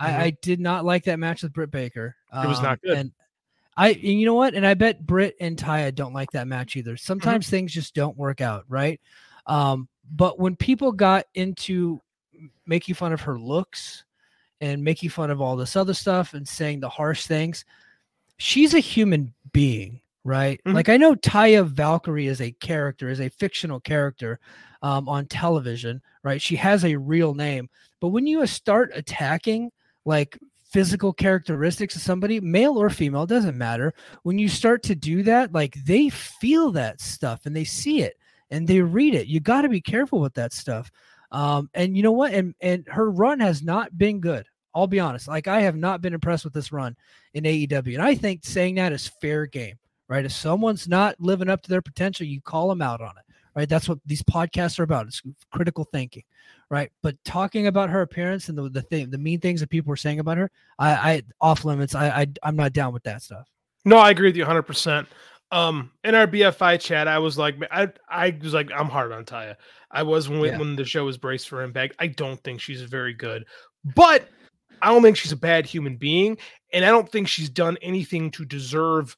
Mm-hmm. 0.00 0.20
I, 0.20 0.24
I, 0.24 0.30
did 0.42 0.58
not 0.58 0.84
like 0.84 1.04
that 1.04 1.18
match 1.18 1.42
with 1.42 1.52
Britt 1.52 1.70
Baker. 1.70 2.16
Um, 2.32 2.46
it 2.46 2.48
was 2.48 2.62
not 2.62 2.72
um, 2.72 2.78
good. 2.84 2.98
And 2.98 3.12
I, 3.76 3.90
and 3.90 4.02
you 4.02 4.26
know 4.26 4.34
what? 4.34 4.54
And 4.54 4.66
I 4.66 4.74
bet 4.74 5.04
Britt 5.04 5.36
and 5.40 5.56
Taya 5.56 5.94
don't 5.94 6.14
like 6.14 6.32
that 6.32 6.48
match 6.48 6.76
either. 6.76 6.92
Mm-hmm. 6.92 7.04
Sometimes 7.04 7.46
mm-hmm. 7.46 7.50
things 7.50 7.72
just 7.72 7.94
don't 7.94 8.16
work 8.16 8.40
out, 8.40 8.64
right? 8.68 9.00
Um, 9.46 9.88
but 10.10 10.38
when 10.38 10.56
people 10.56 10.92
got 10.92 11.26
into 11.34 12.00
making 12.66 12.94
fun 12.94 13.12
of 13.12 13.20
her 13.22 13.38
looks 13.38 14.04
and 14.60 14.82
making 14.82 15.10
fun 15.10 15.30
of 15.30 15.40
all 15.40 15.56
this 15.56 15.76
other 15.76 15.94
stuff 15.94 16.34
and 16.34 16.46
saying 16.46 16.80
the 16.80 16.88
harsh 16.88 17.26
things, 17.26 17.64
she's 18.38 18.74
a 18.74 18.80
human 18.80 19.32
being, 19.52 20.00
right? 20.24 20.60
Mm-hmm. 20.64 20.76
Like 20.76 20.88
I 20.88 20.96
know 20.96 21.14
Taya 21.14 21.66
Valkyrie 21.66 22.26
is 22.26 22.40
a 22.40 22.52
character, 22.52 23.08
is 23.08 23.20
a 23.20 23.28
fictional 23.28 23.80
character 23.80 24.38
um, 24.82 25.08
on 25.08 25.26
television, 25.26 26.00
right? 26.22 26.40
She 26.40 26.56
has 26.56 26.84
a 26.84 26.96
real 26.96 27.34
name, 27.34 27.68
but 28.00 28.08
when 28.08 28.26
you 28.26 28.46
start 28.46 28.90
attacking 28.94 29.70
like 30.04 30.38
physical 30.74 31.12
characteristics 31.12 31.94
of 31.94 32.02
somebody, 32.02 32.40
male 32.40 32.76
or 32.76 32.90
female, 32.90 33.26
doesn't 33.26 33.56
matter. 33.56 33.94
When 34.24 34.38
you 34.38 34.48
start 34.48 34.82
to 34.84 34.96
do 34.96 35.22
that, 35.22 35.52
like 35.52 35.76
they 35.84 36.08
feel 36.08 36.72
that 36.72 37.00
stuff 37.00 37.46
and 37.46 37.54
they 37.54 37.62
see 37.62 38.02
it 38.02 38.18
and 38.50 38.66
they 38.66 38.80
read 38.80 39.14
it. 39.14 39.28
You 39.28 39.38
got 39.38 39.62
to 39.62 39.68
be 39.68 39.80
careful 39.80 40.20
with 40.20 40.34
that 40.34 40.52
stuff. 40.52 40.90
Um, 41.34 41.68
and 41.74 41.96
you 41.96 42.02
know 42.02 42.12
what? 42.12 42.32
And 42.32 42.54
and 42.60 42.86
her 42.88 43.10
run 43.10 43.40
has 43.40 43.62
not 43.62 43.96
been 43.96 44.20
good. 44.20 44.46
I'll 44.74 44.86
be 44.86 45.00
honest. 45.00 45.28
Like 45.28 45.48
I 45.48 45.62
have 45.62 45.76
not 45.76 46.00
been 46.00 46.14
impressed 46.14 46.44
with 46.44 46.54
this 46.54 46.72
run 46.72 46.96
in 47.34 47.44
AEW, 47.44 47.94
and 47.94 48.02
I 48.02 48.14
think 48.14 48.44
saying 48.44 48.76
that 48.76 48.92
is 48.92 49.10
fair 49.20 49.46
game, 49.46 49.76
right? 50.08 50.24
If 50.24 50.32
someone's 50.32 50.88
not 50.88 51.20
living 51.20 51.48
up 51.50 51.62
to 51.62 51.70
their 51.70 51.82
potential, 51.82 52.26
you 52.26 52.40
call 52.40 52.68
them 52.68 52.82
out 52.82 53.00
on 53.00 53.10
it, 53.18 53.34
right? 53.54 53.68
That's 53.68 53.88
what 53.88 53.98
these 54.06 54.22
podcasts 54.22 54.78
are 54.78 54.84
about. 54.84 55.06
It's 55.06 55.22
critical 55.52 55.84
thinking 55.84 56.22
right? 56.70 56.90
But 57.02 57.16
talking 57.24 57.66
about 57.66 57.90
her 57.90 58.02
appearance 58.02 58.48
and 58.48 58.58
the 58.58 58.68
the 58.68 58.82
thing, 58.82 59.10
the 59.10 59.18
mean 59.18 59.40
things 59.40 59.60
that 59.60 59.70
people 59.70 59.90
were 59.90 59.96
saying 59.96 60.20
about 60.20 60.38
her, 60.38 60.50
I, 60.78 60.90
I 60.92 61.22
off 61.40 61.64
limits. 61.64 61.94
I, 61.94 62.08
I 62.08 62.26
I'm 62.42 62.56
not 62.56 62.72
down 62.72 62.92
with 62.92 63.04
that 63.04 63.22
stuff. 63.22 63.48
No, 63.84 63.96
I 63.96 64.10
agree 64.10 64.28
with 64.28 64.36
you 64.36 64.42
100. 64.42 64.62
percent 64.62 65.08
Um, 65.54 65.92
in 66.02 66.16
our 66.16 66.26
BFI 66.26 66.80
chat, 66.80 67.06
I 67.06 67.18
was 67.18 67.38
like, 67.38 67.54
I 67.70 67.88
I 68.08 68.36
was 68.42 68.54
like, 68.54 68.70
I'm 68.74 68.88
hard 68.88 69.12
on 69.12 69.24
Taya. 69.24 69.54
I 69.90 70.02
was 70.02 70.28
when 70.28 70.42
yeah. 70.42 70.58
when 70.58 70.74
the 70.74 70.84
show 70.84 71.04
was 71.04 71.16
braced 71.16 71.48
for 71.48 71.62
impact. 71.62 71.94
I 72.00 72.08
don't 72.08 72.42
think 72.42 72.60
she's 72.60 72.82
very 72.82 73.14
good, 73.14 73.44
but 73.94 74.28
I 74.82 74.88
don't 74.88 75.02
think 75.02 75.16
she's 75.16 75.30
a 75.30 75.36
bad 75.36 75.64
human 75.64 75.96
being, 75.96 76.38
and 76.72 76.84
I 76.84 76.88
don't 76.88 77.08
think 77.08 77.28
she's 77.28 77.48
done 77.48 77.78
anything 77.82 78.32
to 78.32 78.44
deserve 78.44 79.16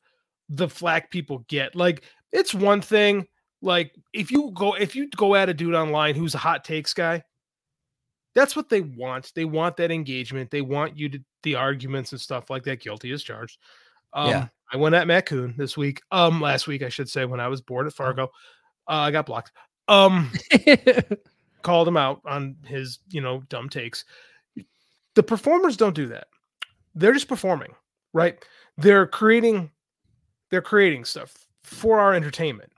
the 0.50 0.68
flack 0.68 1.10
people 1.10 1.44
get. 1.48 1.74
Like, 1.74 2.04
it's 2.32 2.52
one 2.52 2.82
thing 2.82 3.26
like 3.62 3.94
if 4.12 4.30
you 4.30 4.50
go 4.52 4.74
if 4.74 4.94
you 4.94 5.08
go 5.16 5.34
at 5.34 5.48
a 5.48 5.54
dude 5.54 5.74
online 5.74 6.14
who's 6.14 6.34
a 6.34 6.38
hot 6.38 6.64
takes 6.64 6.92
guy 6.92 7.24
that's 8.34 8.54
what 8.54 8.68
they 8.68 8.82
want. 8.82 9.32
They 9.34 9.46
want 9.46 9.78
that 9.78 9.90
engagement. 9.90 10.50
They 10.50 10.60
want 10.60 10.94
you 10.94 11.08
to 11.08 11.18
the 11.42 11.54
arguments 11.54 12.12
and 12.12 12.20
stuff 12.20 12.50
like 12.50 12.64
that. 12.64 12.82
Guilty 12.82 13.10
as 13.12 13.22
charged. 13.22 13.58
Um, 14.12 14.30
yeah. 14.30 14.48
I 14.72 14.76
went 14.76 14.94
at 14.94 15.06
Matt 15.06 15.26
Koon 15.26 15.54
this 15.56 15.76
week. 15.76 16.02
Um, 16.10 16.40
last 16.40 16.66
week 16.66 16.82
I 16.82 16.88
should 16.88 17.08
say 17.08 17.24
when 17.24 17.40
I 17.40 17.48
was 17.48 17.60
bored 17.60 17.86
at 17.86 17.92
oh. 17.92 17.96
Fargo, 17.96 18.24
uh, 18.88 18.92
I 18.92 19.10
got 19.10 19.26
blocked. 19.26 19.52
Um, 19.88 20.32
called 21.62 21.88
him 21.88 21.96
out 21.96 22.20
on 22.24 22.56
his 22.64 22.98
you 23.08 23.20
know 23.20 23.42
dumb 23.48 23.68
takes. 23.68 24.04
The 25.14 25.22
performers 25.22 25.76
don't 25.76 25.94
do 25.94 26.08
that. 26.08 26.28
They're 26.94 27.12
just 27.12 27.28
performing, 27.28 27.74
right? 28.12 28.38
They're 28.76 29.06
creating, 29.06 29.70
they're 30.50 30.62
creating 30.62 31.04
stuff 31.04 31.34
for 31.62 31.98
our 31.98 32.14
entertainment. 32.14 32.72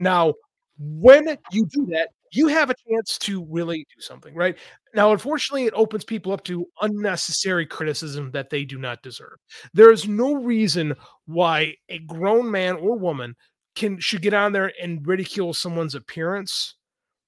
Now, 0.00 0.34
when 0.78 1.36
you 1.50 1.66
do 1.66 1.86
that, 1.86 2.10
you 2.32 2.48
have 2.48 2.70
a 2.70 2.74
chance 2.88 3.18
to 3.18 3.44
really 3.50 3.78
do 3.94 4.00
something, 4.00 4.34
right? 4.34 4.56
Now, 4.94 5.12
unfortunately, 5.12 5.66
it 5.66 5.74
opens 5.74 6.04
people 6.04 6.32
up 6.32 6.44
to 6.44 6.66
unnecessary 6.80 7.66
criticism 7.66 8.30
that 8.32 8.50
they 8.50 8.64
do 8.64 8.78
not 8.78 9.02
deserve. 9.02 9.38
There 9.74 9.90
is 9.92 10.08
no 10.08 10.34
reason 10.34 10.94
why 11.26 11.74
a 11.88 11.98
grown 12.00 12.50
man 12.50 12.76
or 12.76 12.98
woman 12.98 13.34
can 13.74 13.98
should 14.00 14.22
get 14.22 14.34
on 14.34 14.52
there 14.52 14.72
and 14.82 15.06
ridicule 15.06 15.54
someone's 15.54 15.94
appearance, 15.94 16.74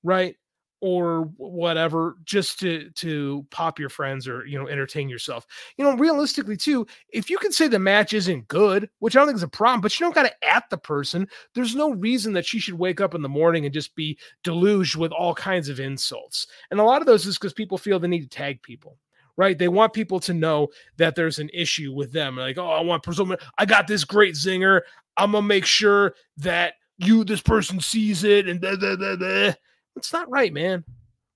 right? 0.03 0.37
Or 0.81 1.25
whatever 1.37 2.17
just 2.25 2.59
to 2.61 2.91
to 2.91 3.47
pop 3.51 3.79
your 3.79 3.89
friends 3.89 4.27
or 4.27 4.47
you 4.47 4.59
know 4.59 4.69
entertain 4.69 5.09
yourself. 5.09 5.47
You 5.77 5.85
know 5.85 5.97
realistically 5.97 6.57
too 6.57 6.87
if 7.11 7.29
you 7.29 7.39
can 7.39 7.53
say 7.53 7.69
the 7.69 7.79
match 7.79 8.13
isn't 8.13 8.49
good 8.49 8.89
which 8.99 9.17
i 9.17 9.21
don't 9.21 9.29
think 9.29 9.37
is 9.37 9.43
a 9.43 9.49
problem 9.49 9.81
but 9.81 9.99
you 9.99 10.05
don't 10.05 10.15
got 10.15 10.23
to 10.23 10.49
at 10.49 10.69
the 10.71 10.79
person 10.79 11.29
there's 11.55 11.75
no 11.75 11.93
reason 11.93 12.33
that 12.33 12.47
she 12.47 12.59
should 12.59 12.75
wake 12.75 13.01
up 13.01 13.15
in 13.15 13.23
the 13.23 13.29
morning 13.29 13.65
and 13.65 13.75
just 13.75 13.95
be 13.95 14.19
deluged 14.43 14.97
with 14.97 15.13
all 15.13 15.35
kinds 15.35 15.69
of 15.69 15.81
insults. 15.81 16.47
And 16.71 16.81
a 16.81 16.85
lot 16.85 17.03
of 17.03 17.07
those 17.07 17.27
is 17.27 17.39
because 17.39 17.53
people 17.53 17.79
feel 17.79 17.99
the 17.99 18.09
need 18.09 18.23
to 18.23 18.29
tag 18.29 18.63
people 18.63 18.99
right? 19.37 19.59
They 19.59 19.69
want 19.69 19.95
people 19.95 20.21
to 20.21 20.35
know 20.35 20.69
that 20.99 21.15
there's 21.15 21.39
an 21.39 21.49
issue 21.55 21.95
with 21.95 22.13
them 22.13 22.37
like 22.37 22.59
oh 22.59 22.69
i 22.69 22.81
want 22.81 23.03
presume 23.03 23.35
i 23.57 23.65
got 23.65 23.87
this 23.87 24.05
great 24.05 24.35
zinger 24.35 24.83
i'm 25.17 25.33
gonna 25.33 25.47
make 25.47 25.65
sure 25.65 26.15
that 26.37 26.75
you 26.99 27.25
this 27.25 27.41
person 27.41 27.81
sees 27.81 28.25
it 28.25 28.49
and 28.49 28.61
da, 28.61 28.77
da, 28.77 28.97
da 28.97 29.55
it's 29.97 30.13
not 30.13 30.31
right, 30.31 30.53
man. 30.53 30.85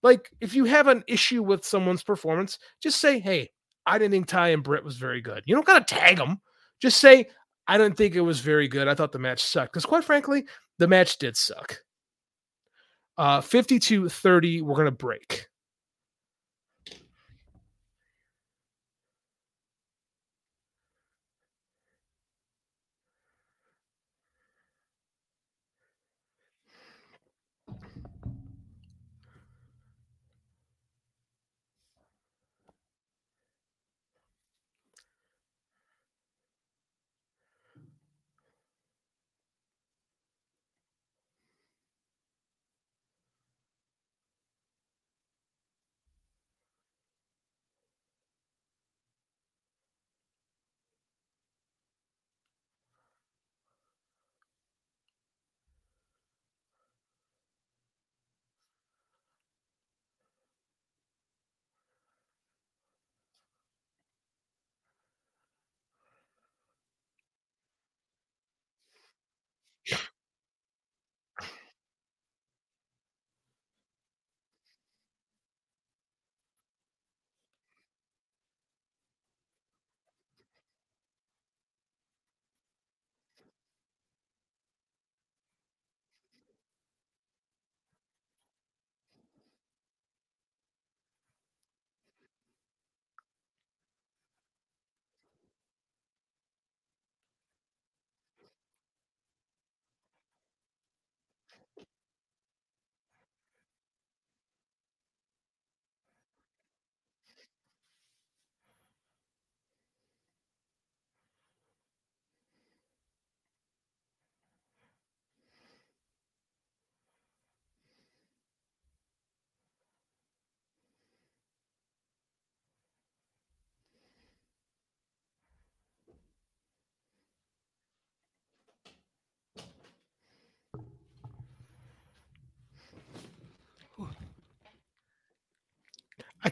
Like, 0.03 0.31
if 0.41 0.55
you 0.55 0.65
have 0.67 0.87
an 0.87 1.03
issue 1.09 1.43
with 1.43 1.65
someone's 1.65 2.03
performance, 2.03 2.59
just 2.83 3.01
say, 3.01 3.19
hey, 3.19 3.51
I 3.87 3.99
didn't 3.99 4.13
think 4.13 4.27
Ty 4.27 4.49
and 4.49 4.63
Britt 4.63 4.85
was 4.85 4.97
very 4.97 5.21
good. 5.21 5.43
You 5.47 5.55
don't 5.55 5.67
got 5.67 5.87
to 5.87 5.95
tag 5.95 6.17
them. 6.17 6.41
Just 6.81 6.99
say, 6.99 7.27
I 7.67 7.79
didn't 7.79 7.97
think 7.97 8.15
it 8.15 8.21
was 8.21 8.41
very 8.41 8.69
good. 8.69 8.89
I 8.89 8.95
thought 8.95 9.13
the 9.13 9.19
match 9.19 9.43
sucked. 9.43 9.73
Because, 9.73 9.87
quite 9.87 10.05
frankly, 10.05 10.45
the 10.79 10.89
match 10.89 11.19
did 11.19 11.37
suck. 11.37 11.79
Uh, 13.17 13.41
52 13.41 14.09
30, 14.09 14.63
we're 14.63 14.75
going 14.75 14.87
to 14.87 14.91
break. 14.91 15.47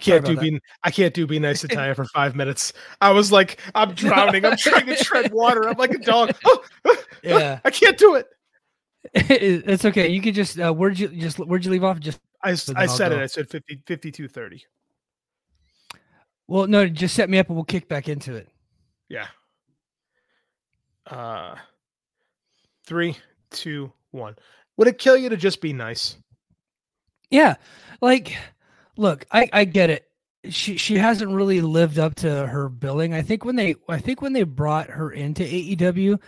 Can't 0.02 0.24
do 0.24 0.32
about 0.32 0.42
be 0.42 0.60
I 0.84 0.90
can't 0.90 1.14
do 1.14 1.26
be 1.26 1.38
nice 1.38 1.60
to 1.62 1.68
Taya 1.76 1.94
for 1.96 2.04
five 2.06 2.34
minutes. 2.36 2.72
I 3.00 3.10
was 3.10 3.32
like, 3.32 3.60
I'm 3.74 3.92
drowning. 3.94 4.44
I'm 4.44 4.56
trying 4.56 4.86
to 4.86 4.96
tread 4.96 5.32
water. 5.32 5.68
I'm 5.68 5.76
like 5.78 5.92
a 5.92 5.98
dog. 5.98 6.34
Oh, 6.44 6.62
Yeah. 7.22 7.60
I 7.64 7.70
can't 7.70 7.96
do 7.98 8.16
it. 8.16 8.26
It- 9.14 9.64
it's 9.68 9.84
okay. 9.84 10.08
You 10.08 10.20
could 10.20 10.34
just 10.34 10.58
uh, 10.58 10.72
where'd 10.72 10.98
you 10.98 11.08
just 11.08 11.38
where'd 11.38 11.64
you 11.64 11.70
leave 11.70 11.84
off? 11.84 11.98
Just 12.00 12.20
I, 12.42 12.50
I 12.50 12.86
said 12.86 13.12
it. 13.12 13.18
I 13.18 13.26
said 13.26 13.48
50, 13.48 13.82
52 13.86 14.26
30. 14.28 14.64
well, 16.48 16.66
no, 16.66 16.88
just 16.88 17.14
set 17.14 17.30
me 17.30 17.38
up 17.38 17.46
and 17.48 17.56
we'll 17.56 17.64
kick 17.64 17.88
back 17.88 18.08
into 18.08 18.34
it. 18.34 18.48
Yeah. 19.08 19.26
Uh, 21.06 21.54
three, 22.86 23.16
two, 23.50 23.92
one. 24.10 24.36
Would 24.76 24.88
it 24.88 24.98
kill 24.98 25.16
you 25.16 25.28
to 25.28 25.36
just 25.36 25.60
be 25.60 25.72
nice? 25.72 26.16
Yeah, 27.30 27.54
like, 28.00 28.36
look, 28.96 29.24
I 29.30 29.48
I 29.52 29.64
get 29.64 29.90
it. 29.90 30.04
She 30.50 30.76
she 30.76 30.96
hasn't 30.96 31.32
really 31.32 31.60
lived 31.60 31.98
up 31.98 32.16
to 32.16 32.46
her 32.46 32.68
billing. 32.68 33.14
I 33.14 33.22
think 33.22 33.44
when 33.44 33.56
they 33.56 33.76
I 33.88 33.98
think 33.98 34.22
when 34.22 34.32
they 34.32 34.42
brought 34.42 34.90
her 34.90 35.10
into 35.10 35.44
AEW, 35.44 36.18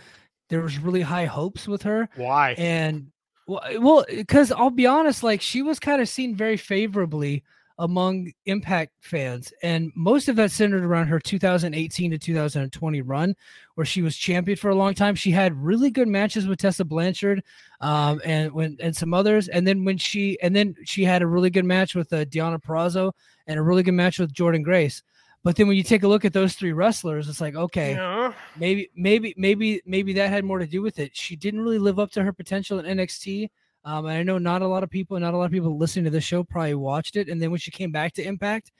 there 0.49 0.61
was 0.61 0.77
really 0.79 1.01
high 1.01 1.25
hopes 1.25 1.67
with 1.67 1.83
her, 1.83 2.09
Why? 2.15 2.53
and 2.57 3.11
well, 3.47 3.61
well, 3.79 4.05
because 4.09 4.51
I'll 4.51 4.69
be 4.71 4.87
honest, 4.87 5.21
like 5.23 5.41
she 5.41 5.61
was 5.61 5.79
kind 5.79 6.01
of 6.01 6.09
seen 6.09 6.35
very 6.35 6.57
favorably 6.57 7.43
among 7.77 8.31
Impact 8.45 8.93
fans, 9.01 9.51
and 9.61 9.91
most 9.95 10.29
of 10.29 10.35
that 10.37 10.51
centered 10.51 10.83
around 10.83 11.07
her 11.07 11.19
2018 11.19 12.11
to 12.11 12.17
2020 12.17 13.01
run, 13.01 13.35
where 13.75 13.85
she 13.85 14.01
was 14.01 14.15
champion 14.15 14.57
for 14.57 14.69
a 14.69 14.75
long 14.75 14.93
time. 14.93 15.15
She 15.15 15.31
had 15.31 15.53
really 15.61 15.89
good 15.89 16.07
matches 16.07 16.47
with 16.47 16.59
Tessa 16.59 16.85
Blanchard, 16.85 17.43
um, 17.81 18.21
and 18.23 18.51
when 18.53 18.77
and 18.79 18.95
some 18.95 19.13
others, 19.13 19.47
and 19.49 19.67
then 19.67 19.83
when 19.83 19.97
she 19.97 20.39
and 20.41 20.55
then 20.55 20.75
she 20.85 21.03
had 21.03 21.21
a 21.21 21.27
really 21.27 21.49
good 21.49 21.65
match 21.65 21.95
with 21.95 22.11
uh, 22.13 22.25
Deonna 22.25 22.61
Purrazzo 22.61 23.11
and 23.47 23.59
a 23.59 23.61
really 23.61 23.83
good 23.83 23.93
match 23.93 24.19
with 24.19 24.33
Jordynne 24.33 24.63
Grace. 24.63 25.03
But 25.43 25.55
then 25.55 25.67
when 25.67 25.77
you 25.77 25.83
take 25.83 26.01
a 26.01 26.07
look 26.07 26.25
at 26.25 26.33
those 26.33 26.55
three 26.55 26.71
wrestlers, 26.73 27.27
it's 27.29 27.41
like 27.41 27.55
okay, 27.55 27.91
Yeah. 27.91 28.33
maybe 28.57 28.89
maybe 28.95 29.33
maybe 29.37 29.81
maybe 29.85 30.13
that 30.13 30.29
had 30.29 30.43
more 30.45 30.59
to 30.59 30.65
do 30.65 30.81
with 30.81 30.97
it. 30.97 31.15
She 31.15 31.35
didn't 31.35 31.61
really 31.61 31.77
live 31.77 31.99
up 31.99 32.09
to 32.11 32.23
her 32.23 32.33
potential 32.33 32.79
in 32.79 32.97
NXT. 32.97 33.49
Um, 33.85 34.05
and 34.07 34.17
I 34.17 34.23
know 34.23 34.37
not 34.39 34.61
a 34.63 34.67
lot 34.67 34.83
of 34.83 34.89
people, 34.89 35.19
not 35.19 35.33
a 35.33 35.37
lot 35.37 35.45
of 35.45 35.51
people 35.51 35.77
listening 35.77 36.05
to 36.05 36.11
the 36.11 36.19
show 36.19 36.43
probably 36.43 36.73
watched 36.73 37.15
it. 37.15 37.29
And 37.29 37.39
then 37.41 37.51
when 37.51 37.59
she 37.59 37.69
came 37.71 37.91
back 37.91 38.13
to 38.13 38.23
Impact, 38.23 38.71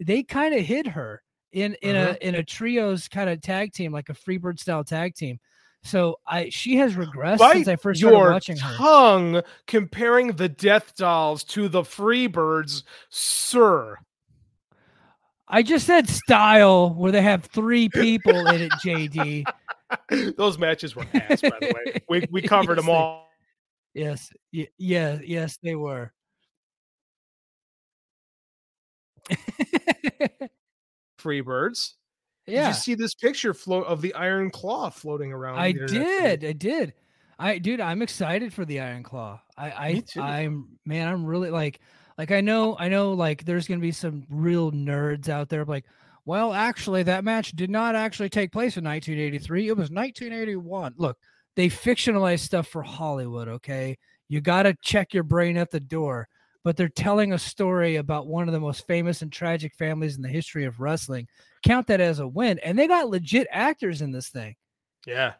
they 0.00 0.22
kind 0.22 0.54
of 0.54 0.60
hid 0.64 0.86
her 0.86 1.20
in 1.52 1.74
in 1.82 1.96
Mhm. 1.96 2.10
a 2.12 2.26
in 2.28 2.34
a 2.36 2.42
trios 2.44 3.08
kind 3.08 3.28
of 3.28 3.40
tag 3.42 3.72
team, 3.72 3.92
like 3.92 4.08
a 4.08 4.14
Freebird 4.14 4.58
style 4.60 4.84
tag 4.84 5.14
team. 5.14 5.38
So 5.82 6.16
I 6.26 6.48
she 6.48 6.76
has 6.76 6.94
regressed 6.94 7.40
since 7.52 7.66
I 7.68 7.74
first 7.76 7.98
started 8.00 8.16
your 8.16 8.30
watching 8.30 8.56
her. 8.56 8.74
tongue 8.76 9.42
comparing 9.66 10.28
the 10.28 10.48
Death 10.48 10.94
Dolls 10.94 11.42
to 11.44 11.68
the 11.68 11.82
Freebirds, 11.82 12.84
sir. 13.10 13.96
I 15.48 15.62
just 15.62 15.86
said 15.86 16.08
style 16.08 16.94
where 16.94 17.10
they 17.12 17.20
have 17.20 17.44
three 17.46 17.88
people 17.88 18.46
in 18.46 18.62
it, 18.62 18.72
JD. 18.84 19.44
Those 20.36 20.56
matches 20.56 20.96
were 20.96 21.04
ass, 21.12 21.42
by 21.42 21.50
the 21.60 21.72
way. 21.74 22.00
We 22.08 22.26
we 22.30 22.42
covered 22.42 22.78
them 22.78 22.88
all. 22.88 23.31
Yes, 23.94 24.30
y- 24.52 24.68
yeah, 24.78 25.18
yes, 25.24 25.58
they 25.62 25.74
were. 25.74 26.12
Freebirds. 31.20 31.92
Did 32.46 32.54
yeah, 32.54 32.68
you 32.68 32.74
see 32.74 32.94
this 32.94 33.14
picture 33.14 33.54
float 33.54 33.86
of 33.86 34.02
the 34.02 34.14
Iron 34.14 34.50
Claw 34.50 34.90
floating 34.90 35.32
around? 35.32 35.58
I 35.58 35.72
the 35.72 35.80
internet 35.82 35.88
today? 35.88 36.36
did. 36.36 36.44
I 36.44 36.52
did. 36.52 36.92
I 37.38 37.58
dude, 37.58 37.80
I'm 37.80 38.02
excited 38.02 38.52
for 38.52 38.64
the 38.64 38.80
Iron 38.80 39.02
Claw. 39.02 39.40
I 39.56 39.66
I 39.66 40.02
too. 40.06 40.20
I'm 40.20 40.78
man, 40.84 41.08
I'm 41.08 41.24
really 41.24 41.50
like 41.50 41.80
like 42.18 42.30
I 42.30 42.40
know 42.40 42.76
I 42.78 42.88
know 42.88 43.12
like 43.12 43.44
there's 43.44 43.68
gonna 43.68 43.80
be 43.80 43.92
some 43.92 44.24
real 44.28 44.72
nerds 44.72 45.28
out 45.28 45.48
there 45.48 45.64
like, 45.64 45.84
well, 46.24 46.52
actually 46.52 47.02
that 47.04 47.24
match 47.24 47.52
did 47.52 47.70
not 47.70 47.94
actually 47.94 48.28
take 48.28 48.52
place 48.52 48.76
in 48.76 48.84
1983. 48.84 49.68
It 49.68 49.72
was 49.72 49.90
1981. 49.90 50.94
Look, 50.96 51.18
they 51.56 51.68
fictionalize 51.68 52.40
stuff 52.40 52.68
for 52.68 52.82
Hollywood, 52.82 53.48
okay? 53.48 53.96
You 54.28 54.40
gotta 54.40 54.76
check 54.82 55.12
your 55.12 55.24
brain 55.24 55.56
at 55.56 55.70
the 55.70 55.80
door. 55.80 56.28
But 56.64 56.76
they're 56.76 56.88
telling 56.88 57.32
a 57.32 57.38
story 57.38 57.96
about 57.96 58.28
one 58.28 58.48
of 58.48 58.52
the 58.52 58.60
most 58.60 58.86
famous 58.86 59.20
and 59.20 59.32
tragic 59.32 59.74
families 59.74 60.14
in 60.14 60.22
the 60.22 60.28
history 60.28 60.64
of 60.64 60.78
wrestling. 60.78 61.26
Count 61.64 61.88
that 61.88 62.00
as 62.00 62.20
a 62.20 62.26
win. 62.28 62.60
And 62.60 62.78
they 62.78 62.86
got 62.86 63.08
legit 63.08 63.48
actors 63.50 64.00
in 64.00 64.12
this 64.12 64.28
thing. 64.28 64.54
Yeah. 65.04 65.34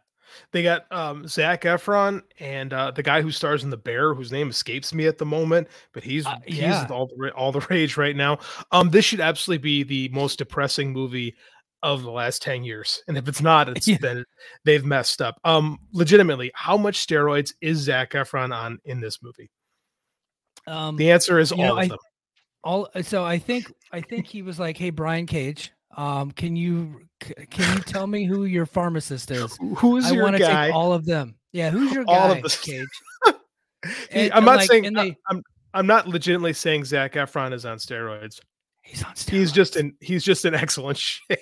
They 0.50 0.62
got 0.64 0.90
um 0.90 1.28
Zac 1.28 1.62
Efron 1.62 2.22
and 2.40 2.72
uh 2.72 2.90
the 2.90 3.02
guy 3.04 3.22
who 3.22 3.30
stars 3.30 3.62
in 3.62 3.70
the 3.70 3.76
bear 3.76 4.14
whose 4.14 4.32
name 4.32 4.48
escapes 4.50 4.92
me 4.92 5.06
at 5.06 5.18
the 5.18 5.26
moment, 5.26 5.68
but 5.92 6.02
he's 6.02 6.26
Uh, 6.26 6.38
he's 6.44 6.90
all 6.90 7.06
the 7.06 7.30
all 7.34 7.52
the 7.52 7.60
rage 7.70 7.96
right 7.96 8.16
now. 8.16 8.38
Um 8.72 8.90
this 8.90 9.04
should 9.04 9.20
absolutely 9.20 9.62
be 9.62 9.82
the 9.84 10.08
most 10.14 10.38
depressing 10.38 10.92
movie 10.92 11.36
of 11.83 12.03
the 12.03 12.11
last 12.11 12.43
10 12.43 12.64
years. 12.64 13.03
And 13.09 13.16
if 13.18 13.26
it's 13.28 13.41
not, 13.43 13.68
it's 13.76 13.89
Yeah. 13.89 13.99
then 14.01 14.24
they've 14.64 14.85
messed 14.85 15.20
up. 15.22 15.39
Um 15.45 15.78
legitimately, 15.93 16.51
how 16.55 16.76
much 16.76 17.05
steroids 17.07 17.53
is 17.61 17.78
Zac 17.78 18.12
Efron 18.12 18.55
on 18.55 18.78
in 18.85 19.01
this 19.01 19.18
movie? 19.22 19.51
Um, 20.66 20.97
The 20.97 21.11
answer 21.11 21.39
is 21.39 21.51
all 21.53 21.59
know, 21.59 21.72
of 21.72 21.78
I- 21.78 21.89
them. 21.89 21.99
all 22.64 22.89
so 23.03 23.24
I 23.24 23.39
think 23.39 23.72
I 23.93 24.01
think 24.01 24.26
he 24.26 24.43
was 24.43 24.59
like, 24.61 24.76
"Hey, 24.76 24.91
Brian 24.91 25.26
Cage, 25.26 25.72
um, 25.97 26.30
can 26.30 26.55
you 26.57 27.01
can 27.20 27.76
you 27.76 27.83
tell 27.83 28.07
me 28.07 28.24
who 28.24 28.45
your 28.45 28.66
pharmacist 28.66 29.30
is? 29.33 29.57
Who's 29.76 30.07
I 30.07 30.20
want 30.22 30.37
to 30.37 30.43
take 30.47 30.74
all 30.74 30.93
of 30.93 31.05
them. 31.05 31.35
Yeah, 31.53 31.70
who's 31.70 31.93
your 31.93 32.05
All 32.07 32.28
guy, 32.30 32.37
of 32.39 32.43
the- 32.43 32.59
Cage? 32.62 32.87
And- 34.12 34.33
I'm 34.33 34.45
not 34.45 34.59
like, 34.59 34.68
saying 34.70 34.93
they- 34.93 35.16
I'm 35.28 35.43
I'm 35.74 35.87
not 35.89 36.07
legitimately 36.07 36.53
saying 36.53 36.85
Zac 36.85 37.14
Efron 37.14 37.53
is 37.53 37.64
on 37.66 37.78
steroids. 37.78 38.39
He's 38.83 39.03
on 39.03 39.12
steroids. 39.14 39.30
He's 39.30 39.53
just 39.53 39.76
in 39.76 39.97
he's 40.01 40.22
just 40.24 40.45
in 40.45 40.55
excellent 40.55 40.99
shape. 40.99 41.41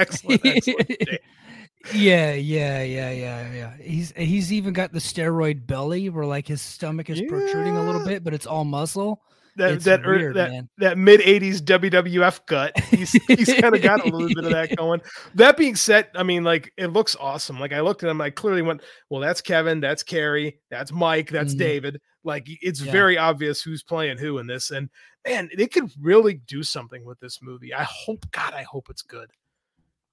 Excellent, 0.00 0.44
excellent 0.44 0.90
yeah, 1.94 2.34
yeah, 2.34 2.82
yeah, 2.82 3.10
yeah, 3.10 3.52
yeah. 3.52 3.72
He's 3.80 4.12
he's 4.16 4.52
even 4.52 4.72
got 4.72 4.92
the 4.92 4.98
steroid 4.98 5.66
belly 5.66 6.08
where 6.10 6.26
like 6.26 6.46
his 6.46 6.60
stomach 6.60 7.08
is 7.10 7.22
protruding 7.28 7.76
a 7.76 7.82
little 7.84 8.04
bit, 8.04 8.22
but 8.24 8.34
it's 8.34 8.46
all 8.46 8.64
muscle. 8.64 9.22
That 9.56 9.72
It's 9.72 9.84
that 9.86 10.00
ear- 10.04 10.16
weird, 10.16 10.36
that 10.36 10.50
man. 10.50 10.68
that 10.78 10.96
mid 10.98 11.20
'80s 11.20 11.60
WWF 11.62 12.46
gut. 12.46 12.78
He's 12.84 13.12
he's 13.12 13.52
kind 13.54 13.74
of 13.74 13.82
got 13.82 14.00
a 14.00 14.08
little 14.08 14.28
bit 14.28 14.44
of 14.44 14.52
that 14.52 14.76
going. 14.76 15.00
That 15.34 15.56
being 15.56 15.74
said, 15.74 16.08
I 16.14 16.22
mean, 16.22 16.44
like 16.44 16.72
it 16.76 16.88
looks 16.88 17.16
awesome. 17.18 17.58
Like 17.58 17.72
I 17.72 17.80
looked 17.80 18.02
at 18.04 18.10
him, 18.10 18.20
I 18.20 18.30
clearly 18.30 18.62
went, 18.62 18.82
"Well, 19.08 19.20
that's 19.20 19.40
Kevin, 19.40 19.80
that's 19.80 20.02
Kerry, 20.02 20.60
that's 20.70 20.92
Mike, 20.92 21.30
that's 21.30 21.54
Mhm. 21.54 21.58
David." 21.58 22.00
Like 22.22 22.46
it's 22.46 22.80
Yeah. 22.80 22.92
very 22.92 23.18
obvious 23.18 23.60
who's 23.62 23.82
playing 23.82 24.18
who 24.18 24.38
in 24.38 24.46
this, 24.46 24.70
and 24.70 24.88
man, 25.26 25.50
they 25.56 25.66
could 25.66 25.90
really 26.00 26.34
do 26.46 26.62
something 26.62 27.04
with 27.04 27.18
this 27.20 27.40
movie. 27.42 27.74
I 27.74 27.84
hope, 27.84 28.30
God, 28.30 28.54
I 28.54 28.62
hope 28.62 28.86
it's 28.88 29.02
good. 29.02 29.30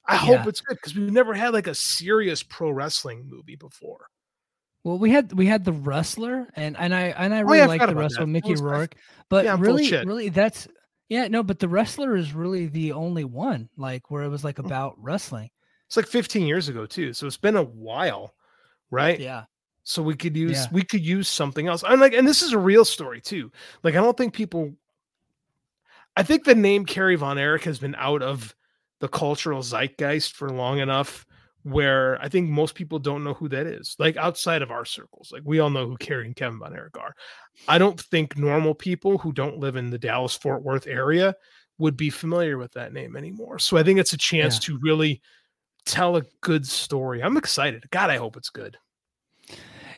I 0.07 0.13
Yeah. 0.13 0.37
hope 0.37 0.47
it's 0.47 0.61
good 0.61 0.75
because 0.77 0.95
we've 0.95 1.11
never 1.11 1.33
had 1.33 1.53
like 1.53 1.67
a 1.67 1.75
serious 1.75 2.41
pro 2.43 2.71
wrestling 2.71 3.27
movie 3.29 3.55
before. 3.55 4.07
Well, 4.83 4.97
we 4.99 5.11
had 5.11 5.33
we 5.33 5.47
had 5.47 5.65
the 5.65 5.73
wrestler, 5.73 6.47
and 6.55 6.77
and 6.77 6.95
I 6.95 7.07
and 7.09 7.33
I 7.33 7.39
Oh, 7.41 7.43
really 7.43 7.57
yeah, 7.59 7.65
like 7.65 7.85
the 7.85 7.95
wrestler 7.95 8.25
that. 8.25 8.31
Mickey 8.31 8.47
That 8.49 8.51
was 8.53 8.61
my- 8.61 8.71
Rourke, 8.71 8.95
but 9.29 9.45
Yeah, 9.45 9.53
I'm 9.53 9.59
full 9.59 9.75
of 9.75 9.79
really, 9.81 10.05
really, 10.05 10.29
that's 10.29 10.67
yeah, 11.09 11.27
no, 11.27 11.43
but 11.43 11.59
the 11.59 11.67
wrestler 11.67 12.15
is 12.15 12.33
really 12.33 12.67
the 12.67 12.93
only 12.93 13.23
one 13.25 13.69
like 13.77 14.09
where 14.11 14.23
it 14.23 14.29
was 14.29 14.43
like 14.43 14.57
Hmm. 14.57 14.65
about 14.65 14.95
wrestling. 15.01 15.49
It's 15.87 15.97
like 15.97 16.07
15 16.07 16.47
years 16.47 16.69
ago 16.69 16.85
too, 16.85 17.13
so 17.13 17.27
it's 17.27 17.37
been 17.37 17.55
a 17.57 17.63
while, 17.63 18.33
right? 18.91 19.19
Yeah, 19.19 19.45
so 19.83 20.01
we 20.03 20.15
could 20.15 20.35
use 20.37 20.51
Yeah. 20.57 20.67
we 20.71 20.83
could 20.83 21.05
use 21.05 21.27
something 21.27 21.67
else 21.67 21.83
and 21.87 21.99
like 21.99 22.13
and 22.13 22.25
this 22.27 22.41
is 22.41 22.53
a 22.53 22.57
real 22.59 22.83
story 22.85 23.19
too 23.21 23.49
like 23.83 23.95
i 23.95 24.01
don't 24.01 24.17
think 24.17 24.33
people 24.33 24.73
i 26.17 26.23
think 26.23 26.43
the 26.43 26.55
name 26.55 26.85
kerry 26.85 27.15
von 27.15 27.37
erich 27.37 27.63
has 27.63 27.79
been 27.79 27.95
out 27.95 28.21
of 28.21 28.53
the 28.99 29.07
cultural 29.07 29.61
zeitgeist 29.61 30.33
for 30.35 30.49
long 30.49 30.79
enough 30.79 31.25
where 31.63 32.17
i 32.21 32.29
think 32.29 32.49
most 32.49 32.75
people 32.75 32.97
don't 32.99 33.23
know 33.23 33.33
who 33.33 33.49
that 33.49 33.65
is 33.67 33.95
like 33.99 34.15
outside 34.15 34.61
of 34.61 34.71
our 34.71 34.85
circles 34.85 35.29
like 35.33 35.41
we 35.45 35.59
all 35.59 35.69
know 35.69 35.85
who 35.87 35.97
kerry 35.97 36.25
and 36.25 36.35
kevin 36.35 36.59
von 36.59 36.73
erich 36.75 36.97
are 36.97 37.13
i 37.67 37.77
don't 37.77 37.99
think 37.99 38.37
normal 38.37 38.73
people 38.73 39.17
who 39.17 39.33
don't 39.33 39.57
live 39.59 39.75
in 39.75 39.89
the 39.89 39.97
dallas 39.97 40.35
fort 40.35 40.63
worth 40.63 40.87
area 40.87 41.35
would 41.77 41.97
be 41.97 42.09
familiar 42.09 42.57
with 42.57 42.71
that 42.73 42.93
name 42.93 43.15
anymore 43.17 43.59
so 43.59 43.75
i 43.75 43.83
think 43.83 43.99
it's 43.99 44.13
a 44.13 44.17
chance 44.17 44.55
Yeah. 44.55 44.59
to 44.75 44.79
really 44.81 45.21
tell 45.85 46.15
a 46.15 46.23
good 46.41 46.65
story 46.65 47.21
i'm 47.21 47.35
excited 47.37 47.83
god 47.91 48.09
i 48.09 48.17
hope 48.17 48.37
it's 48.37 48.49
good 48.49 48.77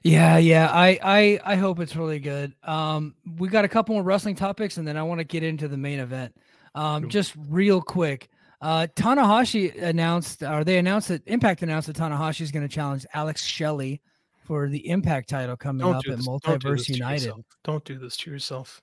yeah, 0.01 0.37
yeah. 0.37 0.69
I 0.71 0.97
I 1.03 1.39
I 1.43 1.55
hope 1.55 1.79
it's 1.81 1.95
really 1.95 2.19
good. 2.19 2.53
Um, 2.63 3.15
we 3.37 3.49
got 3.49 3.65
a 3.65 3.67
couple 3.67 3.95
more 3.95 4.03
wrestling 4.03 4.35
topics, 4.35 4.77
and 4.77 4.87
then 4.87 4.95
I 4.95 5.03
want 5.03 5.19
to 5.19 5.25
get 5.25 5.43
into 5.43 5.67
the 5.67 5.75
main 5.75 5.99
event. 5.99 6.33
Um, 6.73 7.01
Cool. 7.03 7.09
just 7.09 7.33
real 7.49 7.81
quick. 7.81 8.29
Uh, 8.61 8.87
Tanahashi 8.95 9.81
announced, 9.81 10.43
or 10.43 10.63
they 10.63 10.77
announced 10.77 11.07
that 11.07 11.21
Impact 11.27 11.61
announced 11.61 11.87
that 11.87 11.95
Tanahashi 11.95 12.41
is 12.41 12.51
going 12.51 12.67
to 12.67 12.73
challenge 12.73 13.05
Alex 13.13 13.43
Shelley 13.45 14.01
for 14.45 14.67
the 14.67 14.89
Impact 14.89 15.29
title 15.29 15.55
coming 15.55 15.85
Don't 15.85 15.95
up 15.95 16.03
at 16.09 16.17
this. 16.17 16.25
Don't 16.25 16.43
do 16.43 16.51
Multiverse 16.51 16.89
United. 16.89 17.33
Don't 17.63 17.85
do 17.85 17.97
this 17.97 18.17
to 18.17 18.31
yourself. 18.31 18.81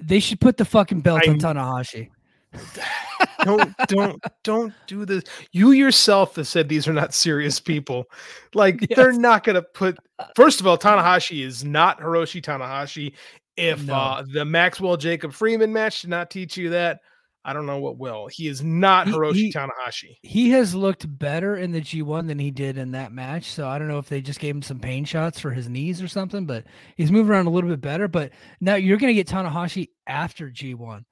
They 0.00 0.20
should 0.20 0.40
put 0.40 0.56
the 0.56 0.64
fucking 0.64 1.00
belt 1.00 1.22
I- 1.26 1.30
on 1.30 1.38
Tanahashi. 1.38 2.10
Don't 3.44 3.74
don't 3.88 4.22
don't 4.44 4.74
do 4.86 5.04
this. 5.06 5.22
You 5.52 5.70
yourself 5.70 6.36
have 6.36 6.46
said 6.48 6.68
these 6.68 6.86
are 6.88 6.92
not 6.92 7.14
serious 7.14 7.58
people. 7.60 8.04
Like 8.54 8.80
they're 8.96 9.12
not 9.12 9.44
gonna 9.44 9.62
put 9.62 9.96
first 10.34 10.60
of 10.60 10.66
all, 10.66 10.76
Tanahashi 10.76 11.44
is 11.44 11.64
not 11.64 12.00
Hiroshi 12.00 12.42
Tanahashi. 12.42 13.14
If 13.56 13.84
No. 13.84 13.94
uh 13.94 14.24
the 14.30 14.44
Maxwell 14.44 14.96
Jacob 14.98 15.32
Friedman 15.32 15.72
match 15.72 16.02
did 16.02 16.10
not 16.10 16.28
teach 16.30 16.56
you 16.56 16.70
that, 16.70 17.00
I 17.44 17.52
don't 17.54 17.64
know 17.66 17.78
what 17.78 17.96
will. 17.96 18.28
He 18.30 18.48
is 18.48 18.62
not 18.62 19.06
He- 19.08 19.14
Hiroshi 19.14 19.34
he- 19.34 19.52
Tanahashi. 19.52 20.16
He 20.22 20.50
has 20.50 20.74
looked 20.74 21.06
better 21.18 21.56
in 21.56 21.72
the 21.72 21.80
G1 21.80 22.26
than 22.28 22.38
he 22.38 22.50
did 22.50 22.76
in 22.76 22.90
that 22.92 23.12
match. 23.12 23.50
So 23.50 23.66
I 23.66 23.78
don't 23.78 23.88
know 23.88 23.98
if 23.98 24.08
they 24.10 24.20
just 24.20 24.40
gave 24.40 24.54
him 24.54 24.62
some 24.62 24.78
pain 24.78 25.04
shots 25.06 25.40
for 25.40 25.50
his 25.50 25.68
knees 25.68 26.02
or 26.02 26.08
something, 26.08 26.44
but 26.44 26.64
he's 26.96 27.10
moving 27.10 27.30
around 27.32 27.46
a 27.46 27.50
little 27.50 27.70
bit 27.70 27.80
better. 27.80 28.08
But 28.08 28.32
now 28.60 28.74
you're 28.74 28.98
going 28.98 29.08
to 29.10 29.14
get 29.14 29.26
Tanahashi 29.28 29.88
after 30.06 30.50
G1. 30.50 31.04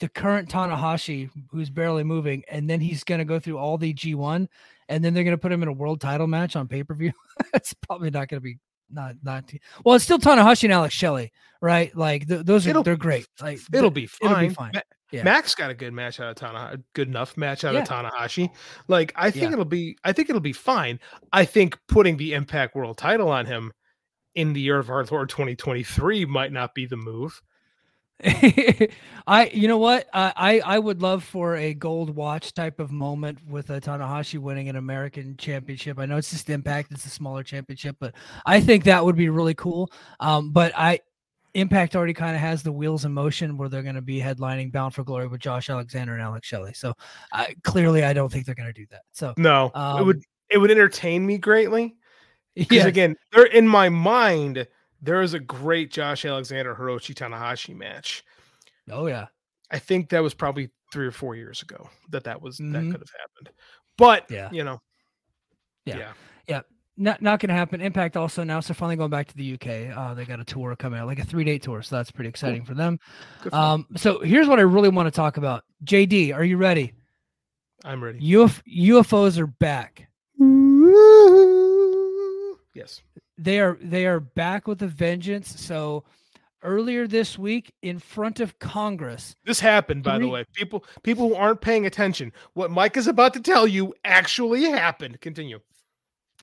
The 0.00 0.08
current 0.08 0.48
Tanahashi, 0.48 1.30
who's 1.50 1.70
barely 1.70 2.02
moving, 2.02 2.42
and 2.50 2.68
then 2.68 2.80
he's 2.80 3.04
going 3.04 3.18
to 3.20 3.24
go 3.24 3.38
through 3.38 3.58
all 3.58 3.78
the 3.78 3.94
G1, 3.94 4.48
and 4.88 5.04
then 5.04 5.14
they're 5.14 5.22
going 5.22 5.36
to 5.36 5.40
put 5.40 5.52
him 5.52 5.62
in 5.62 5.68
a 5.68 5.72
world 5.72 6.00
title 6.00 6.26
match 6.26 6.56
on 6.56 6.66
pay 6.66 6.82
per 6.82 6.94
view. 6.94 7.12
It's 7.54 7.74
probably 7.86 8.10
not 8.10 8.26
going 8.28 8.38
to 8.40 8.44
be 8.44 8.56
not 8.90 9.14
not. 9.22 9.52
Well, 9.84 9.94
it's 9.94 10.04
still 10.04 10.18
Tanahashi 10.18 10.64
and 10.64 10.72
Alex 10.72 10.94
Shelley, 10.94 11.30
right? 11.62 11.94
Like 11.96 12.26
th- 12.26 12.44
those 12.44 12.66
are 12.66 12.70
It'll- 12.70 12.82
they're 12.82 12.96
great. 12.96 13.26
Like 13.40 13.60
It'll 13.72 13.90
be 13.90 14.06
fine. 14.06 14.30
it'll 14.32 14.48
be 14.48 14.54
fine. 14.54 14.72
Yeah. 15.10 15.22
Max 15.22 15.54
got 15.54 15.70
a 15.70 15.74
good 15.74 15.92
match 15.92 16.20
out 16.20 16.28
of 16.30 16.36
Tanahashi, 16.36 16.82
good 16.94 17.08
enough 17.08 17.36
match 17.36 17.64
out 17.64 17.74
Yeah. 17.74 17.80
of 17.82 17.88
Tanahashi. 17.88 18.50
Like 18.88 19.12
I 19.16 19.30
think 19.30 19.44
Yeah. 19.44 19.52
it'll 19.52 19.64
be, 19.64 19.96
I 20.04 20.12
think 20.12 20.28
it'll 20.28 20.40
be 20.40 20.52
fine. 20.52 21.00
I 21.32 21.44
think 21.44 21.78
putting 21.88 22.16
the 22.16 22.34
Impact 22.34 22.74
World 22.74 22.98
Title 22.98 23.28
on 23.30 23.46
him 23.46 23.72
in 24.34 24.52
the 24.52 24.60
year 24.60 24.78
of 24.78 24.90
our 24.90 25.04
Lord 25.04 25.28
2023 25.30 26.24
might 26.26 26.52
not 26.52 26.74
be 26.74 26.86
the 26.86 26.96
move. 26.96 27.40
I, 29.28 29.50
you 29.54 29.68
know 29.68 29.78
what, 29.78 30.08
I, 30.12 30.32
I 30.36 30.60
I 30.74 30.78
would 30.80 31.00
love 31.02 31.22
for 31.22 31.54
a 31.56 31.72
gold 31.72 32.10
watch 32.16 32.52
type 32.52 32.80
of 32.80 32.90
moment 32.90 33.38
with 33.48 33.70
a 33.70 33.80
Tanahashi 33.80 34.38
winning 34.40 34.68
an 34.68 34.74
American 34.74 35.36
championship. 35.36 36.00
I 36.00 36.06
know 36.06 36.16
it's 36.16 36.30
just 36.32 36.50
Impact; 36.50 36.90
it's 36.90 37.06
a 37.06 37.10
smaller 37.10 37.44
championship, 37.44 37.96
but 38.00 38.14
I 38.44 38.60
think 38.60 38.82
that 38.84 39.04
would 39.04 39.14
be 39.16 39.28
really 39.28 39.54
cool. 39.54 39.92
Um, 40.18 40.50
but 40.50 40.72
I, 40.76 40.98
Impact 41.54 41.96
already 41.96 42.14
kind 42.14 42.34
of 42.36 42.40
has 42.40 42.62
the 42.62 42.70
wheels 42.72 43.04
in 43.04 43.12
motion 43.12 43.56
where 43.56 43.68
they're 43.68 43.82
going 43.82 43.94
to 43.94 44.02
be 44.02 44.20
headlining 44.20 44.70
Bound 44.70 44.94
for 44.94 45.02
Glory 45.04 45.26
with 45.26 45.40
Josh 45.40 45.70
Alexander 45.70 46.12
and 46.12 46.22
Alex 46.22 46.46
Shelley. 46.46 46.74
So, 46.74 46.94
I, 47.32 47.54
clearly, 47.64 48.04
I 48.04 48.12
don't 48.12 48.30
think 48.30 48.46
they're 48.46 48.54
going 48.54 48.68
to 48.72 48.72
do 48.72 48.86
that. 48.90 49.02
So, 49.12 49.34
No, 49.36 49.66
it 49.66 49.72
Um, 49.76 50.06
would, 50.06 50.22
it 50.50 50.58
would 50.58 50.70
entertain 50.70 51.24
me 51.26 51.38
greatly. 51.38 51.94
Because 52.54 52.78
yeah, 52.78 52.86
again, 52.86 53.16
there 53.32 53.44
in 53.46 53.68
my 53.68 53.88
mind, 53.88 54.66
there 55.00 55.22
is 55.22 55.32
a 55.32 55.38
great 55.38 55.92
Josh 55.92 56.24
Alexander 56.24 56.74
Hiroshi 56.74 57.14
Tanahashi 57.14 57.72
match. 57.76 58.24
oh 58.90 59.06
yeah, 59.06 59.26
I 59.70 59.78
think 59.78 60.08
that 60.08 60.22
was 60.24 60.34
probably 60.34 60.70
three 60.92 61.06
or 61.06 61.12
four 61.12 61.36
years 61.36 61.62
ago 61.62 61.88
that 62.10 62.24
that 62.24 62.42
was 62.42 62.56
that 62.56 62.64
Mhm. 62.64 62.90
could 62.90 63.00
have 63.00 63.12
happened. 63.20 63.54
But 63.96 64.28
Yeah. 64.28 64.48
you 64.50 64.64
know, 64.64 64.80
Yeah. 65.84 66.12
yeah, 66.48 66.62
not 66.98 67.22
not 67.22 67.40
going 67.40 67.48
to 67.48 67.54
happen. 67.54 67.80
Impact 67.80 68.16
also 68.16 68.42
announced 68.42 68.68
they're 68.68 68.74
finally 68.74 68.96
going 68.96 69.10
back 69.10 69.28
to 69.28 69.36
the 69.36 69.54
UK. 69.54 69.96
Uh, 69.96 70.14
they 70.14 70.24
got 70.24 70.40
a 70.40 70.44
tour 70.44 70.74
coming 70.76 70.98
out, 70.98 71.06
like 71.06 71.18
a 71.18 71.24
three 71.24 71.44
day 71.44 71.58
tour, 71.58 71.80
so 71.82 71.96
that's 71.96 72.10
pretty 72.10 72.28
exciting 72.28 72.64
for 72.64 72.74
them. 72.74 72.98
for 73.40 73.50
them. 73.50 73.58
Um, 73.58 73.86
so 73.96 74.20
here's 74.20 74.48
what 74.48 74.58
I 74.58 74.62
really 74.62 74.88
want 74.88 75.06
to 75.06 75.10
talk 75.10 75.36
about. 75.36 75.64
JD, 75.84 76.34
are 76.34 76.44
you 76.44 76.56
ready? 76.56 76.92
I'm 77.84 78.02
ready. 78.02 78.18
UF- 78.36 78.62
UFOs 78.66 79.38
are 79.38 79.46
back. 79.46 80.08
Yes. 82.74 83.02
They 83.36 83.60
are 83.60 83.78
they 83.80 84.06
are 84.06 84.20
back 84.20 84.66
with 84.66 84.82
a 84.82 84.86
vengeance. 84.88 85.60
So 85.60 86.04
earlier 86.62 87.06
this 87.06 87.38
week, 87.38 87.72
in 87.82 87.98
front 87.98 88.40
of 88.40 88.58
Congress, 88.58 89.36
This 89.44 89.60
happened, 89.60 90.02
by 90.02 90.18
the 90.18 90.28
way. 90.28 90.44
People 90.54 90.84
people 91.02 91.28
who 91.28 91.34
aren't 91.34 91.60
paying 91.60 91.86
attention, 91.86 92.32
what 92.54 92.70
Mike 92.70 92.96
is 92.96 93.06
about 93.06 93.34
to 93.34 93.40
tell 93.40 93.66
you 93.66 93.94
actually 94.04 94.64
happened. 94.64 95.20
Continue. 95.20 95.60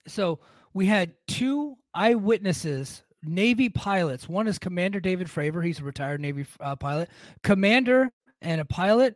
So 0.08 0.39
we 0.74 0.86
had 0.86 1.14
two 1.28 1.78
eyewitnesses 1.93 3.03
navy 3.28 3.70
pilots. 3.70 4.30
One 4.30 4.47
is 4.47 4.60
commander 4.60 4.99
david 4.99 5.28
fravor. 5.28 5.66
He's 5.66 5.80
a 5.80 5.84
retired 5.84 6.22
navy 6.22 6.45
uh, 6.60 6.76
pilot. 6.76 7.10
Commander 7.43 8.12
and 8.41 8.62
a 8.62 8.66
pilot 8.66 9.16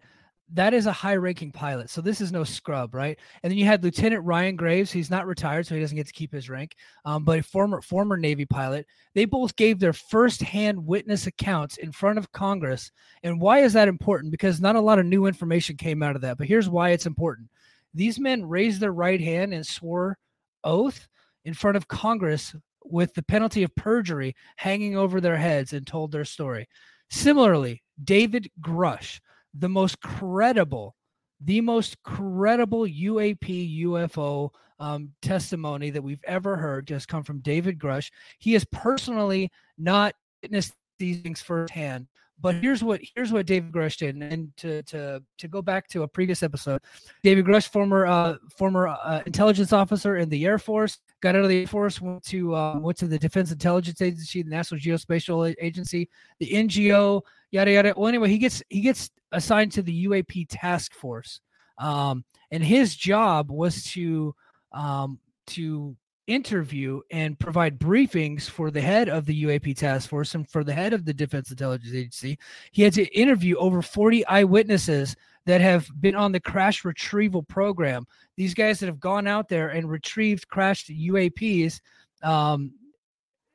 that 0.53 0.73
is 0.73 0.87
a 0.87 0.91
high 0.91 1.15
ranking 1.15 1.51
pilot. 1.51 1.91
So 1.91 2.01
this 2.01 2.21
is 2.21 2.31
no 2.31 2.43
scrub 2.43 2.95
right? 2.95 3.17
And 3.43 3.51
then 3.51 3.57
you 3.57 3.65
had 3.65 3.83
lieutenant 3.83 4.25
ryan 4.25 4.55
graves. 4.55 4.91
He's 4.91 5.11
not 5.11 5.27
retired 5.27 5.67
so 5.67 5.75
he 5.75 5.81
doesn't 5.81 5.95
get 5.95 6.07
to 6.07 6.13
keep 6.13 6.33
his 6.33 6.49
rank. 6.49 6.75
Um, 7.05 7.23
but 7.23 7.39
a 7.39 7.43
former 7.43 7.81
former 7.81 8.17
navy 8.17 8.45
pilot. 8.45 8.87
They 9.13 9.25
both 9.25 9.55
gave 9.55 9.79
their 9.79 9.93
firsthand 9.93 10.83
witness 10.83 11.27
accounts 11.27 11.77
in 11.77 11.91
front 11.91 12.17
of 12.17 12.31
congress. 12.31 12.91
And 13.23 13.39
why 13.39 13.59
is 13.59 13.73
that 13.73 13.87
important? 13.87 14.31
Because 14.31 14.59
not 14.59 14.75
a 14.75 14.81
lot 14.81 14.99
of 14.99 15.05
new 15.05 15.27
information 15.27 15.77
came 15.77 16.01
out 16.01 16.15
of 16.15 16.21
that 16.23 16.37
but 16.37 16.47
here's 16.47 16.69
why 16.69 16.89
it's 16.89 17.05
important. 17.05 17.49
These 17.93 18.19
men 18.19 18.47
raised 18.47 18.79
their 18.79 18.93
right 18.93 19.21
hand 19.21 19.53
and 19.53 19.65
swore 19.65 20.17
oath 20.64 21.07
in 21.45 21.53
front 21.53 21.78
of 21.78 21.88
Congress 21.88 22.55
with 22.84 23.14
the 23.14 23.24
penalty 23.24 23.64
of 23.64 23.76
perjury 23.76 24.36
hanging 24.57 24.97
over 24.97 25.22
their 25.22 25.38
heads 25.38 25.74
and 25.74 25.86
told 25.86 26.12
their 26.12 26.26
story. 26.26 26.68
Similarly, 27.10 27.84
David 28.03 28.49
Grush, 28.62 29.20
the 29.53 29.70
most 29.70 30.01
credible, 30.01 30.95
the 31.41 31.62
most 31.62 32.01
credible 32.03 32.82
UAP 32.82 33.84
UFO 33.84 34.51
um, 34.80 35.12
testimony 35.22 35.89
that 35.89 36.01
we've 36.01 36.24
ever 36.24 36.55
heard 36.55 36.88
just 36.88 37.07
come 37.07 37.24
from 37.24 37.39
David 37.39 37.78
Grush. 37.80 38.12
He 38.39 38.53
has 38.53 38.66
personally 38.72 39.51
not 39.78 40.14
witnessed 40.41 40.74
these 40.99 41.22
things 41.22 41.41
firsthand. 41.41 42.07
But 42.41 42.55
here's 42.55 42.83
what 42.83 43.01
here's 43.15 43.31
what 43.31 43.45
David 43.45 43.71
Grush 43.71 43.97
did, 43.97 44.15
and 44.15 44.55
to 44.57 44.81
to 44.83 45.21
to 45.37 45.47
go 45.47 45.61
back 45.61 45.87
to 45.89 46.03
a 46.03 46.07
previous 46.07 46.41
episode, 46.41 46.81
David 47.23 47.45
Grush, 47.45 47.67
former 47.67 48.05
uh, 48.05 48.35
former 48.57 48.87
uh, 48.87 49.21
intelligence 49.25 49.73
officer 49.73 50.17
in 50.17 50.29
the 50.29 50.45
Air 50.45 50.57
Force, 50.57 50.99
got 51.21 51.35
out 51.35 51.43
of 51.43 51.49
the 51.49 51.61
Air 51.61 51.67
Force, 51.67 51.99
went 51.99 52.23
to 52.25 52.55
uh, 52.55 52.79
went 52.79 52.97
to 52.99 53.07
the 53.07 53.19
Defense 53.19 53.51
Intelligence 53.51 54.01
Agency, 54.01 54.41
the 54.41 54.49
National 54.49 54.79
Geospatial 54.79 55.53
Agency, 55.59 56.09
the 56.39 56.49
NGO, 56.51 57.21
yada 57.51 57.71
yada. 57.71 57.93
Well, 57.97 58.07
anyway, 58.07 58.29
he 58.29 58.37
gets 58.37 58.63
he 58.69 58.81
gets 58.81 59.09
assigned 59.31 59.73
to 59.73 59.81
the 59.81 60.05
UAP 60.05 60.47
task 60.49 60.93
force, 60.93 61.41
um, 61.77 62.23
and 62.51 62.63
his 62.63 62.95
job 62.95 63.51
was 63.51 63.83
to 63.91 64.33
um, 64.71 65.19
to 65.47 65.95
interview 66.30 67.01
and 67.09 67.39
provide 67.39 67.80
briefings 67.80 68.49
for 68.49 68.69
the 68.69 68.80
head 68.80 69.09
of 69.09 69.25
the 69.25 69.43
UAP 69.43 69.75
task 69.75 70.09
force 70.09 70.36
and 70.36 70.47
for 70.49 70.63
the 70.63 70.73
head 70.73 70.93
of 70.93 71.03
the 71.03 71.13
Defense 71.13 71.49
Intelligence 71.49 71.93
Agency. 71.93 72.38
He 72.71 72.84
had 72.84 72.93
to 72.93 73.05
interview 73.17 73.55
over 73.57 73.82
40 73.82 74.25
eyewitnesses 74.27 75.15
that 75.45 75.61
have 75.61 75.89
been 75.99 76.15
on 76.15 76.32
the 76.32 76.39
crash 76.39 76.86
retrieval 76.86 77.41
program. 77.41 78.05
These 78.38 78.53
guys 78.53 78.80
that 78.80 78.86
have 78.86 78.99
gone 78.99 79.27
out 79.27 79.49
there 79.49 79.69
and 79.69 79.89
retrieved 79.89 80.47
crashed 80.47 80.89
UAPs, 80.89 81.82
um, 82.21 82.71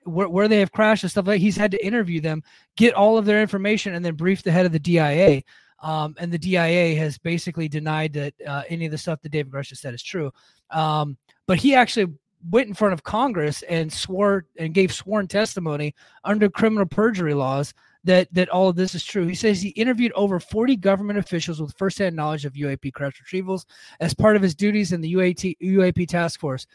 where, 0.02 0.28
where 0.28 0.48
they 0.48 0.58
have 0.58 0.72
crashed 0.72 1.04
and 1.04 1.10
stuff 1.10 1.28
like. 1.28 1.40
He's 1.40 1.56
had 1.56 1.70
to 1.70 1.86
interview 1.86 2.20
them, 2.20 2.42
get 2.76 2.94
all 2.94 3.16
of 3.16 3.24
their 3.24 3.40
information, 3.40 3.94
and 3.94 4.04
then 4.04 4.14
brief 4.14 4.42
the 4.42 4.50
head 4.50 4.66
of 4.66 4.72
the 4.72 4.78
DIA. 4.80 5.42
Um, 5.80 6.14
and 6.18 6.32
the 6.32 6.38
DIA 6.38 6.96
has 6.96 7.18
basically 7.18 7.68
denied 7.68 8.14
that 8.14 8.34
uh, 8.46 8.62
any 8.68 8.86
of 8.86 8.90
the 8.90 8.98
stuff 8.98 9.20
that 9.22 9.32
David 9.32 9.52
Grush 9.52 9.76
said 9.76 9.94
is 9.94 10.02
true. 10.02 10.32
Um, 10.70 11.16
but 11.46 11.58
he 11.58 11.74
actually 11.74 12.12
went 12.50 12.68
in 12.68 12.74
front 12.74 12.92
of 12.92 13.02
Congress 13.02 13.62
and 13.62 13.92
swore 13.92 14.46
and 14.58 14.74
gave 14.74 14.92
sworn 14.92 15.26
testimony 15.26 15.94
under 16.24 16.48
criminal 16.48 16.86
perjury 16.86 17.34
laws 17.34 17.74
that 18.04 18.32
that 18.34 18.50
all 18.50 18.68
of 18.68 18.76
this 18.76 18.94
is 18.94 19.04
true. 19.04 19.26
He 19.26 19.34
says 19.34 19.60
he 19.60 19.70
interviewed 19.70 20.12
over 20.12 20.38
40 20.38 20.76
government 20.76 21.18
officials 21.18 21.60
with 21.60 21.76
firsthand 21.76 22.14
knowledge 22.14 22.44
of 22.44 22.52
UAP 22.52 22.92
crash 22.92 23.20
retrievals 23.22 23.64
as 24.00 24.12
part 24.14 24.36
of 24.36 24.42
his 24.42 24.54
duties 24.54 24.92
in 24.92 25.00
the 25.00 25.14
UAT, 25.14 25.56
UAP 25.62 26.06
task 26.06 26.38
force. 26.38 26.66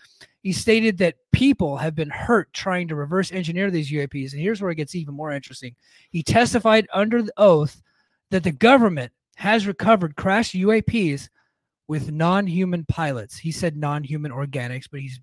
He 0.41 0.51
stated 0.51 0.97
that 0.97 1.17
people 1.31 1.77
have 1.77 1.95
been 1.95 2.09
hurt 2.09 2.51
trying 2.53 2.87
to 2.87 2.95
reverse 2.95 3.31
engineer 3.31 3.69
these 3.69 3.91
UAPs. 3.91 4.33
And 4.33 4.41
here's 4.41 4.61
where 4.61 4.71
it 4.71 4.75
gets 4.75 4.95
even 4.95 5.13
more 5.13 5.31
interesting. 5.31 5.75
He 6.09 6.23
testified 6.23 6.87
under 6.93 7.21
the 7.21 7.33
oath 7.37 7.81
that 8.31 8.43
the 8.43 8.51
government 8.51 9.11
has 9.35 9.67
recovered 9.67 10.15
crashed 10.15 10.55
UAPs 10.55 11.29
with 11.87 12.11
non-human 12.11 12.85
pilots. 12.85 13.37
He 13.37 13.51
said 13.51 13.75
non-human 13.75 14.31
organics, 14.31 14.87
but 14.89 14.99
he's 14.99 15.19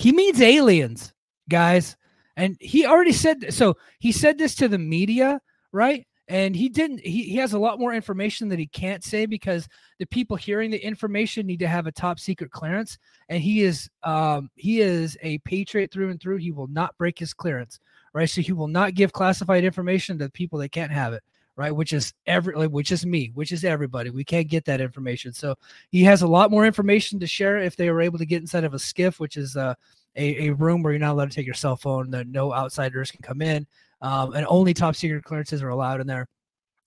he 0.00 0.12
means 0.12 0.40
aliens, 0.40 1.12
guys. 1.50 1.94
And 2.34 2.56
he 2.58 2.86
already 2.86 3.12
said 3.12 3.52
so. 3.52 3.76
He 3.98 4.12
said 4.12 4.38
this 4.38 4.54
to 4.54 4.66
the 4.66 4.78
media, 4.78 5.42
right? 5.72 6.06
And 6.26 6.56
he 6.56 6.70
didn't. 6.70 7.00
He, 7.00 7.24
he 7.24 7.36
has 7.36 7.52
a 7.52 7.58
lot 7.58 7.78
more 7.78 7.92
information 7.92 8.48
that 8.48 8.58
he 8.58 8.66
can't 8.66 9.04
say 9.04 9.26
because 9.26 9.68
the 9.98 10.06
people 10.06 10.36
hearing 10.36 10.70
the 10.70 10.82
information 10.82 11.46
need 11.46 11.58
to 11.58 11.68
have 11.68 11.86
a 11.86 11.92
top 11.92 12.18
secret 12.18 12.50
clearance. 12.50 12.96
And 13.28 13.42
he 13.42 13.60
is 13.60 13.90
um 14.02 14.48
he 14.54 14.80
is 14.80 15.18
a 15.20 15.36
patriot 15.38 15.90
through 15.92 16.08
and 16.08 16.18
through. 16.18 16.38
He 16.38 16.50
will 16.50 16.68
not 16.68 16.96
break 16.96 17.18
his 17.18 17.34
clearance, 17.34 17.78
right? 18.14 18.30
So 18.30 18.40
he 18.40 18.52
will 18.52 18.68
not 18.68 18.94
give 18.94 19.12
classified 19.12 19.64
information 19.64 20.18
to 20.18 20.30
people 20.30 20.60
that 20.60 20.72
can't 20.72 20.92
have 20.92 21.12
it 21.12 21.22
right? 21.60 21.76
Which 21.76 21.92
is 21.92 22.14
every, 22.24 22.66
which 22.68 22.90
is 22.90 23.04
me, 23.04 23.32
which 23.34 23.52
is 23.52 23.66
everybody. 23.66 24.08
We 24.08 24.24
can't 24.24 24.48
get 24.48 24.64
that 24.64 24.80
information. 24.80 25.34
So 25.34 25.56
he 25.90 26.02
has 26.04 26.22
a 26.22 26.26
lot 26.26 26.50
more 26.50 26.64
information 26.64 27.20
to 27.20 27.26
share 27.26 27.58
if 27.58 27.76
they 27.76 27.90
were 27.90 28.00
able 28.00 28.16
to 28.16 28.24
get 28.24 28.40
inside 28.40 28.64
of 28.64 28.72
a 28.72 28.78
skiff, 28.78 29.20
which 29.20 29.36
is 29.36 29.58
uh, 29.58 29.74
a, 30.16 30.48
a 30.48 30.54
room 30.54 30.82
where 30.82 30.94
you're 30.94 31.00
not 31.00 31.12
allowed 31.12 31.30
to 31.30 31.36
take 31.36 31.44
your 31.44 31.54
cell 31.54 31.76
phone, 31.76 32.10
that 32.12 32.28
no 32.28 32.54
outsiders 32.54 33.10
can 33.10 33.20
come 33.20 33.42
in, 33.42 33.66
um, 34.00 34.32
and 34.32 34.46
only 34.48 34.72
top 34.72 34.96
secret 34.96 35.22
clearances 35.22 35.62
are 35.62 35.68
allowed 35.68 36.00
in 36.00 36.06
there. 36.06 36.26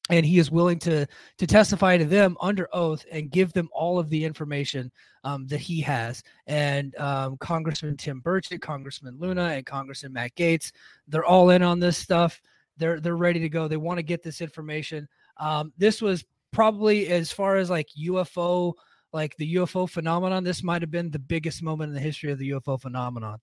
And 0.09 0.25
he 0.25 0.39
is 0.39 0.49
willing 0.49 0.79
to 0.79 1.05
to 1.37 1.47
testify 1.47 1.97
to 1.97 2.05
them 2.05 2.35
under 2.41 2.67
oath 2.73 3.05
and 3.11 3.29
give 3.29 3.53
them 3.53 3.69
all 3.71 3.99
of 3.99 4.09
the 4.09 4.25
information 4.25 4.91
um, 5.23 5.45
that 5.47 5.59
he 5.59 5.81
has. 5.81 6.23
And 6.47 6.95
um, 6.97 7.37
Congressman 7.37 7.95
Tim 7.95 8.21
Burchett, 8.23 8.59
Congressman 8.59 9.19
Luna, 9.19 9.49
and 9.49 9.67
Congressman 9.67 10.13
Matt 10.13 10.33
Gaetz, 10.35 10.71
they're 11.07 11.23
all 11.23 11.51
in 11.51 11.61
on 11.61 11.79
this 11.79 11.95
stuff 11.95 12.41
they're 12.77 12.99
they're 12.99 13.15
ready 13.15 13.39
to 13.39 13.49
go. 13.49 13.67
They 13.67 13.77
want 13.77 13.97
to 13.99 14.03
get 14.03 14.23
this 14.23 14.41
information. 14.41 15.07
Um, 15.37 15.73
this 15.77 16.01
was 16.01 16.25
probably 16.51 17.07
as 17.07 17.31
far 17.31 17.57
as 17.57 17.69
like 17.69 17.89
UFO, 17.99 18.73
like 19.11 19.35
the 19.37 19.55
UFO 19.55 19.89
phenomenon, 19.89 20.43
this 20.43 20.63
might 20.63 20.81
have 20.81 20.91
been 20.91 21.11
the 21.11 21.19
biggest 21.19 21.61
moment 21.61 21.89
in 21.89 21.95
the 21.95 21.99
history 21.99 22.31
of 22.31 22.39
the 22.39 22.51
UFO 22.51 22.79
phenomenon. 22.79 23.39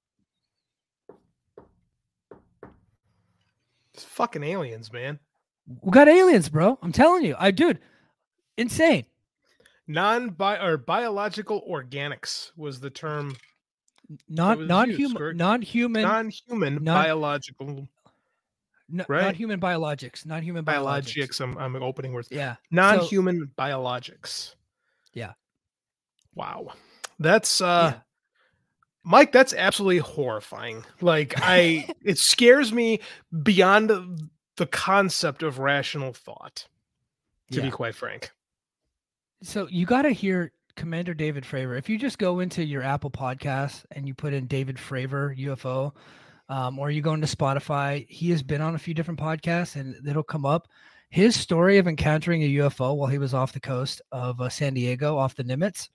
It's 3.93 4.05
fucking 4.05 4.43
aliens, 4.43 4.91
man. 4.93 5.19
We 5.83 5.91
got 5.91 6.09
aliens, 6.09 6.49
bro. 6.49 6.79
I'm 6.83 6.93
telling 6.93 7.25
you. 7.25 7.37
I 7.39 7.51
dude, 7.51 7.81
insane. 8.57 9.05
Non 9.87 10.31
bi 10.31 10.57
or 10.57 10.79
biological 10.79 11.63
organics 11.69 12.53
was 12.57 12.81
the 12.81 12.91
term. 12.91 13.37
Non 14.29 14.67
non 14.67 14.91
human 14.91 15.37
non 15.37 15.63
human 15.63 16.03
Non-human 16.03 16.85
biological 16.85 17.89
non 18.91 19.07
right. 19.09 19.37
human 19.37 19.61
biologics. 19.61 20.27
Non 20.27 20.43
human 20.43 20.65
biologics. 20.65 21.17
biologics. 21.17 21.41
I'm, 21.41 21.57
I'm 21.59 21.83
opening 21.83 22.13
words. 22.13 22.29
Yeah. 22.31 22.57
Non-human 22.71 23.51
biologics. 23.59 24.55
Yeah. 25.13 25.33
Wow. 26.35 26.73
That's 27.19 27.61
uh 27.61 27.93
yeah. 27.95 28.01
Mike, 29.03 29.33
that's 29.33 29.55
absolutely 29.55 29.99
horrifying. 29.99 30.85
Like 31.01 31.35
I 31.39 31.89
it 32.05 32.19
scares 32.19 32.73
me 32.73 33.01
beyond 33.43 33.91
the 34.57 34.67
concept 34.67 35.43
of 35.43 35.59
rational 35.59 36.13
thought, 36.13 36.67
to 37.53 37.63
be 37.63 37.71
quite 37.71 37.95
frank. 37.95 38.31
So 39.43 39.67
you 39.71 39.87
got 39.87 40.03
to 40.03 40.11
hear 40.11 40.53
Commander 40.77 41.15
David 41.15 41.45
Fravor. 41.45 41.79
If 41.79 41.89
you 41.89 41.99
just 41.99 42.19
go 42.19 42.41
into 42.41 42.65
your 42.65 42.83
Apple 42.83 43.11
podcast 43.11 43.85
and 43.91 44.07
you 44.07 44.15
put 44.15 44.35
in 44.35 44.47
David 44.47 44.77
Fravor 44.77 45.37
UFO, 45.39 45.93
um, 46.51 46.81
or 46.81 46.91
you 46.91 47.01
go 47.01 47.15
into 47.15 47.29
Spotify, 47.29 48.05
he 48.09 48.31
has 48.31 48.43
been 48.43 48.61
on 48.61 48.75
a 48.75 48.79
few 48.79 48.93
different 48.93 49.21
podcasts 49.21 49.77
and 49.77 49.95
it'll 50.07 50.25
come 50.25 50.45
up. 50.45 50.67
His 51.09 51.39
story 51.39 51.79
of 51.79 51.87
encountering 51.87 52.43
a 52.43 52.55
UFO 52.57 52.97
while 52.97 53.09
he 53.09 53.19
was 53.19 53.35
off 53.35 53.53
the 53.53 53.61
coast 53.61 54.03
of 54.11 54.41
uh, 54.41 54.49
San 54.49 54.75
Diego, 54.75 55.17
off 55.17 55.37
the 55.37 55.45
Nimitz. 55.45 55.89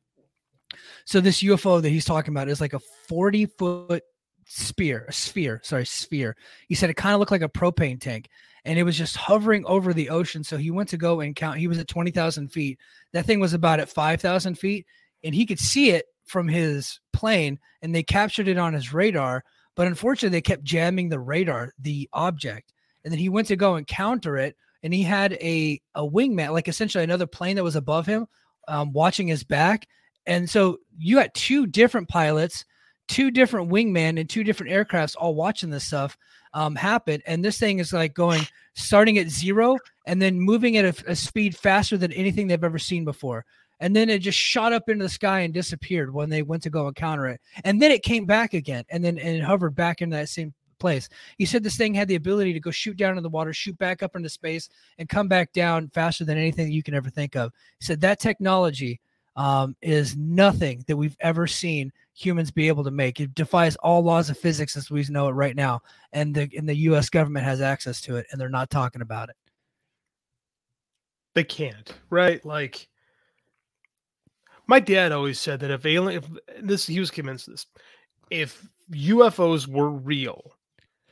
So 1.04 1.20
this 1.20 1.44
UFO 1.44 1.82
that 1.82 1.90
he's 1.90 2.06
talking 2.06 2.34
about 2.34 2.48
is 2.48 2.62
like 2.62 2.74
a 2.74 2.80
40 2.80 3.46
foot 3.48 4.04
spear, 4.46 5.06
a 5.10 5.12
sphere, 5.12 5.60
sorry, 5.62 5.86
sphere. 5.86 6.38
He 6.70 6.76
said 6.76 6.90
it 6.90 6.96
kind 6.96 7.14
of 7.14 7.20
looked 7.20 7.32
like 7.32 7.42
a 7.42 7.50
propane 7.50 8.00
tank 8.00 8.30
and 8.64 8.80
it 8.80 8.84
was 8.84 8.98
just 8.98 9.18
hovering 9.18 9.66
over 9.66 9.94
the 9.94 10.10
ocean. 10.10 10.44
So 10.44 10.56
he 10.56 10.72
went 10.72 10.88
to 10.90 10.98
go 10.98 11.20
and 11.20 11.36
count. 11.36 11.60
He 11.60 11.68
was 11.68 11.80
at 11.80 11.90
20,000 11.90 12.48
feet. 12.48 12.80
That 13.12 13.26
thing 13.26 13.42
was 13.42 13.54
about 13.54 13.82
at 13.82 13.90
5,000 13.90 14.58
feet 14.58 14.86
and 15.22 15.36
he 15.36 15.46
could 15.46 15.60
see 15.60 15.92
it 15.92 16.06
from 16.24 16.48
his 16.48 17.02
plane 17.12 17.60
and 17.82 17.94
they 17.94 18.04
captured 18.04 18.48
it 18.48 18.58
on 18.58 18.74
his 18.74 18.94
radar. 18.94 19.44
But 19.76 19.88
unfortunately, 19.88 20.38
they 20.38 20.42
kept 20.42 20.64
jamming 20.64 21.10
the 21.10 21.20
radar, 21.20 21.74
the 21.80 22.10
object. 22.14 22.74
And 23.04 23.12
then 23.12 23.20
he 23.20 23.30
went 23.30 23.48
to 23.50 23.56
go 23.56 23.76
and 23.76 23.86
counter 23.86 24.38
it. 24.38 24.56
And 24.84 24.94
he 24.94 25.04
had 25.04 25.34
a, 25.34 25.82
a 25.96 26.02
wingman, 26.02 26.52
like 26.52 26.68
essentially 26.68 27.04
another 27.04 27.28
plane 27.28 27.56
that 27.56 27.64
was 27.64 27.76
above 27.76 28.06
him, 28.06 28.28
um, 28.68 28.94
watching 28.94 29.28
his 29.28 29.44
back. 29.44 29.88
And 30.26 30.50
so 30.50 30.78
you 30.98 31.16
got 31.16 31.34
two 31.34 31.66
different 31.66 32.08
pilots, 32.08 32.66
two 33.08 33.32
different 33.32 33.70
wingmen, 33.70 34.20
and 34.20 34.30
two 34.30 34.44
different 34.44 34.72
aircrafts 34.72 35.16
all 35.18 35.36
watching 35.36 35.70
this 35.70 35.86
stuff 35.86 36.18
um, 36.54 36.76
happen. 36.76 37.22
And 37.26 37.44
this 37.44 37.60
thing 37.60 37.80
is 37.80 37.94
like 37.94 38.14
going 38.14 38.48
starting 38.76 39.18
at 39.18 39.30
zero 39.30 39.78
and 40.06 40.22
then 40.22 40.40
moving 40.40 40.78
at 40.78 40.86
a, 40.86 41.12
a 41.12 41.16
speed 41.16 41.56
faster 41.56 41.98
than 41.98 42.12
anything 42.14 42.48
they've 42.48 42.64
ever 42.64 42.80
seen 42.80 43.06
before. 43.06 43.46
And 43.80 43.96
then 43.96 44.10
it 44.10 44.20
just 44.20 44.38
shot 44.38 44.74
up 44.74 44.90
into 44.90 45.04
the 45.04 45.10
sky 45.10 45.42
and 45.42 45.54
disappeared 45.54 46.14
when 46.14 46.30
they 46.30 46.42
went 46.42 46.64
to 46.64 46.70
go 46.70 46.88
encounter 46.88 47.28
it. 47.28 47.42
And 47.64 47.82
then 47.82 47.92
it 47.92 48.04
came 48.04 48.26
back 48.26 48.54
again 48.54 48.86
and 48.90 49.04
then 49.04 49.18
and 49.18 49.36
it 49.36 49.44
hovered 49.44 49.76
back 49.76 50.02
into 50.02 50.16
that 50.16 50.30
same 50.30 50.54
place. 50.80 51.10
He 51.38 51.46
said 51.46 51.64
this 51.64 51.78
thing 51.78 51.94
had 51.94 52.08
the 52.08 52.16
ability 52.16 52.54
to 52.54 52.60
go 52.60 52.72
shoot 52.72 52.98
down 52.98 53.18
in 53.18 53.24
the 53.24 53.30
water, 53.30 53.54
shoot 53.54 53.78
back 53.78 54.04
up 54.04 54.16
into 54.16 54.30
space, 54.30 54.70
and 54.98 55.10
come 55.10 55.28
back 55.28 55.52
down 55.54 55.90
faster 55.90 56.26
than 56.26 56.38
anything 56.38 56.72
you 56.72 56.84
can 56.84 56.94
ever 56.94 57.10
think 57.10 57.36
of. 57.36 57.52
He 57.80 57.86
said 57.86 58.02
that 58.02 58.20
technology 58.20 59.00
um, 59.36 59.76
is 59.82 60.16
nothing 60.16 60.84
that 60.88 60.96
we've 60.96 61.18
ever 61.20 61.48
seen 61.48 61.92
humans 62.14 62.52
be 62.52 62.68
able 62.68 62.84
to 62.86 62.92
make. 62.92 63.20
It 63.20 63.36
defies 63.36 63.76
all 63.78 64.02
laws 64.02 64.30
of 64.30 64.38
physics 64.38 64.78
as 64.78 64.90
we 64.90 65.04
know 65.10 65.28
it 65.28 65.34
right 65.34 65.56
now, 65.56 65.82
and 66.14 66.34
the 66.34 66.50
and 66.58 66.68
the 66.68 66.76
U.S. 66.76 67.10
government 67.10 67.46
has 67.46 67.62
access 67.62 68.00
to 68.02 68.16
it, 68.16 68.28
and 68.32 68.40
they're 68.40 68.50
not 68.50 68.70
talking 68.70 69.02
about 69.02 69.30
it. 69.30 69.36
They 71.34 71.44
can't, 71.44 71.94
right? 72.10 72.44
Like 72.46 72.88
my 74.68 74.80
dad 74.80 75.12
always 75.12 75.40
said 75.40 75.60
that 75.60 75.72
if 75.72 75.86
alien 75.86 76.24
if 76.24 76.64
this 76.64 76.88
he 76.88 77.00
was 77.00 77.12
convinced 77.12 77.48
this 77.48 77.66
if 78.30 78.68
UFOs 78.92 79.68
were 79.68 79.90
real, 79.90 80.54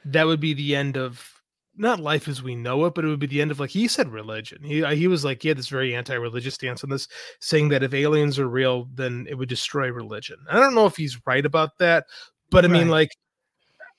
that 0.05 0.25
would 0.25 0.39
be 0.39 0.53
the 0.53 0.75
end 0.75 0.97
of 0.97 1.29
not 1.75 1.99
life 1.99 2.27
as 2.27 2.43
we 2.43 2.55
know 2.55 2.85
it, 2.85 2.93
but 2.93 3.03
it 3.03 3.07
would 3.07 3.19
be 3.19 3.27
the 3.27 3.41
end 3.41 3.49
of 3.49 3.59
like 3.59 3.69
he 3.69 3.87
said 3.87 4.09
religion. 4.09 4.63
He 4.63 4.83
uh, 4.83 4.91
he 4.91 5.07
was 5.07 5.25
like 5.25 5.41
he 5.41 5.47
had 5.47 5.57
this 5.57 5.69
very 5.69 5.95
anti-religious 5.95 6.53
stance 6.53 6.83
on 6.83 6.89
this, 6.89 7.07
saying 7.39 7.69
that 7.69 7.83
if 7.83 7.93
aliens 7.93 8.37
are 8.37 8.47
real, 8.47 8.87
then 8.93 9.25
it 9.29 9.35
would 9.35 9.49
destroy 9.49 9.91
religion. 9.91 10.37
I 10.49 10.59
don't 10.59 10.75
know 10.75 10.85
if 10.85 10.95
he's 10.95 11.19
right 11.25 11.45
about 11.45 11.77
that, 11.79 12.05
but 12.51 12.65
I 12.65 12.67
mean, 12.67 12.89
like, 12.89 13.09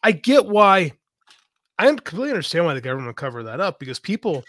I 0.03 0.13
get 0.13 0.47
why. 0.47 0.93
I 1.77 1.87
completely 1.87 2.31
understand 2.31 2.67
why 2.67 2.75
the 2.75 2.81
government 2.81 3.09
would 3.09 3.17
cover 3.17 3.43
that 3.45 3.61
up 3.61 3.81
because 3.81 3.99
people 3.99 4.45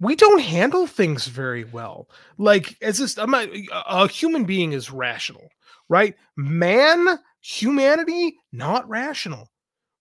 we 0.00 0.16
don't 0.16 0.40
handle 0.40 0.86
things 0.86 1.26
very 1.26 1.64
well. 1.64 2.08
Like 2.38 2.76
as 2.82 2.98
this, 2.98 3.18
I'm 3.18 3.30
not 3.30 3.48
a 3.86 4.08
human 4.08 4.44
being 4.44 4.72
is 4.72 4.90
rational, 4.90 5.48
right? 5.88 6.14
Man, 6.36 7.18
humanity, 7.42 8.36
not 8.52 8.88
rational. 8.88 9.50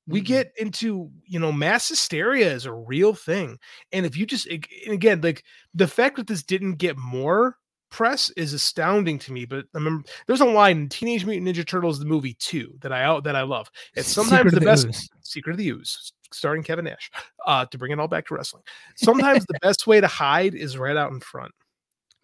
We 0.07 0.21
Mhm. 0.21 0.25
get 0.25 0.53
into, 0.57 1.11
you 1.25 1.39
know, 1.39 1.51
mass 1.51 1.89
hysteria 1.89 2.51
is 2.53 2.65
a 2.65 2.73
real 2.73 3.13
thing. 3.15 3.59
And 3.93 4.05
if 4.05 4.17
you 4.17 4.25
just 4.27 4.47
and 4.47 4.65
again, 4.89 5.21
like 5.21 5.43
the 5.75 5.87
fact 5.87 6.17
that 6.17 6.27
this 6.27 6.43
didn't 6.43 6.75
get 6.77 6.97
more 6.97 7.57
press 7.89 8.29
is 8.31 8.53
astounding 8.53 9.19
to 9.19 9.33
me. 9.33 9.45
But 9.45 9.65
I 9.73 9.77
remember 9.77 10.07
there's 10.27 10.41
a 10.41 10.45
line 10.45 10.77
in 10.77 10.89
Teenage 10.89 11.25
Mutant 11.25 11.47
Ninja 11.47 11.67
Turtles, 11.67 11.99
the 11.99 12.05
movie 12.05 12.35
two, 12.35 12.73
that 12.81 12.91
I 12.91 13.03
out 13.03 13.23
that 13.23 13.35
I 13.35 13.41
love. 13.43 13.69
It's 13.95 14.09
sometimes 14.09 14.53
of 14.53 14.59
the 14.59 14.65
best 14.65 14.87
Ooze. 14.87 15.09
Secret 15.21 15.53
of 15.53 15.57
the 15.57 15.69
Ooze, 15.69 16.13
starring 16.31 16.63
Kevin 16.63 16.85
Nash, 16.85 17.11
uh, 17.45 17.65
to 17.65 17.77
bring 17.77 17.91
it 17.91 17.99
all 17.99 18.07
back 18.07 18.27
to 18.27 18.35
wrestling. 18.35 18.63
Sometimes 18.95 19.45
the 19.45 19.59
best 19.61 19.87
way 19.87 19.99
to 20.01 20.07
hide 20.07 20.55
is 20.55 20.77
right 20.77 20.97
out 20.97 21.11
in 21.11 21.19
front. 21.19 21.51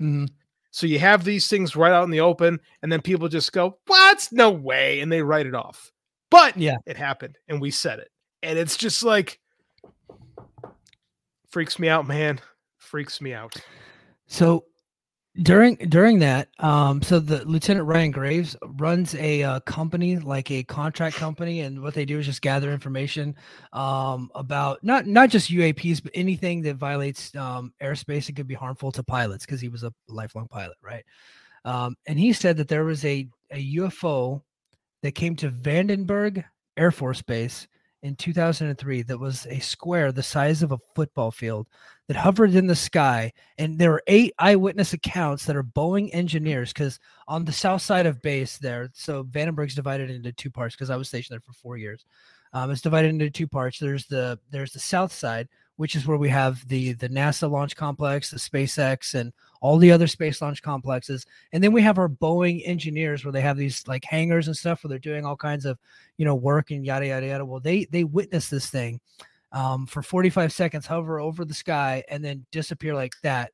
Mhm. 0.01 0.29
So 0.71 0.87
you 0.87 0.99
have 0.99 1.23
these 1.23 1.47
things 1.47 1.75
right 1.75 1.93
out 1.93 2.03
in 2.03 2.11
the 2.11 2.19
open, 2.19 2.59
and 2.81 2.91
then 2.91 3.01
people 3.01 3.29
just 3.29 3.53
go, 3.53 3.77
What? 3.87 4.27
No 4.31 4.51
way. 4.51 4.99
And 4.99 5.11
they 5.11 5.21
write 5.21 5.45
it 5.45 5.55
off. 5.55 5.91
But 6.29 6.57
Yeah. 6.57 6.77
it 6.85 6.97
happened, 6.97 7.37
and 7.47 7.61
we 7.61 7.71
said 7.71 7.99
it. 7.99 8.11
And 8.43 8.59
it's 8.59 8.75
just 8.75 9.01
like, 9.03 9.39
freaks 11.49 11.79
me 11.79 11.87
out, 11.87 12.05
man. 12.07 12.41
Freaks 12.77 13.21
me 13.21 13.33
out. 13.33 13.55
So 14.27 14.65
during 15.41 15.75
during 15.75 16.19
that, 16.19 16.47
um, 16.59 17.01
so 17.01 17.19
the 17.19 17.43
Lieutenant 17.45 17.85
Ryan 17.85 18.11
Graves 18.11 18.55
runs 18.77 19.15
a 19.15 19.43
uh, 19.43 19.59
company, 19.61 20.17
like 20.17 20.49
a 20.49 20.63
contract 20.63 21.17
company, 21.17 21.61
and 21.61 21.81
what 21.81 21.93
they 21.93 22.05
do 22.05 22.19
is 22.19 22.25
just 22.25 22.41
gather 22.41 22.71
information 22.71 23.35
um, 23.73 24.31
about 24.33 24.81
not 24.83 25.07
not 25.07 25.29
just 25.29 25.51
UAPs, 25.51 26.01
but 26.01 26.11
anything 26.15 26.61
that 26.61 26.75
violates 26.75 27.35
um, 27.35 27.73
airspace 27.81 28.27
and 28.27 28.37
could 28.37 28.47
be 28.47 28.53
harmful 28.53 28.91
to 28.93 29.03
pilots, 29.03 29.45
because 29.45 29.59
he 29.59 29.67
was 29.67 29.83
a 29.83 29.93
lifelong 30.07 30.47
pilot, 30.47 30.77
right? 30.81 31.03
Um, 31.65 31.95
and 32.07 32.17
he 32.17 32.31
said 32.31 32.55
that 32.57 32.69
there 32.69 32.85
was 32.85 33.03
a 33.03 33.27
a 33.51 33.75
UFO 33.75 34.41
that 35.03 35.15
came 35.15 35.35
to 35.37 35.51
Vandenberg 35.51 36.45
Air 36.77 36.91
Force 36.91 37.21
Base 37.21 37.67
in 38.06 38.15
2003 38.15 39.02
that 39.02 39.18
was 39.18 39.48
a 39.48 39.60
square 39.60 40.11
the 40.11 40.22
size 40.22 40.61
of 40.61 40.72
a 40.72 40.77
football 40.94 41.32
field 41.32 41.65
that 42.07 42.15
hovered 42.15 42.53
in 42.53 42.68
the 42.68 42.76
sky 42.76 43.34
and 43.57 43.80
there 43.80 43.90
were 43.90 44.03
eight 44.06 44.32
eyewitness 44.38 44.94
accounts 44.94 45.44
that 45.45 45.56
are 45.56 45.64
Boeing 45.64 46.11
engineers 46.14 46.72
because 46.72 46.99
on 47.27 47.44
the 47.44 47.52
south 47.52 47.82
side 47.82 48.06
of 48.06 48.22
base 48.22 48.60
there, 48.60 48.90
so 48.94 49.23
Vandenberg's 49.23 49.73
divided 49.73 50.11
into 50.11 50.32
two 50.32 50.52
parts 50.52 50.76
because 50.76 50.91
I 50.91 50.95
was 50.95 51.07
stationed 51.07 51.34
there 51.34 51.41
for 51.41 51.53
four 51.53 51.77
years. 51.77 52.06
Um, 52.53 52.69
it's 52.69 52.82
divided 52.82 53.10
into 53.10 53.32
two 53.32 53.48
parts. 53.48 53.80
There's 53.80 54.06
the 54.06 54.40
there's 54.52 54.72
the 54.72 54.80
south 54.80 55.11
side, 55.11 55.49
which 55.77 55.95
is 55.95 56.07
where 56.07 56.18
we 56.18 56.30
have 56.30 56.68
the 56.68 56.93
the 56.93 57.10
NASA 57.10 57.49
launch 57.49 57.76
complex, 57.76 58.30
the 58.30 58.38
SpaceX, 58.38 59.14
and 59.14 59.34
all 59.61 59.77
the 59.77 59.91
other 59.91 60.07
space 60.07 60.41
launch 60.41 60.61
complexes. 60.61 61.26
And 61.52 61.64
then 61.64 61.73
we 61.73 61.81
have 61.81 61.97
our 61.97 62.10
Boeing 62.10 62.61
engineers 62.65 63.26
where 63.26 63.31
they 63.31 63.41
have 63.41 63.57
these 63.57 63.88
like 63.88 64.06
hangars 64.06 64.47
and 64.47 64.56
stuff 64.56 64.84
where 64.84 64.89
they're 64.89 64.99
doing 64.99 65.26
all 65.26 65.35
kinds 65.35 65.65
of 65.65 65.77
you 66.18 66.26
know 66.26 66.35
work 66.35 66.72
and 66.72 66.85
yada 66.85 67.07
yada 67.07 67.27
yada. 67.27 67.45
Well, 67.45 67.60
they 67.60 67.85
they 67.85 68.03
witness 68.03 68.49
this 68.49 68.69
thing 68.69 68.99
um, 69.52 69.85
for 69.85 70.02
45 70.02 70.52
seconds, 70.52 70.85
hover 70.85 71.19
over 71.19 71.45
the 71.45 71.53
sky, 71.53 72.03
and 72.10 72.23
then 72.23 72.45
disappear 72.52 72.93
like 72.93 73.14
that. 73.23 73.52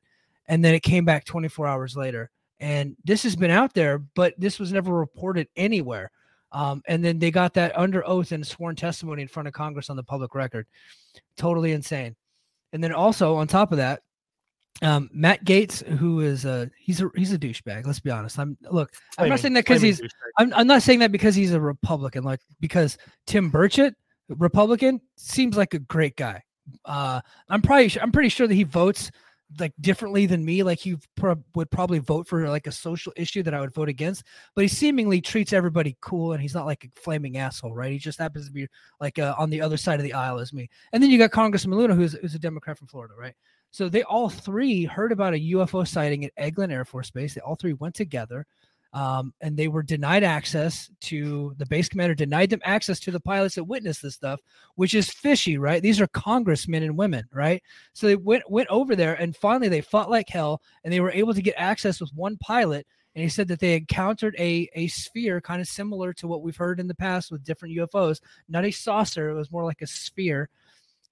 And 0.48 0.64
then 0.64 0.74
it 0.74 0.82
came 0.82 1.04
back 1.04 1.24
24 1.24 1.66
hours 1.66 1.96
later. 1.96 2.30
And 2.58 2.96
this 3.04 3.22
has 3.24 3.34
been 3.36 3.50
out 3.50 3.74
there, 3.74 3.98
but 3.98 4.34
this 4.38 4.58
was 4.58 4.72
never 4.72 4.92
reported 4.92 5.48
anywhere. 5.56 6.10
Um, 6.52 6.82
and 6.86 7.04
then 7.04 7.18
they 7.18 7.30
got 7.30 7.54
that 7.54 7.76
under 7.76 8.06
oath 8.06 8.32
and 8.32 8.46
sworn 8.46 8.76
testimony 8.76 9.22
in 9.22 9.28
front 9.28 9.48
of 9.48 9.54
Congress 9.54 9.90
on 9.90 9.96
the 9.96 10.02
public 10.02 10.34
record. 10.34 10.66
Totally 11.36 11.72
insane. 11.72 12.14
And 12.72 12.84
then 12.84 12.92
also 12.92 13.36
on 13.36 13.46
top 13.46 13.72
of 13.72 13.78
that, 13.78 14.02
um, 14.80 15.10
Matt 15.12 15.44
Gaetz, 15.44 15.86
who 15.86 16.20
is 16.20 16.44
a 16.44 16.70
he's 16.78 17.00
a 17.00 17.10
he's 17.14 17.32
a 17.32 17.38
douchebag. 17.38 17.86
Let's 17.86 18.00
be 18.00 18.10
honest. 18.10 18.38
I'm 18.38 18.56
look. 18.70 18.92
I'm 19.18 19.28
not 19.28 19.40
saying 19.40 19.54
that 19.54 19.64
because 19.64 19.82
he's. 19.82 20.00
I'm, 20.38 20.52
I'm 20.54 20.66
not 20.66 20.82
saying 20.82 20.98
that 21.00 21.12
because 21.12 21.34
he's 21.34 21.52
a 21.52 21.60
Republican, 21.60 22.24
like 22.24 22.40
because 22.58 22.98
Tim 23.26 23.50
Burchett, 23.50 23.94
Republican, 24.28 25.00
seems 25.16 25.56
like 25.56 25.74
a 25.74 25.78
great 25.78 26.16
guy. 26.16 26.42
Uh, 26.84 27.20
I'm 27.48 27.62
probably 27.62 27.92
I'm 28.00 28.12
pretty 28.12 28.30
sure 28.30 28.46
that 28.46 28.54
he 28.54 28.64
votes 28.64 29.10
like 29.58 29.72
differently 29.80 30.26
than 30.26 30.44
me. 30.44 30.62
Like 30.62 30.78
he 30.78 30.96
would 31.54 31.70
probably 31.70 31.98
vote 31.98 32.26
for 32.26 32.48
like 32.48 32.66
a 32.66 32.72
social 32.72 33.12
issue 33.16 33.42
that 33.42 33.54
I 33.54 33.60
would 33.60 33.74
vote 33.74 33.88
against, 33.88 34.24
but 34.54 34.62
he 34.62 34.68
seemingly 34.68 35.20
treats 35.20 35.52
everybody 35.52 35.96
cool 36.00 36.32
and 36.32 36.42
he's 36.42 36.54
not 36.54 36.66
like 36.66 36.84
a 36.84 37.00
flaming 37.00 37.38
asshole, 37.38 37.74
right? 37.74 37.92
He 37.92 37.98
just 37.98 38.18
happens 38.18 38.46
to 38.46 38.52
be 38.52 38.66
like 39.00 39.18
uh, 39.18 39.34
on 39.38 39.50
the 39.50 39.60
other 39.60 39.76
side 39.76 39.98
of 40.00 40.04
the 40.04 40.14
aisle 40.14 40.38
as 40.38 40.52
me. 40.52 40.68
And 40.92 41.02
then 41.02 41.10
you 41.10 41.18
got 41.18 41.30
Congressman 41.30 41.78
Luna, 41.78 41.94
who's, 41.94 42.12
who's 42.14 42.34
a 42.34 42.38
Democrat 42.38 42.78
from 42.78 42.88
Florida, 42.88 43.14
right? 43.16 43.34
So 43.70 43.88
they 43.88 44.02
all 44.02 44.28
three 44.28 44.84
heard 44.84 45.12
about 45.12 45.34
a 45.34 45.52
UFO 45.52 45.88
sighting 45.88 46.24
at 46.24 46.36
Eglin 46.36 46.70
Air 46.70 46.84
Force 46.84 47.10
Base. 47.10 47.34
They 47.34 47.40
all 47.40 47.56
three 47.56 47.72
went 47.72 47.94
together 47.94 48.46
um, 48.92 49.32
and 49.40 49.56
they 49.56 49.68
were 49.68 49.82
denied 49.82 50.22
access 50.22 50.90
to 51.00 51.54
the 51.58 51.66
base 51.66 51.88
commander 51.88 52.14
denied 52.14 52.50
them 52.50 52.60
access 52.64 53.00
to 53.00 53.10
the 53.10 53.20
pilots 53.20 53.54
that 53.54 53.64
witnessed 53.64 54.02
this 54.02 54.14
stuff 54.14 54.40
which 54.74 54.94
is 54.94 55.10
fishy 55.10 55.58
right? 55.58 55.82
These 55.82 56.00
are 56.00 56.06
congressmen 56.08 56.82
and 56.82 56.96
women 56.96 57.24
right? 57.32 57.62
So 57.92 58.06
they 58.06 58.16
went 58.16 58.48
went 58.50 58.68
over 58.68 58.94
there 58.94 59.14
and 59.14 59.36
finally 59.36 59.68
they 59.68 59.80
fought 59.80 60.10
like 60.10 60.28
hell 60.28 60.60
and 60.84 60.92
they 60.92 61.00
were 61.00 61.12
able 61.12 61.34
to 61.34 61.42
get 61.42 61.54
access 61.56 62.00
with 62.00 62.10
one 62.14 62.36
pilot. 62.38 62.86
And 63.14 63.22
he 63.22 63.28
said 63.28 63.48
that 63.48 63.60
they 63.60 63.76
encountered 63.76 64.34
a 64.38 64.68
a 64.74 64.88
sphere 64.88 65.40
kind 65.40 65.60
of 65.60 65.68
similar 65.68 66.12
to 66.14 66.26
what 66.26 66.42
we've 66.42 66.56
heard 66.56 66.80
in 66.80 66.88
the 66.88 66.94
past 66.94 67.30
with 67.30 67.44
different 67.44 67.76
UFOs 67.76 68.20
not 68.48 68.64
a 68.64 68.70
saucer 68.70 69.30
it 69.30 69.34
was 69.34 69.52
more 69.52 69.64
like 69.64 69.82
a 69.82 69.86
sphere 69.86 70.48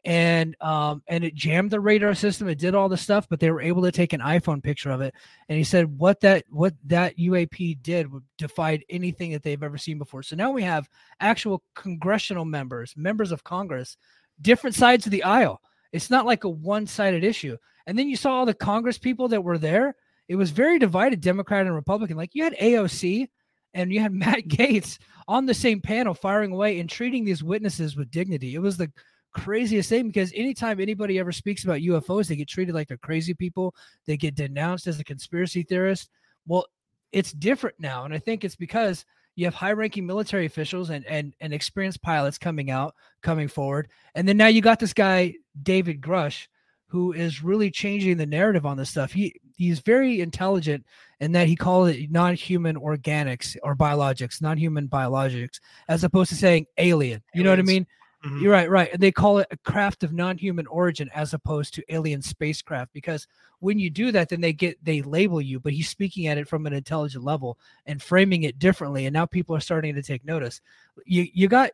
and 0.05 0.56
um 0.62 1.02
and 1.09 1.24
it 1.24 1.35
jammed 1.35 1.70
the 1.70 1.78
radar 1.78 2.14
system 2.14 2.48
it 2.48 2.59
did 2.59 2.74
all 2.74 2.89
the 2.89 2.97
stuff 2.97 3.28
but 3.28 3.39
they 3.39 3.51
were 3.51 3.60
able 3.60 3.82
to 3.82 3.93
take 3.93 4.12
an 4.12 4.20
iphone 4.20 4.62
picture 4.62 4.90
of 4.90 5.01
it. 5.01 5.14
And 5.48 5.59
he 5.59 5.64
said 5.64 5.98
what 5.98 6.20
that 6.20 6.44
what 6.48 6.74
that 6.86 7.16
uap 7.18 7.82
did 7.82 8.09
defied 8.39 8.85
anything 8.89 9.32
that 9.32 9.43
they've 9.43 9.62
ever 9.62 9.78
seen 9.78 9.98
before. 9.98 10.22
So 10.22 10.36
now 10.36 10.51
we 10.51 10.62
have 10.62 10.89
actual 11.20 11.62
congressional 11.74 12.44
members 12.44 12.94
members 12.97 13.32
of 13.32 13.44
congress 13.44 13.97
different 14.40 14.74
sides 14.74 15.06
of 15.06 15.12
the 15.12 15.24
aisle. 15.24 15.60
It's 15.93 16.09
not 16.09 16.24
like 16.24 16.44
a 16.44 16.48
one-sided 16.48 17.24
issue. 17.24 17.56
And 17.86 17.98
then 17.98 18.09
you 18.09 18.16
saw 18.16 18.32
all 18.32 18.47
the 18.47 18.55
congress 18.55 18.97
people 18.97 19.28
that 19.28 19.44
were 19.44 19.59
there. 19.59 19.97
It 20.28 20.36
was 20.36 20.51
very 20.51 20.78
divided 20.78 21.20
democrat 21.20 21.66
and 21.66 21.74
republican. 21.74 22.16
Like 22.16 22.35
you 22.35 22.44
had 22.44 22.56
aoc 22.56 23.28
and 23.74 23.93
you 23.93 24.01
had 24.01 24.12
matt 24.14 24.48
Gaetz 24.48 24.98
on 25.28 25.47
the 25.47 25.55
same 25.55 25.81
panel 25.81 26.14
firing 26.14 26.52
away 26.52 26.81
and 26.81 26.89
treating 26.89 27.24
these 27.24 27.43
witnesses 27.43 27.97
with 27.97 28.10
dignity. 28.10 28.55
It 28.55 28.60
was 28.60 28.77
the 28.77 28.90
craziest 29.32 29.89
thing 29.89 30.07
because 30.07 30.32
anytime 30.35 30.81
anybody 30.81 31.19
ever 31.19 31.32
speaks 31.32 31.65
about 31.65 31.81
UFOs, 31.81 32.28
they 32.28 32.36
get 32.36 32.48
treated 32.48 32.74
like 32.74 32.89
they're 32.89 32.97
crazy 32.97 33.35
people. 33.35 33.74
They 34.07 34.16
get 34.16 34.35
denounced 34.35 34.86
as 34.86 35.01
a 35.01 35.05
conspiracy 35.05 35.62
theorist. 35.62 36.11
Well, 36.47 36.66
it's 37.12 37.32
different 37.32 37.77
now. 37.78 38.05
And 38.05 38.15
I 38.15 38.19
think 38.19 38.44
it's 38.44 38.57
because 38.57 39.05
you 39.36 39.44
have 39.44 39.55
high 39.55 39.73
ranking 39.73 40.07
military 40.07 40.47
officials 40.47 40.90
and, 40.90 41.05
and, 41.07 41.35
and 41.40 41.52
experienced 41.52 42.02
pilots 42.02 42.39
coming 42.39 42.70
out, 42.70 42.94
coming 43.23 43.48
forward. 43.48 43.89
And 44.15 44.28
then 44.28 44.36
now 44.36 44.48
you 44.48 44.61
got 44.61 44.81
this 44.81 44.93
guy, 44.93 45.35
David 45.62 46.01
Grush, 46.01 46.47
who 46.89 47.12
is 47.12 47.43
really 47.43 47.70
changing 47.70 48.16
the 48.16 48.27
narrative 48.27 48.66
on 48.66 48.77
this 48.77 48.90
stuff. 48.90 49.12
He 49.12 49.40
he's 49.57 49.78
very 49.81 50.20
intelligent 50.20 50.85
in 51.20 51.32
that 51.32 51.47
he 51.47 51.55
called 51.55 51.89
it 51.89 52.11
non-human 52.11 52.77
organics 52.77 53.57
or 53.62 53.77
biologics, 53.77 54.43
non-human 54.43 54.89
biologics, 54.89 55.61
as 55.89 56.02
opposed 56.02 56.31
to 56.31 56.36
saying 56.36 56.66
alien. 56.78 57.23
You 57.32 57.43
Aliens. 57.43 57.44
know 57.44 57.51
what 57.51 57.59
I 57.59 57.62
mean? 57.62 57.86
Mm-hmm. 58.24 58.42
You're 58.42 58.52
right, 58.52 58.68
right. 58.68 58.92
And 58.92 59.02
they 59.02 59.12
call 59.12 59.38
it 59.38 59.48
a 59.51 59.56
craft 59.59 60.02
of 60.02 60.12
non-human 60.12 60.66
origin 60.66 61.09
as 61.14 61.32
opposed 61.32 61.72
to 61.74 61.94
alien 61.94 62.20
spacecraft 62.20 62.92
because 62.92 63.26
when 63.60 63.78
you 63.78 63.88
do 63.88 64.12
that, 64.12 64.28
then 64.28 64.42
they 64.42 64.52
get 64.52 64.82
they 64.84 65.01
label 65.01 65.40
you. 65.40 65.59
But 65.59 65.72
he's 65.72 65.88
speaking 65.88 66.26
at 66.26 66.36
it 66.36 66.47
from 66.47 66.66
an 66.66 66.74
intelligent 66.74 67.24
level 67.24 67.59
and 67.86 68.02
framing 68.02 68.42
it 68.42 68.59
differently, 68.59 69.06
and 69.06 69.14
now 69.14 69.24
people 69.24 69.56
are 69.56 69.60
starting 69.60 69.94
to 69.94 70.02
take 70.02 70.24
notice. 70.24 70.60
You 71.06 71.28
you 71.32 71.48
got 71.48 71.70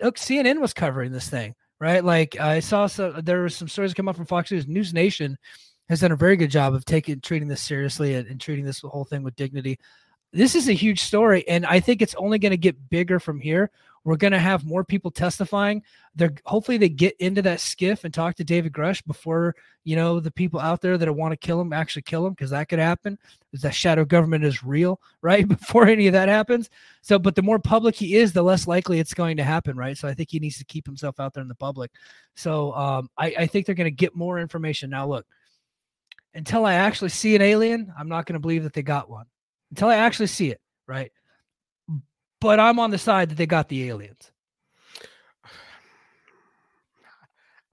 look, 0.00 0.16
CNN 0.16 0.60
was 0.60 0.72
covering 0.72 1.12
this 1.12 1.28
thing, 1.28 1.54
right? 1.78 2.02
Like 2.02 2.40
I 2.40 2.60
saw 2.60 2.86
some 2.86 3.20
there 3.22 3.42
were 3.42 3.50
some 3.50 3.68
stories 3.68 3.92
come 3.92 4.08
up 4.08 4.16
from 4.16 4.26
Fox 4.26 4.50
News. 4.50 4.66
News 4.66 4.94
Nation 4.94 5.36
has 5.90 6.00
done 6.00 6.12
a 6.12 6.16
very 6.16 6.36
good 6.36 6.50
job 6.50 6.74
of 6.74 6.86
taking 6.86 7.20
treating 7.20 7.48
this 7.48 7.60
seriously 7.62 8.14
and, 8.14 8.26
and 8.28 8.40
treating 8.40 8.64
this 8.64 8.80
whole 8.80 9.04
thing 9.04 9.22
with 9.22 9.36
dignity. 9.36 9.78
This 10.32 10.54
is 10.54 10.68
a 10.68 10.72
huge 10.72 11.02
story, 11.02 11.46
and 11.48 11.66
I 11.66 11.80
think 11.80 12.00
it's 12.00 12.14
only 12.14 12.38
going 12.38 12.50
to 12.50 12.56
get 12.56 12.90
bigger 12.90 13.20
from 13.20 13.40
here 13.40 13.70
we're 14.06 14.16
going 14.16 14.32
to 14.32 14.38
have 14.38 14.64
more 14.64 14.84
people 14.84 15.10
testifying. 15.10 15.82
They're 16.14 16.32
hopefully 16.44 16.78
they 16.78 16.88
get 16.88 17.16
into 17.18 17.42
that 17.42 17.58
skiff 17.58 18.04
and 18.04 18.14
talk 18.14 18.36
to 18.36 18.44
David 18.44 18.72
Grush 18.72 19.04
before 19.04 19.56
you 19.82 19.96
know 19.96 20.20
the 20.20 20.30
people 20.30 20.60
out 20.60 20.80
there 20.80 20.96
that 20.96 21.12
want 21.12 21.32
to 21.32 21.36
kill 21.36 21.60
him 21.60 21.72
actually 21.72 22.02
kill 22.02 22.24
him 22.24 22.32
because 22.32 22.50
that 22.50 22.68
could 22.68 22.78
happen. 22.78 23.18
Because 23.50 23.62
that 23.62 23.74
shadow 23.74 24.04
government 24.04 24.44
is 24.44 24.62
real, 24.62 25.00
right? 25.22 25.46
Before 25.46 25.88
any 25.88 26.06
of 26.06 26.12
that 26.12 26.28
happens. 26.28 26.70
So, 27.02 27.18
but 27.18 27.34
the 27.34 27.42
more 27.42 27.58
public 27.58 27.96
he 27.96 28.14
is, 28.14 28.32
the 28.32 28.42
less 28.42 28.68
likely 28.68 29.00
it's 29.00 29.12
going 29.12 29.38
to 29.38 29.44
happen, 29.44 29.76
right? 29.76 29.98
So 29.98 30.06
I 30.06 30.14
think 30.14 30.30
he 30.30 30.38
needs 30.38 30.58
to 30.58 30.64
keep 30.64 30.86
himself 30.86 31.18
out 31.18 31.34
there 31.34 31.42
in 31.42 31.48
the 31.48 31.56
public. 31.56 31.90
So 32.36 32.72
um, 32.74 33.10
I, 33.18 33.34
I 33.40 33.46
think 33.48 33.66
they're 33.66 33.74
going 33.74 33.86
to 33.86 33.90
get 33.90 34.14
more 34.14 34.38
information. 34.38 34.88
Now, 34.88 35.08
look, 35.08 35.26
until 36.32 36.64
I 36.64 36.74
actually 36.74 37.10
see 37.10 37.34
an 37.34 37.42
alien, 37.42 37.92
I'm 37.98 38.08
not 38.08 38.26
going 38.26 38.34
to 38.34 38.40
believe 38.40 38.62
that 38.62 38.72
they 38.72 38.82
got 38.82 39.10
one. 39.10 39.26
Until 39.70 39.88
I 39.88 39.96
actually 39.96 40.28
see 40.28 40.52
it, 40.52 40.60
right? 40.86 41.10
But 42.46 42.60
I'm 42.60 42.78
on 42.78 42.92
the 42.92 42.98
side 42.98 43.30
that 43.30 43.34
they 43.34 43.46
got 43.46 43.68
the 43.68 43.88
aliens. 43.88 44.30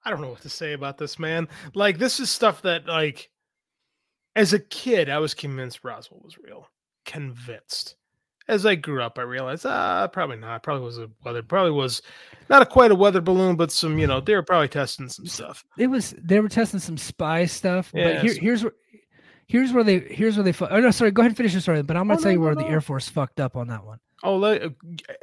I 0.04 0.10
don't 0.10 0.20
know 0.20 0.30
what 0.30 0.42
to 0.42 0.48
say 0.48 0.72
about 0.72 0.98
this, 0.98 1.16
man. 1.16 1.48
Like, 1.74 1.98
this 1.98 2.18
is 2.18 2.28
stuff 2.28 2.62
that, 2.62 2.86
like, 2.86 3.30
as 4.34 4.52
a 4.52 4.58
kid, 4.58 5.08
I 5.08 5.18
was 5.18 5.32
convinced 5.32 5.84
Roswell 5.84 6.20
was 6.24 6.36
real. 6.38 6.68
Convinced. 7.06 7.94
As 8.48 8.66
I 8.66 8.74
grew 8.74 9.00
up, 9.00 9.16
I 9.16 9.22
realized, 9.22 9.64
ah, 9.64 10.08
probably 10.08 10.36
not. 10.36 10.64
Probably 10.64 10.84
was 10.84 10.98
a 10.98 11.08
weather. 11.24 11.44
Probably 11.44 11.70
was 11.70 12.02
not 12.50 12.60
a, 12.60 12.66
quite 12.66 12.90
a 12.90 12.96
weather 12.96 13.20
balloon, 13.20 13.54
but 13.54 13.70
some, 13.70 13.96
you 13.98 14.08
know, 14.08 14.20
they 14.20 14.34
were 14.34 14.42
probably 14.42 14.68
testing 14.68 15.08
some 15.08 15.26
stuff. 15.26 15.64
It 15.78 15.86
was. 15.86 16.14
They 16.18 16.40
were 16.40 16.48
testing 16.48 16.80
some 16.80 16.98
spy 16.98 17.46
stuff. 17.46 17.92
Yeah, 17.94 18.14
but 18.14 18.22
here, 18.24 18.34
here's 18.34 18.64
where. 18.64 18.72
Here's 19.46 19.72
where 19.72 19.84
they. 19.84 20.00
Here's 20.00 20.36
where 20.36 20.42
they. 20.42 20.66
Oh 20.66 20.80
no, 20.80 20.90
sorry. 20.90 21.10
Go 21.12 21.22
ahead 21.22 21.30
and 21.30 21.36
finish 21.36 21.52
your 21.52 21.62
story. 21.62 21.82
But 21.82 21.96
I'm 21.96 22.08
gonna 22.08 22.18
oh, 22.18 22.22
tell 22.22 22.32
no, 22.32 22.34
you 22.34 22.40
where 22.40 22.54
no, 22.54 22.62
the 22.62 22.68
Air 22.68 22.80
Force 22.82 23.08
fucked 23.08 23.40
up 23.40 23.56
on 23.56 23.68
that 23.68 23.84
one. 23.84 24.00
Oh, 24.24 24.42
uh, 24.42 24.70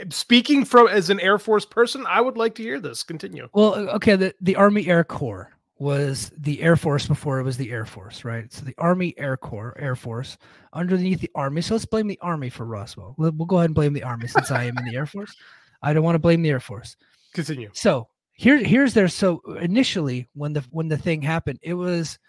speaking 0.09 0.63
from 0.63 0.87
as 0.87 1.09
an 1.09 1.19
Air 1.19 1.39
Force 1.39 1.65
person, 1.65 2.05
I 2.07 2.21
would 2.21 2.37
like 2.37 2.53
to 2.55 2.63
hear 2.63 2.79
this. 2.79 3.01
Continue. 3.01 3.49
Well, 3.53 3.73
uh, 3.73 3.95
okay. 3.95 4.15
The, 4.15 4.35
the 4.39 4.55
Army 4.55 4.87
Air 4.87 5.03
Corps 5.03 5.51
was 5.79 6.31
the 6.37 6.61
Air 6.61 6.75
Force 6.75 7.07
before 7.07 7.39
it 7.39 7.43
was 7.43 7.57
the 7.57 7.71
Air 7.71 7.85
Force, 7.85 8.23
right? 8.23 8.53
So 8.53 8.63
the 8.63 8.75
Army 8.77 9.15
Air 9.17 9.35
Corps, 9.37 9.75
Air 9.79 9.95
Force, 9.95 10.37
underneath 10.73 11.19
the 11.19 11.31
Army. 11.33 11.61
So 11.61 11.73
let's 11.73 11.85
blame 11.85 12.07
the 12.07 12.19
Army 12.21 12.51
for 12.51 12.65
Roswell. 12.65 13.15
We'll, 13.17 13.31
we'll 13.31 13.47
go 13.47 13.57
ahead 13.57 13.69
and 13.69 13.75
blame 13.75 13.93
the 13.93 14.03
Army 14.03 14.27
since 14.27 14.51
I 14.51 14.65
am 14.65 14.77
in 14.77 14.85
the 14.85 14.95
Air 14.95 15.07
Force. 15.07 15.35
I 15.81 15.93
don't 15.93 16.03
want 16.03 16.13
to 16.15 16.19
blame 16.19 16.43
the 16.43 16.51
Air 16.51 16.59
Force. 16.59 16.95
Continue. 17.33 17.71
So 17.73 18.07
here, 18.33 18.63
here's 18.63 18.93
their. 18.93 19.07
So 19.07 19.41
initially, 19.59 20.29
when 20.33 20.53
the 20.53 20.63
when 20.69 20.87
the 20.87 20.97
thing 20.97 21.23
happened, 21.23 21.57
it 21.63 21.73
was 21.73 22.19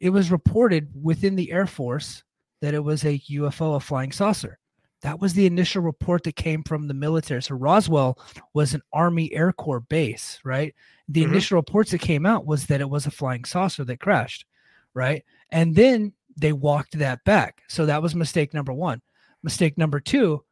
it 0.00 0.10
was 0.10 0.30
reported 0.30 0.90
within 1.02 1.34
the 1.34 1.50
Air 1.50 1.66
Force 1.66 2.22
that 2.60 2.74
it 2.74 2.84
was 2.84 3.04
a 3.04 3.18
UFO, 3.30 3.76
a 3.76 3.80
flying 3.80 4.12
saucer. 4.12 4.58
That 5.02 5.20
was 5.20 5.32
the 5.32 5.46
initial 5.46 5.82
report 5.82 6.24
that 6.24 6.36
came 6.36 6.62
from 6.62 6.86
the 6.86 6.94
military. 6.94 7.42
So 7.42 7.54
Roswell 7.54 8.18
was 8.52 8.74
an 8.74 8.82
Army 8.92 9.32
Air 9.32 9.52
Corps 9.52 9.80
base, 9.80 10.38
right? 10.44 10.74
The 11.08 11.22
mm-hmm. 11.22 11.32
initial 11.32 11.56
reports 11.56 11.90
that 11.92 12.00
came 12.00 12.26
out 12.26 12.46
was 12.46 12.66
that 12.66 12.80
it 12.80 12.90
was 12.90 13.06
a 13.06 13.10
flying 13.10 13.44
saucer 13.44 13.84
that 13.84 14.00
crashed, 14.00 14.44
right? 14.92 15.24
And 15.50 15.74
then 15.74 16.12
they 16.36 16.52
walked 16.52 16.98
that 16.98 17.24
back. 17.24 17.62
So 17.68 17.86
that 17.86 18.02
was 18.02 18.14
mistake 18.14 18.52
number 18.52 18.72
one. 18.72 19.00
Mistake 19.42 19.78
number 19.78 20.00
two, 20.00 20.44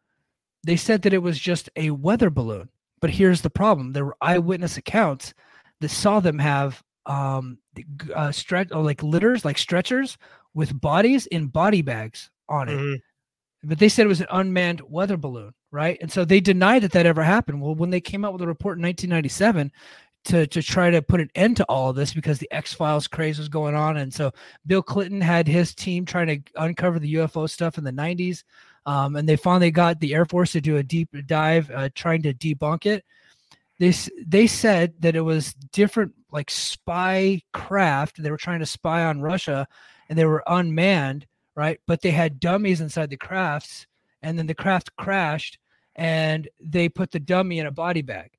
they 0.64 0.76
said 0.76 1.02
that 1.02 1.12
it 1.12 1.22
was 1.22 1.38
just 1.38 1.68
a 1.76 1.90
weather 1.90 2.30
balloon. 2.30 2.70
But 3.00 3.10
here's 3.10 3.42
the 3.42 3.50
problem: 3.50 3.92
there 3.92 4.06
were 4.06 4.16
eyewitness 4.20 4.76
accounts 4.76 5.34
that 5.80 5.90
saw 5.90 6.20
them 6.20 6.38
have 6.38 6.82
um 7.06 7.58
uh, 8.14 8.32
stretch 8.32 8.70
like 8.70 9.02
litters, 9.02 9.44
like 9.44 9.58
stretchers 9.58 10.16
with 10.54 10.80
bodies 10.80 11.26
in 11.26 11.46
body 11.46 11.82
bags 11.82 12.30
on 12.48 12.68
it. 12.68 12.72
Mm-hmm 12.72 12.94
but 13.64 13.78
they 13.78 13.88
said 13.88 14.04
it 14.04 14.08
was 14.08 14.20
an 14.20 14.28
unmanned 14.30 14.82
weather 14.88 15.16
balloon, 15.16 15.52
right? 15.70 15.98
And 16.00 16.10
so 16.10 16.24
they 16.24 16.40
denied 16.40 16.82
that 16.82 16.92
that 16.92 17.06
ever 17.06 17.22
happened. 17.22 17.60
Well, 17.60 17.74
when 17.74 17.90
they 17.90 18.00
came 18.00 18.24
out 18.24 18.32
with 18.32 18.42
a 18.42 18.46
report 18.46 18.78
in 18.78 18.82
1997 18.82 19.72
to 20.24 20.46
to 20.46 20.62
try 20.62 20.90
to 20.90 21.02
put 21.02 21.20
an 21.20 21.30
end 21.34 21.56
to 21.56 21.64
all 21.64 21.90
of 21.90 21.96
this 21.96 22.12
because 22.12 22.38
the 22.38 22.50
X 22.52 22.72
Files 22.72 23.08
craze 23.08 23.38
was 23.38 23.48
going 23.48 23.74
on, 23.74 23.96
and 23.96 24.12
so 24.12 24.32
Bill 24.66 24.82
Clinton 24.82 25.20
had 25.20 25.48
his 25.48 25.74
team 25.74 26.04
trying 26.04 26.26
to 26.26 26.40
uncover 26.56 26.98
the 26.98 27.14
UFO 27.14 27.48
stuff 27.48 27.78
in 27.78 27.84
the 27.84 27.92
90s, 27.92 28.44
um, 28.86 29.16
and 29.16 29.28
they 29.28 29.36
finally 29.36 29.70
got 29.70 30.00
the 30.00 30.14
Air 30.14 30.24
Force 30.24 30.52
to 30.52 30.60
do 30.60 30.76
a 30.76 30.82
deep 30.82 31.08
dive 31.26 31.70
uh, 31.70 31.88
trying 31.94 32.22
to 32.22 32.34
debunk 32.34 32.86
it. 32.86 33.04
They 33.78 33.92
they 34.26 34.46
said 34.46 34.94
that 35.00 35.16
it 35.16 35.20
was 35.20 35.54
different, 35.72 36.12
like 36.30 36.50
spy 36.50 37.42
craft. 37.52 38.22
They 38.22 38.30
were 38.30 38.36
trying 38.36 38.60
to 38.60 38.66
spy 38.66 39.04
on 39.04 39.20
Russia, 39.20 39.66
and 40.08 40.18
they 40.18 40.24
were 40.24 40.42
unmanned 40.46 41.26
right? 41.58 41.80
But 41.88 42.02
they 42.02 42.12
had 42.12 42.38
dummies 42.38 42.80
inside 42.80 43.10
the 43.10 43.16
crafts, 43.16 43.88
and 44.22 44.38
then 44.38 44.46
the 44.46 44.54
craft 44.54 44.94
crashed, 44.96 45.58
and 45.96 46.48
they 46.60 46.88
put 46.88 47.10
the 47.10 47.18
dummy 47.18 47.58
in 47.58 47.66
a 47.66 47.72
body 47.72 48.00
bag. 48.00 48.30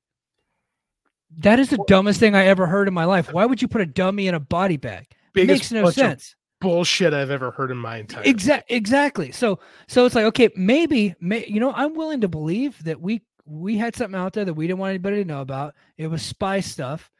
That 1.36 1.60
is 1.60 1.68
the 1.68 1.84
dumbest 1.86 2.18
thing 2.18 2.34
I 2.34 2.46
ever 2.46 2.66
heard 2.66 2.88
in 2.88 2.94
my 2.94 3.04
life. 3.04 3.30
Why 3.30 3.44
would 3.44 3.60
you 3.60 3.68
put 3.68 3.82
a 3.82 3.86
dummy 3.86 4.26
in 4.26 4.34
a 4.34 4.40
body 4.40 4.78
bag? 4.78 5.06
Makes 5.34 5.70
no 5.70 5.90
sense. 5.90 6.34
Bullshit 6.62 7.12
I've 7.12 7.30
ever 7.30 7.50
heard 7.50 7.70
in 7.70 7.76
my 7.76 7.98
entire 7.98 8.22
exactly 8.24 8.76
exactly. 8.76 9.32
So 9.32 9.60
so 9.86 10.04
it's 10.04 10.14
like 10.14 10.26
okay 10.26 10.50
maybe 10.56 11.14
may, 11.18 11.46
you 11.46 11.58
know 11.58 11.72
I'm 11.72 11.94
willing 11.94 12.20
to 12.20 12.28
believe 12.28 12.82
that 12.84 13.00
we 13.00 13.22
we 13.46 13.78
had 13.78 13.96
something 13.96 14.18
out 14.18 14.34
there 14.34 14.44
that 14.44 14.52
we 14.52 14.66
didn't 14.66 14.78
want 14.78 14.90
anybody 14.90 15.22
to 15.22 15.24
know 15.24 15.40
about. 15.40 15.74
It 15.96 16.08
was 16.08 16.20
spy 16.22 16.60
stuff, 16.60 17.10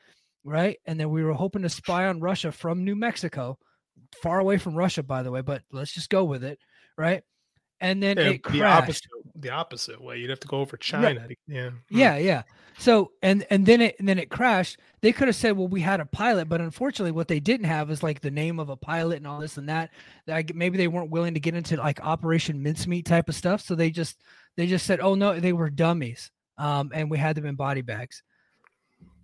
right? 0.44 0.78
And 0.84 1.00
then 1.00 1.08
we 1.08 1.24
were 1.24 1.32
hoping 1.32 1.62
to 1.62 1.70
spy 1.70 2.06
on 2.06 2.20
Russia 2.20 2.52
from 2.52 2.84
New 2.84 2.96
Mexico 2.96 3.58
far 4.22 4.38
away 4.40 4.58
from 4.58 4.74
Russia, 4.74 5.02
by 5.02 5.22
the 5.22 5.30
way, 5.30 5.40
but 5.40 5.62
let's 5.72 5.92
just 5.92 6.10
go 6.10 6.24
with 6.24 6.44
it, 6.44 6.58
right? 6.96 7.22
And 7.80 8.02
then 8.02 8.18
Yeah, 8.18 8.24
it 8.24 8.32
the 8.32 8.38
crashed. 8.58 8.82
opposite 8.82 9.10
the 9.36 9.50
opposite 9.50 10.02
way. 10.02 10.18
You'd 10.18 10.28
have 10.28 10.40
to 10.40 10.48
go 10.48 10.58
over 10.58 10.76
China. 10.76 11.26
Yeah. 11.46 11.70
Yeah, 11.88 12.16
yeah. 12.18 12.42
So 12.78 13.12
and 13.22 13.46
and 13.48 13.64
then 13.64 13.80
it 13.80 13.96
and 13.98 14.06
then 14.06 14.18
it 14.18 14.28
crashed. 14.28 14.78
They 15.00 15.12
could 15.12 15.28
have 15.28 15.36
said, 15.36 15.56
"Well, 15.56 15.68
we 15.68 15.80
had 15.80 15.98
a 16.00 16.04
pilot," 16.04 16.48
but 16.50 16.60
unfortunately, 16.60 17.12
what 17.12 17.28
they 17.28 17.40
didn't 17.40 17.64
have 17.66 17.90
is 17.90 18.02
like 18.02 18.20
the 18.20 18.30
name 18.30 18.58
of 18.58 18.68
a 18.68 18.76
pilot 18.76 19.16
and 19.16 19.26
all 19.26 19.40
this 19.40 19.56
and 19.56 19.68
that. 19.70 19.90
Like 20.26 20.54
maybe 20.54 20.76
they 20.76 20.88
weren't 20.88 21.10
willing 21.10 21.32
to 21.34 21.40
get 21.40 21.54
into 21.54 21.76
like 21.76 22.00
Operation 22.04 22.62
Mincemeat 22.62 23.06
type 23.06 23.30
of 23.30 23.34
stuff, 23.34 23.62
so 23.62 23.74
they 23.74 23.90
just 23.90 24.20
they 24.56 24.66
just 24.66 24.84
said, 24.84 25.00
"Oh 25.00 25.14
no, 25.14 25.40
they 25.40 25.54
were 25.54 25.70
dummies," 25.70 26.30
um, 26.58 26.90
and 26.92 27.10
we 27.10 27.16
had 27.16 27.34
them 27.36 27.46
in 27.46 27.54
body 27.54 27.80
bags. 27.80 28.22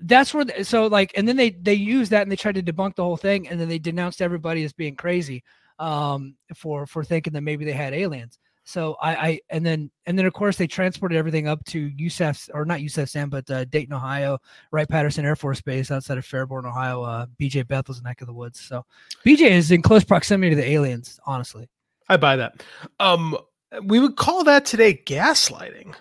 That's 0.01 0.35
where 0.35 0.45
the, 0.45 0.65
so 0.65 0.87
like 0.87 1.13
and 1.17 1.27
then 1.27 1.37
they 1.37 1.51
they 1.51 1.75
used 1.75 2.13
that 2.13 2.23
and 2.23 2.31
they 2.31 2.37
tried 2.37 2.57
to 2.57 2.63
debunk 2.63 2.97
the 2.97 3.05
whole 3.05 3.17
thing 3.17 3.49
and 3.49 3.61
then 3.61 3.69
they 3.69 3.79
denounced 3.79 4.21
everybody 4.21 4.63
as 4.65 4.73
being 4.73 4.95
crazy 4.95 5.43
um 5.79 6.35
for 6.55 6.87
for 6.87 7.05
thinking 7.05 7.33
that 7.33 7.43
maybe 7.43 7.65
they 7.65 7.73
had 7.73 7.95
aliens. 7.95 8.39
So 8.67 8.97
I, 9.01 9.15
I 9.15 9.41
and 9.49 9.65
then 9.65 9.91
and 10.07 10.19
then 10.19 10.27
of 10.27 10.33
course 10.33 10.57
they 10.57 10.67
transported 10.67 11.17
everything 11.17 11.47
up 11.47 11.65
to 11.67 11.89
USAF 11.89 12.51
or 12.53 12.65
not 12.65 12.81
USAF 12.81 13.09
Sam, 13.09 13.31
but 13.31 13.49
uh, 13.49 13.65
Dayton, 13.65 13.95
Ohio, 13.95 14.39
Wright 14.73 14.89
Patterson 14.89 15.25
Air 15.25 15.37
Force 15.37 15.61
Base 15.61 15.93
outside 15.93 16.19
of 16.19 16.27
Fairborn, 16.27 16.67
Ohio. 16.67 17.03
Uh, 17.03 17.27
BJ 17.41 17.67
Bethel's 17.67 18.03
neck 18.03 18.21
of 18.23 18.27
the 18.27 18.33
woods. 18.33 18.61
So 18.61 18.85
BJ 19.25 19.53
is 19.53 19.71
in 19.71 19.83
close 19.83 20.03
proximity 20.03 20.51
to 20.51 20.57
the 20.57 20.69
aliens. 20.69 21.21
Honestly, 21.27 21.69
I 22.09 22.17
buy 22.17 22.35
that. 22.37 22.65
Um, 22.99 23.39
we 23.85 24.01
would 24.01 24.17
call 24.17 24.43
that 24.45 24.65
today 24.65 25.01
gaslighting. 25.07 25.95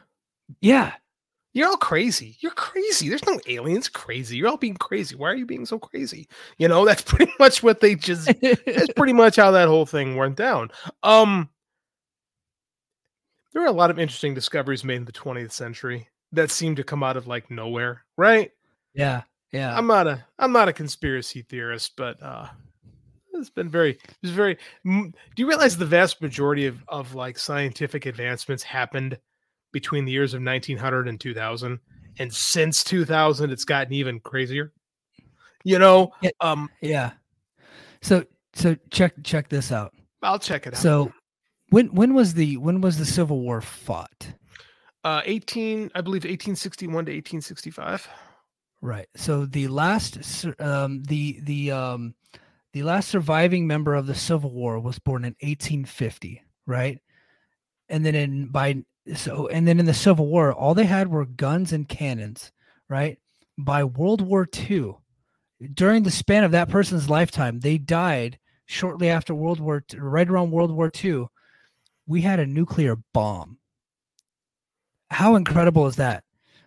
yeah, 0.60 0.94
You're 1.56 1.70
all 1.70 1.78
crazy. 1.78 2.36
You're 2.42 2.52
crazy. 2.52 3.08
There's 3.08 3.26
no 3.26 3.40
aliens 3.48 3.88
crazy. 3.88 4.36
You're 4.36 4.50
all 4.50 4.58
being 4.58 4.76
crazy. 4.76 5.16
Why 5.16 5.32
are 5.32 5.36
you 5.36 5.46
being 5.46 5.66
so 5.66 5.80
crazy? 5.80 6.28
You 6.58 6.68
know, 6.68 6.84
that's 6.86 7.02
pretty 7.02 7.32
much 7.40 7.64
what 7.64 7.80
they 7.80 7.96
just 7.96 8.26
that's 8.42 8.94
pretty 8.96 9.14
much 9.24 9.38
how 9.38 9.52
that 9.52 9.70
whole 9.70 9.86
thing 9.86 10.18
went 10.18 10.36
down. 10.36 10.70
Um 11.02 11.50
there 13.54 13.62
were 13.62 13.70
a 13.70 13.72
lot 13.72 13.90
of 13.90 13.98
interesting 13.98 14.34
discoveries 14.34 14.84
made 14.84 14.98
in 14.98 15.06
the 15.06 15.14
20th 15.14 15.54
century 15.54 16.10
that 16.34 16.52
seemed 16.52 16.76
to 16.76 16.84
come 16.84 17.04
out 17.04 17.16
of 17.16 17.26
like 17.26 17.50
nowhere, 17.50 18.04
right? 18.18 18.52
yeah, 18.94 19.22
yeah. 19.54 19.76
I'm 19.78 19.88
not 19.88 20.08
a 20.08 20.26
I'm 20.38 20.52
not 20.52 20.68
a 20.68 20.74
conspiracy 20.74 21.42
theorist, 21.42 21.94
but 21.96 22.22
uh 22.22 22.48
it's 23.34 23.50
been 23.50 23.70
very 23.70 23.98
it's 24.22 24.32
very 24.32 24.58
do 24.84 25.12
you 25.38 25.48
realize 25.48 25.78
the 25.78 25.86
vast 25.86 26.22
majority 26.22 26.66
of 26.66 26.84
of 26.90 27.16
like 27.16 27.38
scientific 27.40 28.06
advancements 28.06 28.64
happened 28.64 29.18
between 29.76 30.06
the 30.06 30.12
years 30.12 30.34
of 30.34 30.42
1900 30.42 31.10
and 31.10 31.20
2000 31.20 31.78
and 32.20 32.34
since 32.34 32.82
2000 32.86 33.52
it's 33.52 33.66
gotten 33.66 33.92
even 33.92 34.22
crazier 34.22 34.72
you 35.66 35.78
know 35.78 36.10
Yeah. 36.22 36.30
um 36.40 36.70
yeah. 36.80 37.12
So 38.02 38.24
so 38.54 38.78
check 38.90 39.12
check 39.22 39.50
this 39.50 39.74
out. 39.74 39.94
i'll 40.24 40.40
check 40.40 40.66
it 40.66 40.74
out 40.74 40.80
So 40.80 41.12
when 41.72 41.88
when 41.94 42.14
was 42.14 42.34
the 42.36 42.56
when 42.56 42.80
was 42.80 42.98
the 42.98 43.06
Civil 43.06 43.42
War 43.42 43.60
fought? 43.60 44.32
uh 45.04 45.22
18 45.26 45.92
i 45.94 46.00
believe 46.02 46.24
1861 46.24 47.06
to 47.06 47.12
1865 47.12 48.08
Right. 48.82 49.08
So 49.16 49.46
the 49.46 49.68
last 49.68 50.46
um 50.60 51.04
the 51.04 51.40
the 51.44 51.72
um 51.72 52.14
the 52.74 52.84
last 52.84 53.10
surviving 53.10 53.66
member 53.68 53.94
of 53.96 54.06
the 54.08 54.16
Civil 54.16 54.52
War 54.52 54.80
was 54.80 55.00
born 55.00 55.24
in 55.26 55.36
1850, 55.42 56.44
right? 56.68 57.00
And 57.90 58.06
then 58.06 58.14
in 58.16 58.48
by 58.48 58.84
so 59.14 59.48
and 59.48 59.68
then 59.68 59.80
in 59.80 59.86
the 59.86 59.94
Civil 59.94 60.28
War, 60.28 60.52
all 60.54 60.74
they 60.74 60.86
had 60.86 61.10
were 61.10 61.26
guns 61.26 61.72
and 61.72 61.88
cannons, 61.88 62.52
right? 62.90 63.20
By 63.58 63.84
World 63.84 64.22
War 64.22 64.48
II, 64.70 64.96
during 65.74 66.04
the 66.04 66.12
span 66.12 66.44
of 66.44 66.52
that 66.52 66.70
person's 66.70 67.10
lifetime, 67.10 67.60
they 67.60 67.78
died 67.78 68.40
shortly 68.66 69.10
after 69.10 69.34
World 69.36 69.60
War 69.60 69.84
II, 69.94 70.00
right 70.00 70.28
around 70.28 70.52
World 70.52 70.72
War 70.72 70.92
II. 71.04 71.28
We 72.08 72.22
had 72.22 72.40
a 72.40 72.46
nuclear 72.46 72.98
bomb. 73.14 73.60
How 75.12 75.36
incredible 75.36 75.88
is 75.88 75.96
that? 75.98 76.24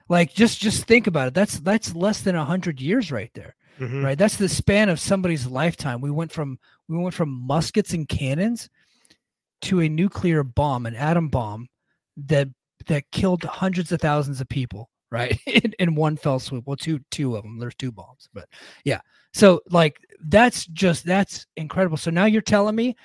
Like 0.08 0.32
just 0.32 0.60
just 0.60 0.84
think 0.84 1.06
about 1.06 1.28
it. 1.28 1.34
That's 1.34 1.58
that's 1.60 1.94
less 1.94 2.20
than 2.22 2.34
a 2.34 2.44
hundred 2.44 2.80
years 2.80 3.12
right 3.12 3.30
there 3.34 3.54
Mhm. 3.78 4.02
right 4.02 4.18
that's 4.18 4.36
the 4.36 4.48
span 4.48 4.88
of 4.88 4.98
somebody's 4.98 5.46
lifetime 5.46 6.00
we 6.00 6.10
went 6.10 6.32
from 6.32 6.58
we 6.88 6.98
went 6.98 7.14
from 7.14 7.28
muskets 7.28 7.92
and 7.92 8.08
cannons 8.08 8.68
to 9.62 9.80
a 9.80 9.88
nuclear 9.88 10.42
bomb 10.42 10.84
an 10.84 10.96
atom 10.96 11.28
bomb 11.28 11.68
that 12.26 12.48
that 12.86 13.04
killed 13.12 13.44
hundreds 13.44 13.92
of 13.92 14.00
thousands 14.00 14.40
of 14.40 14.48
people 14.48 14.90
right 15.10 15.38
in, 15.46 15.72
in 15.78 15.94
one 15.94 16.16
fell 16.16 16.38
swoop. 16.38 16.66
Well 16.66 16.76
two 16.76 17.00
two 17.10 17.36
of 17.36 17.42
them. 17.42 17.58
There's 17.58 17.74
two 17.74 17.92
bombs 17.92 18.28
but 18.32 18.48
yeah. 18.84 19.00
So 19.32 19.60
like 19.70 19.98
that's 20.24 20.66
just 20.66 21.04
that's 21.04 21.46
incredible. 21.56 21.96
So 21.96 22.10
now 22.10 22.24
you're 22.24 22.42
telling 22.42 22.74
me 22.74 22.96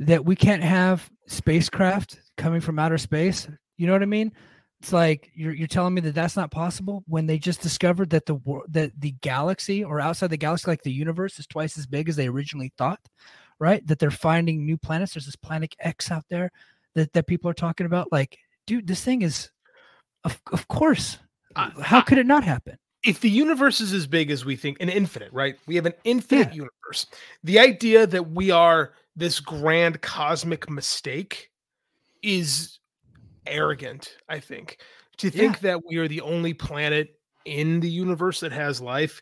that 0.00 0.24
we 0.24 0.36
can't 0.36 0.62
have 0.62 1.08
spacecraft 1.26 2.20
coming 2.36 2.60
from 2.60 2.78
outer 2.78 2.98
space? 2.98 3.48
You 3.76 3.86
know 3.86 3.92
what 3.92 4.02
i 4.02 4.06
mean? 4.06 4.32
It's 4.80 4.92
like 4.92 5.30
you're 5.34 5.54
you're 5.54 5.68
telling 5.68 5.94
me 5.94 6.00
that 6.02 6.14
that's 6.14 6.36
not 6.36 6.50
possible 6.50 7.04
when 7.06 7.26
they 7.26 7.38
just 7.38 7.62
discovered 7.62 8.10
that 8.10 8.26
the 8.26 8.38
that 8.68 8.90
the 8.98 9.12
galaxy 9.20 9.84
or 9.84 10.00
outside 10.00 10.30
the 10.30 10.36
galaxy, 10.36 10.68
like 10.68 10.82
the 10.82 10.90
universe, 10.90 11.38
is 11.38 11.46
twice 11.46 11.78
as 11.78 11.86
big 11.86 12.08
as 12.08 12.16
they 12.16 12.26
originally 12.26 12.72
thought, 12.76 12.98
right? 13.60 13.86
That 13.86 14.00
they're 14.00 14.10
finding 14.10 14.66
new 14.66 14.76
planets. 14.76 15.14
There's 15.14 15.26
this 15.26 15.36
planet 15.36 15.76
X 15.78 16.10
out 16.10 16.24
there 16.28 16.50
that 16.94 17.12
that 17.12 17.26
people 17.26 17.50
are 17.50 17.54
talking 17.54 17.86
about. 17.86 18.10
Like, 18.12 18.38
dude, 18.66 18.86
this 18.86 19.02
thing 19.04 19.22
is, 19.22 19.50
of 20.24 20.40
of 20.52 20.68
course. 20.68 21.18
I- 21.56 21.70
How 21.82 22.00
could 22.00 22.18
it 22.18 22.26
not 22.26 22.44
happen? 22.44 22.78
if 23.04 23.18
the 23.20 23.28
universe 23.28 23.80
is 23.80 23.92
as 23.92 24.06
big 24.06 24.30
as 24.30 24.44
we 24.44 24.54
think 24.54 24.76
an 24.80 24.88
infinite 24.88 25.32
right 25.32 25.56
we 25.66 25.74
have 25.74 25.86
an 25.86 25.92
infinite 26.04 26.54
universe 26.54 27.04
the 27.42 27.58
idea 27.58 28.06
that 28.06 28.30
we 28.30 28.52
are 28.52 28.92
this 29.16 29.40
grand 29.40 30.00
cosmic 30.02 30.70
mistake 30.70 31.50
is 32.22 32.78
arrogant 33.46 34.16
i 34.28 34.38
think 34.38 34.78
to 35.16 35.30
think 35.30 35.58
that 35.58 35.80
we 35.84 35.96
are 35.96 36.06
the 36.06 36.20
only 36.20 36.54
planet 36.54 37.18
in 37.44 37.80
the 37.80 37.90
universe 37.90 38.38
that 38.38 38.52
has 38.52 38.80
life 38.80 39.20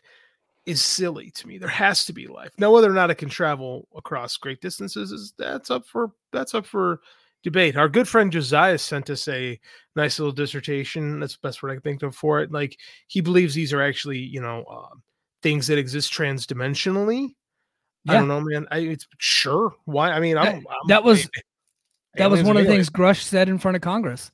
is 0.67 0.79
silly 0.79 1.31
to 1.31 1.47
me 1.47 1.57
there 1.57 1.67
has 1.67 2.05
to 2.05 2.13
be 2.13 2.27
life 2.27 2.51
now 2.59 2.71
whether 2.71 2.87
or 2.89 2.93
not 2.93 3.09
it 3.09 3.15
can 3.15 3.29
travel 3.29 3.87
across 3.95 4.37
great 4.37 4.61
distances 4.61 5.11
is 5.11 5.33
that's 5.39 5.71
up 5.71 5.87
for 5.87 6.11
that's 6.31 6.53
up 6.53 6.67
for 6.67 7.01
debate. 7.43 7.75
Our 7.77 7.89
good 7.89 8.07
friend 8.07 8.31
josiah 8.31 8.77
sent 8.77 9.09
us 9.09 9.27
a 9.27 9.59
nice 9.95 10.19
little 10.19 10.31
dissertation. 10.31 11.19
That's 11.19 11.33
the 11.37 11.47
best 11.47 11.61
word 11.63 11.71
i 11.71 11.73
can 11.75 11.81
think 11.81 12.03
of 12.03 12.15
for 12.15 12.41
it. 12.41 12.51
Like 12.51 12.77
he 13.07 13.21
believes 13.21 13.53
these 13.53 13.73
are 13.73 13.81
actually 13.81 14.19
you 14.19 14.41
know 14.41 14.65
um, 14.65 15.01
things 15.43 15.67
that 15.67 15.77
exist 15.77 16.11
transdimensionally. 16.13 17.29
I 18.07 18.13
don't 18.13 18.27
know 18.27 18.41
man. 18.41 18.67
I, 18.71 18.79
it's 18.79 19.07
sure. 19.19 19.73
Why? 19.85 20.11
I 20.11 20.19
mean 20.19 20.37
i'm, 20.37 20.55
I'm 20.57 20.87
that 20.87 21.03
was- 21.03 21.29
That 22.15 22.29
was 22.29 22.43
one 22.43 22.57
of 22.57 22.63
the 22.63 22.69
things 22.75 22.89
Grush 22.89 23.21
said 23.21 23.47
in 23.47 23.57
front 23.57 23.75
of 23.77 23.81
Congress. 23.81 24.31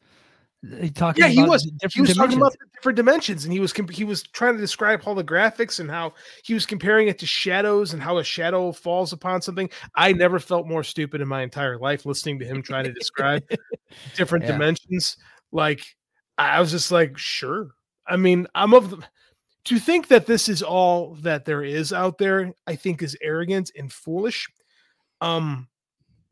He 0.81 0.89
talking 0.89 1.23
Yeah, 1.23 1.29
he 1.29 1.43
was. 1.43 1.63
he 1.63 2.01
was 2.01 2.15
talking 2.15 2.31
dimensions. 2.31 2.35
about 2.35 2.51
the 2.53 2.65
different 2.73 2.95
dimensions 2.95 3.43
and 3.43 3.53
he 3.53 3.59
was 3.59 3.71
comp- 3.71 3.91
he 3.91 4.03
was 4.03 4.23
trying 4.23 4.55
to 4.55 4.59
describe 4.59 5.01
holographics 5.01 5.79
and 5.79 5.89
how 5.89 6.13
he 6.43 6.55
was 6.55 6.65
comparing 6.65 7.07
it 7.07 7.19
to 7.19 7.27
shadows 7.27 7.93
and 7.93 8.01
how 8.01 8.17
a 8.17 8.23
shadow 8.23 8.71
falls 8.71 9.13
upon 9.13 9.39
something 9.41 9.69
i 9.95 10.11
never 10.11 10.39
felt 10.39 10.65
more 10.67 10.83
stupid 10.83 11.21
in 11.21 11.27
my 11.27 11.43
entire 11.43 11.77
life 11.77 12.07
listening 12.07 12.39
to 12.39 12.45
him 12.45 12.63
trying 12.63 12.85
to 12.85 12.91
describe 12.91 13.43
different 14.15 14.45
Yeah. 14.45 14.53
dimensions 14.53 15.17
like 15.51 15.81
i 16.39 16.59
was 16.59 16.71
just 16.71 16.91
like 16.91 17.17
sure 17.19 17.69
i 18.07 18.17
mean 18.17 18.47
i'm 18.55 18.73
of 18.73 18.89
the 18.89 19.03
to 19.65 19.77
think 19.77 20.07
that 20.07 20.25
this 20.25 20.49
is 20.49 20.63
all 20.63 21.13
that 21.21 21.45
there 21.45 21.63
is 21.63 21.93
out 21.93 22.17
there 22.17 22.51
i 22.65 22.75
think 22.75 23.03
is 23.03 23.15
arrogant 23.21 23.69
and 23.77 23.93
foolish 23.93 24.47
um 25.21 25.67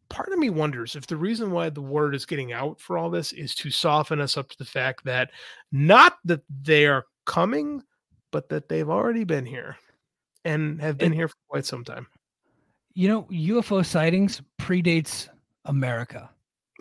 part 0.10 0.32
of 0.32 0.40
me 0.40 0.50
wonders 0.50 0.96
if 0.96 1.08
the 1.08 1.18
reason 1.18 1.52
why 1.52 1.70
the 1.70 1.82
word 1.82 2.14
is 2.16 2.26
getting 2.26 2.54
out 2.54 2.80
for 2.80 2.98
all 2.98 3.10
this 3.10 3.32
is 3.34 3.56
to 3.56 3.70
soften 3.72 4.22
us 4.22 4.38
up 4.38 4.50
to 4.50 4.58
the 4.58 4.66
fact 4.66 5.04
that 5.06 5.32
not 5.72 6.18
that 6.26 6.42
they 6.64 6.86
are 6.86 7.06
coming, 7.26 7.82
but 8.32 8.50
that 8.50 8.70
they've 8.70 8.90
already 8.90 9.24
been 9.24 9.46
here 9.46 9.78
and 10.44 10.80
have 10.82 10.98
been 10.98 11.08
And- 11.08 11.16
here 11.16 11.28
for 11.28 11.36
quite 11.50 11.66
some 11.66 11.84
time. 11.84 12.08
You 12.94 13.10
know, 13.10 13.24
UFO 13.32 13.86
sightings 13.86 14.42
predates 14.62 15.28
America. 15.66 16.30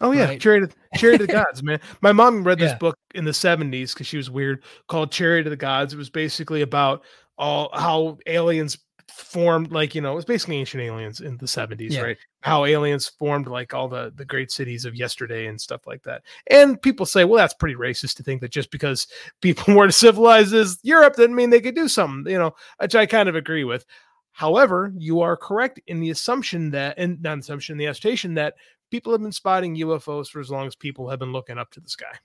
Oh 0.01 0.13
yeah, 0.13 0.25
Right. 0.27 0.41
Chariot, 0.41 0.65
of, 0.65 0.77
Chariot 0.97 1.21
of 1.23 1.27
the 1.29 1.33
Gods, 1.45 1.63
man. 1.63 1.81
My 2.03 2.13
mom 2.13 2.45
read 2.45 2.59
this 2.59 2.73
Yeah. 2.73 2.79
book 2.79 2.97
in 3.15 3.25
the 3.25 3.31
'70s 3.33 3.95
because 3.95 4.07
she 4.07 4.17
was 4.17 4.31
weird, 4.31 4.63
called 4.89 5.11
Chariot 5.13 5.47
of 5.47 5.51
the 5.51 5.57
Gods. 5.57 5.93
It 5.95 5.97
was 5.97 6.11
basically 6.11 6.63
about 6.63 7.05
all 7.39 7.71
how 7.73 8.19
aliens 8.27 8.79
formed, 9.11 9.71
like 9.71 9.95
you 9.95 10.01
know, 10.01 10.13
it 10.13 10.17
was 10.17 10.25
basically 10.25 10.57
ancient 10.57 10.83
aliens 10.83 11.21
in 11.21 11.37
the 11.39 11.47
'70s, 11.47 11.91
Yeah. 11.93 12.01
right? 12.01 12.17
How 12.41 12.65
aliens 12.65 13.09
formed 13.09 13.47
like 13.47 13.75
all 13.75 13.89
the 13.89 14.13
the 14.15 14.25
great 14.25 14.51
cities 14.51 14.85
of 14.85 14.95
yesterday 14.95 15.47
and 15.47 15.61
stuff 15.61 15.87
like 15.87 16.03
that. 16.05 16.23
And 16.49 16.81
people 16.81 17.07
say, 17.07 17.25
well, 17.25 17.39
that's 17.39 17.55
pretty 17.55 17.75
racist 17.75 18.17
to 18.17 18.23
think 18.23 18.41
that 18.41 18.51
just 18.51 18.71
because 18.71 19.07
people 19.41 19.75
weren't 19.75 19.95
civilized 19.95 20.55
as 20.55 20.79
Europe 20.83 21.17
didn't 21.17 21.37
mean 21.37 21.51
they 21.51 21.61
could 21.61 21.75
do 21.75 21.89
something, 21.89 22.31
you 22.31 22.39
know, 22.39 22.55
which 22.81 22.95
I 22.95 23.07
kind 23.07 23.29
of 23.29 23.37
agree 23.37 23.65
with. 23.65 23.85
However, 24.33 24.93
you 24.97 25.21
are 25.21 25.37
correct 25.37 25.81
in 25.87 26.01
the 26.01 26.11
assumption 26.11 26.71
that, 26.73 26.99
and 26.99 27.23
not 27.23 27.39
assumption, 27.39 27.79
the 27.79 27.87
assertion 27.87 28.35
that 28.35 28.55
people 28.91 29.13
have 29.13 29.23
been 29.23 29.31
spotting 29.31 29.77
UFOs 29.77 30.29
for 30.29 30.41
as 30.41 30.51
long 30.51 30.67
as 30.67 30.75
people 30.75 31.09
have 31.09 31.21
been 31.21 31.33
looking 31.33 31.57
up 31.57 31.71
to 31.71 31.81
the 31.81 31.89
sky. 31.89 32.19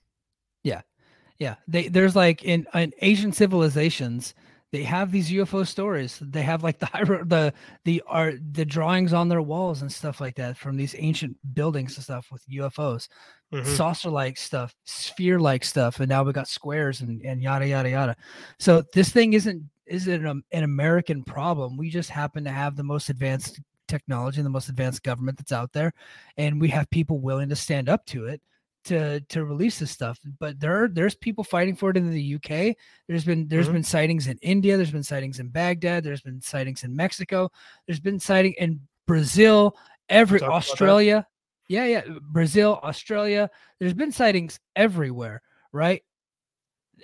Yeah, 1.40 1.54
they 1.66 1.88
there's 1.88 2.14
like 2.14 2.44
in 2.44 2.66
in 2.74 2.92
Asian 3.00 3.32
civilizations, 3.32 4.34
they 4.72 4.84
have 4.84 5.10
these 5.10 5.30
UFO 5.30 5.66
stories. 5.66 6.18
They 6.20 6.42
have 6.42 6.62
like 6.62 6.78
the 6.78 7.24
the 7.26 7.54
the 7.84 8.02
art 8.06 8.36
the 8.52 8.64
drawings 8.64 9.12
on 9.12 9.28
their 9.28 9.42
walls 9.42 9.82
and 9.82 9.92
stuff 9.92 10.20
like 10.20 10.36
that 10.36 10.56
from 10.56 10.76
these 10.76 10.94
ancient 10.98 11.36
buildings 11.54 11.96
and 11.96 12.04
stuff 12.04 12.28
with 12.30 12.44
UFOs, 12.48 13.08
mm-hmm. 13.52 13.74
saucer 13.74 14.10
like 14.10 14.36
stuff, 14.36 14.74
sphere 14.84 15.40
like 15.40 15.64
stuff, 15.64 16.00
and 16.00 16.08
now 16.08 16.22
we 16.22 16.32
got 16.32 16.48
squares 16.48 17.00
and 17.00 17.20
and 17.22 17.42
yada 17.42 17.66
yada 17.66 17.90
yada. 17.90 18.16
So 18.58 18.82
this 18.94 19.10
thing 19.10 19.32
isn't 19.32 19.62
isn't 19.86 20.26
an, 20.26 20.42
an 20.52 20.62
American 20.62 21.24
problem. 21.24 21.76
We 21.76 21.90
just 21.90 22.10
happen 22.10 22.44
to 22.44 22.50
have 22.50 22.76
the 22.76 22.84
most 22.84 23.08
advanced 23.08 23.60
technology 23.88 24.38
and 24.38 24.46
the 24.46 24.50
most 24.50 24.68
advanced 24.68 25.02
government 25.02 25.36
that's 25.38 25.52
out 25.52 25.72
there, 25.72 25.92
and 26.36 26.60
we 26.60 26.68
have 26.68 26.88
people 26.90 27.18
willing 27.18 27.48
to 27.48 27.56
stand 27.56 27.88
up 27.88 28.06
to 28.06 28.26
it 28.26 28.40
to 28.84 29.20
to 29.22 29.44
release 29.44 29.78
this 29.78 29.90
stuff 29.90 30.18
but 30.38 30.58
there 30.58 30.84
are 30.84 30.88
there's 30.88 31.14
people 31.14 31.44
fighting 31.44 31.76
for 31.76 31.90
it 31.90 31.96
in 31.96 32.10
the 32.10 32.34
UK 32.36 32.74
there's 33.08 33.24
been 33.24 33.46
there's 33.48 33.66
mm-hmm. 33.66 33.74
been 33.74 33.82
sightings 33.82 34.26
in 34.26 34.38
India 34.42 34.76
there's 34.76 34.90
been 34.90 35.02
sightings 35.02 35.38
in 35.38 35.48
Baghdad 35.48 36.02
there's 36.02 36.22
been 36.22 36.40
sightings 36.40 36.82
in 36.82 36.94
Mexico 36.96 37.50
there's 37.86 38.00
been 38.00 38.18
sighting 38.18 38.54
in 38.58 38.80
Brazil 39.06 39.76
every 40.08 40.40
Australia 40.40 41.26
yeah 41.68 41.84
yeah 41.84 42.02
Brazil 42.22 42.80
Australia 42.82 43.50
there's 43.78 43.94
been 43.94 44.12
sightings 44.12 44.58
everywhere 44.76 45.42
right? 45.72 46.02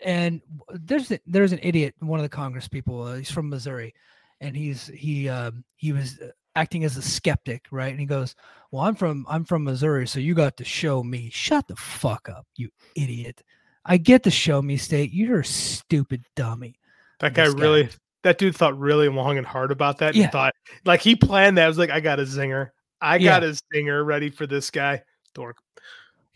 And 0.04 0.42
there's 0.68 1.10
there's 1.26 1.52
an 1.52 1.60
idiot 1.62 1.94
one 2.00 2.20
of 2.20 2.24
the 2.24 2.28
congress 2.28 2.68
people 2.68 3.02
uh, 3.02 3.14
he's 3.14 3.30
from 3.30 3.48
Missouri 3.48 3.94
and 4.42 4.54
he's 4.54 4.88
he 4.88 5.28
um 5.28 5.64
he 5.76 5.92
was 5.92 6.18
acting 6.56 6.84
as 6.84 6.96
a 6.96 7.02
skeptic, 7.02 7.66
right? 7.70 7.90
And 7.90 8.00
he 8.00 8.06
goes, 8.06 8.34
"Well, 8.72 8.82
I'm 8.82 8.96
from 8.96 9.24
I'm 9.28 9.44
from 9.44 9.62
Missouri, 9.62 10.08
so 10.08 10.18
you 10.18 10.34
got 10.34 10.56
to 10.56 10.64
show 10.64 11.04
me." 11.04 11.30
Shut 11.30 11.68
the 11.68 11.76
fuck 11.76 12.28
up, 12.28 12.46
you 12.56 12.70
idiot! 12.96 13.42
I 13.84 13.98
get 13.98 14.24
to 14.24 14.30
show 14.30 14.60
me 14.60 14.76
state. 14.76 15.12
You're 15.12 15.40
a 15.40 15.44
stupid 15.44 16.24
dummy. 16.34 16.80
That 17.20 17.34
guy 17.34 17.46
really, 17.46 17.88
that 18.24 18.38
dude 18.38 18.56
thought 18.56 18.78
really 18.78 19.08
long 19.08 19.38
and 19.38 19.46
hard 19.46 19.70
about 19.70 19.98
that. 19.98 20.16
Yeah. 20.16 20.28
thought 20.28 20.54
like 20.84 21.00
he 21.00 21.14
planned 21.14 21.58
that. 21.58 21.64
I 21.64 21.68
was 21.68 21.78
like, 21.78 21.90
I 21.90 22.00
got 22.00 22.18
a 22.18 22.24
zinger. 22.24 22.70
I 23.00 23.18
got 23.18 23.42
yeah. 23.42 23.48
a 23.48 23.52
zinger 23.74 24.04
ready 24.04 24.30
for 24.30 24.46
this 24.46 24.70
guy. 24.70 25.02
Dork. 25.34 25.58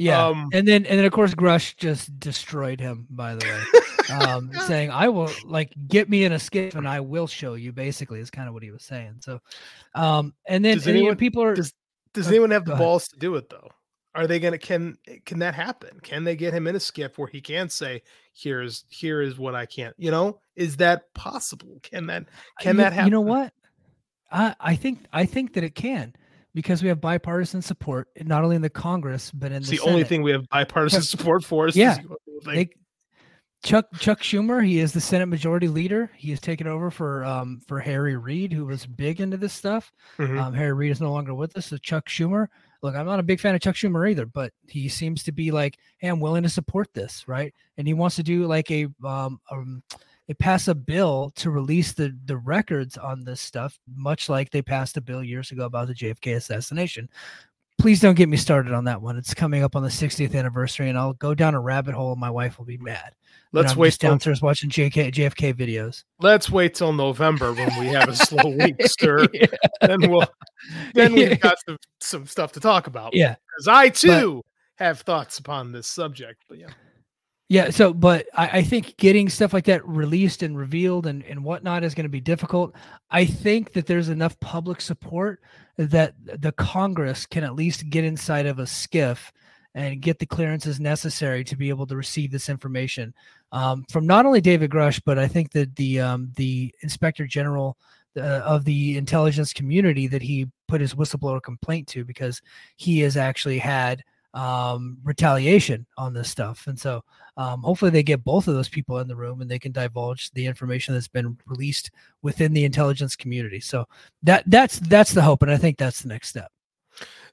Yeah, 0.00 0.28
um, 0.28 0.48
and 0.54 0.66
then 0.66 0.86
and 0.86 0.98
then 0.98 1.04
of 1.04 1.12
course 1.12 1.34
Grush 1.34 1.76
just 1.76 2.18
destroyed 2.18 2.80
him. 2.80 3.06
By 3.10 3.34
the 3.34 3.44
way, 3.44 4.16
um, 4.16 4.50
saying 4.66 4.90
I 4.90 5.08
will 5.08 5.30
like 5.44 5.74
get 5.88 6.08
me 6.08 6.24
in 6.24 6.32
a 6.32 6.38
skiff 6.38 6.74
and 6.74 6.88
I 6.88 7.00
will 7.00 7.26
show 7.26 7.52
you. 7.52 7.70
Basically, 7.70 8.18
is 8.18 8.30
kind 8.30 8.48
of 8.48 8.54
what 8.54 8.62
he 8.62 8.70
was 8.70 8.82
saying. 8.82 9.16
So, 9.20 9.40
um, 9.94 10.32
and 10.46 10.64
then 10.64 10.78
and 10.78 10.86
anyone, 10.86 11.16
people 11.16 11.42
are 11.42 11.54
does, 11.54 11.74
does 12.14 12.28
uh, 12.28 12.30
anyone 12.30 12.50
have 12.50 12.64
the 12.64 12.76
balls 12.76 13.08
to 13.08 13.18
do 13.18 13.34
it 13.34 13.50
though? 13.50 13.68
Are 14.14 14.26
they 14.26 14.38
gonna 14.38 14.56
can 14.56 14.96
can 15.26 15.40
that 15.40 15.54
happen? 15.54 16.00
Can 16.02 16.24
they 16.24 16.34
get 16.34 16.54
him 16.54 16.66
in 16.66 16.76
a 16.76 16.80
skiff 16.80 17.18
where 17.18 17.28
he 17.28 17.42
can 17.42 17.68
say, 17.68 18.00
"Here's 18.32 18.86
here 18.88 19.20
is 19.20 19.38
what 19.38 19.54
I 19.54 19.66
can't." 19.66 19.94
You 19.98 20.10
know, 20.10 20.40
is 20.56 20.78
that 20.78 21.12
possible? 21.12 21.78
Can 21.82 22.06
that 22.06 22.24
can 22.58 22.76
you, 22.76 22.82
that 22.84 22.94
happen? 22.94 23.08
You 23.08 23.10
know 23.10 23.20
what? 23.20 23.52
I 24.32 24.56
I 24.58 24.76
think 24.76 25.04
I 25.12 25.26
think 25.26 25.52
that 25.52 25.64
it 25.64 25.74
can 25.74 26.14
because 26.54 26.82
we 26.82 26.88
have 26.88 27.00
bipartisan 27.00 27.62
support, 27.62 28.08
not 28.22 28.42
only 28.44 28.56
in 28.56 28.62
the 28.62 28.70
Congress 28.70 29.30
but 29.30 29.52
in 29.52 29.58
it's 29.58 29.68
the, 29.68 29.76
the 29.76 29.82
only 29.82 30.04
thing 30.04 30.22
we 30.22 30.30
have 30.32 30.48
bipartisan 30.48 31.02
support 31.02 31.44
for. 31.44 31.68
Is 31.68 31.76
yeah, 31.76 31.98
they, 32.44 32.70
Chuck 33.62 33.86
Chuck 33.98 34.20
Schumer, 34.20 34.64
he 34.64 34.78
is 34.78 34.92
the 34.92 35.00
Senate 35.00 35.26
Majority 35.26 35.68
Leader. 35.68 36.10
He 36.16 36.30
has 36.30 36.40
taken 36.40 36.66
over 36.66 36.90
for 36.90 37.24
um, 37.24 37.60
for 37.66 37.78
Harry 37.78 38.16
Reid, 38.16 38.52
who 38.52 38.64
was 38.64 38.86
big 38.86 39.20
into 39.20 39.36
this 39.36 39.52
stuff. 39.52 39.92
Mm-hmm. 40.18 40.38
Um, 40.38 40.54
Harry 40.54 40.72
Reid 40.72 40.92
is 40.92 41.00
no 41.00 41.12
longer 41.12 41.34
with 41.34 41.56
us. 41.58 41.66
So 41.66 41.76
Chuck 41.76 42.08
Schumer, 42.08 42.46
look, 42.82 42.94
I'm 42.94 43.04
not 43.04 43.20
a 43.20 43.24
big 43.24 43.38
fan 43.38 43.54
of 43.54 43.60
Chuck 43.60 43.74
Schumer 43.74 44.10
either, 44.10 44.24
but 44.24 44.52
he 44.66 44.88
seems 44.88 45.22
to 45.24 45.32
be 45.32 45.50
like, 45.50 45.76
hey, 45.98 46.08
I'm 46.08 46.20
willing 46.20 46.42
to 46.42 46.48
support 46.48 46.94
this, 46.94 47.28
right? 47.28 47.52
And 47.76 47.86
he 47.86 47.92
wants 47.92 48.16
to 48.16 48.22
do 48.22 48.46
like 48.46 48.70
a 48.70 48.86
um, 49.04 49.40
um 49.50 49.82
they 50.30 50.34
pass 50.34 50.68
a 50.68 50.76
bill 50.76 51.32
to 51.34 51.50
release 51.50 51.90
the 51.90 52.16
the 52.26 52.36
records 52.36 52.96
on 52.96 53.24
this 53.24 53.40
stuff, 53.40 53.80
much 53.96 54.28
like 54.28 54.48
they 54.48 54.62
passed 54.62 54.96
a 54.96 55.00
bill 55.00 55.24
years 55.24 55.50
ago 55.50 55.64
about 55.64 55.88
the 55.88 55.94
JFK 55.94 56.36
assassination. 56.36 57.08
Please 57.80 57.98
don't 57.98 58.14
get 58.14 58.28
me 58.28 58.36
started 58.36 58.72
on 58.72 58.84
that 58.84 59.02
one. 59.02 59.16
It's 59.16 59.34
coming 59.34 59.64
up 59.64 59.74
on 59.74 59.82
the 59.82 59.88
60th 59.88 60.36
anniversary, 60.36 60.88
and 60.88 60.96
I'll 60.96 61.14
go 61.14 61.34
down 61.34 61.56
a 61.56 61.60
rabbit 61.60 61.96
hole, 61.96 62.12
and 62.12 62.20
my 62.20 62.30
wife 62.30 62.58
will 62.58 62.64
be 62.64 62.78
mad. 62.78 63.16
Let's 63.52 63.74
wait 63.74 63.94
till, 63.94 64.10
downstairs 64.10 64.40
watching 64.40 64.70
JK, 64.70 65.12
JFK 65.12 65.52
videos. 65.52 66.04
Let's 66.20 66.48
wait 66.48 66.74
till 66.74 66.92
November 66.92 67.52
when 67.52 67.80
we 67.80 67.86
have 67.86 68.08
a 68.08 68.14
slow 68.14 68.50
week, 68.50 68.76
sir. 69.00 69.26
yeah. 69.32 69.46
Then 69.80 70.08
we'll 70.08 70.28
then 70.94 71.14
we've 71.14 71.40
got 71.40 71.56
some 71.66 71.76
some 71.98 72.26
stuff 72.26 72.52
to 72.52 72.60
talk 72.60 72.86
about. 72.86 73.16
Yeah, 73.16 73.34
because 73.48 73.66
I 73.66 73.88
too 73.88 74.44
but, 74.78 74.84
have 74.84 75.00
thoughts 75.00 75.40
upon 75.40 75.72
this 75.72 75.88
subject. 75.88 76.44
But 76.48 76.58
yeah. 76.58 76.68
Yeah, 77.50 77.70
so 77.70 77.92
but 77.92 78.28
I, 78.32 78.58
I, 78.58 78.62
think 78.62 78.96
getting 78.96 79.28
stuff 79.28 79.52
like 79.52 79.64
that 79.64 79.84
released 79.84 80.44
and 80.44 80.56
revealed 80.56 81.08
and, 81.08 81.24
and 81.24 81.42
whatnot 81.42 81.82
is 81.82 81.96
going 81.96 82.04
to 82.04 82.08
be 82.08 82.20
difficult. 82.20 82.76
I 83.10 83.24
think 83.24 83.72
that 83.72 83.86
there's 83.86 84.08
enough 84.08 84.38
public 84.38 84.80
support 84.80 85.40
that 85.76 86.14
the 86.24 86.52
Congress 86.52 87.26
can 87.26 87.42
at 87.42 87.56
least 87.56 87.90
get 87.90 88.04
inside 88.04 88.46
of 88.46 88.60
a 88.60 88.68
skiff 88.68 89.32
and 89.74 90.00
get 90.00 90.20
the 90.20 90.26
clearances 90.26 90.78
necessary 90.78 91.42
to 91.42 91.56
be 91.56 91.70
able 91.70 91.88
to 91.88 91.96
receive 91.96 92.30
this 92.30 92.48
information 92.48 93.12
um, 93.50 93.84
from 93.90 94.06
not 94.06 94.26
only 94.26 94.40
David 94.40 94.70
Grush, 94.70 95.02
but 95.04 95.18
I 95.18 95.26
think 95.26 95.50
that 95.50 95.74
the 95.74 95.98
um, 95.98 96.30
the 96.36 96.72
Inspector 96.82 97.26
General 97.26 97.76
uh, 98.16 98.20
of 98.20 98.64
the 98.64 98.96
intelligence 98.96 99.52
community 99.52 100.06
that 100.06 100.22
he 100.22 100.46
put 100.68 100.80
his 100.80 100.94
whistleblower 100.94 101.42
complaint 101.42 101.88
to 101.88 102.04
because 102.04 102.42
he 102.76 103.00
has 103.00 103.16
actually 103.16 103.58
had 103.58 104.04
um, 104.34 104.98
retaliation 105.02 105.86
on 105.96 106.14
this 106.14 106.30
stuff. 106.30 106.66
And 106.66 106.78
so 106.78 107.02
um, 107.36 107.62
hopefully 107.62 107.90
they 107.90 108.02
get 108.02 108.24
both 108.24 108.48
of 108.48 108.54
those 108.54 108.68
people 108.68 108.98
in 108.98 109.08
the 109.08 109.16
room 109.16 109.40
and 109.40 109.50
they 109.50 109.58
can 109.58 109.72
divulge 109.72 110.30
the 110.32 110.46
information 110.46 110.94
that's 110.94 111.08
been 111.08 111.36
released 111.46 111.90
within 112.22 112.52
the 112.52 112.64
intelligence 112.64 113.16
community. 113.16 113.60
So 113.60 113.86
that 114.22 114.44
that's 114.46 114.78
that's 114.80 115.12
the 115.12 115.22
hope, 115.22 115.42
and 115.42 115.50
I 115.50 115.56
think 115.56 115.78
that's 115.78 116.02
the 116.02 116.08
next 116.08 116.28
step. 116.28 116.50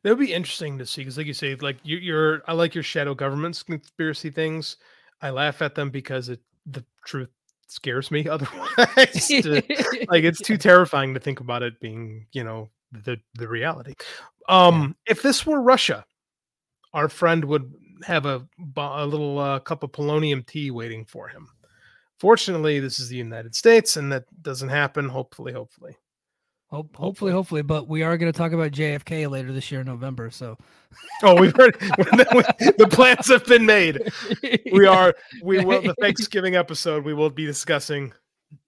That 0.03 0.09
would 0.09 0.25
be 0.25 0.33
interesting 0.33 0.77
to 0.77 0.85
see 0.85 1.01
because, 1.01 1.17
like 1.17 1.27
you 1.27 1.33
say, 1.33 1.55
like 1.55 1.77
you, 1.83 1.97
you're 1.97 2.41
I 2.47 2.53
like 2.53 2.73
your 2.73 2.83
shadow 2.83 3.13
governments 3.13 3.63
conspiracy 3.63 4.29
things. 4.29 4.77
I 5.21 5.31
laugh 5.31 5.61
at 5.61 5.75
them 5.75 5.89
because 5.89 6.29
it 6.29 6.39
the 6.65 6.83
truth 7.05 7.29
scares 7.67 8.11
me 8.11 8.27
otherwise. 8.29 9.27
to, 9.27 9.61
like 10.07 10.23
it's 10.23 10.41
too 10.41 10.57
terrifying 10.57 11.13
to 11.13 11.19
think 11.19 11.39
about 11.39 11.63
it 11.63 11.79
being, 11.79 12.25
you 12.31 12.43
know, 12.43 12.69
the 12.91 13.19
the 13.35 13.47
reality. 13.47 13.95
Um, 14.49 14.95
if 15.05 15.21
this 15.21 15.45
were 15.45 15.61
Russia, 15.61 16.05
our 16.93 17.09
friend 17.09 17.45
would 17.45 17.73
have 18.03 18.25
a, 18.25 18.47
a 18.77 19.05
little 19.05 19.39
uh, 19.39 19.59
cup 19.59 19.83
of 19.83 19.91
polonium 19.91 20.45
tea 20.45 20.71
waiting 20.71 21.05
for 21.05 21.27
him. 21.27 21.49
Fortunately, 22.19 22.79
this 22.79 22.99
is 22.99 23.09
the 23.09 23.15
United 23.15 23.55
States, 23.55 23.97
and 23.97 24.11
that 24.11 24.25
doesn't 24.41 24.69
happen. 24.69 25.09
Hopefully, 25.09 25.53
hopefully. 25.53 25.97
Hope, 26.69 26.97
hopefully, 26.97 27.31
hopefully, 27.31 27.61
but 27.61 27.87
we 27.87 28.03
are 28.03 28.17
going 28.17 28.31
to 28.31 28.37
talk 28.37 28.51
about 28.51 28.71
JFK 28.71 29.29
later 29.29 29.53
this 29.53 29.71
year 29.71 29.81
in 29.81 29.87
November. 29.87 30.29
So, 30.29 30.57
oh, 31.23 31.39
we've 31.39 31.55
heard 31.55 31.75
the 31.79 32.87
plans 32.91 33.29
have 33.29 33.45
been 33.45 33.65
made. 33.65 34.11
We 34.73 34.85
are 34.85 35.15
we 35.41 35.63
will 35.63 35.81
the 35.81 35.95
Thanksgiving 36.01 36.57
episode. 36.57 37.05
We 37.05 37.13
will 37.13 37.29
be 37.29 37.45
discussing 37.45 38.11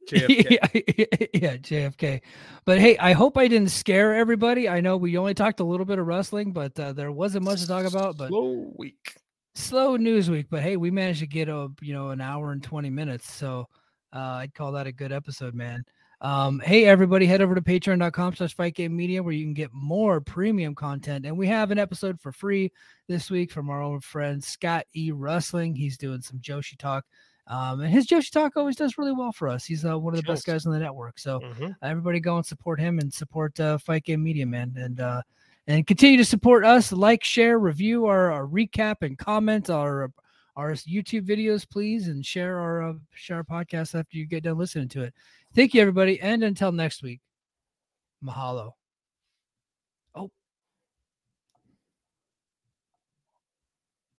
JFK. 0.09 1.29
yeah, 1.41 1.57
JFK. 1.57 2.21
But 2.65 2.79
hey, 2.79 2.97
I 2.97 3.13
hope 3.13 3.37
I 3.37 3.47
didn't 3.47 3.69
scare 3.69 4.15
everybody. 4.15 4.67
I 4.67 4.81
know 4.81 4.97
we 4.97 5.17
only 5.17 5.33
talked 5.33 5.59
a 5.59 5.63
little 5.63 5.85
bit 5.85 5.99
of 5.99 6.07
wrestling, 6.07 6.51
but 6.51 6.79
uh, 6.79 6.93
there 6.93 7.11
wasn't 7.11 7.45
much 7.45 7.61
to 7.61 7.67
talk 7.67 7.85
about. 7.85 8.17
But 8.17 8.29
slow 8.29 8.73
week, 8.77 9.15
slow 9.55 9.95
news 9.95 10.29
week. 10.29 10.47
But 10.49 10.63
hey, 10.63 10.77
we 10.77 10.91
managed 10.91 11.19
to 11.19 11.27
get 11.27 11.49
a 11.49 11.69
you 11.81 11.93
know 11.93 12.09
an 12.09 12.21
hour 12.21 12.51
and 12.51 12.63
twenty 12.63 12.89
minutes, 12.89 13.31
so 13.31 13.67
uh, 14.13 14.39
I'd 14.41 14.53
call 14.53 14.73
that 14.73 14.87
a 14.87 14.91
good 14.91 15.11
episode, 15.11 15.53
man. 15.53 15.83
Um, 16.21 16.59
hey 16.59 16.83
everybody, 16.83 17.25
head 17.25 17.41
over 17.41 17.55
to 17.55 17.61
patreon.com 17.61 18.35
slash 18.35 18.53
fight 18.53 18.75
game 18.75 18.93
media 18.93 19.23
where 19.23 19.33
you 19.33 19.45
can 19.45 19.53
get 19.53 19.69
more 19.71 20.19
premium 20.19 20.75
content. 20.75 21.25
And 21.25 21.37
we 21.37 21.47
have 21.47 21.71
an 21.71 21.79
episode 21.79 22.19
for 22.19 22.33
free 22.33 22.73
this 23.07 23.31
week 23.31 23.53
from 23.53 23.69
our 23.69 23.81
old 23.81 24.03
friend 24.03 24.43
Scott 24.43 24.85
E. 24.93 25.11
Wrestling. 25.11 25.75
He's 25.75 25.97
doing 25.97 26.21
some 26.21 26.39
Joshi 26.39 26.77
talk 26.77 27.05
um, 27.49 27.81
and 27.81 27.91
his 27.91 28.05
Joshi 28.05 28.31
Talk 28.31 28.55
always 28.55 28.75
does 28.75 28.97
really 28.97 29.11
well 29.11 29.31
for 29.31 29.47
us. 29.47 29.65
He's 29.65 29.83
uh, 29.83 29.97
one 29.97 30.13
of 30.13 30.21
the 30.21 30.31
best 30.31 30.45
guys 30.45 30.67
on 30.67 30.71
the 30.71 30.79
network. 30.79 31.17
So 31.17 31.39
mm-hmm. 31.39 31.71
everybody 31.81 32.19
go 32.19 32.37
and 32.37 32.45
support 32.45 32.79
him 32.79 32.99
and 32.99 33.11
support 33.11 33.59
uh, 33.59 33.79
Fight 33.79 34.05
Game 34.05 34.23
Media, 34.23 34.45
man. 34.45 34.73
And 34.77 34.99
uh, 34.99 35.23
and 35.67 35.85
continue 35.85 36.17
to 36.17 36.25
support 36.25 36.63
us. 36.63 36.91
Like, 36.91 37.23
share, 37.23 37.59
review 37.59 38.05
our, 38.05 38.31
our 38.31 38.47
recap, 38.47 38.97
and 39.01 39.17
comment 39.17 39.69
our 39.69 40.11
our 40.55 40.73
YouTube 40.73 41.27
videos, 41.27 41.67
please, 41.67 42.07
and 42.07 42.25
share 42.25 42.59
our 42.59 42.89
uh, 42.89 42.93
share 43.13 43.37
our 43.37 43.43
podcast 43.43 43.97
after 43.97 44.17
you 44.17 44.25
get 44.25 44.43
done 44.43 44.57
listening 44.57 44.89
to 44.89 45.03
it. 45.03 45.13
Thank 45.55 45.73
you, 45.73 45.81
everybody, 45.81 46.19
and 46.21 46.43
until 46.43 46.71
next 46.71 47.01
week, 47.01 47.19
mahalo. 48.23 48.78